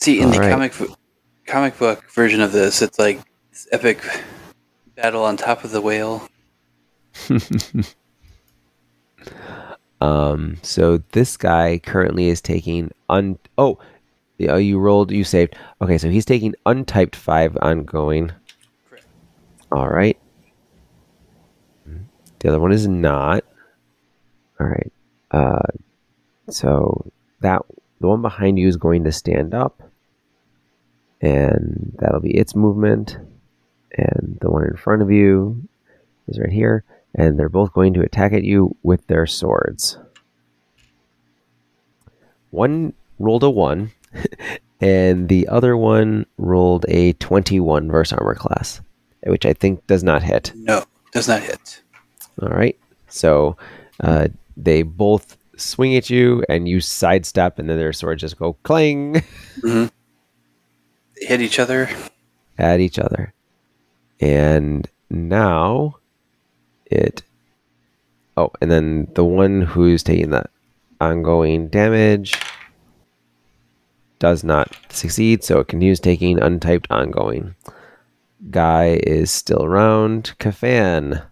[0.00, 0.50] See, in the All right.
[0.50, 0.98] comic book,
[1.46, 3.20] comic book version of this, it's like
[3.50, 4.02] this epic
[4.96, 6.26] battle on top of the whale.
[10.00, 13.38] Um, so this guy currently is taking un.
[13.58, 13.78] Oh,
[14.38, 15.10] yeah, you rolled.
[15.10, 15.56] You saved.
[15.82, 18.32] Okay, so he's taking untyped five ongoing.
[18.88, 19.04] Correct.
[19.70, 20.18] All right.
[22.38, 23.44] The other one is not.
[24.58, 24.92] All right.
[25.30, 25.60] Uh,
[26.48, 27.60] so that
[28.00, 29.82] the one behind you is going to stand up,
[31.20, 33.18] and that'll be its movement.
[33.96, 35.68] And the one in front of you
[36.28, 36.84] is right here,
[37.14, 39.98] and they're both going to attack at you with their swords.
[42.50, 43.92] One rolled a one,
[44.80, 48.80] and the other one rolled a twenty-one versus armor class,
[49.26, 50.52] which I think does not hit.
[50.54, 51.82] No, does not hit.
[52.40, 52.78] All right.
[53.08, 53.56] So
[54.02, 58.54] uh, they both swing at you, and you sidestep, and then their swords just go
[58.62, 59.22] clang
[59.62, 59.90] They
[61.20, 61.88] hit each other.
[62.58, 63.32] at each other.
[64.20, 65.96] And now
[66.86, 67.22] it.
[68.36, 70.44] Oh, and then the one who's taking the
[71.00, 72.38] ongoing damage
[74.18, 77.54] does not succeed, so it continues taking untyped ongoing.
[78.50, 80.34] Guy is still around.
[80.38, 81.22] Kafan.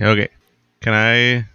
[0.00, 0.28] Okay.
[0.80, 1.46] Can I?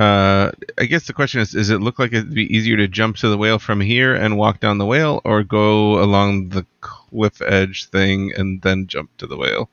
[0.00, 3.16] Uh, I guess the question is: Does it look like it'd be easier to jump
[3.16, 7.42] to the whale from here and walk down the whale, or go along the cliff
[7.42, 9.68] edge thing and then jump to the whale?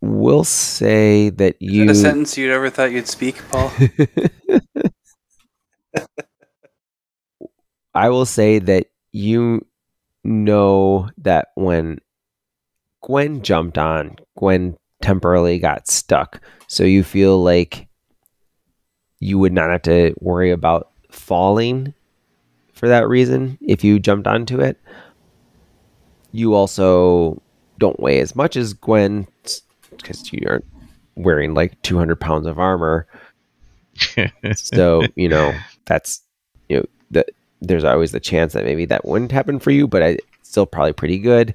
[0.00, 1.84] We'll say that Is you.
[1.84, 3.70] that a sentence you'd ever thought you'd speak, Paul?
[7.94, 9.66] I will say that you
[10.24, 11.98] know that when
[13.02, 16.40] Gwen jumped on, Gwen temporarily got stuck.
[16.68, 17.87] So you feel like
[19.20, 21.94] you would not have to worry about falling
[22.72, 24.78] for that reason if you jumped onto it.
[26.32, 27.42] You also
[27.78, 29.26] don't weigh as much as Gwen
[29.90, 30.64] because you aren't
[31.16, 33.06] wearing like 200 pounds of armor
[34.54, 35.52] so you know
[35.86, 36.22] that's
[36.68, 37.28] you know that
[37.60, 40.66] there's always the chance that maybe that wouldn't happen for you but I, it's still
[40.66, 41.54] probably pretty good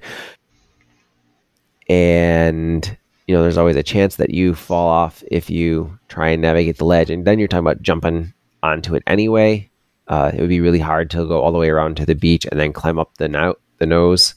[1.88, 6.42] and you know there's always a chance that you fall off if you try and
[6.42, 9.70] navigate the ledge and then you're talking about jumping onto it anyway
[10.10, 12.46] uh, it would be really hard to go all the way around to the beach
[12.52, 14.36] and then climb up the no- the nose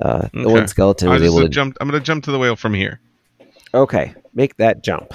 [0.00, 0.52] uh, the Okay.
[0.52, 1.76] one skeleton was able to jump.
[1.80, 3.00] I'm gonna jump to the whale from here.
[3.74, 5.12] okay make that jump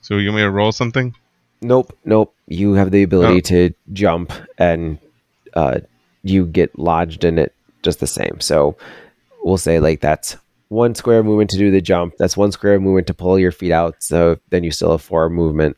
[0.00, 1.14] So you want me to roll something?
[1.60, 2.34] Nope, nope.
[2.48, 3.40] You have the ability Oh.
[3.40, 4.98] to jump, and
[5.54, 5.78] uh,
[6.24, 7.54] you get lodged in it
[7.84, 8.40] just the same.
[8.40, 8.76] So
[9.44, 10.36] we'll say like that's
[10.72, 12.14] one square movement to do the jump.
[12.18, 14.02] That's one square movement to pull your feet out.
[14.02, 15.76] So then you still have four movement,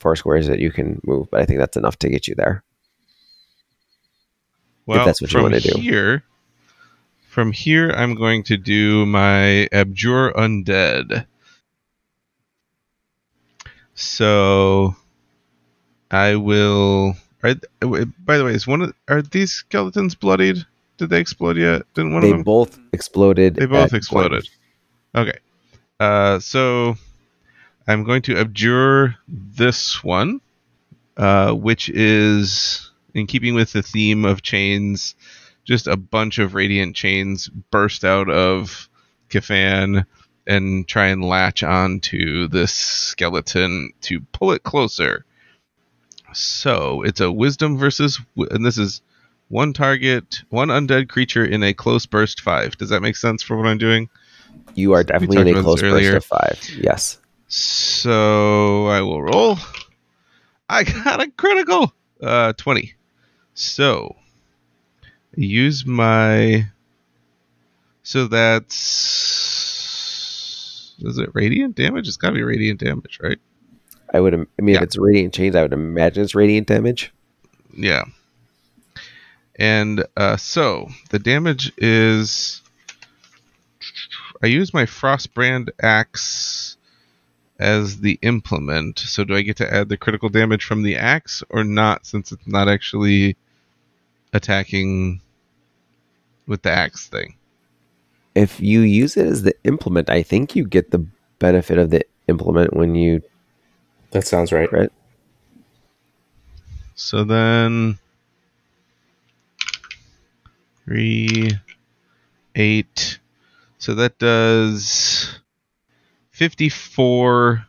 [0.00, 1.30] four squares that you can move.
[1.30, 2.64] But I think that's enough to get you there.
[4.86, 5.78] Well, that's what you from wanna do.
[5.78, 6.24] here,
[7.28, 11.26] from here, I'm going to do my abjure undead.
[13.94, 14.96] So,
[16.10, 17.14] I will.
[17.44, 20.64] Are, by the way, is one of are these skeletons bloodied?
[20.98, 21.82] Did they explode yet?
[21.94, 22.40] Didn't one they of them?
[22.40, 23.54] They both exploded.
[23.56, 24.48] They both exploded.
[25.14, 25.38] Okay.
[25.98, 26.96] Uh, so
[27.86, 30.40] I'm going to abjure this one,
[31.16, 35.14] uh, which is in keeping with the theme of chains.
[35.64, 38.88] Just a bunch of radiant chains burst out of
[39.30, 40.06] Kafan
[40.46, 45.24] and try and latch onto this skeleton to pull it closer.
[46.32, 49.02] So it's a wisdom versus, and this is
[49.52, 52.74] one target, one undead creature in a close burst five.
[52.78, 54.08] Does that make sense for what I'm doing?
[54.74, 56.58] You are definitely in a close burst of five.
[56.80, 57.18] Yes.
[57.48, 59.58] So I will roll.
[60.70, 61.92] I got a critical.
[62.22, 62.94] Uh, twenty.
[63.52, 64.16] So
[65.36, 66.66] use my.
[68.04, 68.70] So that's.
[71.00, 72.08] Is it radiant damage?
[72.08, 73.38] It's got to be radiant damage, right?
[74.14, 74.32] I would.
[74.34, 74.78] I mean, Yeah.
[74.78, 77.12] if it's radiant change, I would imagine it's radiant damage.
[77.76, 78.04] Yeah.
[79.56, 82.62] And uh, so the damage is.
[84.42, 86.76] I use my Frostbrand axe
[87.58, 88.98] as the implement.
[88.98, 92.32] So do I get to add the critical damage from the axe or not since
[92.32, 93.36] it's not actually
[94.32, 95.20] attacking
[96.46, 97.36] with the axe thing?
[98.34, 101.06] If you use it as the implement, I think you get the
[101.38, 103.22] benefit of the implement when you
[104.10, 104.68] That sounds right.
[104.68, 104.92] crit.
[106.94, 107.98] So then
[110.84, 111.50] three,
[112.54, 113.18] eight.
[113.78, 115.38] So that does
[116.30, 117.64] fifty-four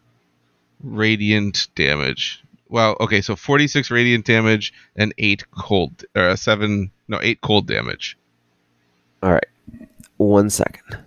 [0.84, 2.44] radiant damage.
[2.70, 7.68] Well, okay, so forty-six radiant damage and eight cold, or uh, seven, no, eight cold
[7.68, 8.18] damage.
[9.22, 9.48] All right.
[10.18, 10.98] One second.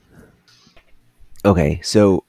[1.44, 2.25] Okay, so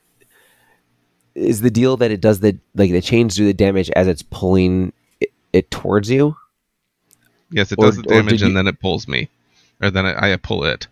[1.34, 4.22] is the deal that it does the like the chains do the damage as it's
[4.24, 6.36] pulling it, it towards you?
[7.52, 9.30] Yes, it Or- does the damage you- and then it pulls me,
[9.82, 10.88] or then I, I pull it.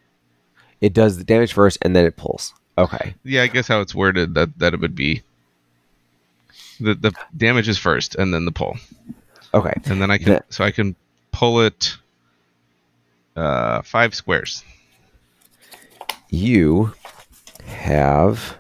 [0.82, 2.54] It does the damage first and then it pulls.
[2.78, 3.16] Okay.
[3.24, 5.24] Yeah, I guess how it's worded that that it would be.
[6.80, 8.78] The the damage is first and then the pull.
[9.54, 9.74] Okay.
[9.86, 10.40] and then I can Yeah.
[10.50, 10.96] so I can
[11.32, 11.96] pull it
[13.36, 14.64] uh five squares.
[16.30, 16.94] You
[17.66, 18.58] have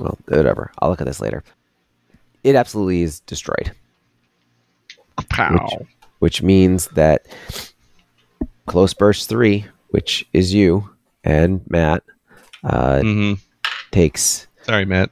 [0.00, 0.72] well, whatever.
[0.78, 1.44] I'll look at this later.
[2.44, 3.72] It absolutely is destroyed.
[5.28, 5.86] Pow.
[6.20, 7.26] which means that
[8.66, 10.88] close burst three, which is you
[11.24, 12.02] and Matt,
[12.64, 13.32] uh, hmm
[13.90, 15.10] takes Sorry, Matt.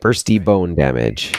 [0.00, 1.32] bursty bone damage,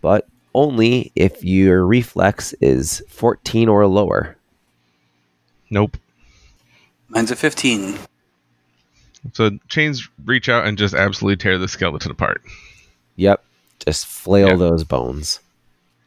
[0.00, 4.36] but only if your reflex is 14 or lower.
[5.70, 5.96] Nope.
[7.08, 7.98] Mine's a 15.
[9.32, 12.42] So chains reach out and just absolutely tear the skeleton apart.
[13.16, 13.44] Yep,
[13.84, 14.56] just flail Yeah.
[14.56, 15.40] those bones.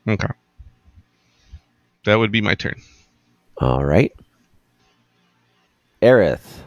[0.08, 0.30] Okay.
[2.06, 2.82] That would be my turn.
[3.58, 4.12] All right,
[6.02, 6.60] Aerith.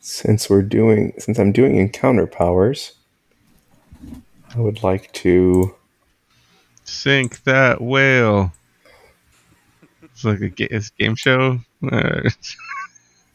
[0.00, 2.92] Since we're doing, since I'm doing encounter powers,
[4.54, 5.74] I would like to.
[6.84, 8.52] Sink that whale.
[10.02, 11.60] It's like a, it's a game show.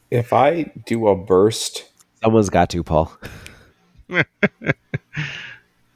[0.10, 1.90] If I do a burst,
[2.24, 3.11] Someone's got to, Paul.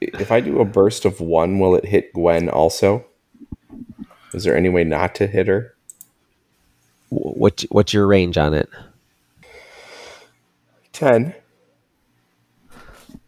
[0.02, 3.06] if I do a burst of one, will it hit Gwen also?
[4.34, 5.76] Is there any way not to hit her?
[7.10, 8.70] What what's your range on it?
[10.94, 11.34] Ten.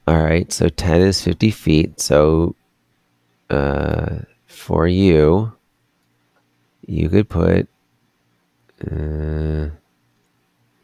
[0.05, 2.01] All right, so 10 is 50 feet.
[2.01, 2.55] So
[3.49, 5.53] uh, for you,
[6.85, 7.69] you could put.
[8.85, 9.69] Uh,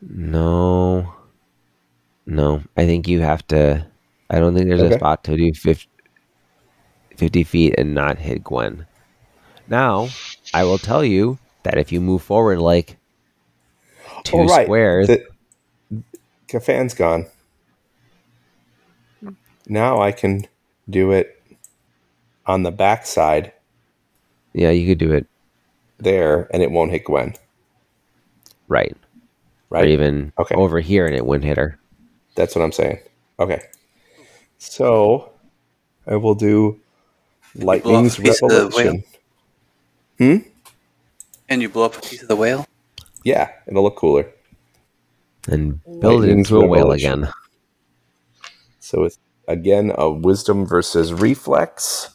[0.02, 1.14] no.
[2.26, 3.86] No, I think you have to.
[4.30, 4.95] I don't think there's Okay.
[4.95, 5.88] a spot to do 50,
[7.18, 8.86] 50 feet and not hit Gwen.
[9.68, 10.10] Now,
[10.53, 12.98] I will tell you that if you move forward like
[14.24, 14.66] two oh, right.
[14.66, 15.26] squares, The,
[16.48, 17.26] Kafan's gone.
[19.68, 20.48] Now I can
[20.90, 21.42] do it
[22.45, 23.53] on the backside
[24.53, 25.28] yeah, you could do it
[26.00, 27.36] there, and it won't hit Gwen.
[28.68, 28.95] right.
[29.72, 29.88] Or Right.
[29.89, 30.56] even Okay.
[30.56, 31.80] over here and it wouldn't hit her.
[32.35, 32.99] That's what I'm saying.
[33.39, 33.61] Okay.
[34.57, 35.31] So
[36.07, 36.80] I will do
[37.56, 39.03] Lightning's a piece of the Revelation.
[40.17, 40.38] Hmm?
[41.48, 42.65] And you blow up a piece of the whale?
[43.23, 44.31] Yeah, it'll look cooler.
[45.48, 47.27] and build it into a whale again.
[48.80, 49.17] So it's
[49.48, 52.14] again a wisdom versus reflex.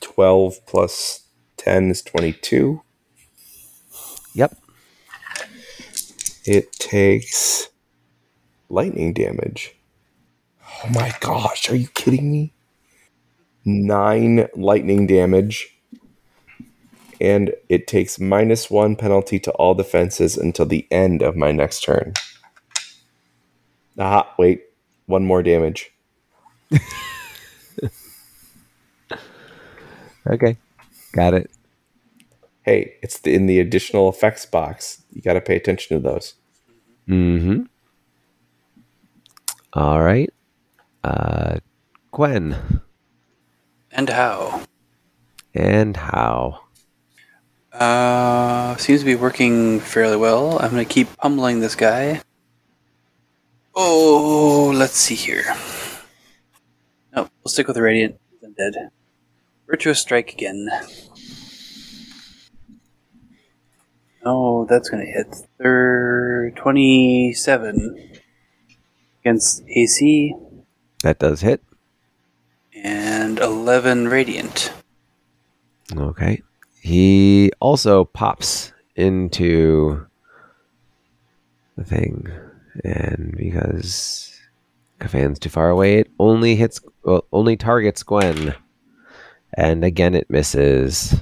[0.00, 2.82] 12 plus 10 is 22.
[4.34, 4.56] Yep.
[6.46, 7.70] It takes
[8.68, 9.74] lightning damage.
[10.62, 12.54] Oh my gosh, are you kidding me?
[13.64, 15.76] Nine lightning damage.
[17.20, 21.82] And it takes minus one penalty to all defenses until the end of my next
[21.82, 22.12] turn.
[23.98, 24.62] Ah, wait.
[25.06, 25.90] One more damage.
[30.28, 30.56] Okay.
[31.12, 31.50] Got it.
[32.66, 35.04] Hey, it's the, in the additional effects box.
[35.12, 36.34] You got to pay attention to those.
[37.08, 37.62] Mm-hmm.
[39.72, 40.28] All right.
[41.04, 41.58] Uh,
[42.10, 42.82] Gwen
[43.92, 44.62] And how?
[45.54, 46.60] and how?
[47.72, 50.58] Uh, seems to be working fairly well.
[50.58, 52.20] I'm going to keep pummeling this guy.
[53.76, 55.44] Oh, let's see here.
[57.14, 58.74] No, we'll stick with the Radiant I'm dead.
[59.68, 60.68] Virtuous Strike again.
[64.28, 65.34] Oh, that's going to hit.
[65.58, 68.18] Thir 27
[69.22, 70.34] against AC
[71.04, 71.62] That does hit.
[72.74, 74.72] and 11 Radiant.
[75.96, 76.42] Okay.
[76.80, 80.06] He also pops into
[81.76, 82.26] the thing.
[82.84, 84.38] And because
[85.00, 88.54] Kafan's too far away, it only hits, well, only targets Gwen.
[89.54, 91.14] And again, it misses.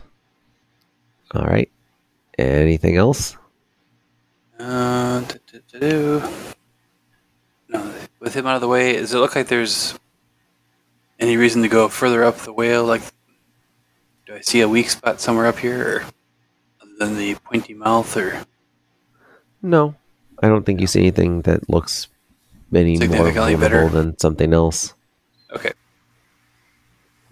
[1.35, 1.71] All right.
[2.39, 3.37] Anything else?
[4.59, 6.23] Uh, do, do, do, do.
[7.69, 9.99] No, with him out of the way, does it look like there's
[11.21, 12.85] any reason to go further up the whale?
[12.85, 13.03] Like,
[14.27, 16.05] do I see a weak spot somewhere up here, or
[16.83, 18.43] other than the pointy mouth, or
[19.63, 19.95] No.
[20.43, 22.09] I don't think you see anything that looks
[22.75, 23.89] any more vulnerable better.
[23.89, 24.93] than something else.
[25.53, 25.71] okay?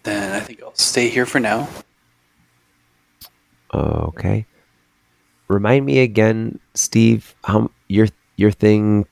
[0.05, 1.69] Then I think I'll stay here for now.
[3.75, 4.47] Okay.
[5.53, 9.07] Remind me again, Steve, how your your thing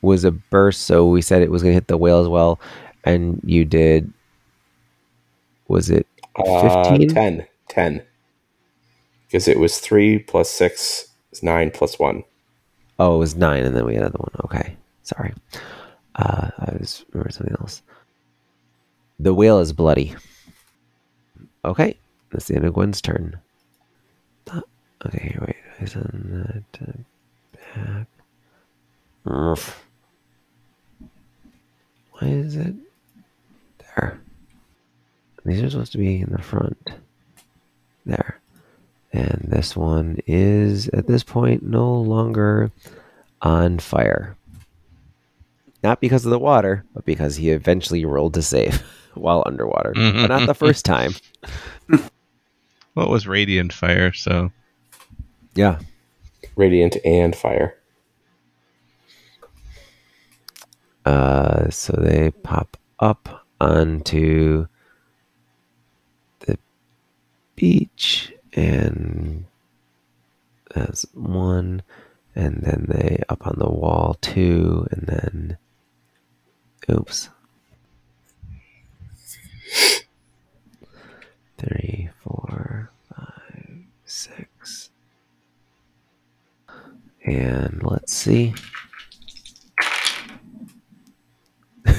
[0.00, 2.58] was a burst, so we said it was gonna hit the whale as well,
[3.04, 4.12] and you did.
[5.68, 6.06] Was it
[6.36, 7.08] Uh, 15?
[7.08, 7.46] 10.
[7.68, 8.02] 10.
[9.26, 12.24] Because it was 3 plus 6 is 9 plus 1.
[12.98, 14.30] Oh, it was nine, and then we had another one.
[14.44, 15.32] Okay, sorry.
[16.16, 17.82] Uh, I was remember something else.
[19.18, 20.14] The whale is bloody.
[21.64, 21.96] Okay,
[22.30, 23.38] that's the end of Gwen's turn.
[24.50, 24.60] Uh,
[25.06, 25.56] Okay, here, wait.
[25.80, 26.94] I send that
[27.74, 28.06] back.
[32.12, 32.74] Why is it
[33.78, 34.20] there?
[35.44, 36.90] These are supposed to be in the front.
[38.06, 38.40] There.
[39.12, 42.70] And this one is, at this point, no longer
[43.42, 44.36] on fire.
[45.82, 48.82] Not because of the water, but because he eventually rolled to save
[49.14, 49.92] while underwater.
[49.94, 51.12] but not the first time.
[52.96, 54.52] Well, it was radiant fire, so
[55.54, 55.78] Yeah.
[56.56, 57.76] Radiant and fire.
[61.04, 64.66] Uh, so they pop up onto
[66.40, 66.58] the
[67.56, 69.44] beach, and
[70.74, 71.82] that's one,
[72.34, 75.58] and then they up on the wall two, and then
[76.90, 77.28] oops,
[81.58, 83.70] three, four, five,
[84.06, 84.48] six,
[87.24, 88.54] and let's see.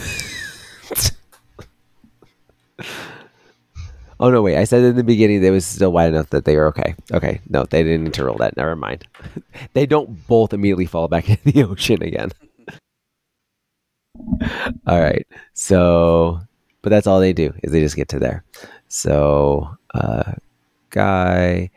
[4.18, 4.56] Oh no, wait!
[4.56, 6.96] I said in the beginning they was still wide enough that they were okay.
[7.12, 8.56] Okay, no, they didn't need to roll that.
[8.56, 9.06] Never mind.
[9.74, 12.32] they don't both immediately fall back in the ocean again.
[14.88, 16.40] all right, so
[16.82, 18.46] but that's all they do is they just get to there.
[18.88, 20.34] So, uh,
[20.92, 21.72] guy,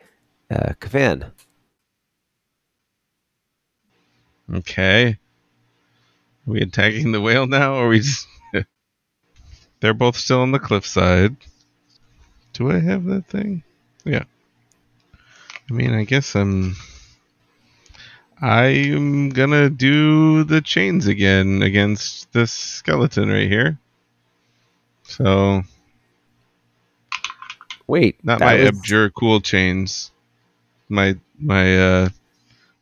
[0.49, 1.31] uh, Kafan.
[4.55, 5.17] Okay.
[6.47, 8.27] Are we attacking the whale now, or are we just?
[9.79, 11.35] They're both still on the cliffside.
[12.53, 13.63] Do I have that thing?
[14.03, 14.23] Yeah.
[15.69, 16.75] I mean, I guess I'm.
[18.41, 23.77] I'm gonna do the chains again against this skeleton right here.
[25.03, 25.63] So
[27.87, 30.11] Wait, not my was- abjure cool chains,
[30.87, 32.09] my my uh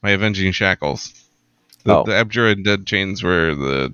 [0.03, 1.16] my avenging shackles.
[1.88, 2.03] The, Oh.
[2.03, 3.93] the abjure undead chains were the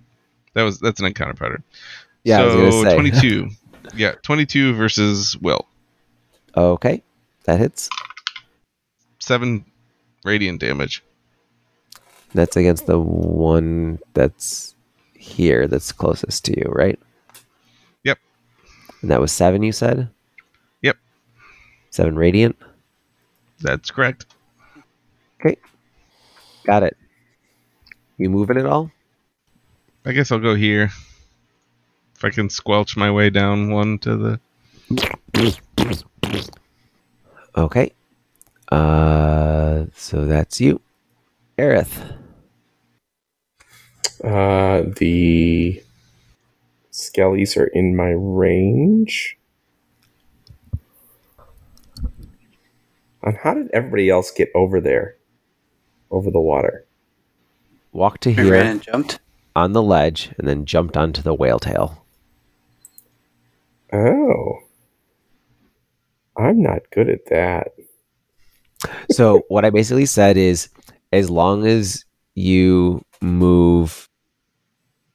[0.55, 1.63] that was that's an encounter pattern.
[2.23, 3.49] Yeah, so twenty two.
[3.95, 5.67] yeah, twenty two versus Will.
[6.57, 7.03] Okay,
[7.43, 7.89] that hits.
[9.19, 9.63] Seven
[10.25, 11.03] radiant damage.
[12.33, 14.73] That's against the one that's
[15.13, 16.99] here, that's closest to you, right?
[18.03, 18.17] Yep.
[19.03, 20.09] And that was seven, you said?
[20.81, 20.97] Yep.
[21.91, 22.57] Seven radiant.
[23.61, 24.25] That's correct.
[25.39, 25.57] Okay.
[26.65, 26.97] Got it.
[28.17, 28.91] You moving at all?
[30.05, 30.91] I guess I'll go here.
[32.15, 34.39] If I can squelch my way down one to the
[37.55, 37.93] Okay.
[38.71, 40.81] Uh, so that's you.
[41.57, 42.17] Aerith.
[44.23, 45.83] Uh, the
[46.91, 49.37] skellies are in my range.
[53.21, 55.17] And how did everybody else get over there?
[56.09, 56.85] Over the water?
[57.93, 59.19] Walk to We here ran and jumped.
[59.55, 62.05] on the ledge and then jumped onto the whale tail.
[63.91, 64.59] Oh.
[66.35, 67.73] I'm not good at that.
[69.11, 70.69] So what I basically said is
[71.11, 72.03] as long as
[72.35, 74.09] you move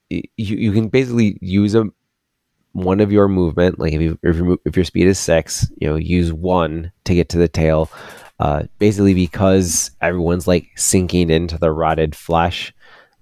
[0.08, 1.84] you you can basically use a
[2.72, 3.78] one of your movement.
[3.80, 6.92] Like if you if your mo- if your speed is six, you know, use one
[7.04, 7.90] to get to the tail.
[8.40, 12.72] Uh, basically, because everyone's like sinking into the rotted flesh,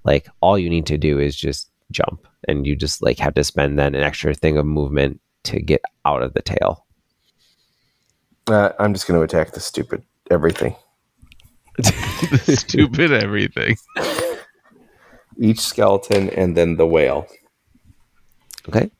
[0.04, 3.44] like all you need to do is just jump, and you just like have to
[3.44, 6.86] spend then an extra thing of movement to get out of the tail.
[8.46, 10.76] Uh, I'm just going to attack the stupid everything.
[11.82, 13.76] Stupid everything.
[15.38, 17.26] Each skeleton and then the whale.
[18.68, 18.90] Okay.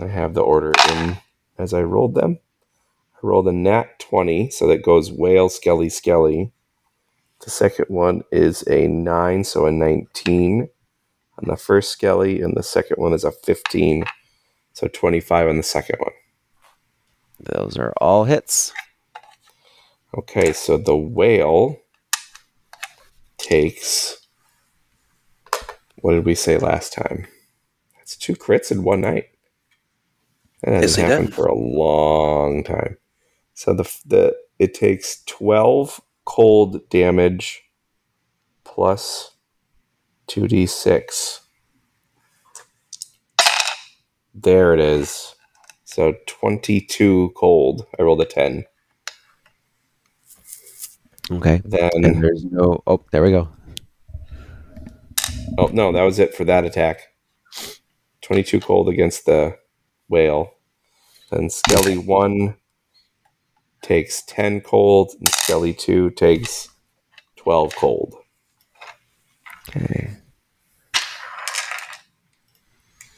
[0.00, 1.16] I have the order in
[1.58, 2.38] as I rolled them.
[3.16, 6.52] I rolled a nat 20, so that goes whale, skelly, skelly.
[7.44, 10.68] The second one is a 9, so a 19
[11.38, 14.04] on the first skelly, and the second one is a 15,
[14.72, 16.12] so 25 on the second one.
[17.40, 18.72] Those are all hits.
[20.16, 21.76] Okay, so the whale
[23.36, 24.26] takes.
[26.00, 27.26] What did we say last time?
[27.96, 29.26] That's two crits in one night.
[30.62, 31.34] That Yes, hasn't it happened did.
[31.34, 32.96] for a long time.
[33.56, 37.62] So the the it takes twelve cold damage
[38.64, 39.32] plus
[40.26, 41.40] two d six.
[44.34, 45.34] There it is.
[45.84, 47.86] So twenty two cold.
[47.98, 48.66] I rolled a ten.
[51.30, 51.62] Okay.
[51.64, 52.82] And Then there's no.
[52.86, 53.48] Oh, there we go.
[55.56, 57.08] Oh no, that was it for that attack.
[58.20, 59.56] Twenty-two cold against the
[60.08, 60.52] whale.
[61.30, 62.56] Then Skelly one
[63.86, 66.68] takes ten cold, and Skelly two takes
[67.36, 68.14] twelve cold.
[69.68, 70.10] Okay.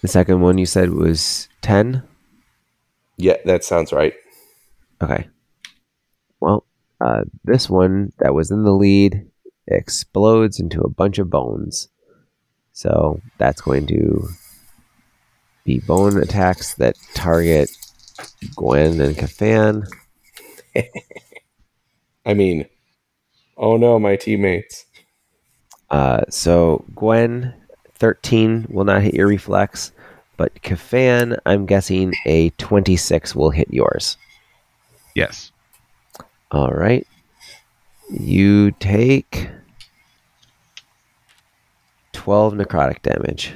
[0.01, 2.03] The second one you said was 10?
[3.17, 4.15] Yeah, that sounds right.
[5.03, 5.27] Okay.
[6.41, 6.65] Well,
[7.01, 9.29] uh, this one that was in the lead
[9.67, 11.89] explodes into a bunch of bones.
[12.73, 14.29] So that's going to
[15.65, 17.71] be bone attacks that target
[18.55, 19.85] Gwen and Kafan.
[22.27, 22.67] I mean,
[23.57, 24.85] oh no, my teammates.
[25.91, 27.55] Uh, so Gwen,
[27.95, 29.93] 13 will not hit your reflex,
[30.37, 34.17] but Kafan, I'm guessing a 26 will hit yours.
[35.15, 35.51] Yes.
[36.51, 37.07] All right.
[38.11, 39.51] You take
[42.13, 43.55] 12 necrotic damage.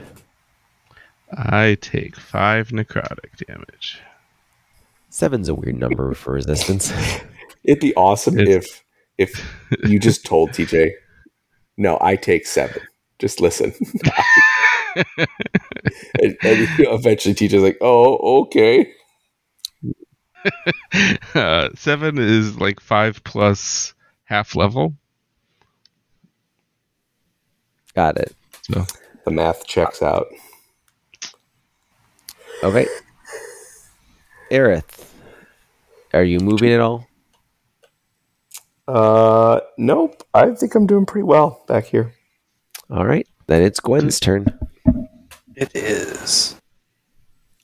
[1.33, 4.01] I take five necrotic damage.
[5.13, 6.91] Seven's a weird number for resistance.
[7.65, 8.83] It'd be awesome It's-
[9.19, 10.91] if if you just told TJ,
[11.77, 12.81] no, I take seven.
[13.19, 13.75] Just listen.
[14.97, 15.07] and,
[16.43, 18.91] and eventually TJ's like, oh, okay.
[21.35, 24.95] Uh, seven is like five plus half level.
[27.95, 28.35] Got it.
[28.63, 28.85] So
[29.25, 30.27] The math checks out.
[32.65, 32.87] Okay.
[34.53, 35.09] Aerith,
[36.13, 37.07] are you moving at all?
[38.87, 40.23] Uh, nope.
[40.35, 42.13] I think I'm doing pretty well back here.
[42.91, 43.27] All right.
[43.47, 44.47] Then it's Gwen's turn.
[45.57, 46.55] It is.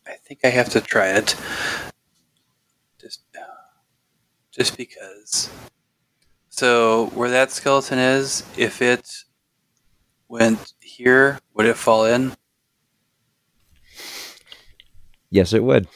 [0.06, 1.36] I think I have to try it.
[2.98, 3.20] Just,
[4.50, 5.50] just because.
[6.48, 9.24] So where that skeleton is, if it
[10.26, 12.32] went here, would it fall in?
[15.28, 15.86] Yes, it would.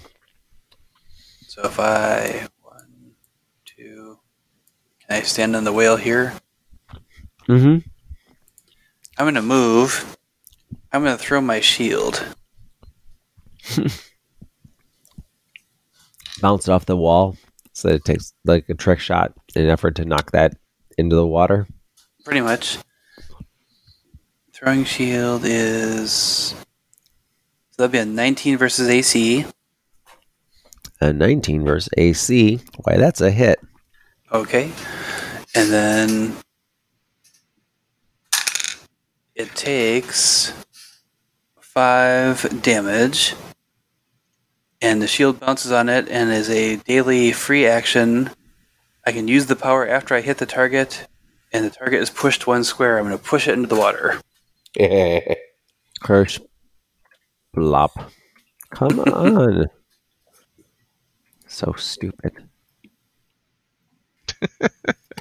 [1.52, 3.12] So if I one,
[3.66, 4.18] two,
[5.00, 6.32] can I stand on the whale here?
[7.46, 7.86] Mm-hmm.
[9.18, 10.16] I'm gonna move.
[10.90, 12.24] I'm gonna throw my shield.
[16.40, 17.36] Bounce it off the wall
[17.74, 20.56] so that it takes like a trick shot in an effort to knock that
[20.96, 21.66] into the water.
[22.24, 22.78] Pretty much.
[24.54, 26.54] Throwing shield is.
[27.72, 29.44] So that'd be a 19 versus AC.
[31.02, 32.60] A 19 versus AC.
[32.84, 33.58] Why, that's a hit.
[34.30, 34.70] Okay.
[35.52, 36.36] And then.
[39.34, 40.52] It takes.
[41.58, 43.34] 5 damage.
[44.80, 48.30] And the shield bounces on it and is a daily free action.
[49.04, 51.08] I can use the power after I hit the target.
[51.52, 52.96] And the target is pushed one square.
[52.96, 54.20] I'm going to push it into the water.
[56.00, 56.38] Curse.
[57.56, 57.90] Blop.
[58.70, 59.66] Come on.
[61.52, 62.32] So stupid.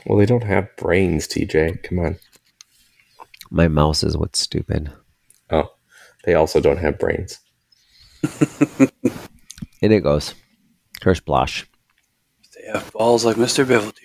[0.05, 1.83] well, they don't have brains, TJ.
[1.83, 2.19] Come on.
[3.49, 4.91] My mouse is what's stupid.
[5.49, 5.69] Oh,
[6.23, 7.39] they also don't have brains.
[9.81, 10.33] In it goes.
[11.01, 11.65] Curse Blosh.
[12.55, 13.65] They have balls like Mr.
[13.65, 13.97] Beveldeer.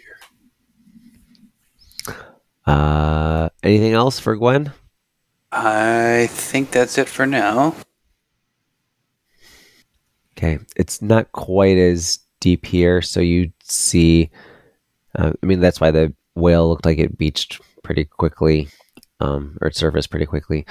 [2.67, 4.73] Uh, anything else for Gwen?
[5.53, 7.77] I think that's it for now.
[10.37, 14.31] Okay, it's not quite as deep here, so you see.
[15.19, 18.69] Uh, I mean, that's why the whale looked like it beached pretty quickly,
[19.21, 20.67] um, or it surfaced pretty quickly.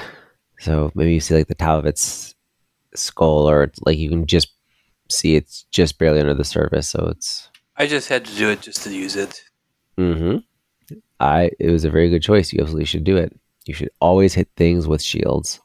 [0.60, 2.36] So maybe you see like the top of its
[2.94, 4.50] skull, or it's like you can just
[5.10, 6.90] see it's just barely under the surface.
[6.90, 7.50] So it's.
[7.78, 9.44] I just had to do it just to use it.
[9.98, 10.38] Mm-hmm.
[11.20, 11.50] I.
[11.60, 12.54] It was a very good choice.
[12.54, 13.36] You absolutely should do it.
[13.66, 15.60] You should always hit things with shields.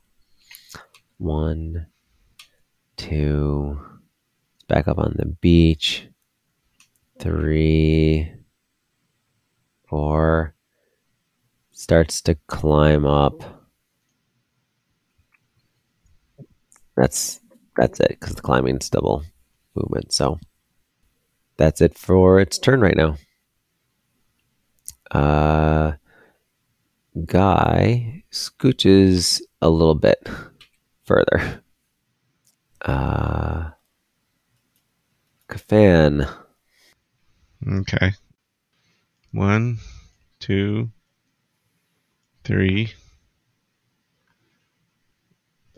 [1.18, 1.86] One,
[2.96, 3.78] two.
[4.70, 6.06] Back up on the beach.
[7.18, 8.32] Three,
[9.88, 10.54] four.
[11.72, 13.66] Starts to climb up.
[16.96, 17.40] That's
[17.74, 19.24] that's it because the climbing's double
[19.74, 20.12] movement.
[20.12, 20.38] So
[21.56, 23.16] that's it for its turn right now.
[25.10, 25.94] Uh,
[27.26, 30.28] guy scooches a little bit
[31.02, 31.60] further.
[32.82, 33.70] Uh,
[35.50, 36.30] Kafan.
[37.68, 38.12] Okay.
[39.32, 39.78] One,
[40.38, 40.90] two,
[42.44, 42.94] three.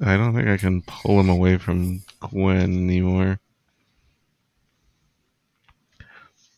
[0.05, 3.41] I don't think I can pull him away from Gwen anymore.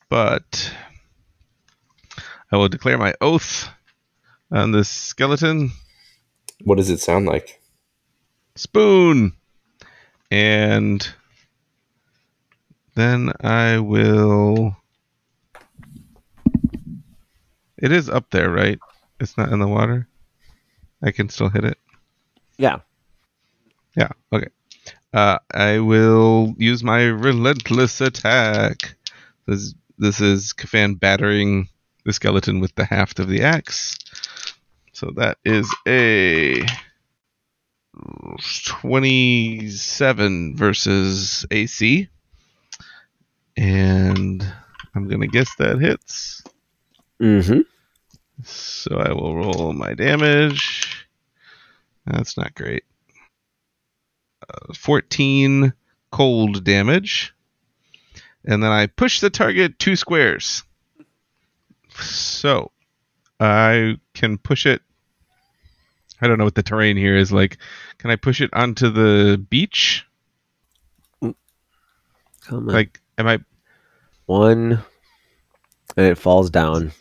[0.09, 0.75] But
[2.51, 3.69] I will declare my oath
[4.51, 5.71] on this skeleton.
[6.65, 7.61] What does it sound like?
[8.57, 9.35] Spoon!
[10.31, 11.15] And
[12.95, 14.77] then I will.
[17.77, 18.79] It is up there, right?
[19.21, 20.09] It's not in the water.
[21.03, 21.79] I can still hit it.
[22.57, 22.79] Yeah.
[23.97, 24.11] Yeah.
[24.33, 24.49] Okay.
[25.13, 28.97] Uh, I will use my relentless attack.
[29.47, 31.69] This this is Kafan battering
[32.05, 33.99] the skeleton with the haft of the axe.
[34.93, 36.67] So that is a
[38.67, 42.09] 27 versus AC.
[43.57, 44.47] And
[44.95, 46.43] I'm going to guess that hits.
[47.21, 47.61] Mm-hmm.
[48.43, 51.07] So I will roll my damage.
[52.07, 52.85] That's not great.
[54.49, 55.73] Uh, 14
[56.11, 57.35] cold damage.
[58.45, 60.65] And then I push the target two squares.
[61.99, 62.73] So
[63.41, 64.83] I can push it.
[66.21, 67.59] I don't know what the terrain here is like.
[67.99, 70.07] Can I push it onto the beach?
[71.21, 71.35] Come
[72.51, 72.67] on.
[72.67, 73.39] Like, am I?
[74.27, 74.83] One,
[75.97, 76.93] and it falls down.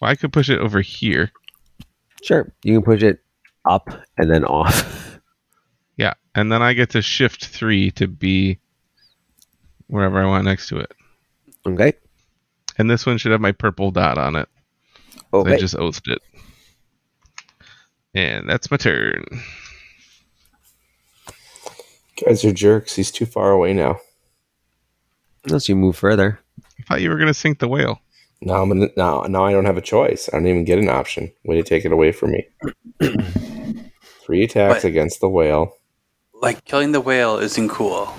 [0.00, 1.30] Well, I could push it over here.
[2.22, 3.20] Sure, you can push it
[3.68, 3.88] up
[4.18, 5.02] and then off.
[5.98, 8.58] Yeah, and then I get to shift three to be
[9.86, 10.92] wherever I want next to it.
[11.66, 11.94] okay.
[12.76, 14.46] And this one should have my purple dot on it.
[15.32, 15.46] Oh.
[15.46, 16.20] I just oathed it.
[18.14, 19.24] And that's my turn.
[22.22, 22.94] guys are jerks.
[22.94, 23.98] He's too far away now.
[25.46, 26.40] Unless you move further.
[26.78, 28.00] I thought you were gonna sink the whale.
[28.42, 30.28] Now I'm gonna, now now I don't have a choice.
[30.32, 31.32] I don't even get an option.
[31.44, 32.46] Way to take it away from me.
[34.24, 35.76] Three attacks But- against the whale.
[36.34, 38.06] Like killing the whale isn't cool.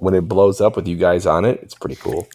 [0.00, 2.26] When it blows up with you guys on it, it's pretty cool.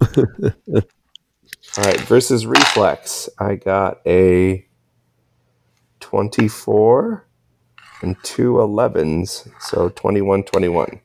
[0.16, 3.28] All right, versus reflex.
[3.38, 4.66] I got a
[6.00, 7.24] 24
[8.02, 11.00] and two 11s, so 21 21.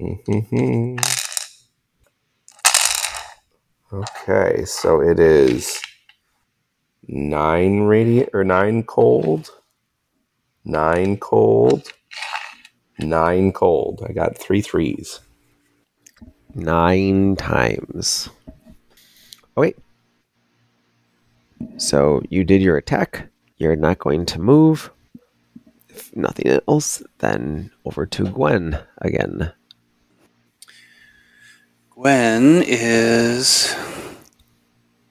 [3.92, 5.82] Okay, so it is
[7.08, 9.50] nine radiant or nine cold,
[10.64, 11.92] nine cold,
[13.00, 14.06] nine cold.
[14.08, 15.18] I got three threes.
[16.54, 18.28] Nine times.
[19.56, 19.76] Oh, wait.
[21.78, 23.28] So you did your attack.
[23.56, 24.92] You're not going to move.
[25.88, 29.52] If nothing else, then over to Gwen again.
[32.00, 33.76] Gwen is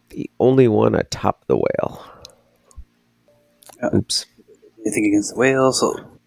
[0.09, 2.03] The only one atop the whale.
[3.79, 4.25] Uh, Oops.
[4.83, 6.17] anything against the whale, so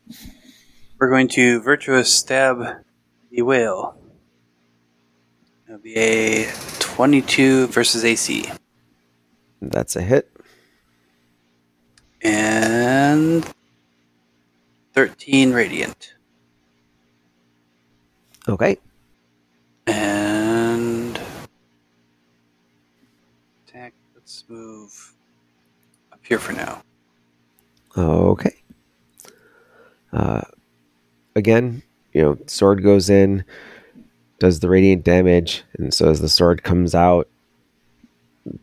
[1.00, 2.84] we're going to virtuous stab
[3.32, 3.98] the whale.
[5.66, 8.48] It'll be a 22 versus AC.
[9.60, 10.30] That's a hit.
[12.22, 13.44] And
[14.94, 16.14] 13 radiant.
[18.48, 18.76] Okay.
[19.88, 20.41] And
[24.52, 25.14] move
[26.12, 26.82] up here for now.
[27.96, 28.54] Okay.
[30.12, 30.42] Uh,
[31.34, 31.82] again,
[32.12, 33.44] you know, sword goes in,
[34.38, 37.28] does the radiant damage, and so as the sword comes out,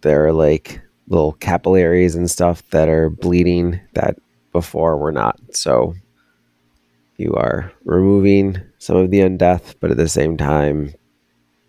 [0.01, 4.17] there are like little capillaries and stuff that are bleeding that
[4.51, 5.39] before were not.
[5.51, 5.95] So
[7.17, 10.93] you are removing some of the undeath, but at the same time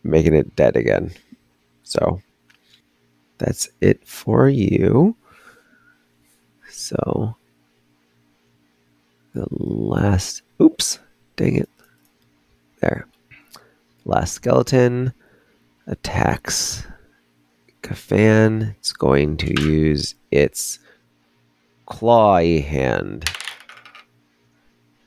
[0.02, 1.12] making it dead again.
[1.82, 2.20] So
[3.41, 5.17] that's it for you.
[6.69, 7.35] So
[9.35, 10.99] the last oops,
[11.36, 11.70] dang it.
[12.81, 13.07] There.
[14.05, 15.15] Last skeleton
[15.86, 16.86] attacks
[17.83, 18.75] Kafan.
[18.78, 20.78] It's going to use its
[21.89, 23.31] clawy hand.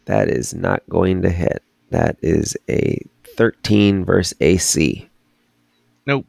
[0.06, 1.62] That is not going to hit.
[1.92, 3.00] That is a
[3.38, 5.08] 13 versus AC.
[6.08, 6.26] Nope.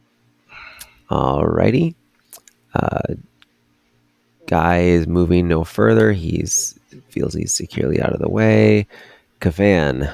[1.11, 1.95] Alrighty.
[2.75, 3.15] Uh,
[4.47, 6.13] guy is moving no further.
[6.13, 8.87] He's feels he's securely out of the way.
[9.41, 10.13] Kafan.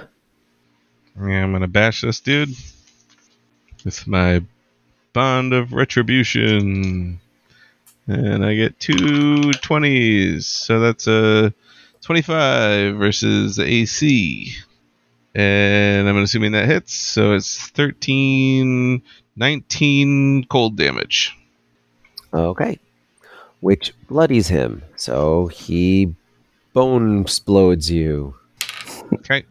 [1.17, 2.55] Yeah, I'm gonna bash this dude
[3.85, 4.43] with my
[5.13, 7.21] bond of retribution,
[8.07, 10.45] and I get two 20s.
[10.45, 11.53] So that's a
[12.03, 14.55] 25 versus AC.
[15.35, 19.03] And I'm assuming that hits, so it's 13,
[19.41, 21.37] 19 cold damage.
[22.33, 22.79] Okay.
[23.61, 24.83] Which bloodies him.
[24.97, 26.15] So he
[26.75, 28.35] bone explodes you.
[29.15, 29.45] Okay.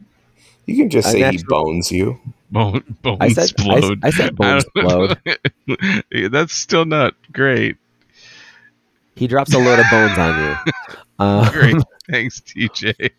[0.66, 2.18] You can just A say he bones you.
[2.52, 4.00] Bone, bone I said, I, explode.
[4.04, 5.18] I said bone explode.
[6.10, 7.76] Yeah, That's still not great.
[9.16, 10.72] He drops a load of bones on you.
[11.18, 11.76] Um, Great.
[12.10, 13.10] Thanks, TJ.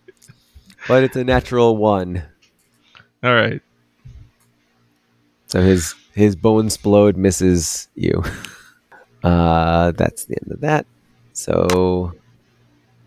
[0.88, 2.24] but it's a natural one.
[3.24, 3.62] All right.
[5.52, 8.24] So his his bone explode misses you.
[9.24, 10.86] Uh, that's the end of that.
[11.34, 12.14] So,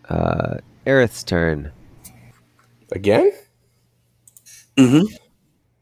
[0.07, 1.73] uh, Aerith's turn.
[2.91, 3.33] Again?
[4.77, 5.13] Mm-hmm.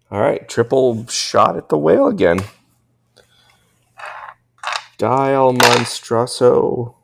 [0.09, 2.39] All right, triple shot at the whale again.
[4.97, 6.95] Dial Monstroso.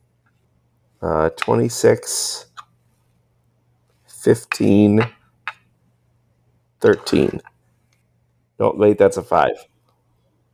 [1.01, 2.47] Uh, 26,
[4.07, 5.07] 15,
[6.81, 7.41] 13.
[8.59, 9.51] No, wait, that's a 5.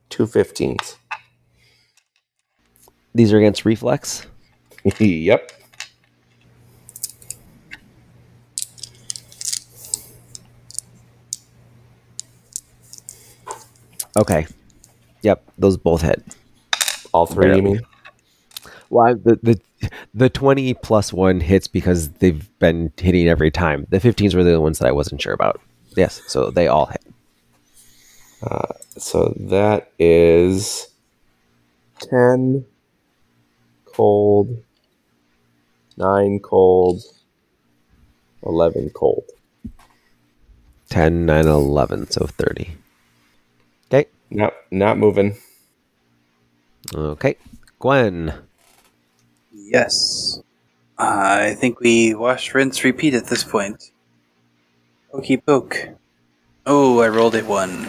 [0.10, 0.96] Two 15s.
[3.16, 4.28] These are against reflex.
[5.00, 5.52] yep.
[14.18, 14.46] Okay.
[15.24, 16.24] Yep, those both hit.
[17.14, 17.62] All three, you Barely.
[17.62, 17.82] mean?
[18.90, 23.88] Well, the the the twenty plus one hits because they've been hitting every time.
[23.90, 25.60] The fifteens were the ones that I wasn't sure about.
[25.96, 27.02] Yes, so they all hit.
[28.42, 30.88] Uh, so that is
[32.00, 32.66] 10
[33.86, 34.64] cold,
[35.98, 37.02] 9 cold,
[38.44, 39.24] 11 cold.
[40.90, 42.78] 10, 9, 11, so 30.
[43.88, 44.10] Okay.
[44.30, 45.38] Not, not moving.
[46.94, 47.38] Okay.
[47.80, 48.34] Gwen.
[49.52, 50.40] Yes.
[50.98, 53.92] I think we wash, rinse, repeat at this point.
[55.12, 55.90] Pokey poke.
[56.66, 57.88] Oh, I rolled a one.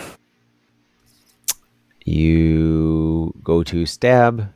[2.06, 4.52] You go to stab,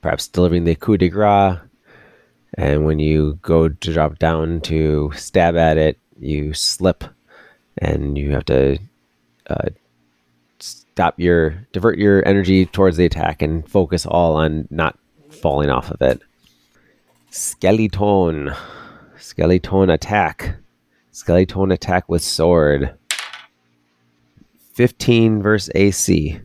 [0.00, 1.58] perhaps delivering the coup de grace.
[2.58, 7.04] And when you go to drop down to stab at it, you slip
[7.78, 8.78] and you have to
[9.48, 9.68] uh,
[10.58, 14.98] stop your, divert your energy towards the attack and focus all on not
[15.30, 16.20] falling off of it.
[17.30, 18.50] Skeleton.
[19.18, 20.56] Skeleton attack.
[21.12, 22.98] Skeleton attack with sword.
[24.74, 26.40] 15 versus AC.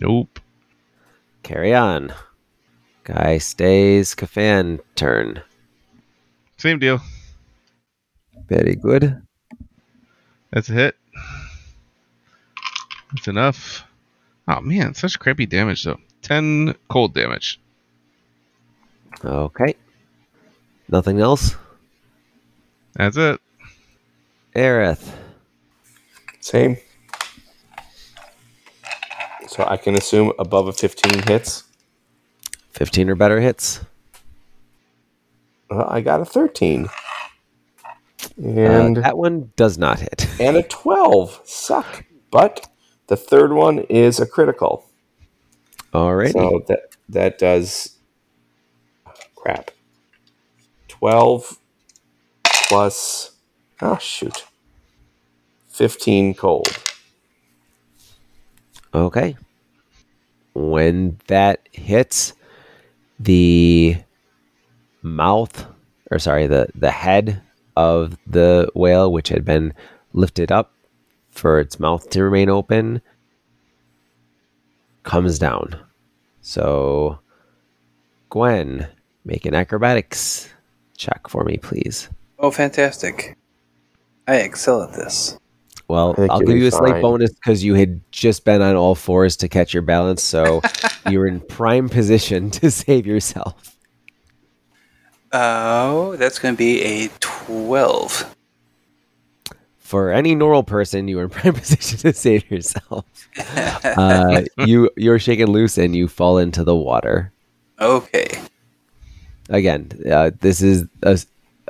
[0.00, 0.40] Nope.
[1.42, 2.12] Carry on.
[3.04, 4.14] Guy stays.
[4.14, 5.42] Kafan turn.
[6.56, 7.00] Same deal.
[8.48, 9.22] Very good.
[10.50, 10.96] That's a hit.
[13.12, 13.84] That's enough.
[14.48, 15.98] Oh man, such crappy damage though.
[16.22, 17.60] Ten cold damage.
[19.24, 19.74] Okay.
[20.88, 21.54] Nothing else?
[22.94, 23.40] That's it.
[24.56, 25.12] Aerith.
[26.40, 26.76] Same.
[29.60, 31.64] So I can assume above a 15 hits.
[32.70, 33.80] 15 or better hits.
[35.70, 36.86] Uh, I got a 13.
[36.86, 40.26] Uh, And that one does not hit.
[40.40, 41.42] and a 12.
[41.44, 42.06] Suck.
[42.30, 42.68] But
[43.08, 44.86] the third one is a critical.
[45.92, 46.32] All right.
[46.32, 47.98] So that that does
[49.36, 49.72] crap.
[50.88, 51.58] 12
[52.44, 53.32] plus
[53.82, 54.44] oh shoot.
[55.68, 56.68] 15 cold.
[58.94, 59.36] Okay.
[60.54, 62.34] When that hits
[63.18, 63.96] the
[65.02, 65.66] mouth,
[66.10, 67.42] or sorry, the, the head
[67.76, 69.72] of the whale, which had been
[70.12, 70.72] lifted up
[71.30, 73.00] for its mouth to remain open,
[75.02, 75.78] comes down.
[76.42, 77.20] So
[78.30, 78.88] Gwen,
[79.24, 80.48] make an acrobatics
[80.96, 82.08] check for me, please.
[82.38, 83.36] Oh, fantastic!
[84.26, 85.38] I excel at this.
[85.90, 87.02] Well, I'll you'll give you a slight fine.
[87.02, 90.60] bonus because you had just been on all fours to catch your balance, so
[91.10, 93.76] you're in prime position to save yourself.
[95.32, 98.34] Oh, that's going to be a twelve.
[99.78, 103.04] For any normal person, you are in prime position to save yourself.
[103.84, 107.32] Uh, you you're shaken loose and you fall into the water.
[107.80, 108.40] Okay.
[109.48, 111.18] Again, uh, this is a,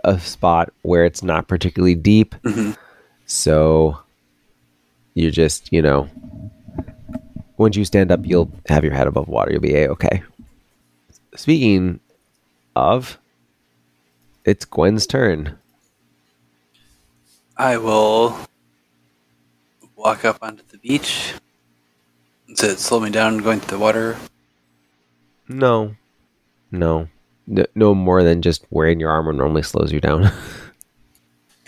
[0.05, 2.77] a spot where it's not particularly deep, Mhm.
[3.25, 3.99] so
[5.21, 6.09] you're just you know.
[7.57, 9.53] Once you stand up, you'll have your head above water.
[9.53, 10.23] You'll be a okay.
[11.37, 12.01] Speaking
[12.75, 13.19] of,
[14.45, 15.59] it's Gwen's turn.
[17.57, 18.35] I will
[19.95, 21.35] walk up onto the beach.
[22.49, 24.17] Does it slow me down going to the water?
[25.47, 25.95] No,
[26.71, 27.09] no,
[27.47, 30.33] no, no more than just wearing your armor normally slows you down.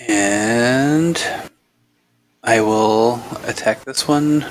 [0.08, 1.22] And
[2.44, 4.44] I will attack this one.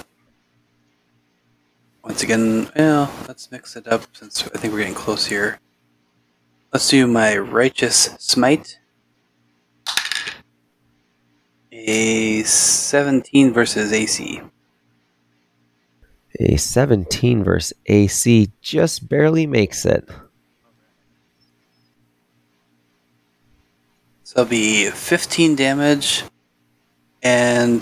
[2.04, 5.60] Once again, well, let's mix it up since I think we're getting close here.
[6.72, 8.80] Let's do my Righteous Smite.
[11.74, 14.42] A 17 versus AC.
[16.40, 20.08] A 17 versus AC just barely makes it.
[24.24, 26.24] So that'll be 15 damage,
[27.24, 27.82] and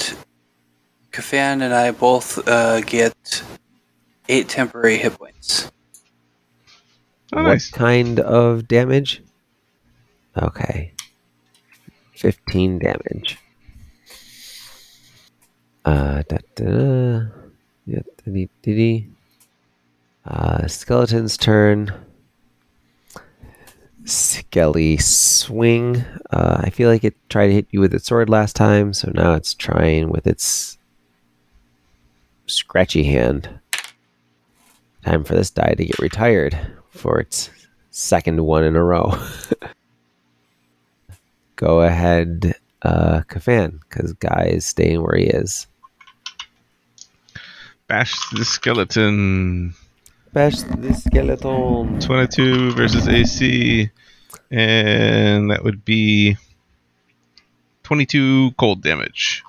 [1.12, 3.44] Kafan and I both uh, get
[4.28, 5.72] 8 temporary hit points.
[7.34, 9.22] Oh, what kind of damage?
[10.38, 10.94] Okay.
[12.16, 13.38] 15 damage.
[15.86, 17.26] Uh, da, da, da.
[17.86, 19.10] Yeah, diddy, diddy.
[20.26, 21.94] Uh, skeleton's turn.
[24.10, 26.04] Skelly swing.
[26.32, 29.12] Uh, I feel like it tried to hit you with its sword last time, so
[29.14, 30.78] now it's trying with its
[32.48, 33.50] scratchy hand.
[35.06, 36.58] Time for this die to get retired
[36.90, 37.50] for its
[37.92, 39.14] second one in a row.
[41.56, 45.68] Go ahead, uh, Kafan, because Guy is staying where he is.
[47.88, 49.74] Bash the skeleton.
[50.34, 52.00] Bash the skeleton.
[52.00, 53.90] 22 versus AC.
[54.52, 56.38] And that would be
[57.84, 59.44] 22 cold damage.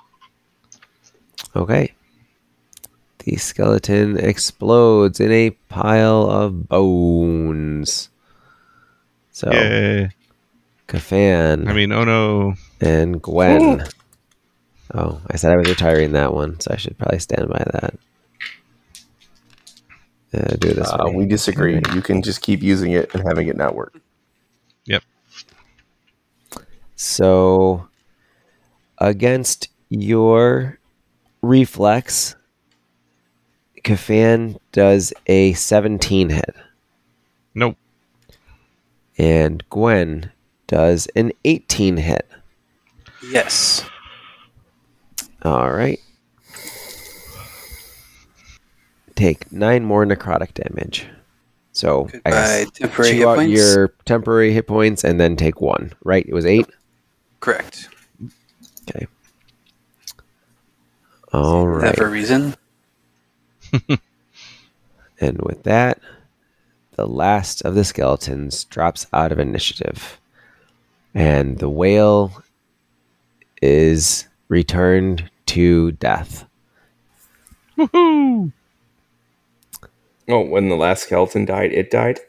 [1.55, 1.93] Okay.
[3.19, 8.09] The skeleton explodes in a pile of bones.
[9.31, 10.09] So, Yay.
[10.87, 12.55] Kafan I mean, oh no.
[12.81, 13.83] and Gwen.
[14.93, 17.93] Oh, I said I was retiring that one, so I should probably stand by that.
[20.33, 20.91] Uh, do this.
[20.91, 21.75] Uh, we disagree.
[21.93, 24.01] You can just keep using it and having it not work.
[27.01, 27.05] Yep.
[27.05, 27.87] So,
[28.99, 30.77] against your
[31.41, 32.35] reflex,
[33.83, 36.55] Kafan does a 17 hit,
[37.55, 37.75] Nope.
[39.17, 40.31] and Gwen
[40.67, 42.27] does an 18 hit.
[43.31, 43.83] Yes.
[45.41, 45.99] All right.
[49.15, 51.07] Take nine more necrotic damage.
[51.73, 53.53] So, I Goodbye, guess temporary chew hit out points.
[53.53, 55.93] your temporary hit points and then take one.
[56.03, 56.25] Right?
[56.27, 56.67] It was eight.
[57.41, 57.89] Correct.
[58.89, 59.07] Okay.
[61.33, 61.81] All Is right.
[61.83, 62.55] that for a reason?
[65.23, 65.99] And with that,
[66.95, 70.19] the last of the skeletons drops out of initiative.
[71.13, 72.41] And the whale
[73.61, 76.47] is returned to death.
[77.77, 78.51] Woohoo!
[80.27, 82.19] Oh, when the last skeleton died, it died.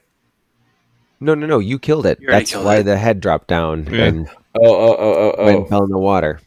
[1.19, 2.21] No, no, no, you killed it.
[2.21, 2.83] You That's killed why it.
[2.83, 4.05] the head dropped down Yeah.
[4.05, 5.61] and Oh, oh, oh, oh, went oh.
[5.61, 6.41] and fell in the water.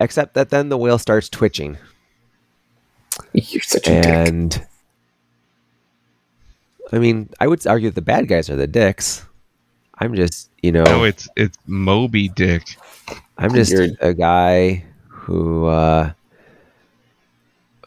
[0.00, 1.76] Except that then the whale starts twitching.
[3.32, 4.06] You're such a dick.
[4.06, 4.66] And
[6.92, 9.24] I mean, I would argue that the bad guys are the dicks.
[9.98, 12.76] I'm just, you know, No, it's it's Moby Dick.
[13.36, 16.12] I'm just You're- a guy who uh,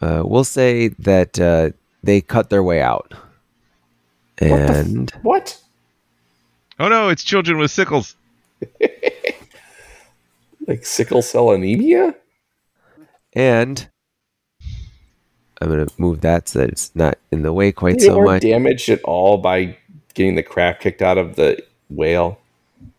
[0.01, 1.71] uh, will say that uh,
[2.03, 3.13] they cut their way out.
[4.39, 5.59] What f- And What?
[6.79, 8.15] Oh no, it's children with sickles.
[10.67, 12.15] Like sickle cell anemia?
[13.33, 13.89] and
[15.59, 18.41] I'm gonna move that so that it's not in the way quite so much.
[18.43, 19.77] damaged at all by
[20.13, 22.39] getting the crap kicked out of the whale.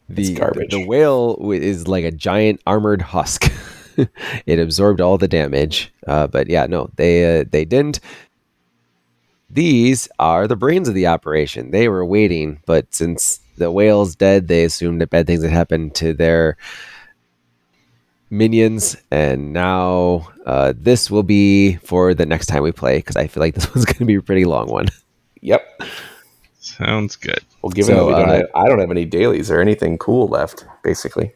[0.09, 0.71] the, It's garbage.
[0.73, 3.51] the whale is like a giant armored husk.
[4.47, 8.01] it absorbed all the damage, uh, but yeah, no, they uh, they didn't.
[9.49, 11.71] these are the brains of the operation.
[11.71, 15.95] They were waiting, but since the whale's dead, they assumed that bad things had happened
[15.97, 16.57] to their
[18.31, 23.27] minions, and now uh, this will be for the next time we play because I
[23.27, 24.87] feel like this one's going to be a pretty long one.
[25.41, 25.83] Yep.
[26.61, 27.41] Sounds good.
[27.63, 29.99] Well, given So, that we don't uh, have, I don't have any dailies or anything
[29.99, 31.33] cool left, basically.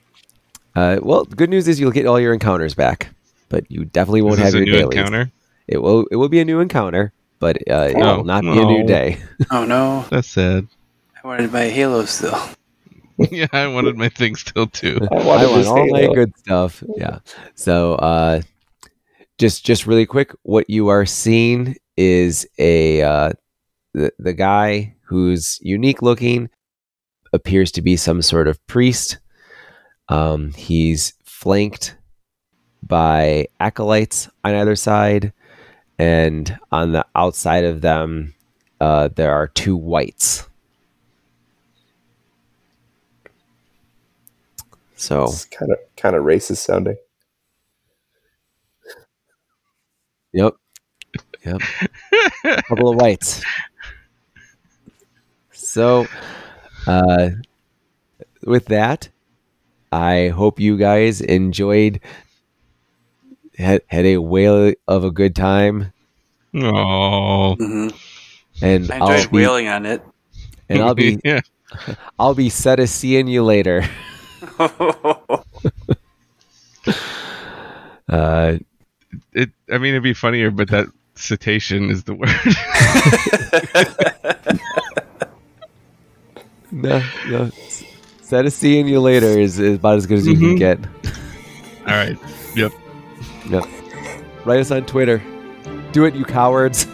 [0.75, 3.11] Uh, well, the good news is you'll get all your encounters back,
[3.49, 4.99] but you definitely won't Is this have a your new dailies.
[4.99, 5.31] encounter?
[5.67, 8.49] It will it will be a new encounter, but uh, it Oh, will not be
[8.59, 9.19] a new day.
[9.51, 10.67] Oh no, That's sad.
[11.23, 12.39] I wanted my buy Halo still.
[13.31, 14.99] yeah, I wanted my thing still too.
[15.11, 16.85] I I wanted want this all my good stuff.
[16.97, 17.19] Yeah.
[17.55, 18.43] So uh
[19.39, 23.33] just just really quick, what you are seeing is a uh
[23.95, 26.49] the, the guy who's unique looking
[27.33, 29.19] appears to be some sort of priest.
[30.09, 31.97] Um he's flanked
[32.83, 35.33] by acolytes on either side,
[35.99, 38.35] and on the outside of them
[38.81, 40.48] uh there are two wights.
[44.99, 46.97] So It's kind of kind of racist sounding.
[50.33, 50.55] Yep.
[51.45, 51.63] Yep.
[52.45, 53.43] A couple of whites.
[55.53, 56.07] So,
[56.87, 57.31] uh,
[58.45, 59.09] with that,
[59.93, 62.01] I hope you guys enjoyed,
[63.57, 65.93] had, had a whale of a good time,
[66.55, 67.89] Oh, hmm
[68.63, 70.03] and I I'll be, wailing on it.
[70.69, 71.41] and I'll be, yeah.
[72.19, 73.85] I'll be set as seeing you later.
[78.09, 78.57] Uh,
[79.35, 79.51] It.
[79.71, 82.31] I mean, it'd be funnier, but that cetacean is the word.
[86.73, 87.51] no, no,
[88.23, 90.59] set as seeing you later is, is about as good as you can Mhm.
[90.59, 90.79] get.
[91.87, 92.17] All right.
[92.57, 92.73] Yep.
[93.51, 93.65] Yep.
[94.47, 95.23] Write us on Twitter.
[95.93, 96.87] Do it, you cowards.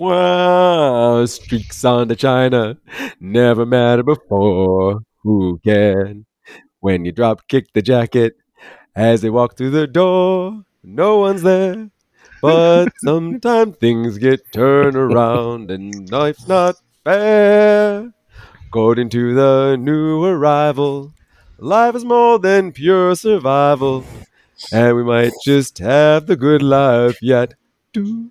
[0.00, 2.78] Wow, streaks on the China.
[3.20, 5.00] Never mattered before.
[5.22, 6.24] Who can?
[6.78, 8.32] When you drop kick the jacket
[8.96, 11.90] as they walk through the door, no one's there.
[12.40, 18.14] But sometimes things get turned around and life's not fair.
[18.68, 21.12] According to the new arrival,
[21.58, 24.06] life is more than pure survival.
[24.72, 27.52] And we might just have the good life yet.
[27.92, 28.30] Do